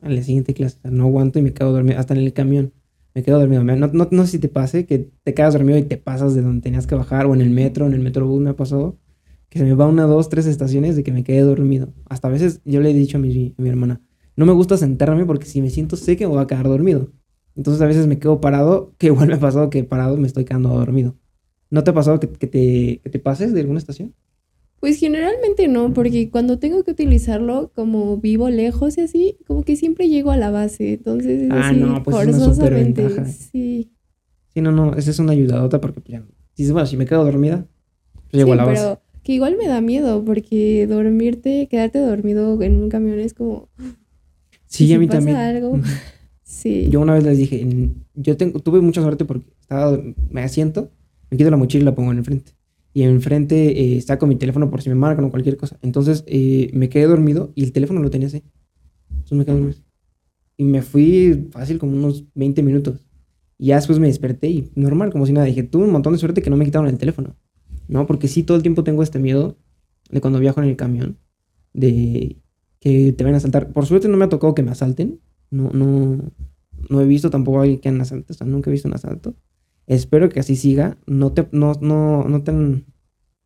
Al 0.00 0.12
día 0.12 0.22
siguiente 0.22 0.54
clase. 0.54 0.78
no 0.84 1.04
aguanto 1.04 1.38
y 1.38 1.42
me 1.42 1.52
quedo 1.52 1.72
dormido. 1.72 1.98
Hasta 1.98 2.14
en 2.14 2.20
el 2.20 2.32
camión. 2.32 2.72
Me 3.14 3.22
quedo 3.22 3.38
dormido. 3.38 3.64
No, 3.64 3.76
no, 3.76 4.08
no, 4.10 4.24
sé 4.24 4.32
si 4.32 4.38
te 4.38 4.48
pase 4.48 4.86
que 4.86 5.10
te 5.24 5.34
quedas 5.34 5.52
dormido 5.52 5.78
y 5.78 5.82
te 5.82 5.96
pasas 5.96 6.34
de 6.34 6.42
donde 6.42 6.62
tenías 6.62 6.86
que 6.86 6.94
bajar. 6.94 7.26
O 7.26 7.34
en 7.34 7.40
el 7.40 7.50
metro, 7.50 7.86
en 7.86 7.92
el 7.92 8.00
metrobús 8.00 8.40
me 8.40 8.50
ha 8.50 8.56
pasado. 8.56 8.96
Que 9.50 9.58
se 9.58 9.64
me 9.64 9.74
va 9.74 9.86
una, 9.86 10.04
dos, 10.04 10.28
tres 10.30 10.46
estaciones 10.46 10.96
de 10.96 11.02
que 11.02 11.12
me 11.12 11.24
quedé 11.24 11.40
dormido. 11.40 11.92
Hasta 12.08 12.28
a 12.28 12.30
veces 12.30 12.60
yo 12.64 12.80
le 12.80 12.90
he 12.90 12.94
dicho 12.94 13.18
a 13.18 13.20
mi, 13.20 13.54
a 13.58 13.62
mi 13.62 13.68
hermana, 13.68 14.00
no 14.36 14.46
me 14.46 14.52
gusta 14.52 14.76
sentarme 14.78 15.26
porque 15.26 15.44
si 15.46 15.60
me 15.60 15.70
siento 15.70 15.96
seco 15.96 16.22
me 16.24 16.28
voy 16.30 16.42
a 16.42 16.46
quedar 16.46 16.66
dormido. 16.68 17.10
Entonces 17.56 17.82
a 17.82 17.86
veces 17.86 18.06
me 18.06 18.18
quedo 18.18 18.40
parado, 18.40 18.94
que 18.96 19.08
igual 19.08 19.28
me 19.28 19.34
ha 19.34 19.40
pasado 19.40 19.68
que 19.68 19.84
parado 19.84 20.16
me 20.16 20.26
estoy 20.28 20.44
quedando 20.44 20.70
dormido. 20.70 21.16
¿No 21.68 21.84
te 21.84 21.90
ha 21.90 21.94
pasado 21.94 22.20
que, 22.20 22.28
que 22.28 22.46
te, 22.46 23.00
que 23.02 23.10
te 23.10 23.18
pases 23.18 23.52
de 23.52 23.60
alguna 23.60 23.78
estación? 23.80 24.14
Pues 24.80 24.98
generalmente 24.98 25.68
no, 25.68 25.92
porque 25.92 26.30
cuando 26.30 26.58
tengo 26.58 26.84
que 26.84 26.92
utilizarlo, 26.92 27.70
como 27.74 28.16
vivo 28.16 28.48
lejos 28.48 28.96
y 28.96 29.02
así, 29.02 29.36
como 29.46 29.62
que 29.62 29.76
siempre 29.76 30.08
llego 30.08 30.30
a 30.30 30.38
la 30.38 30.50
base. 30.50 30.94
Entonces, 30.94 31.42
es 31.42 31.50
Ah, 31.50 31.68
así, 31.68 31.76
no, 31.78 32.02
pues 32.02 32.16
es 32.16 32.22
una 32.28 32.38
forzosamente. 32.38 33.02
superventaja. 33.02 33.26
Sí, 33.26 33.92
Sí, 34.54 34.60
no, 34.62 34.72
no, 34.72 34.94
esa 34.94 35.10
es 35.10 35.18
una 35.18 35.32
ayudadota 35.32 35.80
porque 35.80 36.00
pues, 36.00 36.12
ya, 36.18 36.26
dices, 36.56 36.72
bueno, 36.72 36.86
si 36.86 36.96
me 36.96 37.04
quedo 37.06 37.24
dormida, 37.24 37.66
pues 38.30 38.32
llego 38.42 38.46
Sí, 38.48 38.52
a 38.52 38.56
la 38.56 38.64
base. 38.64 38.82
pero 38.82 39.00
que 39.30 39.34
igual 39.34 39.56
me 39.56 39.68
da 39.68 39.80
miedo, 39.80 40.24
porque 40.24 40.88
dormirte, 40.88 41.68
quedarte 41.70 42.00
dormido 42.00 42.60
en 42.62 42.82
un 42.82 42.88
camión 42.88 43.20
es 43.20 43.32
como. 43.32 43.68
Sí, 44.66 44.86
¿y 44.86 44.92
a 44.94 44.98
mí 44.98 45.06
pasa 45.06 45.18
también. 45.18 45.36
algo? 45.36 45.78
Sí. 46.42 46.88
Yo 46.90 47.00
una 47.00 47.14
vez 47.14 47.22
les 47.22 47.38
dije, 47.38 47.64
yo 48.16 48.36
tengo, 48.36 48.58
tuve 48.58 48.80
mucha 48.80 49.00
suerte 49.00 49.24
porque 49.24 49.46
estaba, 49.60 50.02
me 50.30 50.42
asiento, 50.42 50.90
me 51.30 51.36
quito 51.38 51.48
la 51.48 51.56
mochila 51.56 51.82
y 51.82 51.84
la 51.84 51.94
pongo 51.94 52.10
en 52.10 52.18
el 52.18 52.24
frente. 52.24 52.52
Y 52.92 53.02
enfrente 53.04 53.96
eh, 53.96 54.00
saco 54.00 54.26
mi 54.26 54.34
teléfono 54.34 54.68
por 54.68 54.82
si 54.82 54.88
me 54.88 54.96
marcan 54.96 55.24
o 55.24 55.30
cualquier 55.30 55.56
cosa. 55.56 55.78
Entonces 55.80 56.24
eh, 56.26 56.68
me 56.74 56.88
quedé 56.88 57.06
dormido 57.06 57.52
y 57.54 57.62
el 57.62 57.70
teléfono 57.72 58.02
lo 58.02 58.10
tenía 58.10 58.26
así. 58.26 58.42
Entonces 59.10 59.38
me 59.38 59.44
quedé 59.44 59.54
dormido. 59.54 59.78
Y 60.56 60.64
me 60.64 60.82
fui 60.82 61.48
fácil 61.52 61.78
como 61.78 61.96
unos 61.96 62.24
20 62.34 62.64
minutos. 62.64 63.06
Y 63.56 63.66
ya 63.66 63.76
después 63.76 64.00
me 64.00 64.08
desperté 64.08 64.48
y 64.48 64.72
normal, 64.74 65.12
como 65.12 65.26
si 65.26 65.32
nada. 65.32 65.46
Dije, 65.46 65.62
tuve 65.62 65.84
un 65.84 65.92
montón 65.92 66.14
de 66.14 66.18
suerte 66.18 66.42
que 66.42 66.50
no 66.50 66.56
me 66.56 66.64
quitaron 66.64 66.88
el 66.88 66.98
teléfono. 66.98 67.36
¿No? 67.90 68.06
Porque 68.06 68.28
sí, 68.28 68.44
todo 68.44 68.56
el 68.56 68.62
tiempo 68.62 68.84
tengo 68.84 69.02
este 69.02 69.18
miedo 69.18 69.56
de 70.10 70.20
cuando 70.20 70.38
viajo 70.38 70.62
en 70.62 70.68
el 70.68 70.76
camión, 70.76 71.18
de 71.72 72.36
que 72.78 73.12
te 73.12 73.24
vayan 73.24 73.34
a 73.34 73.38
asaltar. 73.38 73.72
Por 73.72 73.84
suerte 73.84 74.06
no 74.06 74.16
me 74.16 74.24
ha 74.24 74.28
tocado 74.28 74.54
que 74.54 74.62
me 74.62 74.70
asalten. 74.70 75.20
No, 75.50 75.70
no, 75.70 76.30
no 76.88 77.00
he 77.00 77.04
visto 77.04 77.30
tampoco 77.30 77.58
a 77.58 77.62
alguien 77.62 77.80
que 77.80 77.88
han 77.88 78.00
asaltado. 78.00 78.32
O 78.32 78.38
sea, 78.38 78.46
nunca 78.46 78.70
he 78.70 78.72
visto 78.72 78.86
un 78.86 78.94
asalto. 78.94 79.34
Espero 79.88 80.28
que 80.28 80.38
así 80.38 80.54
siga. 80.54 80.98
No 81.04 81.32
te, 81.32 81.48
no, 81.50 81.72
no, 81.80 82.22
no 82.22 82.42
te 82.44 82.52
han 82.52 82.84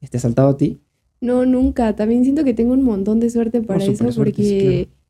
este, 0.02 0.18
asaltado 0.18 0.50
a 0.50 0.56
ti. 0.58 0.78
No, 1.22 1.46
nunca. 1.46 1.96
También 1.96 2.24
siento 2.24 2.44
que 2.44 2.52
tengo 2.52 2.74
un 2.74 2.82
montón 2.82 3.20
de 3.20 3.30
suerte 3.30 3.62
para 3.62 3.82
eso, 3.82 3.96
suerte, 3.96 4.12
sí, 4.12 4.16
porque, 4.16 4.88
claro. 4.88 5.00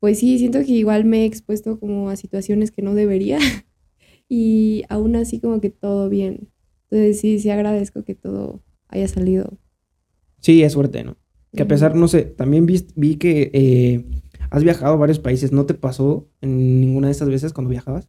pues 0.00 0.18
sí, 0.18 0.38
siento 0.38 0.58
que 0.58 0.72
igual 0.72 1.04
me 1.04 1.22
he 1.22 1.24
expuesto 1.24 1.78
como 1.78 2.10
a 2.10 2.16
situaciones 2.16 2.72
que 2.72 2.82
no 2.82 2.94
debería 2.96 3.38
y 4.28 4.82
aún 4.88 5.14
así 5.14 5.38
como 5.38 5.60
que 5.60 5.70
todo 5.70 6.08
bien. 6.08 6.48
Entonces 6.90 7.20
sí, 7.20 7.38
sí 7.38 7.48
agradezco 7.48 8.02
que 8.02 8.16
todo 8.16 8.60
haya 8.92 9.08
salido. 9.08 9.58
Sí, 10.40 10.62
es 10.62 10.72
suerte, 10.72 11.04
¿no? 11.04 11.16
Que 11.54 11.62
a 11.62 11.68
pesar, 11.68 11.94
no 11.94 12.08
sé, 12.08 12.22
también 12.22 12.64
vi, 12.64 12.86
vi 12.96 13.16
que 13.16 13.50
eh, 13.52 14.04
has 14.50 14.64
viajado 14.64 14.94
a 14.94 14.96
varios 14.96 15.18
países. 15.18 15.52
¿No 15.52 15.66
te 15.66 15.74
pasó 15.74 16.28
en 16.40 16.80
ninguna 16.80 17.08
de 17.08 17.12
esas 17.12 17.28
veces 17.28 17.52
cuando 17.52 17.70
viajabas? 17.70 18.08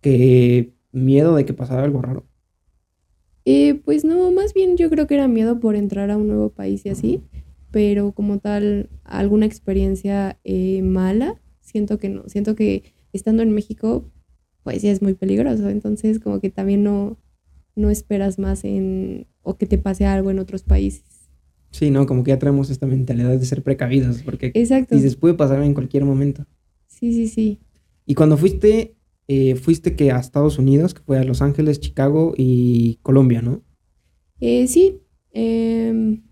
Que 0.00 0.74
miedo 0.92 1.34
de 1.36 1.44
que 1.44 1.54
pasara 1.54 1.84
algo 1.84 2.02
raro. 2.02 2.26
Eh, 3.44 3.74
pues 3.84 4.04
no, 4.04 4.30
más 4.32 4.52
bien 4.54 4.76
yo 4.76 4.90
creo 4.90 5.06
que 5.06 5.14
era 5.14 5.28
miedo 5.28 5.60
por 5.60 5.76
entrar 5.76 6.10
a 6.10 6.16
un 6.16 6.26
nuevo 6.26 6.50
país 6.50 6.84
y 6.84 6.88
así, 6.88 7.22
pero 7.70 8.12
como 8.12 8.38
tal, 8.38 8.90
alguna 9.04 9.46
experiencia 9.46 10.38
eh, 10.42 10.82
mala, 10.82 11.40
siento 11.60 11.98
que 11.98 12.08
no, 12.08 12.28
siento 12.28 12.56
que 12.56 12.82
estando 13.12 13.44
en 13.44 13.52
México, 13.52 14.10
pues 14.64 14.82
ya 14.82 14.90
es 14.90 15.00
muy 15.00 15.14
peligroso, 15.14 15.68
entonces 15.68 16.18
como 16.18 16.40
que 16.40 16.50
también 16.50 16.82
no, 16.82 17.18
no 17.76 17.88
esperas 17.90 18.40
más 18.40 18.64
en, 18.64 19.28
o 19.46 19.56
que 19.56 19.66
te 19.66 19.78
pase 19.78 20.04
algo 20.04 20.32
en 20.32 20.40
otros 20.40 20.64
países. 20.64 21.04
Sí, 21.70 21.90
¿no? 21.90 22.04
Como 22.06 22.24
que 22.24 22.30
ya 22.30 22.38
traemos 22.38 22.68
esta 22.68 22.86
mentalidad 22.86 23.38
de 23.38 23.46
ser 23.46 23.62
precavidos. 23.62 24.22
Porque 24.22 24.50
Exacto, 24.54 24.96
dices, 24.96 25.14
puede 25.14 25.34
pasar 25.34 25.62
en 25.62 25.72
cualquier 25.72 26.04
momento. 26.04 26.44
sí, 26.88 27.12
sí, 27.12 27.28
sí. 27.28 27.60
Y 28.04 28.14
cuando 28.14 28.36
fuiste, 28.36 28.96
eh, 29.28 29.54
fuiste 29.54 29.94
que 29.94 30.10
a 30.10 30.18
Estados 30.18 30.58
Unidos, 30.58 30.94
que 30.94 31.02
fue 31.02 31.18
a 31.18 31.24
Los 31.24 31.42
Ángeles, 31.42 31.80
Chicago 31.80 32.34
y 32.36 32.98
Colombia, 33.02 33.40
¿no? 33.40 33.62
Eh, 34.40 34.66
sí, 34.66 35.00
em, 35.32 36.22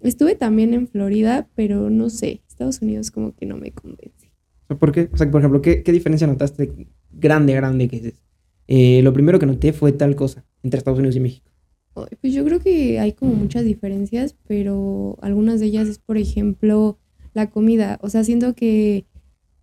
estuve 0.00 0.36
también 0.36 0.72
en 0.72 0.86
Florida, 0.88 1.48
pero 1.54 1.90
no 1.90 2.10
sé, 2.10 2.42
Estados 2.48 2.80
Unidos 2.80 3.10
como 3.10 3.34
que 3.34 3.46
no 3.46 3.56
me 3.56 3.72
convence. 3.72 4.32
¿por 4.78 4.92
qué? 4.92 5.08
O 5.12 5.16
sea, 5.16 5.30
por 5.30 5.40
ejemplo, 5.40 5.62
¿qué, 5.62 5.82
qué 5.82 5.92
diferencia 5.92 6.26
notaste 6.26 6.88
grande, 7.12 7.54
grande 7.54 7.88
que 7.88 7.96
dices? 7.96 8.22
Eh, 8.66 9.02
lo 9.02 9.12
primero 9.12 9.38
que 9.38 9.46
noté 9.46 9.72
fue 9.72 9.92
tal 9.92 10.16
cosa 10.16 10.44
entre 10.62 10.78
Estados 10.78 10.98
Unidos 10.98 11.16
y 11.16 11.20
México. 11.20 11.53
Pues 11.94 12.32
yo 12.32 12.44
creo 12.44 12.58
que 12.60 12.98
hay 12.98 13.12
como 13.12 13.34
muchas 13.34 13.64
diferencias, 13.64 14.34
pero 14.48 15.16
algunas 15.22 15.60
de 15.60 15.66
ellas 15.66 15.88
es, 15.88 15.98
por 15.98 16.18
ejemplo, 16.18 16.98
la 17.34 17.50
comida. 17.50 17.98
O 18.02 18.08
sea, 18.10 18.24
siento 18.24 18.54
que 18.54 19.06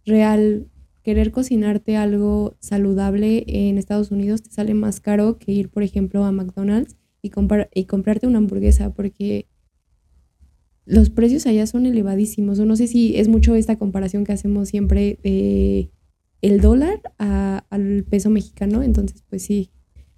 real 0.06 0.68
querer 1.04 1.32
cocinarte 1.32 1.98
algo 1.98 2.56
saludable 2.60 3.44
en 3.48 3.78
Estados 3.78 4.12
Unidos 4.12 4.44
te 4.44 4.52
sale 4.52 4.74
más 4.74 5.02
caro 5.02 5.38
que 5.40 5.52
ir, 5.52 5.70
por 5.70 5.84
ejemplo, 5.84 6.24
a 6.24 6.32
McDonald's 6.32 6.96
y, 7.22 7.30
comprar, 7.32 7.70
y 7.74 7.86
comprarte 7.86 8.28
una 8.28 8.38
hamburguesa, 8.38 8.94
porque 8.94 9.48
los 10.86 11.10
precios 11.10 11.46
allá 11.48 11.68
son 11.68 11.86
elevadísimos. 11.86 12.60
O 12.60 12.66
no 12.66 12.76
sé 12.76 12.88
si 12.88 13.16
es 13.18 13.28
mucho 13.28 13.56
esta 13.56 13.78
comparación 13.78 14.24
que 14.24 14.34
hacemos 14.34 14.70
siempre 14.70 15.20
de 15.24 15.92
el 16.42 16.60
dólar 16.62 17.02
a- 17.20 17.66
al 17.70 18.04
peso 18.10 18.30
mexicano. 18.30 18.84
Entonces, 18.84 19.24
pues 19.30 19.44
sí, 19.44 19.70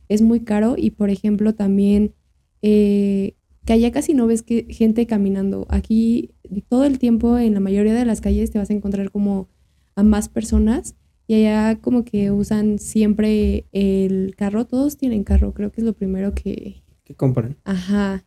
es 0.10 0.22
muy 0.22 0.41
caro. 0.41 0.76
Y 0.78 0.91
por 0.91 1.10
ejemplo, 1.10 1.54
también 1.54 2.14
eh, 2.62 3.36
que 3.66 3.74
allá 3.74 3.91
casi 3.91 4.14
no 4.14 4.28
ves 4.28 4.43
que 4.43 4.66
gente 4.70 5.08
caminando. 5.08 5.66
Aquí 5.70 6.32
todo 6.70 6.84
el 6.84 6.99
tiempo 6.99 7.38
en 7.38 7.54
la 7.54 7.60
mayoría 7.60 7.93
de 7.93 8.06
las 8.06 8.22
calles 8.22 8.51
te 8.51 8.60
vas 8.60 8.70
a 8.70 8.74
encontrar 8.74 9.12
como 9.12 9.49
a 9.95 10.04
más 10.04 10.30
personas. 10.30 10.95
Y 11.28 11.36
allá 11.36 11.80
como 11.80 12.04
que 12.04 12.32
usan 12.32 12.80
siempre 12.80 13.66
el 13.72 14.36
carro. 14.36 14.66
Todos 14.66 14.97
tienen 14.97 15.24
carro, 15.24 15.54
creo 15.54 15.72
que 15.72 15.82
es 15.82 15.86
lo 15.86 15.93
primero 15.93 16.34
que, 16.34 16.84
¿Qué 17.04 17.16
compran? 17.16 17.58
Ajá. 17.64 18.26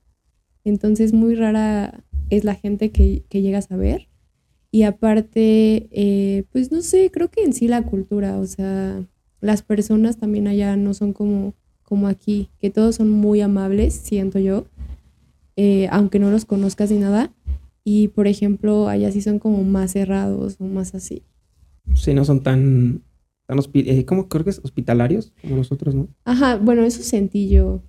Entonces 0.64 1.12
muy 1.12 1.34
rara 1.34 2.04
es 2.30 2.44
la 2.44 2.54
gente 2.54 2.90
que, 2.90 3.24
que 3.28 3.42
llegas 3.42 3.70
a 3.70 3.76
ver. 3.76 4.08
Y 4.70 4.82
aparte, 4.82 5.88
eh, 5.90 6.44
pues 6.52 6.72
no 6.72 6.82
sé, 6.82 7.10
creo 7.10 7.30
que 7.30 7.42
en 7.42 7.52
sí 7.52 7.68
la 7.68 7.82
cultura, 7.82 8.38
o 8.38 8.46
sea, 8.46 9.06
las 9.40 9.62
personas 9.62 10.18
también 10.18 10.48
allá 10.48 10.76
no 10.76 10.92
son 10.92 11.12
como, 11.12 11.54
como 11.86 12.08
aquí, 12.08 12.50
que 12.60 12.68
todos 12.68 12.96
son 12.96 13.08
muy 13.10 13.40
amables, 13.40 13.94
siento 13.94 14.38
yo, 14.38 14.66
eh, 15.56 15.88
aunque 15.90 16.18
no 16.18 16.30
los 16.30 16.44
conozcas 16.44 16.90
ni 16.90 16.98
nada. 16.98 17.32
Y 17.84 18.08
por 18.08 18.26
ejemplo, 18.26 18.88
allá 18.88 19.10
sí 19.12 19.22
son 19.22 19.38
como 19.38 19.62
más 19.62 19.92
cerrados 19.92 20.56
o 20.58 20.64
más 20.64 20.94
así. 20.94 21.22
Sí, 21.94 22.12
no 22.12 22.24
son 22.24 22.42
tan, 22.42 23.02
tan 23.46 23.58
eh, 23.74 24.04
¿cómo 24.04 24.28
creo 24.28 24.42
que 24.44 24.50
es? 24.50 24.58
hospitalarios 24.62 25.32
como 25.40 25.56
nosotros, 25.56 25.94
¿no? 25.94 26.08
Ajá, 26.24 26.56
bueno, 26.56 26.82
eso 26.82 27.02
sentí 27.02 27.48
yo. 27.48 27.66
O 27.76 27.82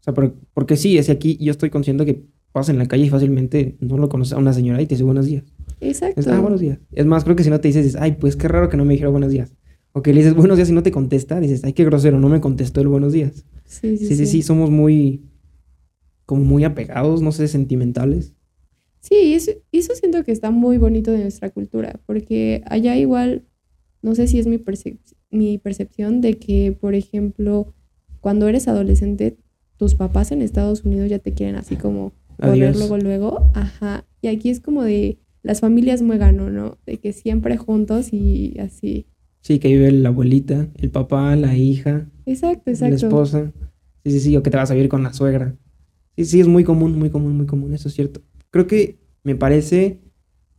sea, 0.00 0.14
pero- 0.14 0.34
porque 0.54 0.76
sí, 0.76 0.96
es 0.96 1.06
que 1.06 1.12
aquí 1.12 1.36
yo 1.40 1.50
estoy 1.50 1.70
consciente 1.70 2.06
que 2.06 2.24
pasas 2.52 2.70
en 2.70 2.78
la 2.78 2.86
calle 2.86 3.06
y 3.06 3.10
fácilmente 3.10 3.76
no 3.80 3.98
lo 3.98 4.08
conoces 4.08 4.34
a 4.34 4.38
una 4.38 4.52
señora 4.52 4.80
y 4.80 4.86
te 4.86 4.94
dice 4.94 5.02
buenos 5.02 5.26
días. 5.26 5.42
Exacto. 5.80 6.20
Es, 6.20 6.28
ah, 6.28 6.40
buenos 6.40 6.60
días. 6.60 6.78
Es 6.92 7.04
más, 7.04 7.24
creo 7.24 7.34
que 7.34 7.42
si 7.42 7.50
no 7.50 7.60
te 7.60 7.66
dices, 7.66 7.84
dices, 7.84 8.00
ay, 8.00 8.12
pues 8.12 8.36
qué 8.36 8.46
raro 8.46 8.68
que 8.68 8.76
no 8.76 8.84
me 8.84 8.92
dijera 8.94 9.10
buenos 9.10 9.32
días. 9.32 9.52
O 9.96 10.02
que 10.02 10.12
le 10.12 10.18
dices 10.20 10.34
buenos 10.34 10.56
días 10.56 10.68
y 10.70 10.72
no 10.72 10.82
te 10.82 10.90
contesta, 10.90 11.38
dices, 11.38 11.62
ay, 11.64 11.72
qué 11.72 11.84
grosero, 11.84 12.18
no 12.18 12.28
me 12.28 12.40
contestó 12.40 12.80
el 12.80 12.88
buenos 12.88 13.12
días. 13.12 13.44
Sí, 13.64 13.96
sí, 13.96 14.06
Sí, 14.08 14.16
sí, 14.16 14.26
sí, 14.26 14.42
somos 14.42 14.68
muy, 14.70 15.22
como 16.26 16.42
muy 16.44 16.64
apegados, 16.64 17.22
no 17.22 17.30
sé, 17.30 17.46
sentimentales. 17.46 18.34
Sí, 19.00 19.34
eso, 19.34 19.52
eso 19.70 19.94
siento 19.94 20.24
que 20.24 20.32
está 20.32 20.50
muy 20.50 20.78
bonito 20.78 21.12
de 21.12 21.18
nuestra 21.20 21.50
cultura, 21.50 22.00
porque 22.06 22.62
allá 22.66 22.96
igual, 22.96 23.44
no 24.02 24.16
sé 24.16 24.26
si 24.26 24.40
es 24.40 24.48
mi, 24.48 24.58
percep- 24.58 24.98
mi 25.30 25.58
percepción 25.58 26.20
de 26.20 26.34
que, 26.38 26.72
por 26.72 26.94
ejemplo, 26.94 27.72
cuando 28.20 28.48
eres 28.48 28.66
adolescente, 28.66 29.36
tus 29.76 29.94
papás 29.94 30.32
en 30.32 30.42
Estados 30.42 30.84
Unidos 30.84 31.08
ya 31.08 31.20
te 31.20 31.34
quieren 31.34 31.54
así 31.54 31.76
como 31.76 32.14
Adiós. 32.38 32.76
luego, 32.76 32.98
luego, 32.98 33.50
ajá, 33.54 34.04
y 34.22 34.26
aquí 34.28 34.50
es 34.50 34.58
como 34.58 34.82
de 34.82 35.18
las 35.44 35.60
familias 35.60 36.02
muégano, 36.02 36.50
¿no? 36.50 36.78
De 36.84 36.98
que 36.98 37.12
siempre 37.12 37.56
juntos 37.58 38.12
y 38.12 38.58
así. 38.58 39.06
Sí, 39.44 39.58
que 39.58 39.68
vive 39.68 39.92
la 39.92 40.08
abuelita, 40.08 40.68
el 40.76 40.90
papá, 40.90 41.36
la 41.36 41.54
hija, 41.54 42.08
Exacto, 42.24 42.62
la 42.64 42.72
exacto. 42.72 42.94
esposa. 42.96 43.52
Sí, 44.02 44.12
sí, 44.12 44.20
sí, 44.20 44.36
o 44.38 44.42
que 44.42 44.48
te 44.48 44.56
vas 44.56 44.70
a 44.70 44.74
vivir 44.74 44.88
con 44.88 45.02
la 45.02 45.12
suegra. 45.12 45.54
Sí, 46.16 46.24
sí, 46.24 46.40
es 46.40 46.48
muy 46.48 46.64
común, 46.64 46.98
muy 46.98 47.10
común, 47.10 47.36
muy 47.36 47.44
común, 47.44 47.74
eso 47.74 47.88
es 47.88 47.94
cierto. 47.94 48.22
Creo 48.50 48.66
que 48.66 49.00
me 49.22 49.36
parece 49.36 50.00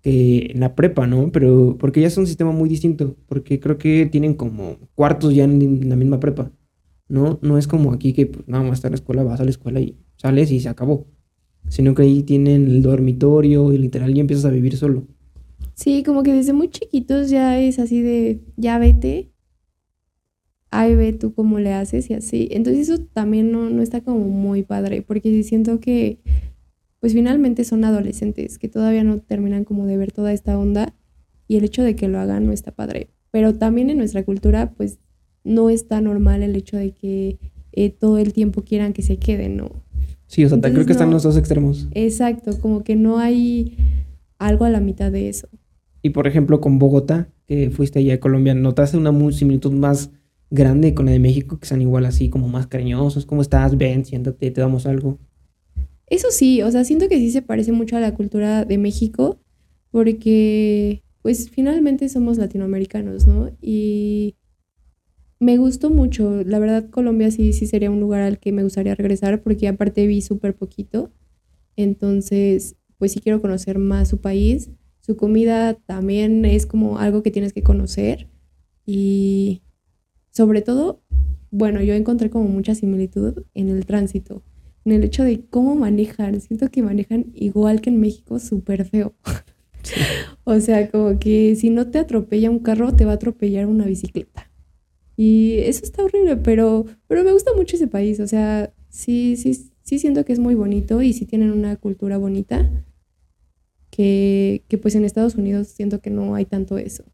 que 0.03 0.51
en 0.51 0.59
la 0.59 0.75
prepa, 0.75 1.07
¿no? 1.07 1.31
Pero 1.31 1.77
porque 1.79 1.99
ya 1.99 2.05
es 2.05 2.17
un 2.19 2.27
sistema 2.27 2.51
muy 2.51 2.69
distinto, 2.69 3.15
porque 3.25 3.59
creo 3.59 3.79
que 3.79 4.05
tienen 4.05 4.35
como 4.35 4.77
cuartos 4.93 5.33
ya 5.33 5.45
en 5.45 5.89
la 5.89 5.95
misma 5.95 6.19
prepa, 6.19 6.51
¿no? 7.07 7.39
No 7.41 7.57
es 7.57 7.67
como 7.67 7.91
aquí 7.91 8.13
que 8.13 8.27
pues, 8.27 8.47
nada 8.47 8.63
más 8.63 8.73
está 8.73 8.89
en 8.89 8.91
la 8.91 8.97
escuela, 8.97 9.23
vas 9.23 9.39
a 9.39 9.45
la 9.45 9.49
escuela 9.49 9.79
y 9.79 9.97
sales 10.17 10.51
y 10.51 10.59
se 10.59 10.69
acabó. 10.69 11.07
Sino 11.69 11.95
que 11.95 12.03
ahí 12.03 12.21
tienen 12.21 12.67
el 12.67 12.83
dormitorio 12.83 13.73
y 13.73 13.79
literal 13.79 14.13
ya 14.13 14.21
empiezas 14.21 14.45
a 14.45 14.51
vivir 14.51 14.77
solo. 14.77 15.07
Sí, 15.75 16.03
como 16.03 16.23
que 16.23 16.33
desde 16.33 16.53
muy 16.53 16.69
chiquitos 16.69 17.29
ya 17.29 17.59
es 17.59 17.79
así 17.79 18.01
de, 18.01 18.41
ya 18.55 18.79
vete, 18.79 19.31
ahí 20.71 20.95
ve 20.95 21.13
tú 21.13 21.33
cómo 21.33 21.59
le 21.59 21.73
haces 21.73 22.09
y 22.09 22.13
así. 22.13 22.47
Entonces 22.51 22.89
eso 22.89 23.03
también 23.13 23.51
no, 23.51 23.69
no 23.69 23.81
está 23.81 24.01
como 24.01 24.19
muy 24.19 24.63
padre, 24.63 25.01
porque 25.01 25.43
siento 25.43 25.79
que 25.79 26.19
pues 26.99 27.13
finalmente 27.13 27.65
son 27.65 27.83
adolescentes, 27.83 28.57
que 28.57 28.67
todavía 28.67 29.03
no 29.03 29.19
terminan 29.19 29.63
como 29.63 29.85
de 29.85 29.97
ver 29.97 30.11
toda 30.11 30.33
esta 30.33 30.57
onda 30.57 30.95
y 31.47 31.57
el 31.57 31.63
hecho 31.63 31.83
de 31.83 31.95
que 31.95 32.07
lo 32.07 32.19
hagan 32.19 32.45
no 32.45 32.51
está 32.51 32.71
padre. 32.71 33.09
Pero 33.31 33.53
también 33.53 33.89
en 33.89 33.97
nuestra 33.97 34.23
cultura, 34.23 34.71
pues 34.71 34.97
no 35.43 35.69
está 35.69 36.01
normal 36.01 36.41
el 36.41 36.55
hecho 36.55 36.77
de 36.77 36.91
que 36.91 37.37
eh, 37.73 37.89
todo 37.89 38.17
el 38.17 38.33
tiempo 38.33 38.63
quieran 38.63 38.93
que 38.93 39.01
se 39.01 39.17
queden, 39.17 39.57
¿no? 39.57 39.83
Sí, 40.27 40.43
o 40.45 40.49
sea, 40.49 40.59
creo 40.59 40.85
que 40.85 40.93
están 40.93 41.11
los 41.11 41.23
dos 41.23 41.37
extremos. 41.37 41.87
Exacto, 41.91 42.59
como 42.59 42.83
que 42.83 42.95
no 42.95 43.19
hay 43.19 43.77
algo 44.39 44.65
a 44.65 44.69
la 44.69 44.79
mitad 44.79 45.11
de 45.11 45.29
eso. 45.29 45.47
Y 46.05 46.11
por 46.11 46.27
ejemplo, 46.27 46.61
con 46.61 46.77
Bogotá, 46.77 47.29
que 47.47 47.71
fuiste 47.71 47.97
allá 47.97 48.13
a 48.13 48.19
Colombia, 48.19 48.53
¿notaste 48.53 48.95
una 48.95 49.11
similitud 49.31 49.71
más 49.71 50.11
grande 50.51 50.93
con 50.93 51.07
la 51.07 51.11
de 51.11 51.17
México, 51.17 51.57
que 51.57 51.65
sean 51.65 51.81
igual 51.81 52.05
así, 52.05 52.29
como 52.29 52.47
más 52.47 52.67
cariñosos? 52.67 53.25
¿Cómo 53.25 53.41
estás? 53.41 53.75
Ven, 53.75 54.05
siéntate, 54.05 54.51
te 54.51 54.61
damos 54.61 54.85
algo. 54.85 55.17
Eso 56.05 56.27
sí, 56.29 56.61
o 56.61 56.69
sea, 56.69 56.83
siento 56.83 57.09
que 57.09 57.17
sí 57.17 57.31
se 57.31 57.41
parece 57.41 57.71
mucho 57.71 57.97
a 57.97 58.01
la 58.01 58.13
cultura 58.13 58.65
de 58.65 58.77
México, 58.77 59.39
porque 59.89 61.01
pues 61.23 61.49
finalmente 61.49 62.07
somos 62.07 62.37
latinoamericanos, 62.37 63.25
¿no? 63.25 63.49
Y 63.59 64.35
me 65.39 65.57
gustó 65.57 65.89
mucho, 65.89 66.43
la 66.43 66.59
verdad 66.59 66.87
Colombia 66.91 67.31
sí, 67.31 67.51
sí 67.51 67.65
sería 67.65 67.89
un 67.89 67.99
lugar 67.99 68.21
al 68.21 68.37
que 68.37 68.51
me 68.51 68.61
gustaría 68.61 68.93
regresar, 68.93 69.41
porque 69.41 69.67
aparte 69.67 70.05
vi 70.05 70.21
súper 70.21 70.55
poquito, 70.55 71.11
entonces 71.75 72.75
pues 72.99 73.13
sí 73.13 73.21
quiero 73.21 73.41
conocer 73.41 73.79
más 73.79 74.09
su 74.09 74.21
país, 74.21 74.69
su 75.05 75.17
comida 75.17 75.73
también 75.73 76.45
es 76.45 76.65
como 76.65 76.97
algo 76.97 77.21
que 77.23 77.31
tienes 77.31 77.53
que 77.53 77.63
conocer 77.63 78.27
y 78.85 79.61
sobre 80.31 80.61
todo, 80.61 81.01
bueno, 81.51 81.81
yo 81.81 81.93
encontré 81.93 82.29
como 82.29 82.47
mucha 82.47 82.75
similitud 82.75 83.43
en 83.53 83.69
el 83.69 83.85
tránsito 83.85 84.43
en 84.85 84.91
el 84.91 85.03
hecho 85.03 85.23
de 85.23 85.43
cómo 85.49 85.75
manejan. 85.75 86.39
Siento 86.39 86.69
que 86.69 86.83
manejan 86.83 87.31
igual 87.33 87.81
que 87.81 87.89
en 87.89 87.99
México, 87.99 88.39
súper 88.39 88.85
feo. 88.85 89.15
o 90.43 90.59
sea, 90.59 90.89
como 90.89 91.19
que 91.19 91.55
si 91.55 91.69
no 91.69 91.89
te 91.89 91.99
atropella 91.99 92.49
un 92.49 92.59
carro, 92.59 92.95
te 92.95 93.05
va 93.05 93.13
a 93.13 93.15
atropellar 93.15 93.65
una 93.65 93.85
bicicleta. 93.85 94.49
Y 95.17 95.57
eso 95.59 95.83
está 95.83 96.03
horrible, 96.03 96.37
pero, 96.37 96.85
pero 97.07 97.23
me 97.23 97.31
gusta 97.31 97.51
mucho 97.55 97.75
ese 97.75 97.87
país. 97.87 98.19
O 98.19 98.27
sea, 98.27 98.73
sí, 98.89 99.35
sí, 99.37 99.71
sí 99.81 99.99
siento 99.99 100.23
que 100.23 100.33
es 100.33 100.39
muy 100.39 100.55
bonito 100.55 101.01
y 101.01 101.13
sí 101.13 101.25
tienen 101.25 101.51
una 101.51 101.75
cultura 101.77 102.17
bonita. 102.17 102.69
Que, 103.95 104.61
pues 104.81 104.93
en 104.95 105.05
Estados 105.05 105.35
Unidos 105.35 105.69
siento 105.69 106.01
que 106.01 106.09
no 106.09 106.35
hay 106.35 106.43
tanto 106.43 106.77
eso. 106.77 107.05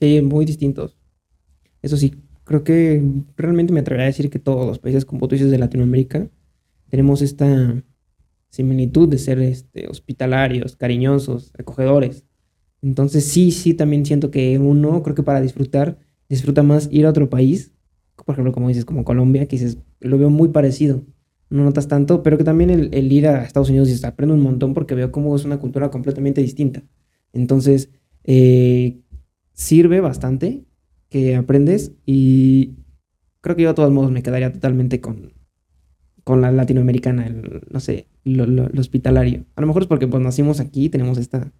Sí, 0.00 0.20
muy 0.20 0.44
distintos. 0.44 0.96
Eso 1.80 1.96
sí, 1.96 2.14
creo 2.42 2.64
que 2.64 3.00
realmente 3.36 3.72
me 3.72 3.80
atrevería 3.80 4.06
a 4.06 4.08
decir 4.08 4.28
que 4.28 4.40
todos 4.40 4.66
los 4.66 4.80
países, 4.80 5.04
como 5.04 5.28
tú 5.28 5.36
dices, 5.36 5.50
de 5.50 5.58
Latinoamérica, 5.58 6.28
tenemos 6.88 7.22
esta 7.22 7.84
similitud 8.50 9.08
de 9.08 9.18
ser 9.18 9.38
este, 9.40 9.86
hospitalarios, 9.86 10.74
cariñosos, 10.74 11.52
acogedores. 11.56 12.24
Entonces 12.82 13.24
sí, 13.24 13.52
sí, 13.52 13.74
también 13.74 14.04
siento 14.04 14.32
que 14.32 14.58
uno, 14.58 15.02
creo 15.04 15.14
que 15.14 15.22
para 15.22 15.40
disfrutar, 15.40 15.98
disfruta 16.28 16.64
más 16.64 16.88
ir 16.90 17.06
a 17.06 17.10
otro 17.10 17.30
país, 17.30 17.72
por 18.24 18.34
ejemplo, 18.34 18.52
como 18.52 18.68
dices, 18.68 18.84
como 18.84 19.04
Colombia, 19.04 19.46
que 19.46 19.56
dices, 19.56 19.78
lo 20.00 20.18
veo 20.18 20.30
muy 20.30 20.48
parecido, 20.48 21.04
no 21.50 21.64
notas 21.64 21.88
tanto, 21.88 22.22
pero 22.22 22.36
que 22.36 22.44
también 22.44 22.70
el, 22.70 23.12
ir 23.12 23.26
a 23.26 23.44
Estados 23.44 23.70
Unidos 23.70 23.88
dices, 23.88 24.04
aprendo 24.04 24.34
un 24.34 24.42
montón 24.42 24.74
porque 24.74 24.94
veo 24.94 25.10
cómo 25.10 25.34
es 25.34 25.44
una 25.44 25.58
cultura 25.58 25.90
completamente 25.90 26.40
distinta. 26.42 26.82
Entonces, 27.32 27.90
eh, 28.24 29.00
sirve 29.52 30.00
bastante 30.00 30.64
que 31.08 31.36
aprendes 31.36 31.92
y 32.04 32.74
creo 33.40 33.56
que 33.56 33.62
yo 33.62 33.68
de 33.68 33.74
todos 33.74 33.92
modos 33.92 34.10
me 34.10 34.22
quedaría 34.22 34.52
totalmente 34.52 35.00
con, 35.00 35.32
con 36.24 36.42
la 36.42 36.52
latinoamericana, 36.52 37.34
no 37.70 37.80
sé, 37.80 38.06
lo, 38.24 38.68
hospitalario. 38.78 39.46
A 39.56 39.62
lo 39.62 39.66
mejor 39.66 39.82
es 39.82 39.88
porque 39.88 40.06
pues 40.06 40.22
nacimos 40.22 40.60
aquí 40.60 40.84
y 40.84 40.88
tenemos 40.90 41.16
esta, 41.16 41.52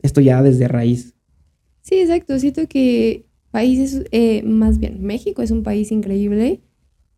esto 0.00 0.22
ya 0.22 0.42
desde 0.42 0.68
raíz. 0.68 1.14
Sí, 1.82 1.96
exacto. 1.96 2.38
Siento 2.38 2.66
que 2.68 3.26
países, 3.50 4.04
eh, 4.12 4.42
más 4.44 4.78
bien, 4.78 5.02
México 5.02 5.42
es 5.42 5.50
un 5.50 5.62
país 5.62 5.92
increíble, 5.92 6.62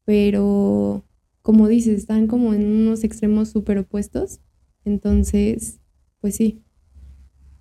pero 0.04 1.04
como 1.42 1.68
dices, 1.68 1.98
están 1.98 2.26
como 2.26 2.54
en 2.54 2.64
unos 2.66 3.04
extremos 3.04 3.48
súper 3.48 3.78
opuestos. 3.78 4.40
Entonces, 4.84 5.80
pues 6.20 6.36
sí. 6.36 6.62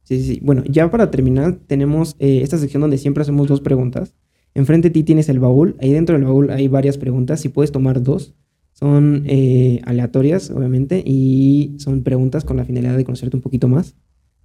Sí, 0.03 0.21
sí, 0.21 0.39
Bueno, 0.41 0.63
ya 0.65 0.89
para 0.89 1.11
terminar, 1.11 1.59
tenemos 1.67 2.15
eh, 2.19 2.41
esta 2.41 2.57
sección 2.57 2.81
donde 2.81 2.97
siempre 2.97 3.21
hacemos 3.21 3.47
dos 3.47 3.61
preguntas. 3.61 4.15
Enfrente 4.53 4.89
de 4.89 4.93
ti 4.93 5.03
tienes 5.03 5.29
el 5.29 5.39
baúl. 5.39 5.75
Ahí 5.79 5.93
dentro 5.93 6.15
del 6.15 6.25
baúl 6.25 6.49
hay 6.49 6.67
varias 6.67 6.97
preguntas. 6.97 7.41
Si 7.41 7.49
puedes 7.49 7.71
tomar 7.71 8.01
dos. 8.01 8.35
Son 8.79 9.23
eh, 9.25 9.81
aleatorias, 9.83 10.51
obviamente, 10.51 11.03
y 11.05 11.75
son 11.79 12.01
preguntas 12.01 12.45
con 12.45 12.55
la 12.55 12.63
finalidad 12.63 12.95
de 12.95 13.03
conocerte 13.03 13.35
un 13.35 13.41
poquito 13.41 13.67
más 13.67 13.97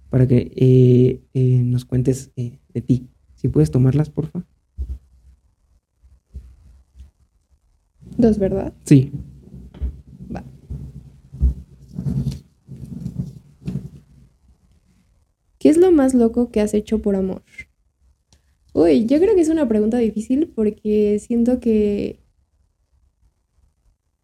para 0.09 0.27
que 0.27 0.51
eh, 0.55 1.21
eh, 1.33 1.61
nos 1.63 1.85
cuentes 1.85 2.33
de 2.35 2.81
ti. 2.81 3.07
Si 3.35 3.47
puedes 3.47 3.71
tomarlas, 3.71 4.09
porfa. 4.09 4.45
Dos, 8.17 8.39
¿verdad? 8.39 8.73
Sí. 8.85 9.11
Va. 10.33 10.43
¿Qué 15.59 15.69
es 15.69 15.77
lo 15.77 15.91
más 15.91 16.13
loco 16.13 16.51
que 16.51 16.61
has 16.61 16.73
hecho 16.73 17.01
por 17.01 17.15
amor? 17.15 17.43
Uy, 18.73 19.05
yo 19.05 19.19
creo 19.19 19.35
que 19.35 19.41
es 19.41 19.49
una 19.49 19.67
pregunta 19.67 19.97
difícil 19.97 20.51
porque 20.53 21.17
siento 21.19 21.59
que 21.59 22.19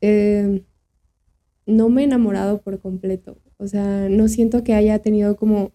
Em, 0.01 0.65
no 1.68 1.89
me 1.89 2.01
he 2.01 2.05
enamorado 2.05 2.61
por 2.61 2.80
completo. 2.80 3.38
O 3.57 3.68
sea, 3.68 4.09
no 4.09 4.27
siento 4.27 4.63
que 4.63 4.73
haya 4.73 4.99
tenido 4.99 5.35
como 5.35 5.72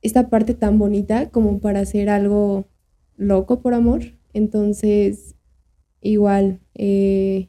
esta 0.00 0.30
parte 0.30 0.54
tan 0.54 0.78
bonita 0.78 1.30
como 1.30 1.60
para 1.60 1.80
hacer 1.80 2.08
algo 2.08 2.66
loco 3.16 3.60
por 3.60 3.74
amor. 3.74 4.02
Entonces, 4.32 5.31
igual, 6.02 6.60
eh, 6.74 7.48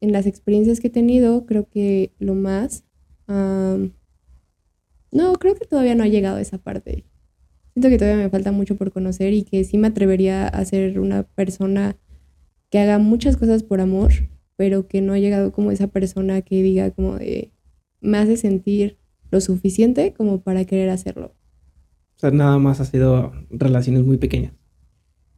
en 0.00 0.12
las 0.12 0.26
experiencias 0.26 0.80
que 0.80 0.88
he 0.88 0.90
tenido, 0.90 1.46
creo 1.46 1.68
que 1.68 2.12
lo 2.18 2.34
más... 2.34 2.84
no, 3.28 3.92
creo 5.38 5.54
que 5.54 5.66
todavía 5.66 5.94
no 5.94 6.04
ha 6.04 6.08
llegado 6.08 6.38
a 6.38 6.40
esa 6.40 6.58
parte. 6.58 7.04
Siento 7.74 7.88
que 7.88 7.98
todavía 7.98 8.24
me 8.24 8.30
falta 8.30 8.52
mucho 8.52 8.76
por 8.76 8.92
conocer 8.92 9.32
y 9.32 9.42
que 9.42 9.64
sí 9.64 9.78
me 9.78 9.88
atrevería 9.88 10.48
a 10.48 10.64
ser 10.64 10.98
una 10.98 11.22
persona 11.22 11.96
que 12.70 12.78
haga 12.78 12.98
muchas 12.98 13.36
cosas 13.36 13.62
por 13.62 13.80
amor, 13.80 14.12
pero 14.56 14.88
que 14.88 15.00
no 15.00 15.12
ha 15.12 15.18
llegado 15.18 15.52
como 15.52 15.70
esa 15.70 15.88
persona 15.88 16.42
que 16.42 16.62
diga 16.62 16.90
como 16.90 17.16
de, 17.16 17.52
me 18.00 18.18
hace 18.18 18.36
sentir 18.36 18.98
lo 19.30 19.40
suficiente 19.40 20.12
como 20.12 20.42
para 20.42 20.64
querer 20.64 20.90
hacerlo. 20.90 21.34
O 22.16 22.20
sea, 22.20 22.30
nada 22.30 22.58
más 22.58 22.80
ha 22.80 22.84
sido 22.84 23.32
relaciones 23.50 24.04
muy 24.04 24.18
pequeñas. 24.18 24.52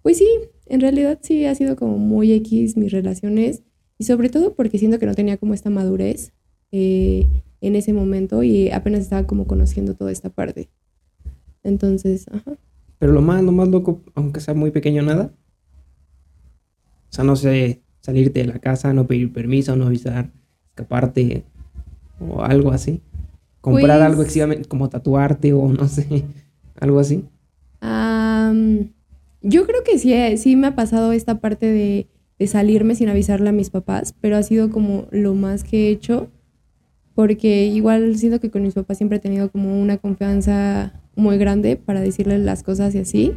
Pues 0.02 0.18
sí, 0.18 0.28
en 0.66 0.80
realidad 0.80 1.18
sí 1.22 1.44
ha 1.46 1.54
sido 1.54 1.76
como 1.76 1.98
muy 1.98 2.32
X 2.32 2.76
mis 2.76 2.92
relaciones 2.92 3.62
y 3.98 4.04
sobre 4.04 4.28
todo 4.28 4.54
porque 4.54 4.78
siento 4.78 4.98
que 4.98 5.06
no 5.06 5.14
tenía 5.14 5.36
como 5.36 5.54
esta 5.54 5.70
madurez 5.70 6.32
eh, 6.70 7.28
en 7.60 7.76
ese 7.76 7.92
momento 7.92 8.42
y 8.42 8.70
apenas 8.70 9.00
estaba 9.00 9.26
como 9.26 9.46
conociendo 9.46 9.94
toda 9.94 10.10
esta 10.10 10.30
parte. 10.30 10.68
Entonces, 11.62 12.26
ajá. 12.32 12.56
Pero 12.98 13.12
lo 13.12 13.22
más, 13.22 13.42
lo 13.42 13.52
más 13.52 13.68
loco, 13.68 14.00
aunque 14.14 14.40
sea 14.40 14.54
muy 14.54 14.70
pequeño, 14.70 15.02
nada. 15.02 15.32
O 17.10 17.14
sea, 17.14 17.24
no 17.24 17.36
sé, 17.36 17.82
salirte 18.00 18.40
de 18.40 18.46
la 18.46 18.58
casa, 18.58 18.92
no 18.92 19.06
pedir 19.06 19.32
permiso, 19.32 19.76
no 19.76 19.86
avisar, 19.86 20.30
escaparte 20.68 21.44
o 22.20 22.42
algo 22.42 22.72
así. 22.72 23.02
Comprar 23.60 24.00
algo 24.00 24.16
pues 24.16 24.26
excesivamente, 24.26 24.68
como 24.68 24.88
tatuarte 24.88 25.52
o 25.52 25.68
no 25.72 25.86
sé, 25.88 26.24
algo 26.80 26.98
así. 26.98 27.24
Yo 29.42 29.66
creo 29.66 29.82
que 29.84 29.98
sí, 29.98 30.12
eh, 30.12 30.36
sí 30.36 30.56
me 30.56 30.68
ha 30.68 30.74
pasado 30.74 31.12
esta 31.12 31.40
parte 31.40 31.66
de, 31.66 32.08
de 32.38 32.46
salirme 32.46 32.94
sin 32.94 33.08
avisarle 33.08 33.50
a 33.50 33.52
mis 33.52 33.70
papás, 33.70 34.14
pero 34.20 34.36
ha 34.36 34.42
sido 34.42 34.70
como 34.70 35.06
lo 35.10 35.34
más 35.34 35.64
que 35.64 35.88
he 35.88 35.90
hecho, 35.90 36.30
porque 37.14 37.66
igual 37.66 38.16
siento 38.16 38.40
que 38.40 38.50
con 38.50 38.62
mis 38.62 38.74
papás 38.74 38.96
siempre 38.96 39.18
he 39.18 39.20
tenido 39.20 39.50
como 39.50 39.80
una 39.80 39.98
confianza 39.98 41.00
muy 41.14 41.38
grande 41.38 41.76
para 41.76 42.00
decirles 42.00 42.40
las 42.40 42.62
cosas 42.62 42.94
y 42.94 42.98
así. 42.98 43.34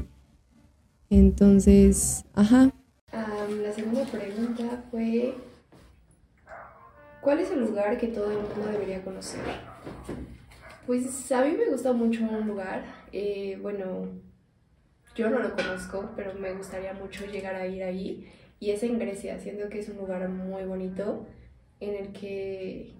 Entonces, 1.09 2.25
ajá, 2.33 2.73
la 3.15 3.71
segunda 3.71 4.03
pregunta 4.05 4.83
fue, 4.91 5.35
¿cuál 7.21 7.39
es 7.39 7.51
el 7.51 7.61
lugar 7.61 7.97
que 7.97 8.07
todo 8.07 8.31
el 8.31 8.37
mundo 8.37 8.71
debería 8.71 9.03
conocer? 9.03 9.41
Pues 10.85 11.31
a 11.31 11.43
mí 11.43 11.51
me 11.57 11.69
gusta 11.71 11.93
mucho 11.93 12.23
un 12.25 12.47
lugar, 12.47 12.83
eh, 13.11 13.57
bueno, 13.61 14.09
yo 15.15 15.29
no 15.29 15.39
lo 15.39 15.55
conozco, 15.55 16.11
pero 16.15 16.33
me 16.33 16.53
gustaría 16.53 16.93
mucho 16.93 17.25
llegar 17.25 17.55
a 17.55 17.65
ir 17.67 17.83
ahí, 17.83 18.27
y 18.59 18.71
es 18.71 18.83
en 18.83 18.99
Grecia, 18.99 19.39
siento 19.39 19.69
que 19.69 19.79
es 19.79 19.89
un 19.89 19.97
lugar 19.97 20.27
muy 20.29 20.63
bonito 20.63 21.25
en 21.79 21.95
el 21.95 22.11
que 22.11 22.93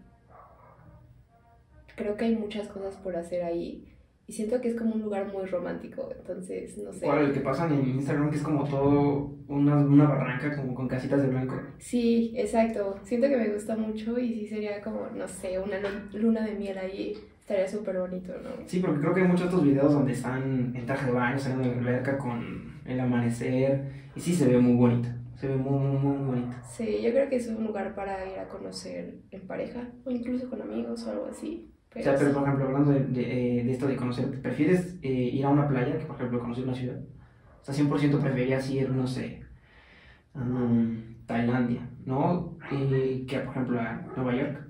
creo 1.95 2.17
que 2.17 2.25
hay 2.25 2.35
muchas 2.35 2.67
cosas 2.67 2.95
por 2.97 3.15
hacer 3.15 3.43
ahí 3.43 3.95
y 4.27 4.33
siento 4.33 4.59
que 4.59 4.69
es 4.69 4.75
como 4.75 4.95
un 4.95 5.03
lugar 5.03 5.31
muy 5.31 5.45
romántico, 5.45 6.09
entonces, 6.17 6.77
no 6.79 6.91
sé. 6.91 7.05
¿Cuál? 7.05 7.25
El 7.25 7.33
que 7.33 7.41
pasan 7.41 7.73
en 7.73 7.87
Instagram, 7.89 8.31
que 8.31 8.37
es 8.37 8.41
como 8.41 8.67
todo 8.67 9.35
una, 9.47 9.75
una 9.77 10.07
barranca 10.07 10.55
como 10.55 10.73
con 10.73 10.87
casitas 10.87 11.21
de 11.21 11.27
blanco. 11.27 11.61
Sí, 11.77 12.33
exacto. 12.35 12.99
Siento 13.03 13.27
que 13.27 13.37
me 13.37 13.49
gusta 13.49 13.75
mucho 13.77 14.17
y 14.17 14.33
sí 14.33 14.47
sería 14.47 14.81
como, 14.81 15.07
no 15.15 15.27
sé, 15.27 15.59
una 15.59 15.77
luna 16.11 16.43
de 16.43 16.55
miel 16.55 16.77
ahí. 16.79 17.15
Estaría 17.45 17.67
súper 17.67 17.99
bonito, 17.99 18.33
¿no? 18.43 18.49
Sí, 18.65 18.79
porque 18.79 19.01
creo 19.01 19.13
que 19.13 19.21
hay 19.21 19.27
muchos 19.27 19.41
de 19.41 19.49
estos 19.49 19.63
videos 19.63 19.93
donde 19.93 20.13
están 20.13 20.75
en 20.75 20.85
traje 20.87 21.05
de 21.05 21.11
baño, 21.11 21.37
saliendo 21.37 21.69
de 21.69 21.75
la 21.75 21.81
alberca 21.81 22.17
con 22.17 22.81
el 22.85 22.99
amanecer. 22.99 24.09
Y 24.15 24.19
sí, 24.19 24.33
se 24.33 24.47
ve 24.47 24.57
muy 24.57 24.73
bonito. 24.73 25.09
Se 25.35 25.49
ve 25.49 25.55
muy, 25.55 25.77
muy, 25.77 26.17
muy 26.17 26.25
bonito. 26.25 26.57
Sí, 26.63 27.01
yo 27.03 27.11
creo 27.11 27.29
que 27.29 27.35
es 27.35 27.47
un 27.47 27.63
lugar 27.63 27.93
para 27.93 28.25
ir 28.25 28.39
a 28.39 28.47
conocer 28.47 29.19
en 29.29 29.45
pareja 29.45 29.87
o 30.05 30.09
incluso 30.09 30.49
con 30.49 30.59
amigos 30.59 31.05
o 31.05 31.11
algo 31.11 31.27
así. 31.27 31.71
o 31.95 32.01
sea, 32.01 32.15
pero 32.17 32.33
por 32.33 32.41
ejemplo, 32.43 32.65
hablando 32.65 32.91
de, 32.93 33.01
de, 33.05 33.63
de 33.63 33.71
esto 33.71 33.87
de 33.87 33.95
conocer, 33.95 34.41
¿prefieres 34.41 34.97
eh, 35.03 35.09
ir 35.11 35.45
a 35.45 35.49
una 35.49 35.67
playa 35.67 35.99
que, 35.99 36.05
por 36.05 36.15
ejemplo, 36.15 36.39
conocer 36.39 36.63
una 36.63 36.73
ciudad? 36.73 36.99
O 37.61 37.63
sea, 37.63 37.75
100% 37.75 38.19
preferirías 38.21 38.67
ir, 38.71 38.89
no 38.89 39.05
sé, 39.05 39.43
a 40.33 40.43
Tailandia, 41.27 41.87
¿no? 42.05 42.57
Eh, 42.71 43.23
que, 43.27 43.37
por 43.39 43.51
ejemplo, 43.51 43.79
a 43.79 44.01
Nueva 44.15 44.35
York. 44.35 44.64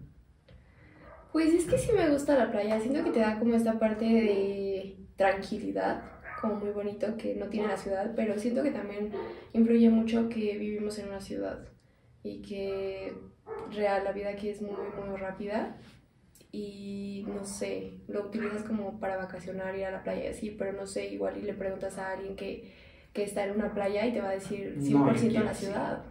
Pues 1.36 1.54
es 1.54 1.66
que 1.66 1.78
sí 1.78 1.92
me 1.92 2.10
gusta 2.10 2.38
la 2.38 2.50
playa, 2.50 2.80
siento 2.80 3.04
que 3.04 3.12
te 3.12 3.20
da 3.20 3.38
como 3.38 3.56
esta 3.56 3.78
parte 3.78 4.06
de 4.06 4.96
tranquilidad, 5.18 6.02
como 6.40 6.56
muy 6.56 6.70
bonito 6.70 7.18
que 7.18 7.36
no 7.36 7.48
tiene 7.48 7.68
la 7.68 7.76
ciudad, 7.76 8.14
pero 8.16 8.40
siento 8.40 8.64
que 8.64 8.72
también 8.72 9.12
influye 9.52 9.90
mucho 9.90 10.30
que 10.30 10.58
vivimos 10.58 10.98
en 10.98 11.10
una 11.10 11.20
ciudad 11.20 11.60
y 12.24 12.42
que 12.42 13.18
real 13.70 14.06
la 14.06 14.14
vida 14.14 14.30
aquí 14.30 14.48
es 14.48 14.62
muy, 14.62 14.72
muy 15.10 15.18
rápida 15.18 15.76
y 16.54 17.26
no 17.28 17.44
sé, 17.44 18.00
lo 18.08 18.28
utilizas 18.28 18.64
como 18.64 18.98
para 19.02 19.18
vacacionar, 19.18 19.76
ir 19.76 19.84
a 19.84 19.92
la 19.92 20.04
playa, 20.04 20.32
sí, 20.32 20.56
pero 20.58 20.72
no 20.72 20.88
sé, 20.88 21.08
igual 21.08 21.38
y 21.38 21.42
le 21.42 21.54
preguntas 21.54 21.98
a 21.98 22.14
alguien 22.14 22.38
que, 22.38 22.74
que 23.12 23.24
está 23.24 23.44
en 23.44 23.56
una 23.56 23.74
playa 23.74 24.06
y 24.06 24.14
te 24.14 24.22
va 24.22 24.30
a 24.30 24.36
decir 24.36 24.78
100% 24.80 25.34
no, 25.34 25.44
la 25.44 25.54
ciudad. 25.54 26.06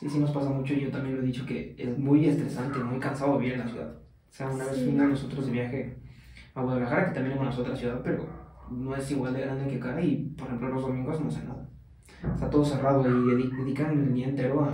Sí, 0.00 0.10
sí 0.10 0.18
nos 0.18 0.32
pasa 0.32 0.50
mucho 0.50 0.74
yo 0.74 0.90
también 0.90 1.14
lo 1.14 1.22
he 1.22 1.26
dicho 1.26 1.46
que 1.46 1.76
es 1.78 1.96
muy 1.96 2.26
estresante, 2.26 2.80
muy 2.80 2.98
cansado 2.98 3.38
vivir 3.38 3.52
en 3.52 3.60
la 3.60 3.68
ciudad. 3.68 3.99
O 4.30 4.32
sea, 4.32 4.48
una 4.48 4.64
vez 4.64 4.84
fuimos 4.84 5.08
nosotros 5.08 5.46
de 5.46 5.52
viaje 5.52 5.96
a 6.54 6.62
Guadalajara, 6.62 7.06
que 7.06 7.14
también 7.14 7.36
es 7.36 7.40
una 7.40 7.50
otra 7.50 7.76
ciudad, 7.76 8.00
pero 8.02 8.26
no 8.70 8.94
es 8.94 9.10
igual 9.10 9.34
de 9.34 9.40
grande 9.40 9.68
que 9.68 9.76
acá 9.76 10.00
y, 10.00 10.32
por 10.36 10.46
ejemplo, 10.46 10.68
los 10.68 10.82
domingos 10.82 11.20
no 11.20 11.30
sé 11.30 11.42
nada. 11.44 11.68
Está 12.34 12.48
todo 12.48 12.64
cerrado 12.64 13.04
y 13.08 13.36
dedican 13.56 13.90
el 13.92 14.14
día 14.14 14.28
entero 14.28 14.64
a 14.64 14.72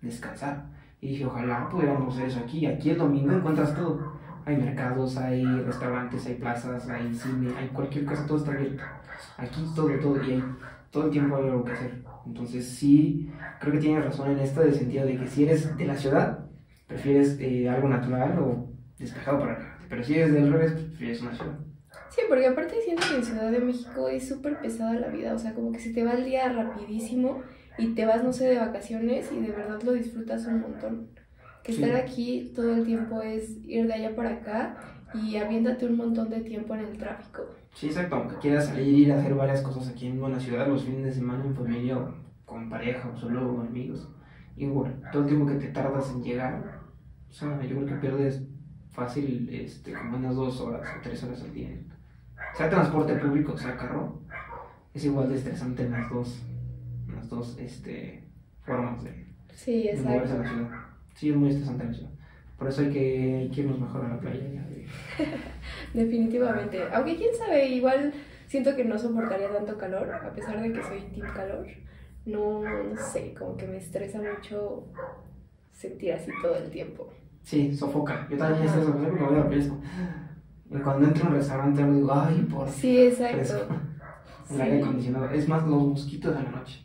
descansar. 0.00 0.66
Y 1.00 1.10
dije, 1.10 1.26
ojalá 1.26 1.68
pudiéramos 1.68 2.14
hacer 2.14 2.28
eso 2.28 2.40
aquí. 2.40 2.66
Aquí 2.66 2.90
el 2.90 2.98
domingo 2.98 3.32
encuentras 3.32 3.74
todo. 3.74 4.16
Hay 4.44 4.56
mercados, 4.56 5.16
hay 5.16 5.44
restaurantes, 5.44 6.26
hay 6.26 6.34
plazas, 6.34 6.88
hay 6.88 7.14
cine, 7.14 7.52
hay 7.58 7.68
cualquier 7.68 8.04
cosa, 8.04 8.26
todo 8.26 8.38
está 8.38 8.52
abierto. 8.52 8.82
Aquí 9.36 9.64
todo, 9.74 9.90
todo, 10.00 10.22
y 10.22 10.32
hay, 10.32 10.44
todo 10.90 11.04
el 11.04 11.10
tiempo 11.10 11.36
hay 11.36 11.48
algo 11.48 11.64
que 11.64 11.72
hacer. 11.72 12.02
Entonces 12.26 12.68
sí, 12.68 13.30
creo 13.60 13.72
que 13.72 13.78
tienes 13.78 14.04
razón 14.04 14.30
en 14.30 14.38
esto, 14.38 14.60
de 14.60 14.72
sentido 14.72 15.04
de 15.04 15.18
que 15.18 15.26
si 15.26 15.44
eres 15.44 15.76
de 15.76 15.84
la 15.84 15.96
ciudad, 15.96 16.46
prefieres 16.86 17.38
eh, 17.40 17.68
algo 17.68 17.88
natural 17.88 18.38
o 18.38 18.75
despejado 18.98 19.40
para 19.40 19.52
acá. 19.52 19.78
Pero 19.88 20.02
si 20.02 20.14
eres 20.14 20.32
del 20.32 20.52
revés, 20.52 20.72
prefieres 20.72 21.22
una 21.22 21.34
ciudad. 21.34 21.58
Sí, 22.10 22.22
porque 22.28 22.46
aparte 22.46 22.80
siento 22.82 23.02
que 23.08 23.16
en 23.16 23.24
Ciudad 23.24 23.50
de 23.50 23.60
México 23.60 24.08
es 24.08 24.28
súper 24.28 24.58
pesada 24.60 24.94
la 24.94 25.08
vida, 25.08 25.34
o 25.34 25.38
sea, 25.38 25.54
como 25.54 25.72
que 25.72 25.78
se 25.78 25.92
te 25.92 26.04
va 26.04 26.12
el 26.12 26.24
día 26.24 26.50
rapidísimo 26.50 27.42
y 27.78 27.94
te 27.94 28.06
vas, 28.06 28.24
no 28.24 28.32
sé, 28.32 28.46
de 28.46 28.58
vacaciones 28.58 29.30
y 29.32 29.40
de 29.40 29.52
verdad 29.52 29.82
lo 29.82 29.92
disfrutas 29.92 30.46
un 30.46 30.62
montón. 30.62 31.08
Que 31.62 31.72
estar 31.72 31.94
aquí 31.96 32.52
todo 32.54 32.74
el 32.74 32.84
tiempo 32.84 33.20
es 33.22 33.58
ir 33.66 33.86
de 33.86 33.94
allá 33.94 34.14
para 34.14 34.30
acá 34.30 34.76
y 35.14 35.36
aviéntate 35.36 35.86
un 35.86 35.96
montón 35.96 36.30
de 36.30 36.40
tiempo 36.40 36.74
en 36.74 36.80
el 36.80 36.96
tráfico. 36.96 37.42
Sí, 37.74 37.88
exacto, 37.88 38.16
aunque 38.16 38.36
quieras 38.36 38.66
salir 38.66 38.86
y 38.86 39.02
ir 39.02 39.12
a 39.12 39.18
hacer 39.18 39.34
varias 39.34 39.60
cosas 39.62 39.88
aquí 39.88 40.06
en 40.06 40.22
una 40.22 40.40
ciudad, 40.40 40.66
los 40.68 40.84
fines 40.84 41.04
de 41.04 41.12
semana 41.12 41.44
en 41.44 41.54
familia 41.54 41.98
o 41.98 42.14
con 42.44 42.70
pareja 42.70 43.10
o 43.10 43.16
solo 43.16 43.56
con 43.56 43.66
amigos, 43.66 44.08
igual, 44.56 44.98
todo 45.12 45.22
el 45.22 45.28
tiempo 45.28 45.46
que 45.46 45.56
te 45.56 45.68
tardas 45.68 46.10
en 46.10 46.22
llegar, 46.22 46.80
o 47.28 47.32
sea, 47.32 47.60
yo 47.62 47.76
creo 47.76 47.86
que 47.86 47.94
pierdes 47.96 48.42
fácil 48.96 49.48
este, 49.52 49.92
como 49.92 50.16
unas 50.16 50.34
dos 50.34 50.60
horas 50.60 50.88
o 50.98 51.02
tres 51.02 51.22
horas 51.22 51.42
al 51.42 51.52
día. 51.52 51.68
Sea 52.56 52.70
transporte 52.70 53.14
público, 53.16 53.56
sea 53.56 53.76
carro, 53.76 54.22
es 54.94 55.04
igual 55.04 55.28
de 55.28 55.36
estresante 55.36 55.82
en 55.82 55.92
las 55.92 56.10
dos, 56.10 56.42
en 57.06 57.16
las 57.16 57.28
dos 57.28 57.58
este, 57.58 58.24
formas 58.62 59.04
de, 59.04 59.26
sí, 59.52 59.90
moverse 60.02 60.32
a 60.32 60.38
la 60.38 60.48
ciudad. 60.48 60.70
Sí, 61.14 61.30
es 61.30 61.36
muy 61.36 61.50
estresante 61.50 61.84
la 61.84 61.92
ciudad. 61.92 62.10
Por 62.58 62.68
eso 62.68 62.80
hay 62.80 62.90
que, 62.90 63.36
hay 63.42 63.50
que 63.50 63.60
irnos 63.60 63.78
mejor 63.78 64.06
a 64.06 64.08
la 64.08 64.18
playa. 64.20 64.66
Definitivamente. 65.94 66.82
Aunque 66.92 67.16
quién 67.16 67.34
sabe, 67.36 67.68
igual 67.68 68.14
siento 68.46 68.74
que 68.74 68.84
no 68.84 68.98
soportaría 68.98 69.52
tanto 69.52 69.76
calor, 69.76 70.10
a 70.10 70.32
pesar 70.32 70.62
de 70.62 70.72
que 70.72 70.82
soy 70.82 71.00
team 71.14 71.26
calor. 71.34 71.66
No, 72.24 72.62
no 72.62 72.96
sé, 72.96 73.34
como 73.34 73.56
que 73.56 73.66
me 73.66 73.76
estresa 73.76 74.20
mucho 74.20 74.86
sentir 75.72 76.14
así 76.14 76.30
todo 76.42 76.56
el 76.56 76.70
tiempo. 76.70 77.12
Sí, 77.46 77.72
sofoca. 77.72 78.26
Yo 78.28 78.36
también 78.36 78.64
estoy 78.64 78.82
sofocando 78.82 79.08
porque 79.10 79.24
voy 79.24 79.36
a 79.36 79.44
la 79.44 80.78
Y 80.78 80.82
cuando 80.82 81.06
entro 81.06 81.26
a 81.26 81.28
un 81.28 81.34
restaurante 81.36 81.84
me 81.84 81.94
digo, 81.94 82.12
ay, 82.12 82.44
por 82.50 82.68
Sí, 82.68 83.06
exacto. 83.06 83.68
El 84.50 84.60
aire 84.60 84.82
acondicionado. 84.82 85.30
Es 85.30 85.48
más, 85.48 85.64
los 85.64 85.80
mosquitos 85.80 86.36
de 86.36 86.42
la 86.42 86.50
noche. 86.50 86.84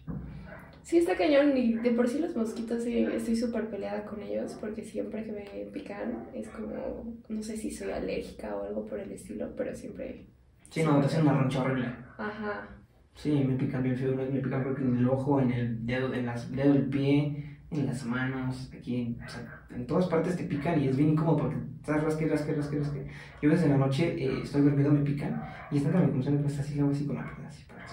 Sí, 0.83 0.97
está 0.97 1.17
cañón. 1.17 1.57
Y 1.57 1.73
de 1.73 1.89
por 1.91 2.07
sí 2.07 2.19
los 2.19 2.35
mosquitos 2.35 2.83
sí, 2.83 2.99
estoy 3.11 3.35
súper 3.35 3.71
peleada 3.71 4.05
con 4.05 4.21
ellos 4.21 4.55
porque 4.61 4.83
siempre 4.83 5.23
que 5.23 5.31
me 5.31 5.71
pican 5.71 6.27
es 6.31 6.47
como, 6.49 7.15
no 7.27 7.41
sé 7.41 7.57
si 7.57 7.71
soy 7.71 7.89
alérgica 7.89 8.55
o 8.55 8.63
algo 8.63 8.85
por 8.85 8.99
el 8.99 9.11
estilo, 9.11 9.49
pero 9.57 9.75
siempre... 9.75 10.27
Sí, 10.69 10.83
no, 10.83 10.99
te 10.99 11.07
hacen 11.07 11.23
una 11.23 11.39
roncha 11.39 11.63
horrible. 11.63 11.87
Aja. 12.19 12.69
Sí, 13.15 13.31
me 13.31 13.55
pican 13.55 13.81
bien 13.81 13.97
feo. 13.97 14.15
Me 14.15 14.25
pican 14.25 14.61
creo 14.61 14.75
que 14.75 14.83
en 14.83 14.97
el 14.97 15.09
ojo, 15.09 15.41
en 15.41 15.51
el 15.51 15.85
dedo, 15.87 16.13
en 16.13 16.27
las 16.27 16.51
dedo 16.51 16.73
del 16.73 16.85
pie 16.85 17.50
en 17.71 17.85
las 17.85 18.05
manos, 18.05 18.69
aquí, 18.77 19.17
o 19.25 19.29
sea, 19.29 19.63
en 19.69 19.87
todas 19.87 20.07
partes 20.07 20.35
te 20.35 20.43
pican 20.43 20.81
y 20.81 20.89
es 20.89 20.97
bien 20.97 21.11
incómodo 21.11 21.37
porque 21.37 21.55
estás 21.79 22.03
rasque, 22.03 22.27
rasque, 22.27 22.53
rasque, 22.53 22.79
rasque. 22.79 23.07
Yo 23.41 23.49
desde 23.49 23.69
la 23.69 23.77
noche 23.77 24.13
eh, 24.17 24.41
estoy 24.43 24.61
dormido, 24.61 24.91
me 24.91 24.99
pican 25.01 25.41
y 25.71 25.77
está 25.77 25.89
tan 25.91 26.13
me 26.13 26.21
que 26.21 26.47
así, 26.47 26.79
hago 26.79 26.91
así 26.91 27.05
con 27.05 27.15
la 27.15 27.23
pierna, 27.23 27.47
así 27.47 27.63
para 27.63 27.85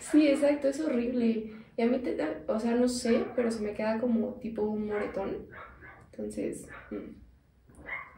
Sí, 0.00 0.28
exacto, 0.28 0.68
es 0.68 0.80
horrible. 0.80 1.52
Y 1.76 1.82
a 1.82 1.86
mí, 1.86 1.98
te 1.98 2.16
da, 2.16 2.28
o 2.46 2.58
sea, 2.58 2.74
no 2.76 2.88
sé, 2.88 3.24
pero 3.34 3.50
se 3.50 3.62
me 3.62 3.72
queda 3.72 3.98
como 3.98 4.34
tipo 4.34 4.62
un 4.62 4.86
moretón. 4.86 5.46
Entonces. 6.12 6.68
Mm. 6.90 7.14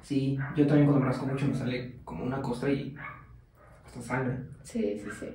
Sí, 0.03 0.39
yo 0.57 0.67
también 0.67 0.87
cuando 0.87 1.01
me 1.01 1.07
rasco 1.07 1.27
mucho 1.27 1.47
me 1.47 1.55
sale 1.55 2.01
como 2.05 2.25
una 2.25 2.41
costra 2.41 2.71
y 2.71 2.95
hasta 3.85 4.01
sangre. 4.03 4.39
Sí, 4.63 4.99
sí, 5.03 5.11
sí. 5.19 5.27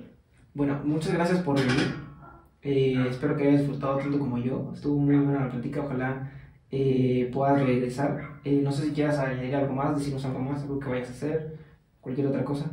Bueno, 0.54 0.80
muchas 0.84 1.12
gracias 1.12 1.40
por 1.42 1.56
venir. 1.56 2.05
Eh, 2.66 3.06
espero 3.08 3.36
que 3.36 3.46
hayas 3.46 3.60
disfrutado 3.60 3.98
tanto 3.98 4.18
como 4.18 4.38
yo. 4.38 4.72
Estuvo 4.74 4.98
muy 4.98 5.14
buena 5.14 5.44
la 5.44 5.50
plática. 5.50 5.84
Ojalá 5.84 6.32
eh, 6.72 7.30
puedas 7.32 7.64
regresar. 7.64 8.40
Eh, 8.42 8.60
no 8.60 8.72
sé 8.72 8.86
si 8.86 8.90
quieras 8.90 9.18
añadir 9.20 9.54
algo 9.54 9.72
más, 9.72 9.96
decirnos 9.96 10.24
algo 10.24 10.40
más, 10.40 10.62
algo 10.62 10.80
que 10.80 10.88
vayas 10.88 11.08
a 11.08 11.12
hacer, 11.12 11.58
cualquier 12.00 12.26
otra 12.26 12.44
cosa. 12.44 12.72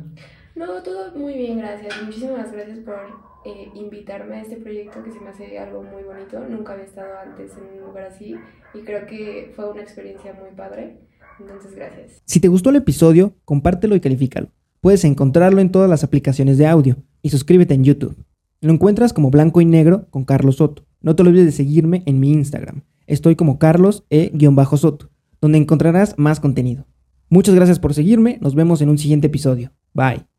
No, 0.56 0.82
todo 0.82 1.14
muy 1.16 1.34
bien, 1.34 1.58
gracias. 1.58 2.02
Muchísimas 2.02 2.50
gracias 2.52 2.80
por 2.80 2.96
invitarme 3.74 4.36
a 4.36 4.42
este 4.42 4.56
proyecto 4.56 5.02
que 5.04 5.12
se 5.12 5.20
me 5.20 5.28
hace 5.28 5.58
algo 5.58 5.84
muy 5.84 6.02
bonito. 6.02 6.40
Nunca 6.48 6.72
había 6.72 6.86
estado 6.86 7.16
antes 7.18 7.52
en 7.56 7.78
un 7.78 7.86
lugar 7.86 8.06
así 8.06 8.34
y 8.72 8.80
creo 8.80 9.06
que 9.06 9.52
fue 9.54 9.70
una 9.70 9.82
experiencia 9.82 10.32
muy 10.32 10.50
padre. 10.56 10.98
Entonces, 11.38 11.72
gracias. 11.74 12.20
Si 12.24 12.40
te 12.40 12.48
gustó 12.48 12.70
el 12.70 12.76
episodio, 12.76 13.34
compártelo 13.44 13.94
y 13.94 14.00
califícalo. 14.00 14.48
Puedes 14.80 15.04
encontrarlo 15.04 15.60
en 15.60 15.70
todas 15.70 15.88
las 15.88 16.02
aplicaciones 16.02 16.58
de 16.58 16.66
audio 16.66 16.96
y 17.22 17.30
suscríbete 17.30 17.74
en 17.74 17.84
YouTube. 17.84 18.16
Lo 18.64 18.72
encuentras 18.72 19.12
como 19.12 19.30
blanco 19.30 19.60
y 19.60 19.66
negro 19.66 20.06
con 20.08 20.24
Carlos 20.24 20.56
Soto. 20.56 20.86
No 21.02 21.14
te 21.14 21.22
olvides 21.22 21.44
de 21.44 21.52
seguirme 21.52 22.02
en 22.06 22.18
mi 22.18 22.32
Instagram. 22.32 22.80
Estoy 23.06 23.36
como 23.36 23.58
Carlos 23.58 24.04
E-Soto, 24.08 25.10
donde 25.38 25.58
encontrarás 25.58 26.14
más 26.16 26.40
contenido. 26.40 26.86
Muchas 27.28 27.54
gracias 27.54 27.78
por 27.78 27.92
seguirme. 27.92 28.38
Nos 28.40 28.54
vemos 28.54 28.80
en 28.80 28.88
un 28.88 28.96
siguiente 28.96 29.26
episodio. 29.26 29.72
Bye. 29.92 30.33